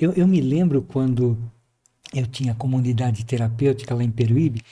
[0.00, 1.38] Eu, eu me lembro quando
[2.14, 4.62] eu tinha comunidade terapêutica lá em Peruíbe,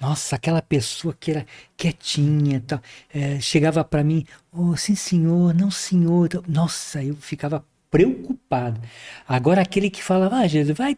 [0.00, 2.80] Nossa, aquela pessoa que era quietinha, tal,
[3.14, 6.28] é, chegava para mim, oh, sim senhor, não senhor.
[6.48, 8.80] Nossa, eu ficava preocupado.
[9.28, 10.96] Agora aquele que falava, ah, Jesus, vai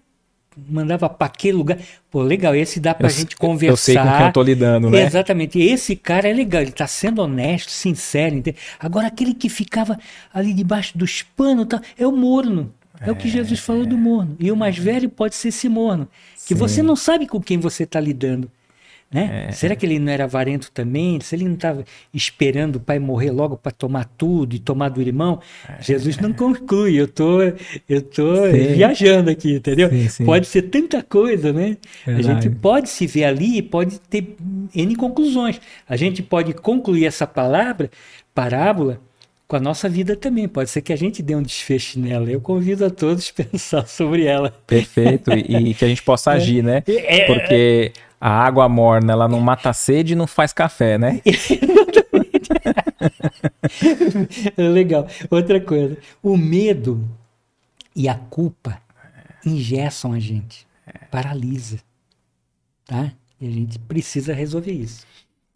[0.68, 1.78] mandava para aquele lugar.
[2.10, 3.72] Pô, legal, esse dá para a gente conversar.
[3.72, 5.02] Eu sei com quem eu tô lidando, né?
[5.02, 5.58] Exatamente.
[5.58, 8.36] Esse cara é legal, ele tá sendo honesto, sincero.
[8.36, 8.56] Entende?
[8.78, 9.98] Agora, aquele que ficava
[10.32, 12.72] ali debaixo dos panos, tá, é o morno.
[13.00, 14.36] É, é o que Jesus falou do morno.
[14.38, 16.08] E o mais velho pode ser esse morno.
[16.46, 16.54] Que Sim.
[16.54, 18.50] você não sabe com quem você está lidando.
[19.12, 19.46] Né?
[19.48, 19.52] É.
[19.52, 21.20] Será que ele não era avarento também?
[21.20, 25.00] Se ele não estava esperando o pai morrer logo para tomar tudo e tomar do
[25.00, 25.40] irmão?
[25.68, 25.80] É.
[25.80, 27.00] Jesus não conclui.
[27.00, 27.40] Eu tô,
[27.88, 29.88] eu tô viajando aqui, entendeu?
[29.88, 30.24] Sim, sim.
[30.24, 31.76] Pode ser tanta coisa, né?
[32.04, 32.28] Verdade.
[32.28, 34.36] A gente pode se ver ali e pode ter
[34.74, 35.60] N conclusões.
[35.88, 37.90] A gente pode concluir essa palavra,
[38.34, 39.00] parábola,
[39.46, 40.48] com a nossa vida também.
[40.48, 42.30] Pode ser que a gente dê um desfecho nela.
[42.30, 44.52] Eu convido a todos a pensar sobre ela.
[44.66, 45.32] Perfeito.
[45.32, 46.34] E, e que a gente possa é.
[46.34, 46.82] agir, né?
[46.86, 47.92] É, Porque
[48.26, 51.20] a água morna, ela não mata a sede e não faz café, né?
[54.56, 55.06] Legal.
[55.30, 55.98] Outra coisa.
[56.22, 57.06] O medo
[57.94, 58.80] e a culpa
[59.44, 60.66] ingessam a gente.
[61.10, 61.78] Paralisa.
[62.86, 63.12] Tá?
[63.38, 65.06] E a gente precisa resolver isso.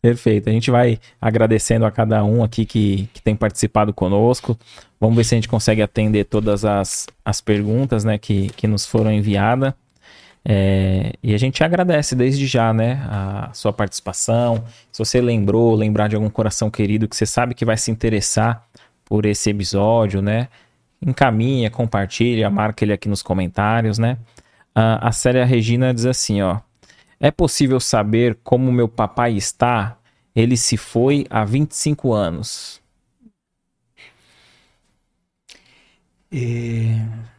[0.03, 0.51] Perfeito.
[0.51, 4.59] A gente vai agradecendo a cada um aqui que, que tem participado conosco.
[5.01, 8.85] Vamos ver se a gente consegue atender todas as, as perguntas né, que, que nos
[8.85, 9.73] foram enviadas.
[10.45, 14.65] É, e a gente agradece desde já, né, a sua participação.
[14.91, 18.67] Se você lembrou, lembrar de algum coração querido que você sabe que vai se interessar
[19.05, 20.49] por esse episódio, né,
[21.03, 24.17] encaminha, compartilha, marca ele aqui nos comentários, né.
[24.75, 26.61] A, a Célia Regina diz assim, ó,
[27.21, 29.99] é possível saber como meu papai está?
[30.35, 32.81] Ele se foi há 25 anos.
[36.33, 37.38] É...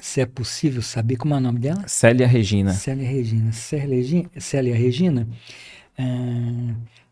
[0.00, 1.86] Se é possível saber como é o nome dela?
[1.88, 2.72] Célia Regina.
[2.72, 3.52] Célia Regina.
[3.52, 5.28] Célia, Célia Regina.
[5.96, 6.04] É...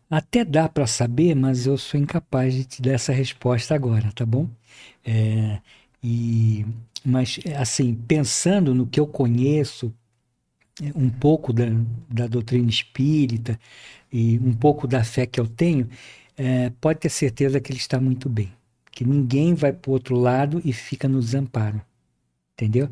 [0.09, 4.25] Até dá para saber, mas eu sou incapaz de te dar essa resposta agora, tá
[4.25, 4.49] bom?
[5.05, 5.59] É...
[6.01, 6.65] E
[7.03, 9.93] mas assim pensando no que eu conheço
[10.95, 11.65] um pouco da,
[12.09, 13.59] da doutrina espírita
[14.11, 15.89] e um pouco da fé que eu tenho,
[16.37, 18.51] é, pode ter certeza que ele está muito bem.
[18.91, 21.81] Que ninguém vai para o outro lado e fica no desamparo.
[22.57, 22.89] Entendeu?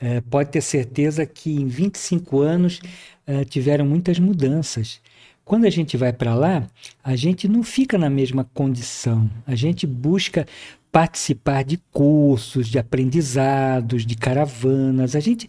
[0.00, 2.80] É, pode ter certeza que em 25 anos
[3.26, 5.00] é, tiveram muitas mudanças.
[5.44, 6.66] Quando a gente vai para lá,
[7.02, 9.28] a gente não fica na mesma condição.
[9.46, 10.46] A gente busca
[10.92, 15.16] participar de cursos, de aprendizados, de caravanas.
[15.16, 15.48] A gente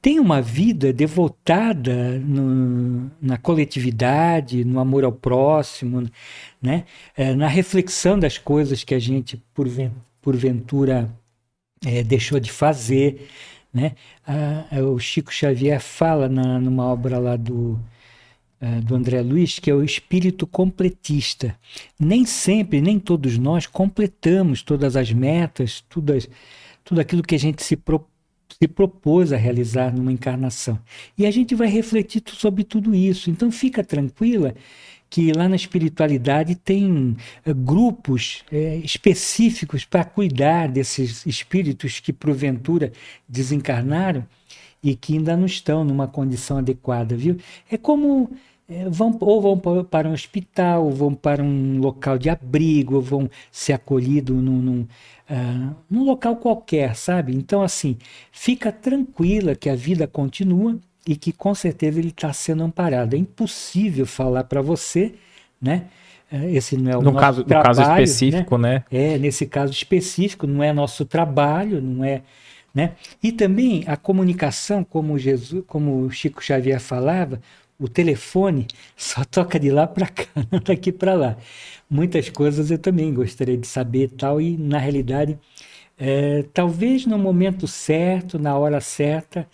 [0.00, 6.08] tem uma vida devotada no, na coletividade, no amor ao próximo,
[6.62, 6.84] né?
[7.16, 9.40] É, na reflexão das coisas que a gente,
[10.22, 11.12] porventura,
[11.84, 13.28] é, deixou de fazer.
[13.72, 13.94] Né?
[14.92, 17.78] O Chico Xavier fala na, numa obra lá do,
[18.60, 21.54] é, do André Luiz, que é o espírito completista.
[21.98, 26.28] Nem sempre, nem todos nós completamos todas as metas, tudo, as,
[26.82, 28.16] tudo aquilo que a gente se propõe
[28.60, 30.78] se propôs a realizar numa encarnação.
[31.18, 33.30] E a gente vai refletir sobre tudo isso.
[33.30, 34.54] Então fica tranquila
[35.08, 42.92] que lá na espiritualidade tem uh, grupos uh, específicos para cuidar desses espíritos que porventura
[43.28, 44.26] desencarnaram
[44.82, 47.36] e que ainda não estão numa condição adequada, viu?
[47.70, 48.30] É como
[48.68, 53.02] é, vão, ou vão para um hospital, ou vão para um local de abrigo, ou
[53.02, 57.34] vão ser acolhidos num, num, uh, num local qualquer, sabe?
[57.34, 57.96] Então, assim,
[58.32, 63.14] fica tranquila que a vida continua e que com certeza ele está sendo amparado.
[63.14, 65.14] É impossível falar para você,
[65.60, 65.86] né?
[66.30, 68.84] É, esse não é o no nosso caso, trabalho, no caso específico, né?
[68.90, 69.14] né?
[69.14, 72.22] É, nesse caso específico, não é nosso trabalho, não é.
[72.74, 72.92] Né?
[73.22, 77.40] E também a comunicação, como Jesus, como Chico Xavier falava,
[77.78, 81.36] o telefone só toca de lá para cá, não daqui para lá.
[81.88, 85.38] Muitas coisas eu também gostaria de saber tal e na realidade
[85.98, 89.48] é, talvez no momento certo, na hora certa,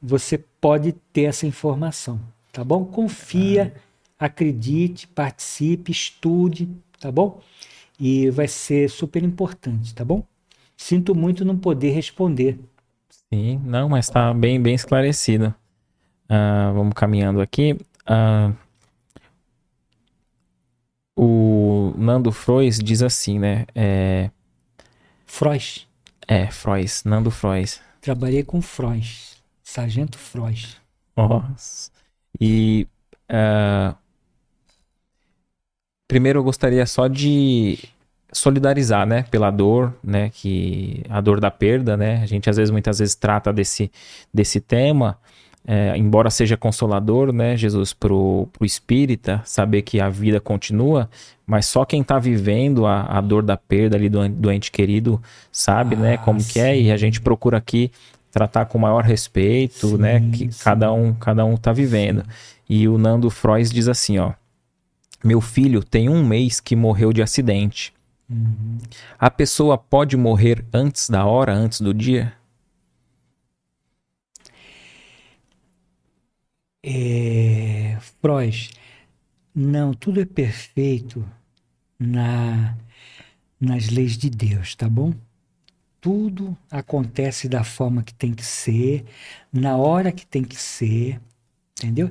[0.00, 2.20] você pode ter essa informação,
[2.52, 2.84] tá bom?
[2.84, 3.74] Confia,
[4.18, 4.26] ah.
[4.26, 6.68] acredite, participe, estude,
[7.00, 7.40] tá bom?
[7.98, 10.24] E vai ser super importante, tá bom?
[10.76, 12.58] Sinto muito não poder responder.
[13.32, 15.54] Sim, não, mas está bem, bem esclarecido.
[16.26, 17.76] Uh, vamos caminhando aqui.
[18.08, 18.54] Uh,
[21.16, 23.66] o Nando Frois diz assim, né?
[23.74, 24.30] É...
[25.26, 25.86] Frois.
[26.28, 27.02] É, Frois.
[27.04, 27.80] Nando Frois.
[28.00, 29.37] Trabalhei com Frois.
[29.68, 30.78] Sargento Frois.
[31.14, 31.90] Nossa.
[32.40, 32.86] E...
[33.30, 33.94] Uh...
[36.08, 37.78] Primeiro eu gostaria só de
[38.32, 42.70] solidarizar, né, pela dor, né, que a dor da perda, né, a gente às vezes
[42.70, 43.90] muitas vezes trata desse
[44.32, 45.18] desse tema,
[45.66, 51.10] é, embora seja consolador, né, Jesus, pro, pro espírita, saber que a vida continua,
[51.46, 55.20] mas só quem está vivendo a, a dor da perda ali do, do ente querido
[55.52, 56.54] sabe, né, ah, né, como sim.
[56.54, 57.90] que é, e a gente procura aqui
[58.30, 60.64] tratar com maior respeito, sim, né, que sim.
[60.64, 62.24] cada um cada um tá vivendo.
[62.68, 64.32] E o Nando Frois diz assim, ó,
[65.24, 67.92] meu filho tem um mês que morreu de acidente.
[68.28, 68.78] Uhum.
[69.18, 72.32] A pessoa pode morrer antes da hora, antes do dia?
[76.82, 78.70] É, Frois,
[79.54, 81.24] não, tudo é perfeito
[81.98, 82.76] na,
[83.60, 85.12] nas leis de Deus, tá bom?
[86.00, 89.04] Tudo acontece da forma que tem que ser,
[89.52, 91.20] na hora que tem que ser,
[91.78, 92.10] entendeu?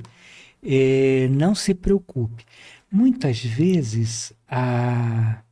[0.62, 2.44] É, não se preocupe.
[2.90, 5.42] Muitas vezes a,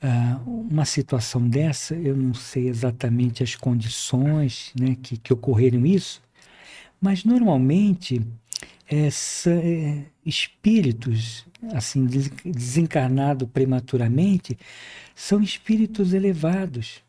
[0.00, 6.22] a, uma situação dessa, eu não sei exatamente as condições né, que, que ocorreram isso,
[7.00, 8.20] mas normalmente
[8.88, 12.06] essa, é, espíritos assim
[12.44, 14.58] desencarnados prematuramente
[15.20, 17.02] são espíritos elevados,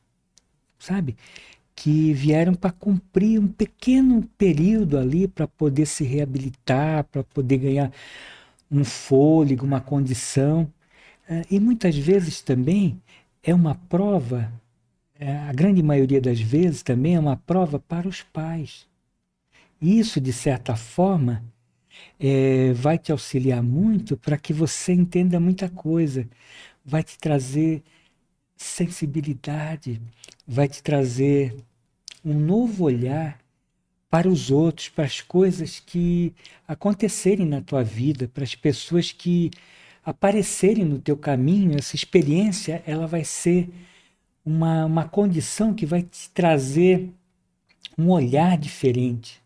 [0.79, 1.15] sabe?
[1.75, 7.91] Que vieram para cumprir um pequeno período ali para poder se reabilitar, para poder ganhar
[8.71, 10.71] um fôlego, uma condição.
[11.27, 13.01] É, e muitas vezes também
[13.43, 14.51] é uma prova,
[15.19, 18.87] é, a grande maioria das vezes também é uma prova para os pais
[19.81, 21.43] isso, de certa forma,
[22.19, 26.27] é, vai te auxiliar muito para que você entenda muita coisa,
[26.85, 27.83] vai te trazer
[28.63, 30.01] sensibilidade,
[30.47, 31.55] vai te trazer
[32.23, 33.39] um novo olhar
[34.09, 36.33] para os outros, para as coisas que
[36.67, 39.51] acontecerem na tua vida, para as pessoas que
[40.03, 41.77] aparecerem no teu caminho.
[41.77, 43.69] Essa experiência ela vai ser
[44.45, 47.09] uma, uma condição que vai te trazer
[47.97, 49.41] um olhar diferente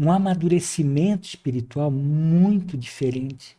[0.00, 3.54] um amadurecimento espiritual muito diferente.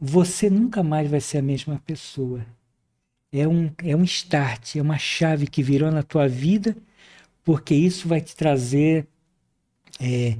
[0.00, 2.46] Você nunca mais vai ser a mesma pessoa.
[3.32, 6.76] É um, é um start, é uma chave que virou na tua vida,
[7.44, 9.06] porque isso vai te trazer
[10.00, 10.36] é,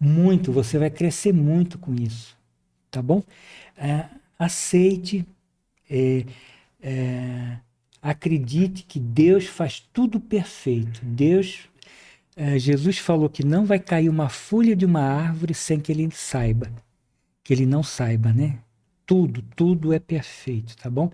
[0.00, 2.36] muito, você vai crescer muito com isso.
[2.90, 3.22] Tá bom?
[3.76, 4.06] É,
[4.38, 5.26] aceite,
[5.90, 6.24] é,
[6.80, 7.58] é
[8.00, 11.00] acredite que Deus faz tudo perfeito.
[11.04, 11.68] Deus
[12.36, 16.08] é, Jesus falou que não vai cair uma folha de uma árvore sem que ele
[16.12, 16.70] saiba.
[17.42, 18.60] Que ele não saiba, né?
[19.04, 21.10] Tudo, tudo é perfeito, tá bom?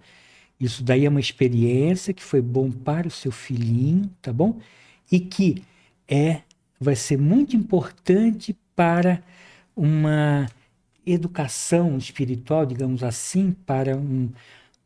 [0.59, 4.59] Isso daí é uma experiência que foi bom para o seu filhinho, tá bom?
[5.11, 5.63] E que
[6.09, 6.43] é
[6.81, 9.23] vai ser muito importante para
[9.77, 10.47] uma
[11.07, 14.31] educação espiritual, digamos assim, para um,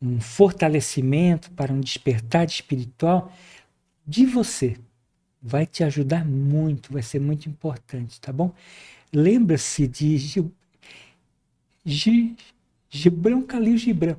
[0.00, 3.32] um fortalecimento, para um despertar espiritual
[4.06, 4.76] de você,
[5.40, 8.52] vai te ajudar muito, vai ser muito importante, tá bom?
[9.12, 10.16] Lembra-se de
[12.90, 14.16] Gibran Khalil Gibran.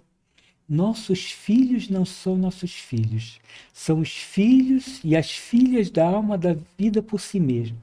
[0.69, 3.39] Nossos filhos não são nossos filhos,
[3.73, 7.77] são os filhos e as filhas da alma da vida por si mesmo.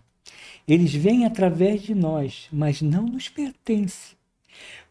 [0.68, 4.16] Eles vêm através de nós, mas não nos pertencem.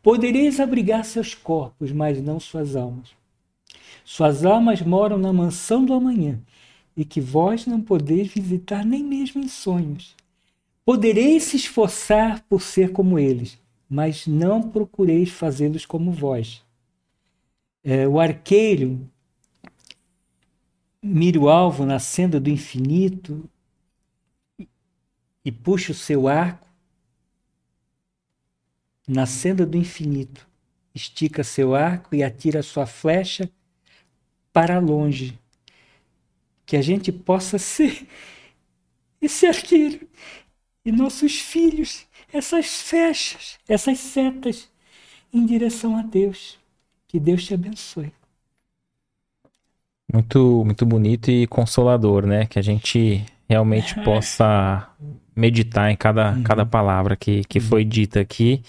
[0.03, 3.11] Podereis abrigar seus corpos, mas não suas almas.
[4.03, 6.37] Suas almas moram na mansão do amanhã
[6.97, 10.13] e que vós não podeis visitar nem mesmo em sonhos.
[10.83, 13.57] Podereis se esforçar por ser como eles,
[13.89, 16.64] mas não procureis fazê-los como vós.
[17.87, 19.07] É, o arqueiro
[21.03, 23.47] mira o alvo na senda do infinito
[25.45, 26.67] e, puxa o seu arco
[29.07, 30.47] na senda do infinito.
[30.95, 33.47] Estica seu arco e atira sua flecha
[34.51, 35.37] para longe
[36.65, 38.07] que a gente possa ser
[39.21, 40.07] esse arqueiro
[40.83, 44.71] e nossos filhos, essas flechas, essas setas
[45.31, 46.57] em direção a Deus.
[47.15, 48.11] Que Deus te abençoe.
[50.11, 52.45] Muito, muito bonito e consolador, né?
[52.45, 54.89] Que a gente realmente possa
[55.33, 56.43] meditar em cada, uhum.
[56.43, 57.65] cada palavra que, que uhum.
[57.65, 58.61] foi dita aqui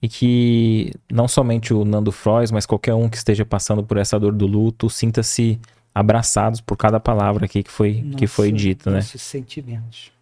[0.00, 4.20] e que não somente o Nando Frois, mas qualquer um que esteja passando por essa
[4.20, 5.58] dor do luto, sinta-se
[5.92, 9.00] abraçados por cada palavra aqui que foi, Nossa, que foi dita, né?
[9.02, 10.12] sentimentos.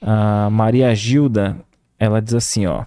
[0.00, 1.56] A Maria Gilda,
[1.98, 2.84] ela diz assim, ó.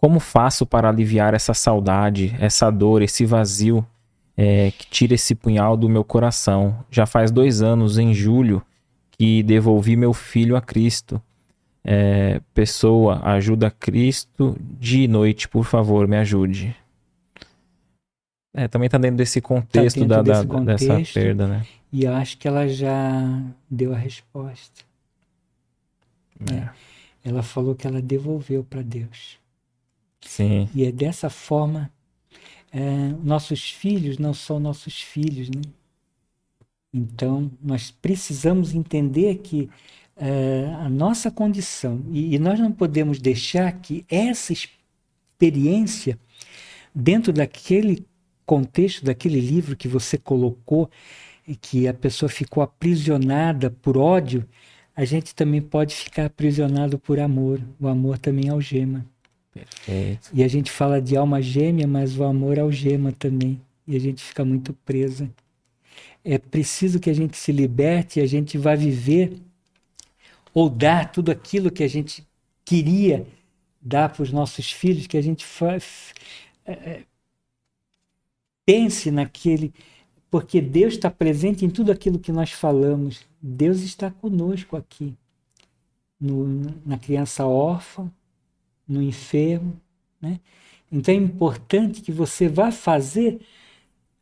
[0.00, 3.86] Como faço para aliviar essa saudade, essa dor, esse vazio
[4.34, 6.82] é, que tira esse punhal do meu coração?
[6.90, 8.62] Já faz dois anos, em julho,
[9.10, 11.20] que devolvi meu filho a Cristo.
[11.84, 16.74] É, pessoa, ajuda Cristo de noite, por favor, me ajude.
[18.54, 21.66] É, também está dentro desse contexto, tá dentro da, desse da contexto, dessa perda, né?
[21.92, 24.82] E eu acho que ela já deu a resposta.
[26.50, 26.54] É.
[26.54, 26.70] Né?
[27.22, 29.39] Ela falou que ela devolveu para Deus.
[30.22, 30.68] Sim.
[30.74, 31.90] E é dessa forma.
[32.72, 32.80] É,
[33.22, 35.62] nossos filhos não são nossos filhos, né?
[36.92, 39.68] Então, nós precisamos entender que
[40.16, 46.18] é, a nossa condição, e, e nós não podemos deixar que essa experiência,
[46.94, 48.06] dentro daquele
[48.44, 50.90] contexto, daquele livro que você colocou,
[51.46, 54.46] e que a pessoa ficou aprisionada por ódio,
[54.94, 57.60] a gente também pode ficar aprisionado por amor.
[57.80, 59.04] O amor também algema.
[59.52, 60.30] Perfeito.
[60.32, 63.60] E a gente fala de alma gêmea, mas o amor algema também.
[63.86, 65.28] E a gente fica muito presa.
[66.24, 69.36] É preciso que a gente se liberte e a gente vá viver
[70.52, 72.26] ou dar tudo aquilo que a gente
[72.64, 73.26] queria
[73.80, 75.46] dar para os nossos filhos, que a gente
[76.64, 77.02] é, é,
[78.64, 79.72] pense naquele.
[80.30, 83.26] Porque Deus está presente em tudo aquilo que nós falamos.
[83.42, 85.16] Deus está conosco aqui.
[86.20, 86.46] No,
[86.84, 88.12] na criança órfã,
[88.90, 89.80] no enfermo.
[90.20, 90.40] Né?
[90.90, 93.40] Então é importante que você vá fazer,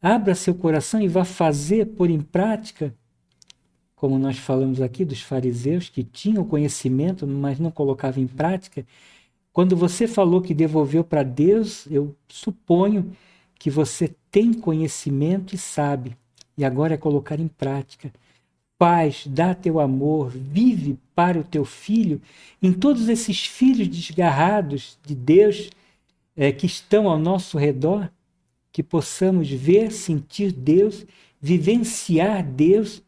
[0.00, 2.94] abra seu coração e vá fazer, pôr em prática,
[3.96, 8.86] como nós falamos aqui dos fariseus, que tinham conhecimento, mas não colocavam em prática.
[9.52, 13.10] Quando você falou que devolveu para Deus, eu suponho
[13.58, 16.16] que você tem conhecimento e sabe,
[16.56, 18.12] e agora é colocar em prática
[18.78, 22.22] paz, dá teu amor, vive para o teu filho,
[22.62, 25.70] em todos esses filhos desgarrados de Deus
[26.36, 28.08] é, que estão ao nosso redor,
[28.70, 31.04] que possamos ver, sentir Deus,
[31.40, 33.02] vivenciar Deus,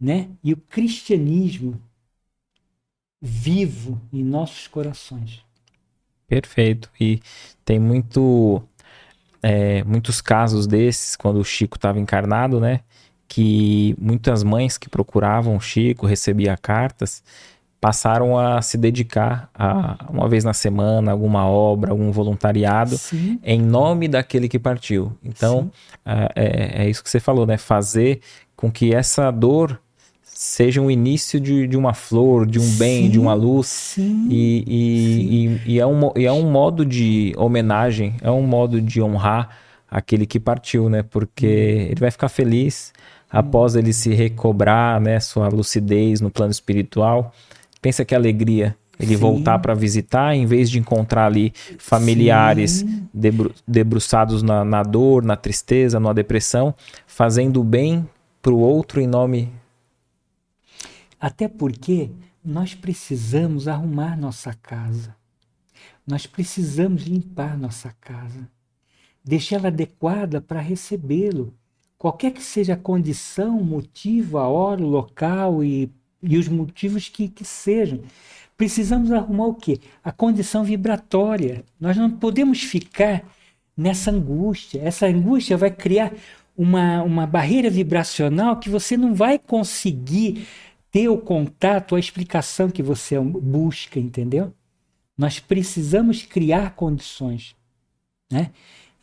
[0.00, 0.28] né?
[0.42, 1.80] E o cristianismo
[3.20, 5.44] vivo em nossos corações.
[6.26, 6.90] Perfeito.
[7.00, 7.20] E
[7.64, 8.62] tem muito,
[9.42, 12.80] é, muitos casos desses quando o Chico estava encarnado, né?
[13.32, 17.22] Que muitas mães que procuravam o Chico, recebia cartas,
[17.80, 23.40] passaram a se dedicar a uma vez na semana, alguma obra, algum voluntariado Sim.
[23.42, 25.16] em nome daquele que partiu.
[25.24, 25.70] Então,
[26.04, 27.56] é, é, isso que você falou, né?
[27.56, 28.20] Fazer
[28.54, 29.80] com que essa dor
[30.22, 33.66] seja um início de, de uma flor, de um sim, bem, de uma luz.
[33.66, 38.46] Sim, e, e, e, e, é um, e é um modo de homenagem, é um
[38.46, 39.56] modo de honrar
[39.90, 41.02] aquele que partiu, né?
[41.02, 41.92] Porque hum.
[41.92, 42.92] ele vai ficar feliz
[43.32, 47.32] após ele se recobrar, né, sua lucidez no plano espiritual.
[47.80, 49.20] Pensa que alegria ele Sim.
[49.20, 55.34] voltar para visitar, em vez de encontrar ali familiares debru debruçados na, na, dor, na
[55.34, 56.74] tristeza, na depressão,
[57.06, 58.06] fazendo bem
[58.42, 59.50] para o outro em nome.
[61.18, 62.10] Até porque
[62.44, 65.16] nós precisamos arrumar nossa casa.
[66.06, 68.48] Nós precisamos limpar nossa casa,
[69.24, 71.54] deixá-la adequada para recebê-lo
[72.02, 75.88] qualquer que seja a condição, motivo, a hora, o local e,
[76.20, 78.00] e os motivos que, que sejam,
[78.56, 79.78] precisamos arrumar o quê?
[80.02, 81.64] A condição vibratória.
[81.78, 83.22] Nós não podemos ficar
[83.76, 84.82] nessa angústia.
[84.82, 86.12] Essa angústia vai criar
[86.58, 90.48] uma, uma barreira vibracional que você não vai conseguir
[90.90, 94.52] ter o contato, a explicação que você busca, entendeu?
[95.16, 97.54] Nós precisamos criar condições.
[98.28, 98.50] Né?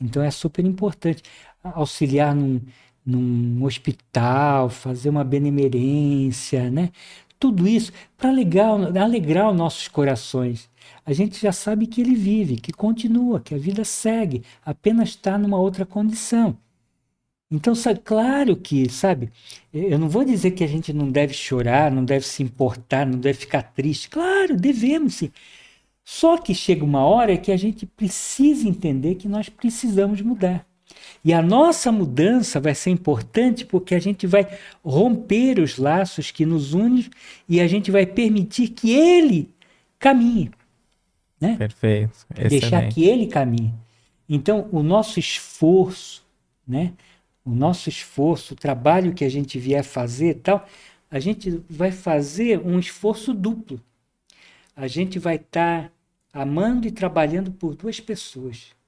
[0.01, 1.23] Então é super importante
[1.63, 2.61] auxiliar num,
[3.09, 6.91] num hospital, fazer uma benemerência, né?
[7.39, 10.69] Tudo isso para alegrar, alegrar os nossos corações.
[11.05, 15.38] A gente já sabe que ele vive, que continua, que a vida segue, apenas está
[15.38, 16.57] numa outra condição.
[17.51, 19.31] Então, sabe, claro que, sabe,
[19.73, 23.19] eu não vou dizer que a gente não deve chorar, não deve se importar, não
[23.19, 24.09] deve ficar triste.
[24.09, 25.31] Claro, devemos sim.
[26.05, 30.68] Só que chega uma hora que a gente precisa entender que nós precisamos mudar.
[31.23, 34.47] E a nossa mudança vai ser importante porque a gente vai
[34.83, 37.09] romper os laços que nos unem
[37.47, 39.49] e a gente vai permitir que ele
[39.97, 40.51] caminhe.
[41.39, 41.55] Né?
[41.57, 42.25] Perfeito.
[42.35, 42.49] Excelente.
[42.49, 43.73] Deixar que ele caminhe.
[44.27, 46.23] Então, o nosso esforço,
[46.67, 46.93] né?
[47.43, 50.67] o nosso esforço, o trabalho que a gente vier fazer tal,
[51.09, 53.81] a gente vai fazer um esforço duplo.
[54.75, 55.91] A gente vai estar tá
[56.31, 58.78] amando e trabalhando por duas pessoas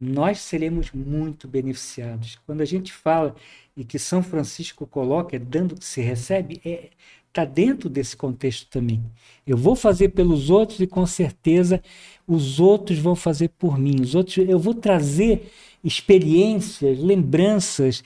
[0.00, 2.38] nós seremos muito beneficiados.
[2.46, 3.34] Quando a gente fala
[3.76, 6.90] e que São Francisco coloca, é dando que se recebe, está é,
[7.32, 9.02] tá dentro desse contexto também.
[9.46, 11.82] Eu vou fazer pelos outros e com certeza
[12.26, 14.00] os outros vão fazer por mim.
[14.00, 15.50] Os outros, eu vou trazer
[15.82, 18.02] experiências, lembranças,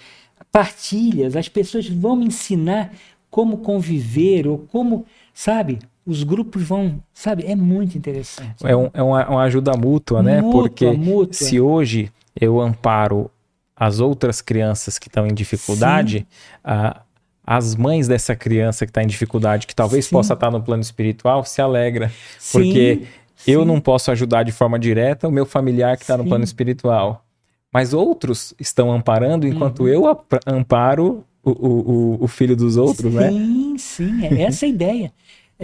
[0.50, 1.36] partilhas.
[1.36, 2.92] As pessoas vão me ensinar
[3.30, 5.78] como conviver ou como, sabe,
[6.08, 7.44] os grupos vão, sabe?
[7.44, 8.64] É muito interessante.
[8.64, 10.40] É, um, é uma, uma, ajuda mútua, né?
[10.40, 11.34] Mútua, Porque mútua.
[11.34, 13.30] se hoje eu amparo
[13.76, 16.26] as outras crianças que estão em dificuldade,
[16.64, 17.02] a,
[17.46, 20.12] as mães dessa criança que está em dificuldade, que talvez sim.
[20.12, 22.10] possa estar tá no plano espiritual, se alegra.
[22.38, 23.02] Sim, porque
[23.36, 23.52] sim.
[23.52, 27.22] eu não posso ajudar de forma direta o meu familiar que está no plano espiritual.
[27.70, 29.88] Mas outros estão amparando enquanto uhum.
[29.88, 33.30] eu amparo o, o, o, filho dos outros, sim, né?
[33.30, 35.12] Sim, sim, é essa a ideia.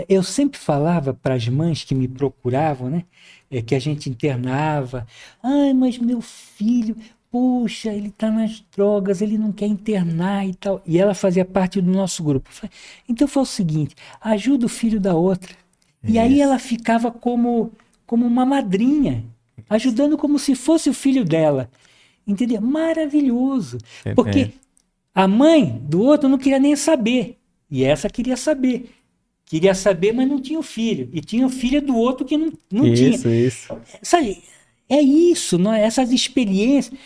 [0.09, 3.05] Eu sempre falava para as mães que me procuravam, né?
[3.51, 5.07] É, que a gente internava.
[5.43, 6.97] Ai, mas meu filho,
[7.31, 10.83] puxa, ele está nas drogas, ele não quer internar e tal.
[10.85, 12.51] E ela fazia parte do nosso grupo.
[13.09, 15.55] Então foi o seguinte: ajuda o filho da outra.
[16.07, 17.73] E aí ela ficava como,
[18.07, 19.25] como uma madrinha,
[19.71, 21.71] ajudando como se fosse o filho dela.
[22.27, 22.61] Entendeu?
[22.61, 23.79] Maravilhoso.
[24.15, 24.51] Porque
[25.15, 27.39] a mãe do outro não queria nem saber.
[27.71, 28.91] E essa queria saber.
[29.47, 31.09] Queria saber, mas não tinha o filho.
[31.13, 33.15] E tinha o filho do outro que não, não isso, tinha.
[33.15, 33.77] Isso, isso.
[34.03, 34.43] Sabe,
[34.89, 35.83] é isso, não é?
[35.83, 36.99] essas experiências.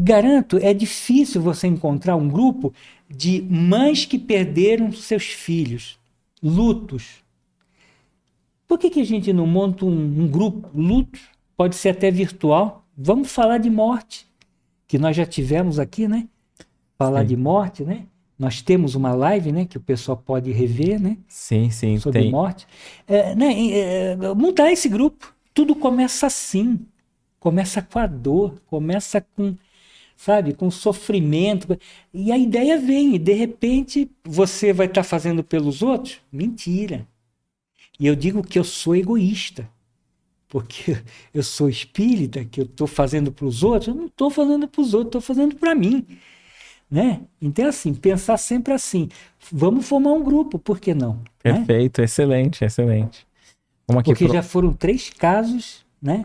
[0.00, 2.72] Garanto, é difícil você encontrar um grupo
[3.10, 5.98] de mães que perderam seus filhos,
[6.42, 7.24] lutos.
[8.68, 11.18] Por que, que a gente não monta um, um grupo, luto,
[11.56, 12.86] pode ser até virtual?
[12.96, 14.26] Vamos falar de morte,
[14.86, 16.28] que nós já tivemos aqui, né?
[16.96, 17.28] Falar sim.
[17.28, 18.06] de morte, né?
[18.38, 21.16] Nós temos uma live, né, que o pessoal pode rever, né?
[21.26, 22.30] Sim, sim, sobre tem.
[22.30, 22.66] morte.
[23.06, 25.34] É, né, é, montar esse grupo.
[25.54, 26.80] Tudo começa assim.
[27.40, 29.56] Começa com a dor, começa com,
[30.16, 31.78] sabe, com sofrimento.
[32.12, 36.20] E a ideia vem, e de repente você vai estar tá fazendo pelos outros?
[36.30, 37.06] Mentira.
[37.98, 39.66] E eu digo que eu sou egoísta.
[40.48, 40.96] Porque
[41.32, 44.80] eu sou espírita, que eu estou fazendo para os outros, eu não estou fazendo para
[44.80, 46.06] os outros, estou fazendo para mim.
[46.90, 47.22] Né?
[47.42, 49.08] Então, é assim, pensar sempre assim.
[49.50, 51.14] Vamos formar um grupo, por que não?
[51.14, 51.22] Né?
[51.42, 52.04] Perfeito, né?
[52.04, 53.26] excelente, excelente.
[53.86, 54.34] Porque pro...
[54.34, 56.24] já foram três casos, né?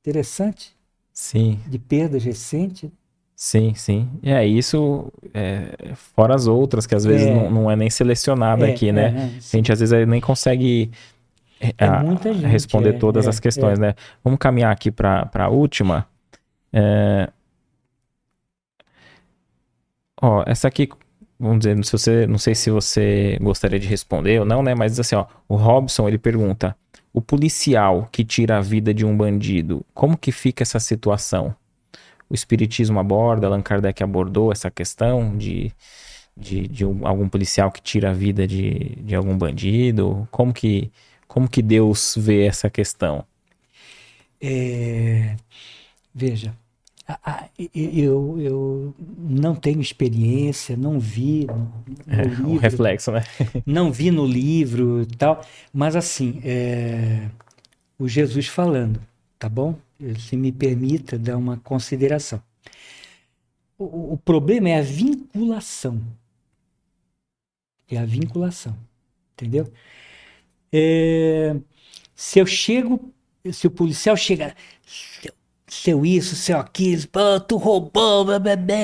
[0.00, 0.74] Interessante.
[1.12, 1.58] Sim.
[1.66, 2.90] De perdas recentes.
[3.34, 4.08] Sim, sim.
[4.22, 7.34] É isso, é, fora as outras, que às vezes é.
[7.34, 9.02] não, não, é nem selecionada é, aqui, né?
[9.02, 10.90] É, é, a gente às vezes nem consegue
[11.60, 13.94] é a, gente, responder todas as questões, né?
[14.24, 16.06] Vamos caminhar aqui para a última.
[20.22, 20.88] Ó, essa aqui,
[21.38, 24.72] vamos dizer, se você, não sei se você gostaria de responder ou não, né?
[24.72, 26.76] Mas assim, ó, o Robson ele pergunta:
[27.12, 31.54] o policial que tira a vida de um bandido, como que fica essa situação?
[32.30, 35.72] O Espiritismo aborda, Allan Kardec abordou essa questão de,
[36.36, 40.26] de, de um, algum policial que tira a vida de, de algum bandido?
[40.30, 40.90] Como que,
[41.26, 43.24] como que Deus vê essa questão?
[44.40, 45.36] É,
[46.14, 46.54] veja,
[47.74, 51.72] eu, eu não tenho experiência, não vi no,
[52.08, 52.48] é, livro.
[52.48, 53.22] Um reflexo, né?
[53.66, 57.28] não vi no livro e tal, mas assim, é,
[57.98, 59.00] o Jesus falando,
[59.38, 59.76] tá bom?
[60.18, 62.42] Se me permita dar uma consideração.
[63.78, 66.00] O, o problema é a vinculação.
[67.90, 68.76] É a vinculação,
[69.34, 69.70] entendeu?
[70.72, 71.54] É,
[72.14, 73.12] se eu chego,
[73.52, 74.54] se o policial chega,
[75.82, 77.08] seu isso, seu aquilo,
[77.48, 78.76] tu roubou, blá, blá, blá,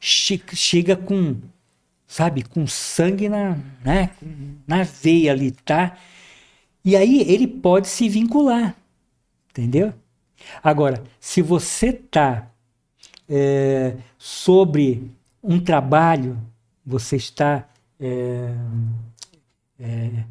[0.00, 1.36] chega, chega com,
[2.06, 4.10] sabe, com sangue na, né,
[4.66, 5.98] na veia ali, tá?
[6.82, 8.74] E aí ele pode se vincular,
[9.50, 9.92] entendeu?
[10.62, 12.50] Agora, se você tá
[13.28, 15.10] é, sobre
[15.42, 16.38] um trabalho,
[16.86, 17.68] você está
[18.00, 18.54] é,
[19.78, 20.24] é,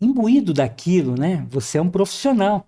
[0.00, 1.46] imbuído daquilo, né?
[1.50, 2.66] Você é um profissional,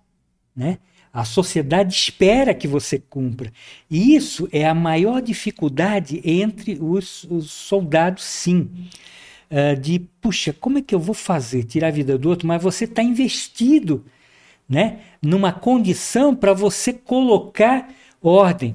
[0.55, 0.77] né?
[1.13, 3.53] A sociedade espera que você cumpra.
[3.87, 8.67] E isso é a maior dificuldade entre os, os soldados, sim.
[9.51, 11.65] Uh, de, puxa, como é que eu vou fazer?
[11.65, 14.03] Tirar a vida do outro, mas você está investido
[14.67, 18.73] né, numa condição para você colocar ordem.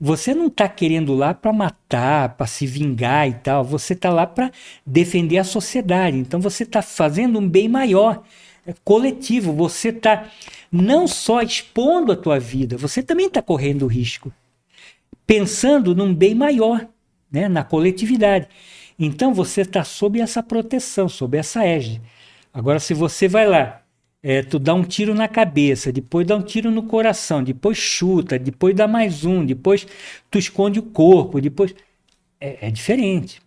[0.00, 3.64] Você não está querendo lá para matar, para se vingar e tal.
[3.64, 4.52] Você está lá para
[4.86, 6.16] defender a sociedade.
[6.16, 8.22] Então você está fazendo um bem maior,
[8.64, 9.52] é coletivo.
[9.52, 10.28] Você está
[10.72, 14.32] não só expondo a tua vida, você também está correndo risco,
[15.26, 16.88] pensando num bem maior,
[17.30, 18.48] né, na coletividade.
[18.98, 22.00] Então você está sob essa proteção, sob essa égide.
[22.54, 23.82] Agora, se você vai lá,
[24.22, 28.38] é, tu dá um tiro na cabeça, depois dá um tiro no coração, depois chuta,
[28.38, 29.86] depois dá mais um, depois
[30.30, 31.74] tu esconde o corpo, depois.
[32.40, 33.40] É, é diferente.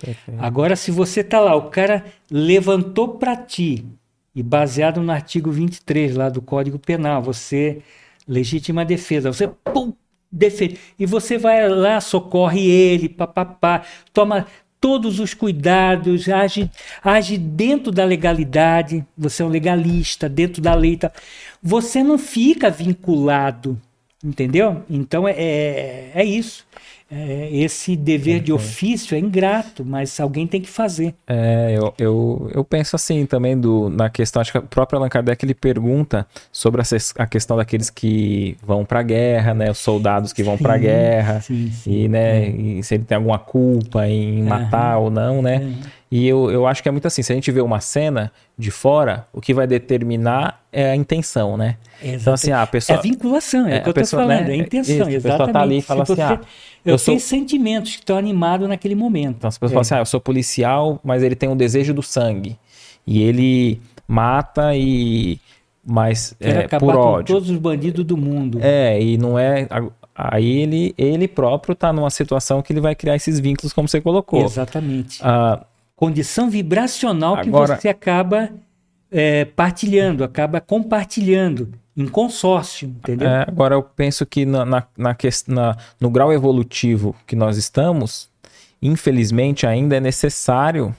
[0.00, 0.42] Perfeito.
[0.42, 3.84] Agora, se você está lá, o cara levantou para ti,
[4.34, 7.82] e baseado no artigo 23 lá do Código Penal, você
[8.26, 9.92] legítima defesa, você pum,
[10.30, 14.46] defende e você vai lá, socorre ele, papapá, toma
[14.80, 16.68] todos os cuidados, age,
[17.04, 20.96] age dentro da legalidade, você é um legalista, dentro da lei.
[20.96, 21.12] Tá?
[21.62, 23.80] Você não fica vinculado
[24.22, 24.82] Entendeu?
[24.88, 26.64] Então é, é, é isso.
[27.14, 31.14] É, esse dever de ofício é ingrato, mas alguém tem que fazer.
[31.26, 35.10] É, eu, eu, eu penso assim também do, na questão, acho que o próprio Allan
[35.10, 36.84] Kardec ele pergunta sobre a,
[37.18, 40.78] a questão daqueles que vão para a guerra, né, os soldados que vão para a
[40.78, 42.48] guerra, sim, sim, e, né, é.
[42.48, 45.04] e se ele tem alguma culpa em matar uhum.
[45.04, 45.58] ou não, né?
[45.58, 45.82] Uhum.
[46.14, 48.70] E eu, eu acho que é muito assim, se a gente vê uma cena de
[48.70, 51.78] fora, o que vai determinar é a intenção, né?
[52.02, 52.20] Exatamente.
[52.20, 52.96] Então, assim, a pessoa...
[52.96, 54.50] É a vinculação, é, é o que eu estou falando, né?
[54.50, 55.26] é a intenção, isso, exatamente.
[55.26, 56.40] A pessoa tá ali e fala assim, ah,
[56.84, 57.14] eu, eu sou...
[57.14, 59.36] tenho sentimentos que estão animados naquele momento.
[59.38, 59.72] Então as pessoas é.
[59.72, 62.58] falam assim, ah, eu sou policial, mas ele tem um desejo do sangue.
[63.06, 65.40] E ele mata e...
[65.82, 67.34] Mas é, por ódio.
[67.34, 68.58] todos os bandidos do mundo.
[68.60, 69.66] É, e não é...
[70.14, 73.98] Aí ele, ele próprio está numa situação que ele vai criar esses vínculos, como você
[73.98, 74.44] colocou.
[74.44, 75.18] Exatamente.
[75.22, 75.64] Ah,
[76.02, 78.50] condição vibracional Agora, que você acaba
[79.08, 83.28] é, partilhando, acaba compartilhando em consórcio, entendeu?
[83.28, 85.16] É, agora eu penso que na, na, na,
[85.46, 88.28] na, no grau evolutivo que nós estamos,
[88.82, 90.92] infelizmente ainda é necessário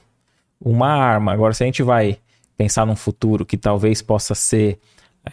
[0.58, 1.34] uma arma.
[1.34, 2.18] Agora, se a gente vai
[2.58, 4.80] pensar num futuro que talvez possa ser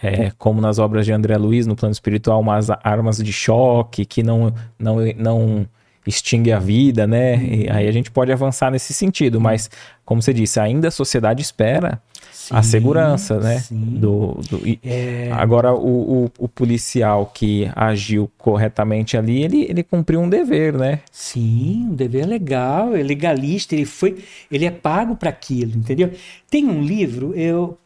[0.02, 4.24] é, como nas obras de André Luiz, no plano espiritual, umas armas de choque que
[4.24, 5.66] não, não, não
[6.07, 7.37] extingue a vida, né?
[7.43, 9.70] E aí a gente pode avançar nesse sentido, mas,
[10.05, 12.01] como você disse, ainda a sociedade espera
[12.33, 13.59] sim, a segurança, né?
[13.59, 13.99] Sim.
[13.99, 15.31] Do, do é...
[15.33, 21.01] Agora, o, o, o, policial que agiu corretamente ali, ele, ele cumpriu um dever, né?
[21.12, 24.19] Sim, um dever legal, é legalista, ele foi,
[24.51, 26.11] ele é pago para aquilo, entendeu?
[26.51, 27.79] Tem um livro, eu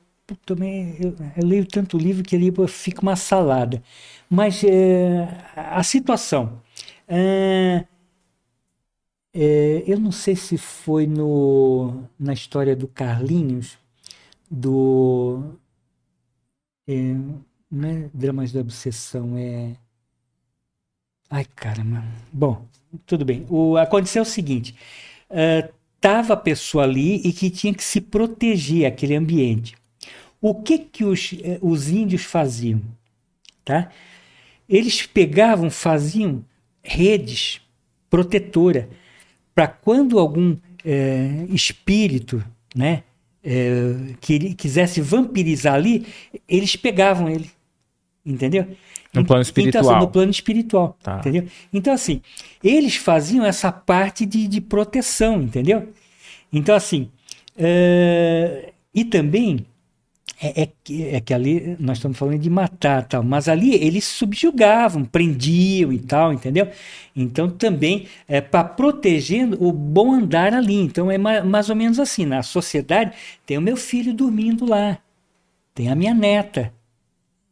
[0.46, 3.82] também eu, eu, leio tanto livro que ali fica uma salada,
[4.30, 6.62] mas é, a situação.
[7.06, 7.84] É,
[9.34, 13.76] é, eu não sei se foi no, na história do Carlinhos,
[14.48, 15.42] do.
[16.86, 17.14] É,
[17.68, 19.74] não é Dramas da Obsessão, é.
[21.28, 22.04] Ai, caramba.
[22.32, 22.64] Bom,
[23.04, 23.44] tudo bem.
[23.48, 24.76] O, aconteceu o seguinte:
[25.96, 29.74] estava uh, a pessoa ali e que tinha que se proteger aquele ambiente.
[30.40, 32.82] O que, que os, eh, os índios faziam?
[33.64, 33.90] Tá?
[34.68, 36.44] Eles pegavam, faziam
[36.82, 37.62] redes
[38.10, 38.86] protetoras
[39.54, 43.02] para quando algum é, espírito, né,
[43.42, 46.06] é, que quisesse vampirizar ali,
[46.48, 47.50] eles pegavam ele,
[48.24, 48.66] entendeu?
[49.12, 49.82] No plano espiritual.
[49.82, 51.18] Então, assim, no plano espiritual, tá.
[51.18, 51.46] entendeu?
[51.72, 52.20] Então, assim,
[52.62, 55.92] eles faziam essa parte de, de proteção, entendeu?
[56.52, 57.10] Então, assim,
[57.56, 59.64] é, e também
[60.40, 64.04] é, é, que, é que ali nós estamos falando de matar tal, mas ali eles
[64.04, 66.68] subjugavam, prendiam e tal, entendeu?
[67.14, 70.74] Então também é para proteger o bom andar ali.
[70.74, 74.98] Então é mais ou menos assim, na sociedade tem o meu filho dormindo lá,
[75.74, 76.72] tem a minha neta,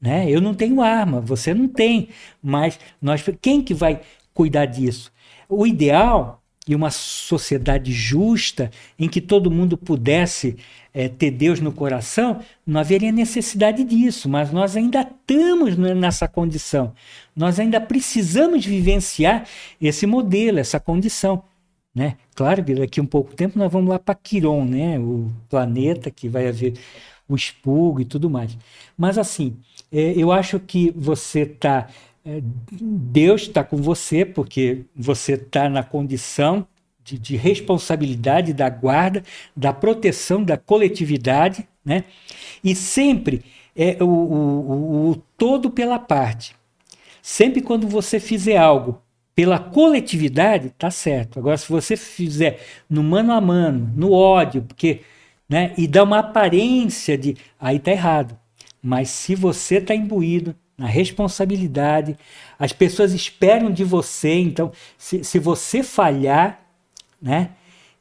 [0.01, 0.29] né?
[0.29, 2.09] Eu não tenho arma, você não tem,
[2.43, 4.01] mas nós quem que vai
[4.35, 5.13] cuidar disso?
[5.49, 10.57] O ideal e uma sociedade justa em que todo mundo pudesse
[10.95, 16.93] é, ter Deus no coração, não haveria necessidade disso, mas nós ainda estamos nessa condição.
[17.35, 19.47] Nós ainda precisamos vivenciar
[19.81, 21.43] esse modelo, essa condição.
[21.95, 22.17] Né?
[22.35, 24.99] Claro que daqui a um pouco tempo nós vamos lá para Quiron, né?
[24.99, 26.75] o planeta que vai haver
[27.29, 28.57] o expurgo e tudo mais.
[28.97, 29.57] Mas assim,
[29.91, 31.89] é, eu acho que você está
[32.25, 36.67] Deus está com você, porque você está na condição
[37.03, 39.25] de, de, responsabilidade da guarda,
[39.57, 42.05] da proteção da coletividade, né?
[42.63, 43.43] e sempre
[43.75, 46.55] é o, o, o todo pela parte.
[47.21, 49.03] Sempre quando você fizer algo
[49.35, 51.39] pela coletividade, tá certo.
[51.39, 55.01] Agora, se você fizer no mano a mano, no ódio, porque,
[55.49, 58.39] né, e dá uma aparência de, aí tá errado.
[58.83, 62.19] Mas se você tá imbuído na responsabilidade.
[62.59, 66.61] As pessoas esperam de você, então, se, se você falhar,
[67.21, 67.51] né?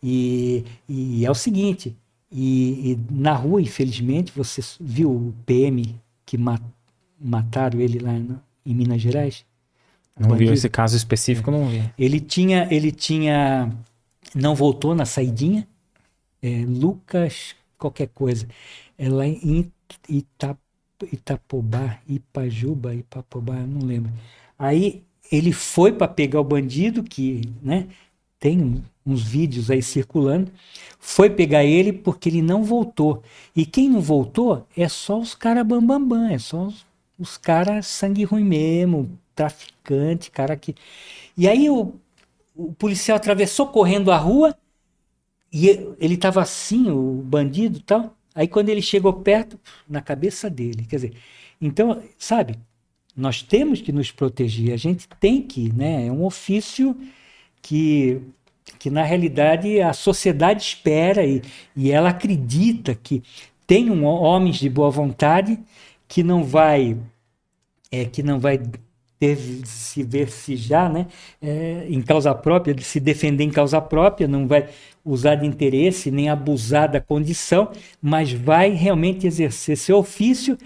[0.02, 1.96] E, e é o seguinte,
[2.32, 5.96] e, e, na rua, infelizmente, você viu o PM
[6.26, 6.40] que
[7.20, 8.14] mataram ele lá
[8.66, 9.46] em Minas Gerais?
[10.20, 11.54] Não viu esse caso específico, é.
[11.54, 11.84] não vi.
[12.00, 13.72] Ele tinha, ele tinha,
[14.34, 15.68] não voltou na saidinha,
[16.42, 18.48] é, Lucas qualquer coisa,
[18.98, 19.72] é lá em
[20.10, 20.58] Ita,
[21.12, 24.12] Itapobá, Ipajuba, Ipapobá, não lembro.
[24.58, 27.88] Aí ele foi para pegar o bandido, que né,
[28.40, 30.52] tem uns vídeos aí circulando,
[31.00, 33.24] foi pegar ele porque ele não voltou.
[33.56, 36.86] E quem não voltou é só os caras bambambam, é só os,
[37.20, 40.76] os caras sangue ruim mesmo, traficante, cara que.
[41.38, 41.94] E aí o,
[42.56, 44.56] o policial atravessou correndo a rua
[45.52, 48.16] e ele estava assim, o bandido tal.
[48.36, 51.14] Aí quando ele chegou perto, na cabeça dele, quer dizer,
[51.62, 52.58] então, sabe,
[53.16, 56.08] Nós temos que nos proteger, a gente tem que, né?
[56.08, 56.96] É um ofício
[57.62, 58.22] que,
[58.80, 61.42] que na realidade, a sociedade espera e,
[61.76, 63.22] e ela acredita que
[63.68, 65.60] tem um, homens de boa vontade
[66.08, 66.98] que não vai
[67.92, 68.60] é, que não vai
[69.20, 71.08] ter, se ver se já, né,
[71.42, 74.70] é, em causa própria, de se defender em causa própria, não vai
[75.04, 77.72] usar de interesse nem abusar da condição,
[78.02, 80.58] mas vai realmente exercer seu ofício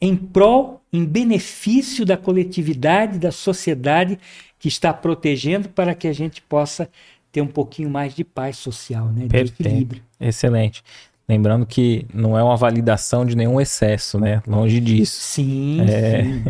[0.00, 4.18] em prol, em benefício da coletividade, da sociedade
[4.58, 6.88] que está protegendo para que a gente possa
[7.30, 9.60] ter um pouquinho mais de paz social, né, de Perfeito.
[9.60, 10.02] equilíbrio.
[10.20, 10.82] Excelente.
[11.28, 14.42] Lembrando que não é uma validação de nenhum excesso, né?
[14.46, 15.20] Longe disso.
[15.22, 16.44] Sim, é, sim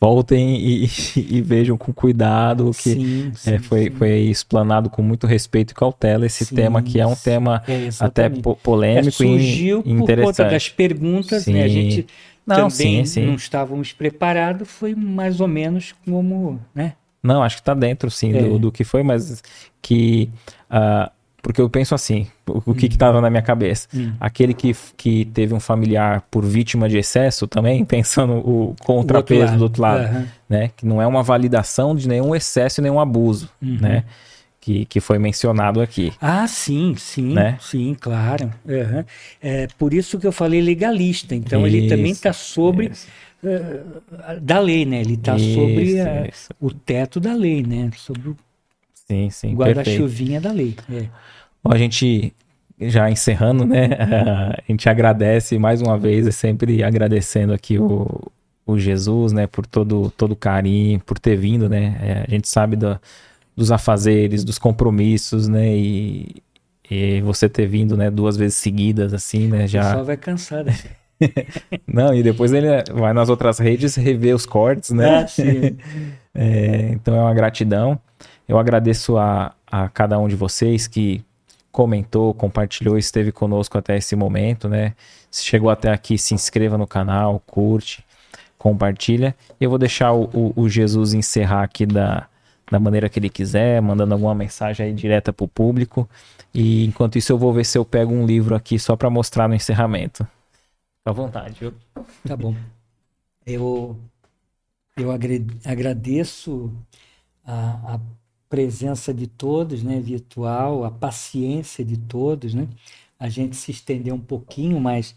[0.00, 3.90] voltem e, e, vejam com cuidado que sim, sim, é, foi, sim.
[3.90, 8.30] foi explanado com muito respeito e cautela esse tema que é um tema é, até
[8.30, 10.36] polêmico é, surgiu e interessante.
[10.36, 11.64] por conta das perguntas, né?
[11.64, 12.06] A gente
[12.46, 16.94] não, também não estávamos preparados, foi mais ou menos como, né?
[17.22, 18.58] Não, acho que está dentro sim do, é.
[18.58, 19.42] do que foi, mas
[19.82, 20.30] que
[20.70, 21.10] uh,
[21.42, 23.20] porque eu penso assim, o, o que estava hum.
[23.20, 23.88] na minha cabeça?
[23.94, 24.12] Hum.
[24.20, 29.64] Aquele que, que teve um familiar por vítima de excesso também, pensando o contrapeso do
[29.64, 30.26] outro lado, uhum.
[30.48, 30.70] né?
[30.76, 33.78] Que não é uma validação de nenhum excesso e nenhum abuso, uhum.
[33.80, 34.04] né?
[34.60, 36.12] Que, que foi mencionado aqui.
[36.20, 37.56] Ah, sim, sim, né?
[37.60, 38.52] sim, claro.
[38.66, 39.04] Uhum.
[39.40, 41.34] É por isso que eu falei legalista.
[41.34, 42.92] Então isso, ele também está sobre
[43.42, 45.00] uh, da lei, né?
[45.00, 46.28] Ele está sobre a,
[46.60, 47.90] o teto da lei, né?
[47.96, 48.36] Sobre o
[49.10, 49.54] Sim, sim.
[49.56, 50.76] Guarda-chuvinha da lei.
[50.88, 51.06] É.
[51.64, 52.32] Bom, a gente
[52.80, 53.88] já encerrando, né?
[54.56, 58.30] A gente agradece mais uma vez, é sempre agradecendo aqui o,
[58.64, 59.48] o Jesus, né?
[59.48, 61.98] Por todo todo o carinho, por ter vindo, né?
[62.00, 62.98] É, a gente sabe do,
[63.56, 65.76] dos afazeres, dos compromissos, né?
[65.76, 66.36] E,
[66.88, 68.12] e você ter vindo, né?
[68.12, 69.66] Duas vezes seguidas, assim, né?
[69.66, 69.80] Já.
[69.80, 70.74] O pessoal vai cansar, né?
[71.84, 75.18] Não, e depois ele vai nas outras redes rever os cortes, né?
[75.18, 75.76] Ah, sim.
[76.32, 78.00] é, então é uma gratidão.
[78.50, 81.24] Eu agradeço a, a cada um de vocês que
[81.70, 84.96] comentou, compartilhou, esteve conosco até esse momento, né?
[85.30, 88.04] Se chegou até aqui, se inscreva no canal, curte,
[88.58, 89.36] compartilha.
[89.60, 92.26] Eu vou deixar o, o, o Jesus encerrar aqui da,
[92.68, 96.10] da maneira que ele quiser, mandando alguma mensagem aí direta para o público.
[96.52, 99.46] E enquanto isso, eu vou ver se eu pego um livro aqui só para mostrar
[99.46, 100.24] no encerramento.
[100.24, 101.72] Fica à vontade, viu?
[102.26, 102.52] Tá bom.
[103.46, 103.96] Eu,
[104.96, 106.72] eu agradeço
[107.46, 108.00] a, a
[108.50, 112.68] presença de todos, né, virtual, a paciência de todos, né?
[113.18, 115.14] A gente se estender um pouquinho, mas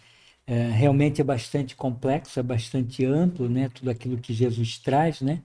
[0.48, 3.70] é, realmente é bastante complexo, é bastante amplo, né?
[3.70, 5.42] Tudo aquilo que Jesus traz, né?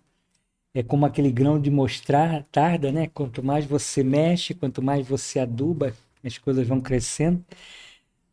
[0.75, 3.09] É como aquele grão de mostrar tarda, né?
[3.09, 5.95] Quanto mais você mexe, quanto mais você aduba,
[6.25, 7.45] as coisas vão crescendo.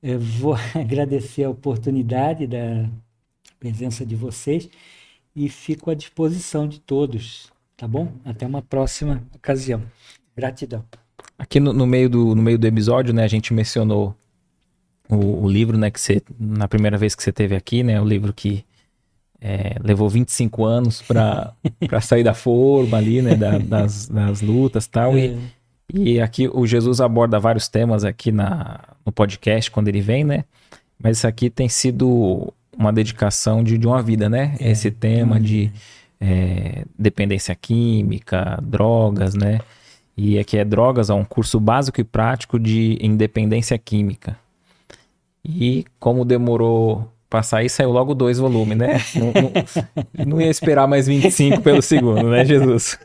[0.04, 2.90] Eu vou agradecer a oportunidade da
[3.60, 4.70] presença de vocês
[5.36, 8.12] e fico à disposição de todos Tá bom?
[8.24, 9.82] Até uma próxima ocasião.
[10.36, 10.84] Gratidão.
[11.38, 14.16] Aqui no, no meio, do, no meio do episódio, né, a gente mencionou
[15.10, 18.06] o, o, livro, né, que você, na primeira vez que você teve aqui, né, o
[18.06, 18.66] livro que
[19.42, 21.54] é, levou 25 anos para
[22.02, 25.38] sair da forma ali, né, da, das, das lutas tal, e tal.
[25.38, 25.66] É.
[25.94, 30.44] E aqui o Jesus aborda vários temas aqui na, no podcast quando ele vem, né?
[31.02, 34.56] Mas isso aqui tem sido uma dedicação de, de uma vida, né?
[34.60, 35.72] É, Esse tema de
[36.26, 39.60] é, dependência química, drogas, né?
[40.18, 44.38] E aqui é Drogas, é um curso básico e prático de independência química.
[45.44, 49.02] E como demorou para sair, saiu logo dois volumes, né?
[49.16, 52.98] Não, não, não, ia esperar mais 25 pelo segundo, né, Jesus?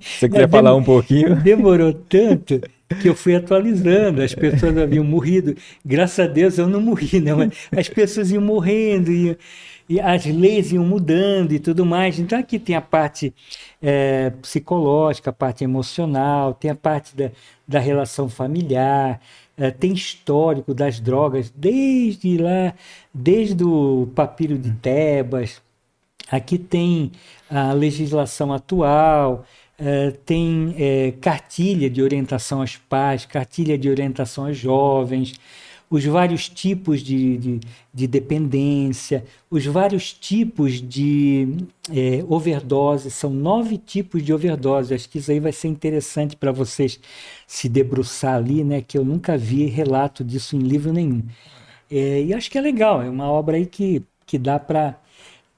[0.00, 1.34] Você quiser falar um pouquinho?
[1.34, 2.60] Demorou tanto
[3.00, 5.56] que eu fui atualizando, as pessoas haviam morrido.
[5.84, 7.38] Graças a Deus eu não morri, não.
[7.76, 9.36] As pessoas iam morrendo, iam
[9.92, 12.18] e as leis iam mudando e tudo mais.
[12.18, 13.34] Então aqui tem a parte
[13.82, 17.30] é, psicológica, a parte emocional, tem a parte da,
[17.68, 19.20] da relação familiar,
[19.54, 22.72] é, tem histórico das drogas desde lá,
[23.12, 25.60] desde o papiro de Tebas.
[26.30, 27.12] Aqui tem
[27.50, 29.44] a legislação atual,
[29.78, 35.34] é, tem é, cartilha de orientação aos pais, cartilha de orientação aos jovens,
[35.92, 37.60] os vários tipos de, de,
[37.92, 44.94] de dependência, os vários tipos de é, overdose, são nove tipos de overdose.
[44.94, 46.98] Acho que isso aí vai ser interessante para vocês
[47.46, 48.80] se debruçar ali, né?
[48.80, 51.22] Que eu nunca vi relato disso em livro nenhum.
[51.90, 54.98] É, e acho que é legal, é uma obra aí que, que dá para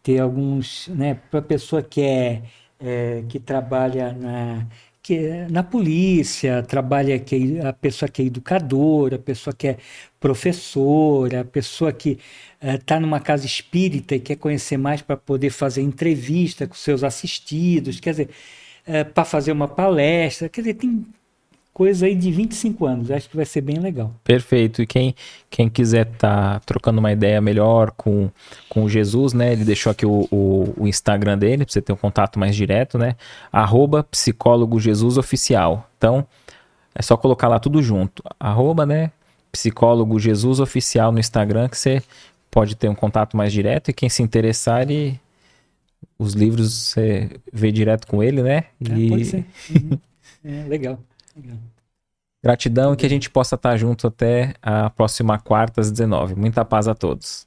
[0.02, 1.14] ter alguns, né?
[1.30, 2.42] Para pessoa que é,
[2.80, 4.66] é que trabalha na
[5.04, 9.68] que é na polícia, trabalha que é, a pessoa que é educadora, a pessoa que
[9.68, 9.76] é
[10.18, 12.18] professora, a pessoa que
[12.62, 17.04] está é, numa casa espírita e quer conhecer mais para poder fazer entrevista com seus
[17.04, 18.30] assistidos, quer dizer,
[18.86, 21.06] é, para fazer uma palestra, quer dizer, tem
[21.74, 23.10] coisa aí de 25 anos.
[23.10, 24.14] Acho que vai ser bem legal.
[24.22, 24.80] Perfeito.
[24.80, 25.14] E quem,
[25.50, 28.30] quem quiser estar tá trocando uma ideia melhor com,
[28.68, 29.52] com Jesus, né?
[29.52, 32.96] Ele deixou aqui o, o, o Instagram dele, para você ter um contato mais direto,
[32.96, 33.16] né?
[33.52, 35.90] Arroba psicólogo Jesus Oficial.
[35.98, 36.24] Então,
[36.94, 38.22] é só colocar lá tudo junto.
[38.38, 39.10] Arroba, né?
[39.50, 42.00] Psicólogo Jesus Oficial no Instagram, que você
[42.52, 43.90] pode ter um contato mais direto.
[43.90, 45.20] E quem se interessar, ele,
[46.16, 48.64] os livros você vê direto com ele, né?
[48.80, 49.44] É, pode ser.
[49.74, 49.98] Uhum.
[50.44, 51.00] é, legal.
[52.42, 56.34] Gratidão e que a gente possa estar junto até a próxima quarta às 19.
[56.34, 57.43] Muita paz a todos.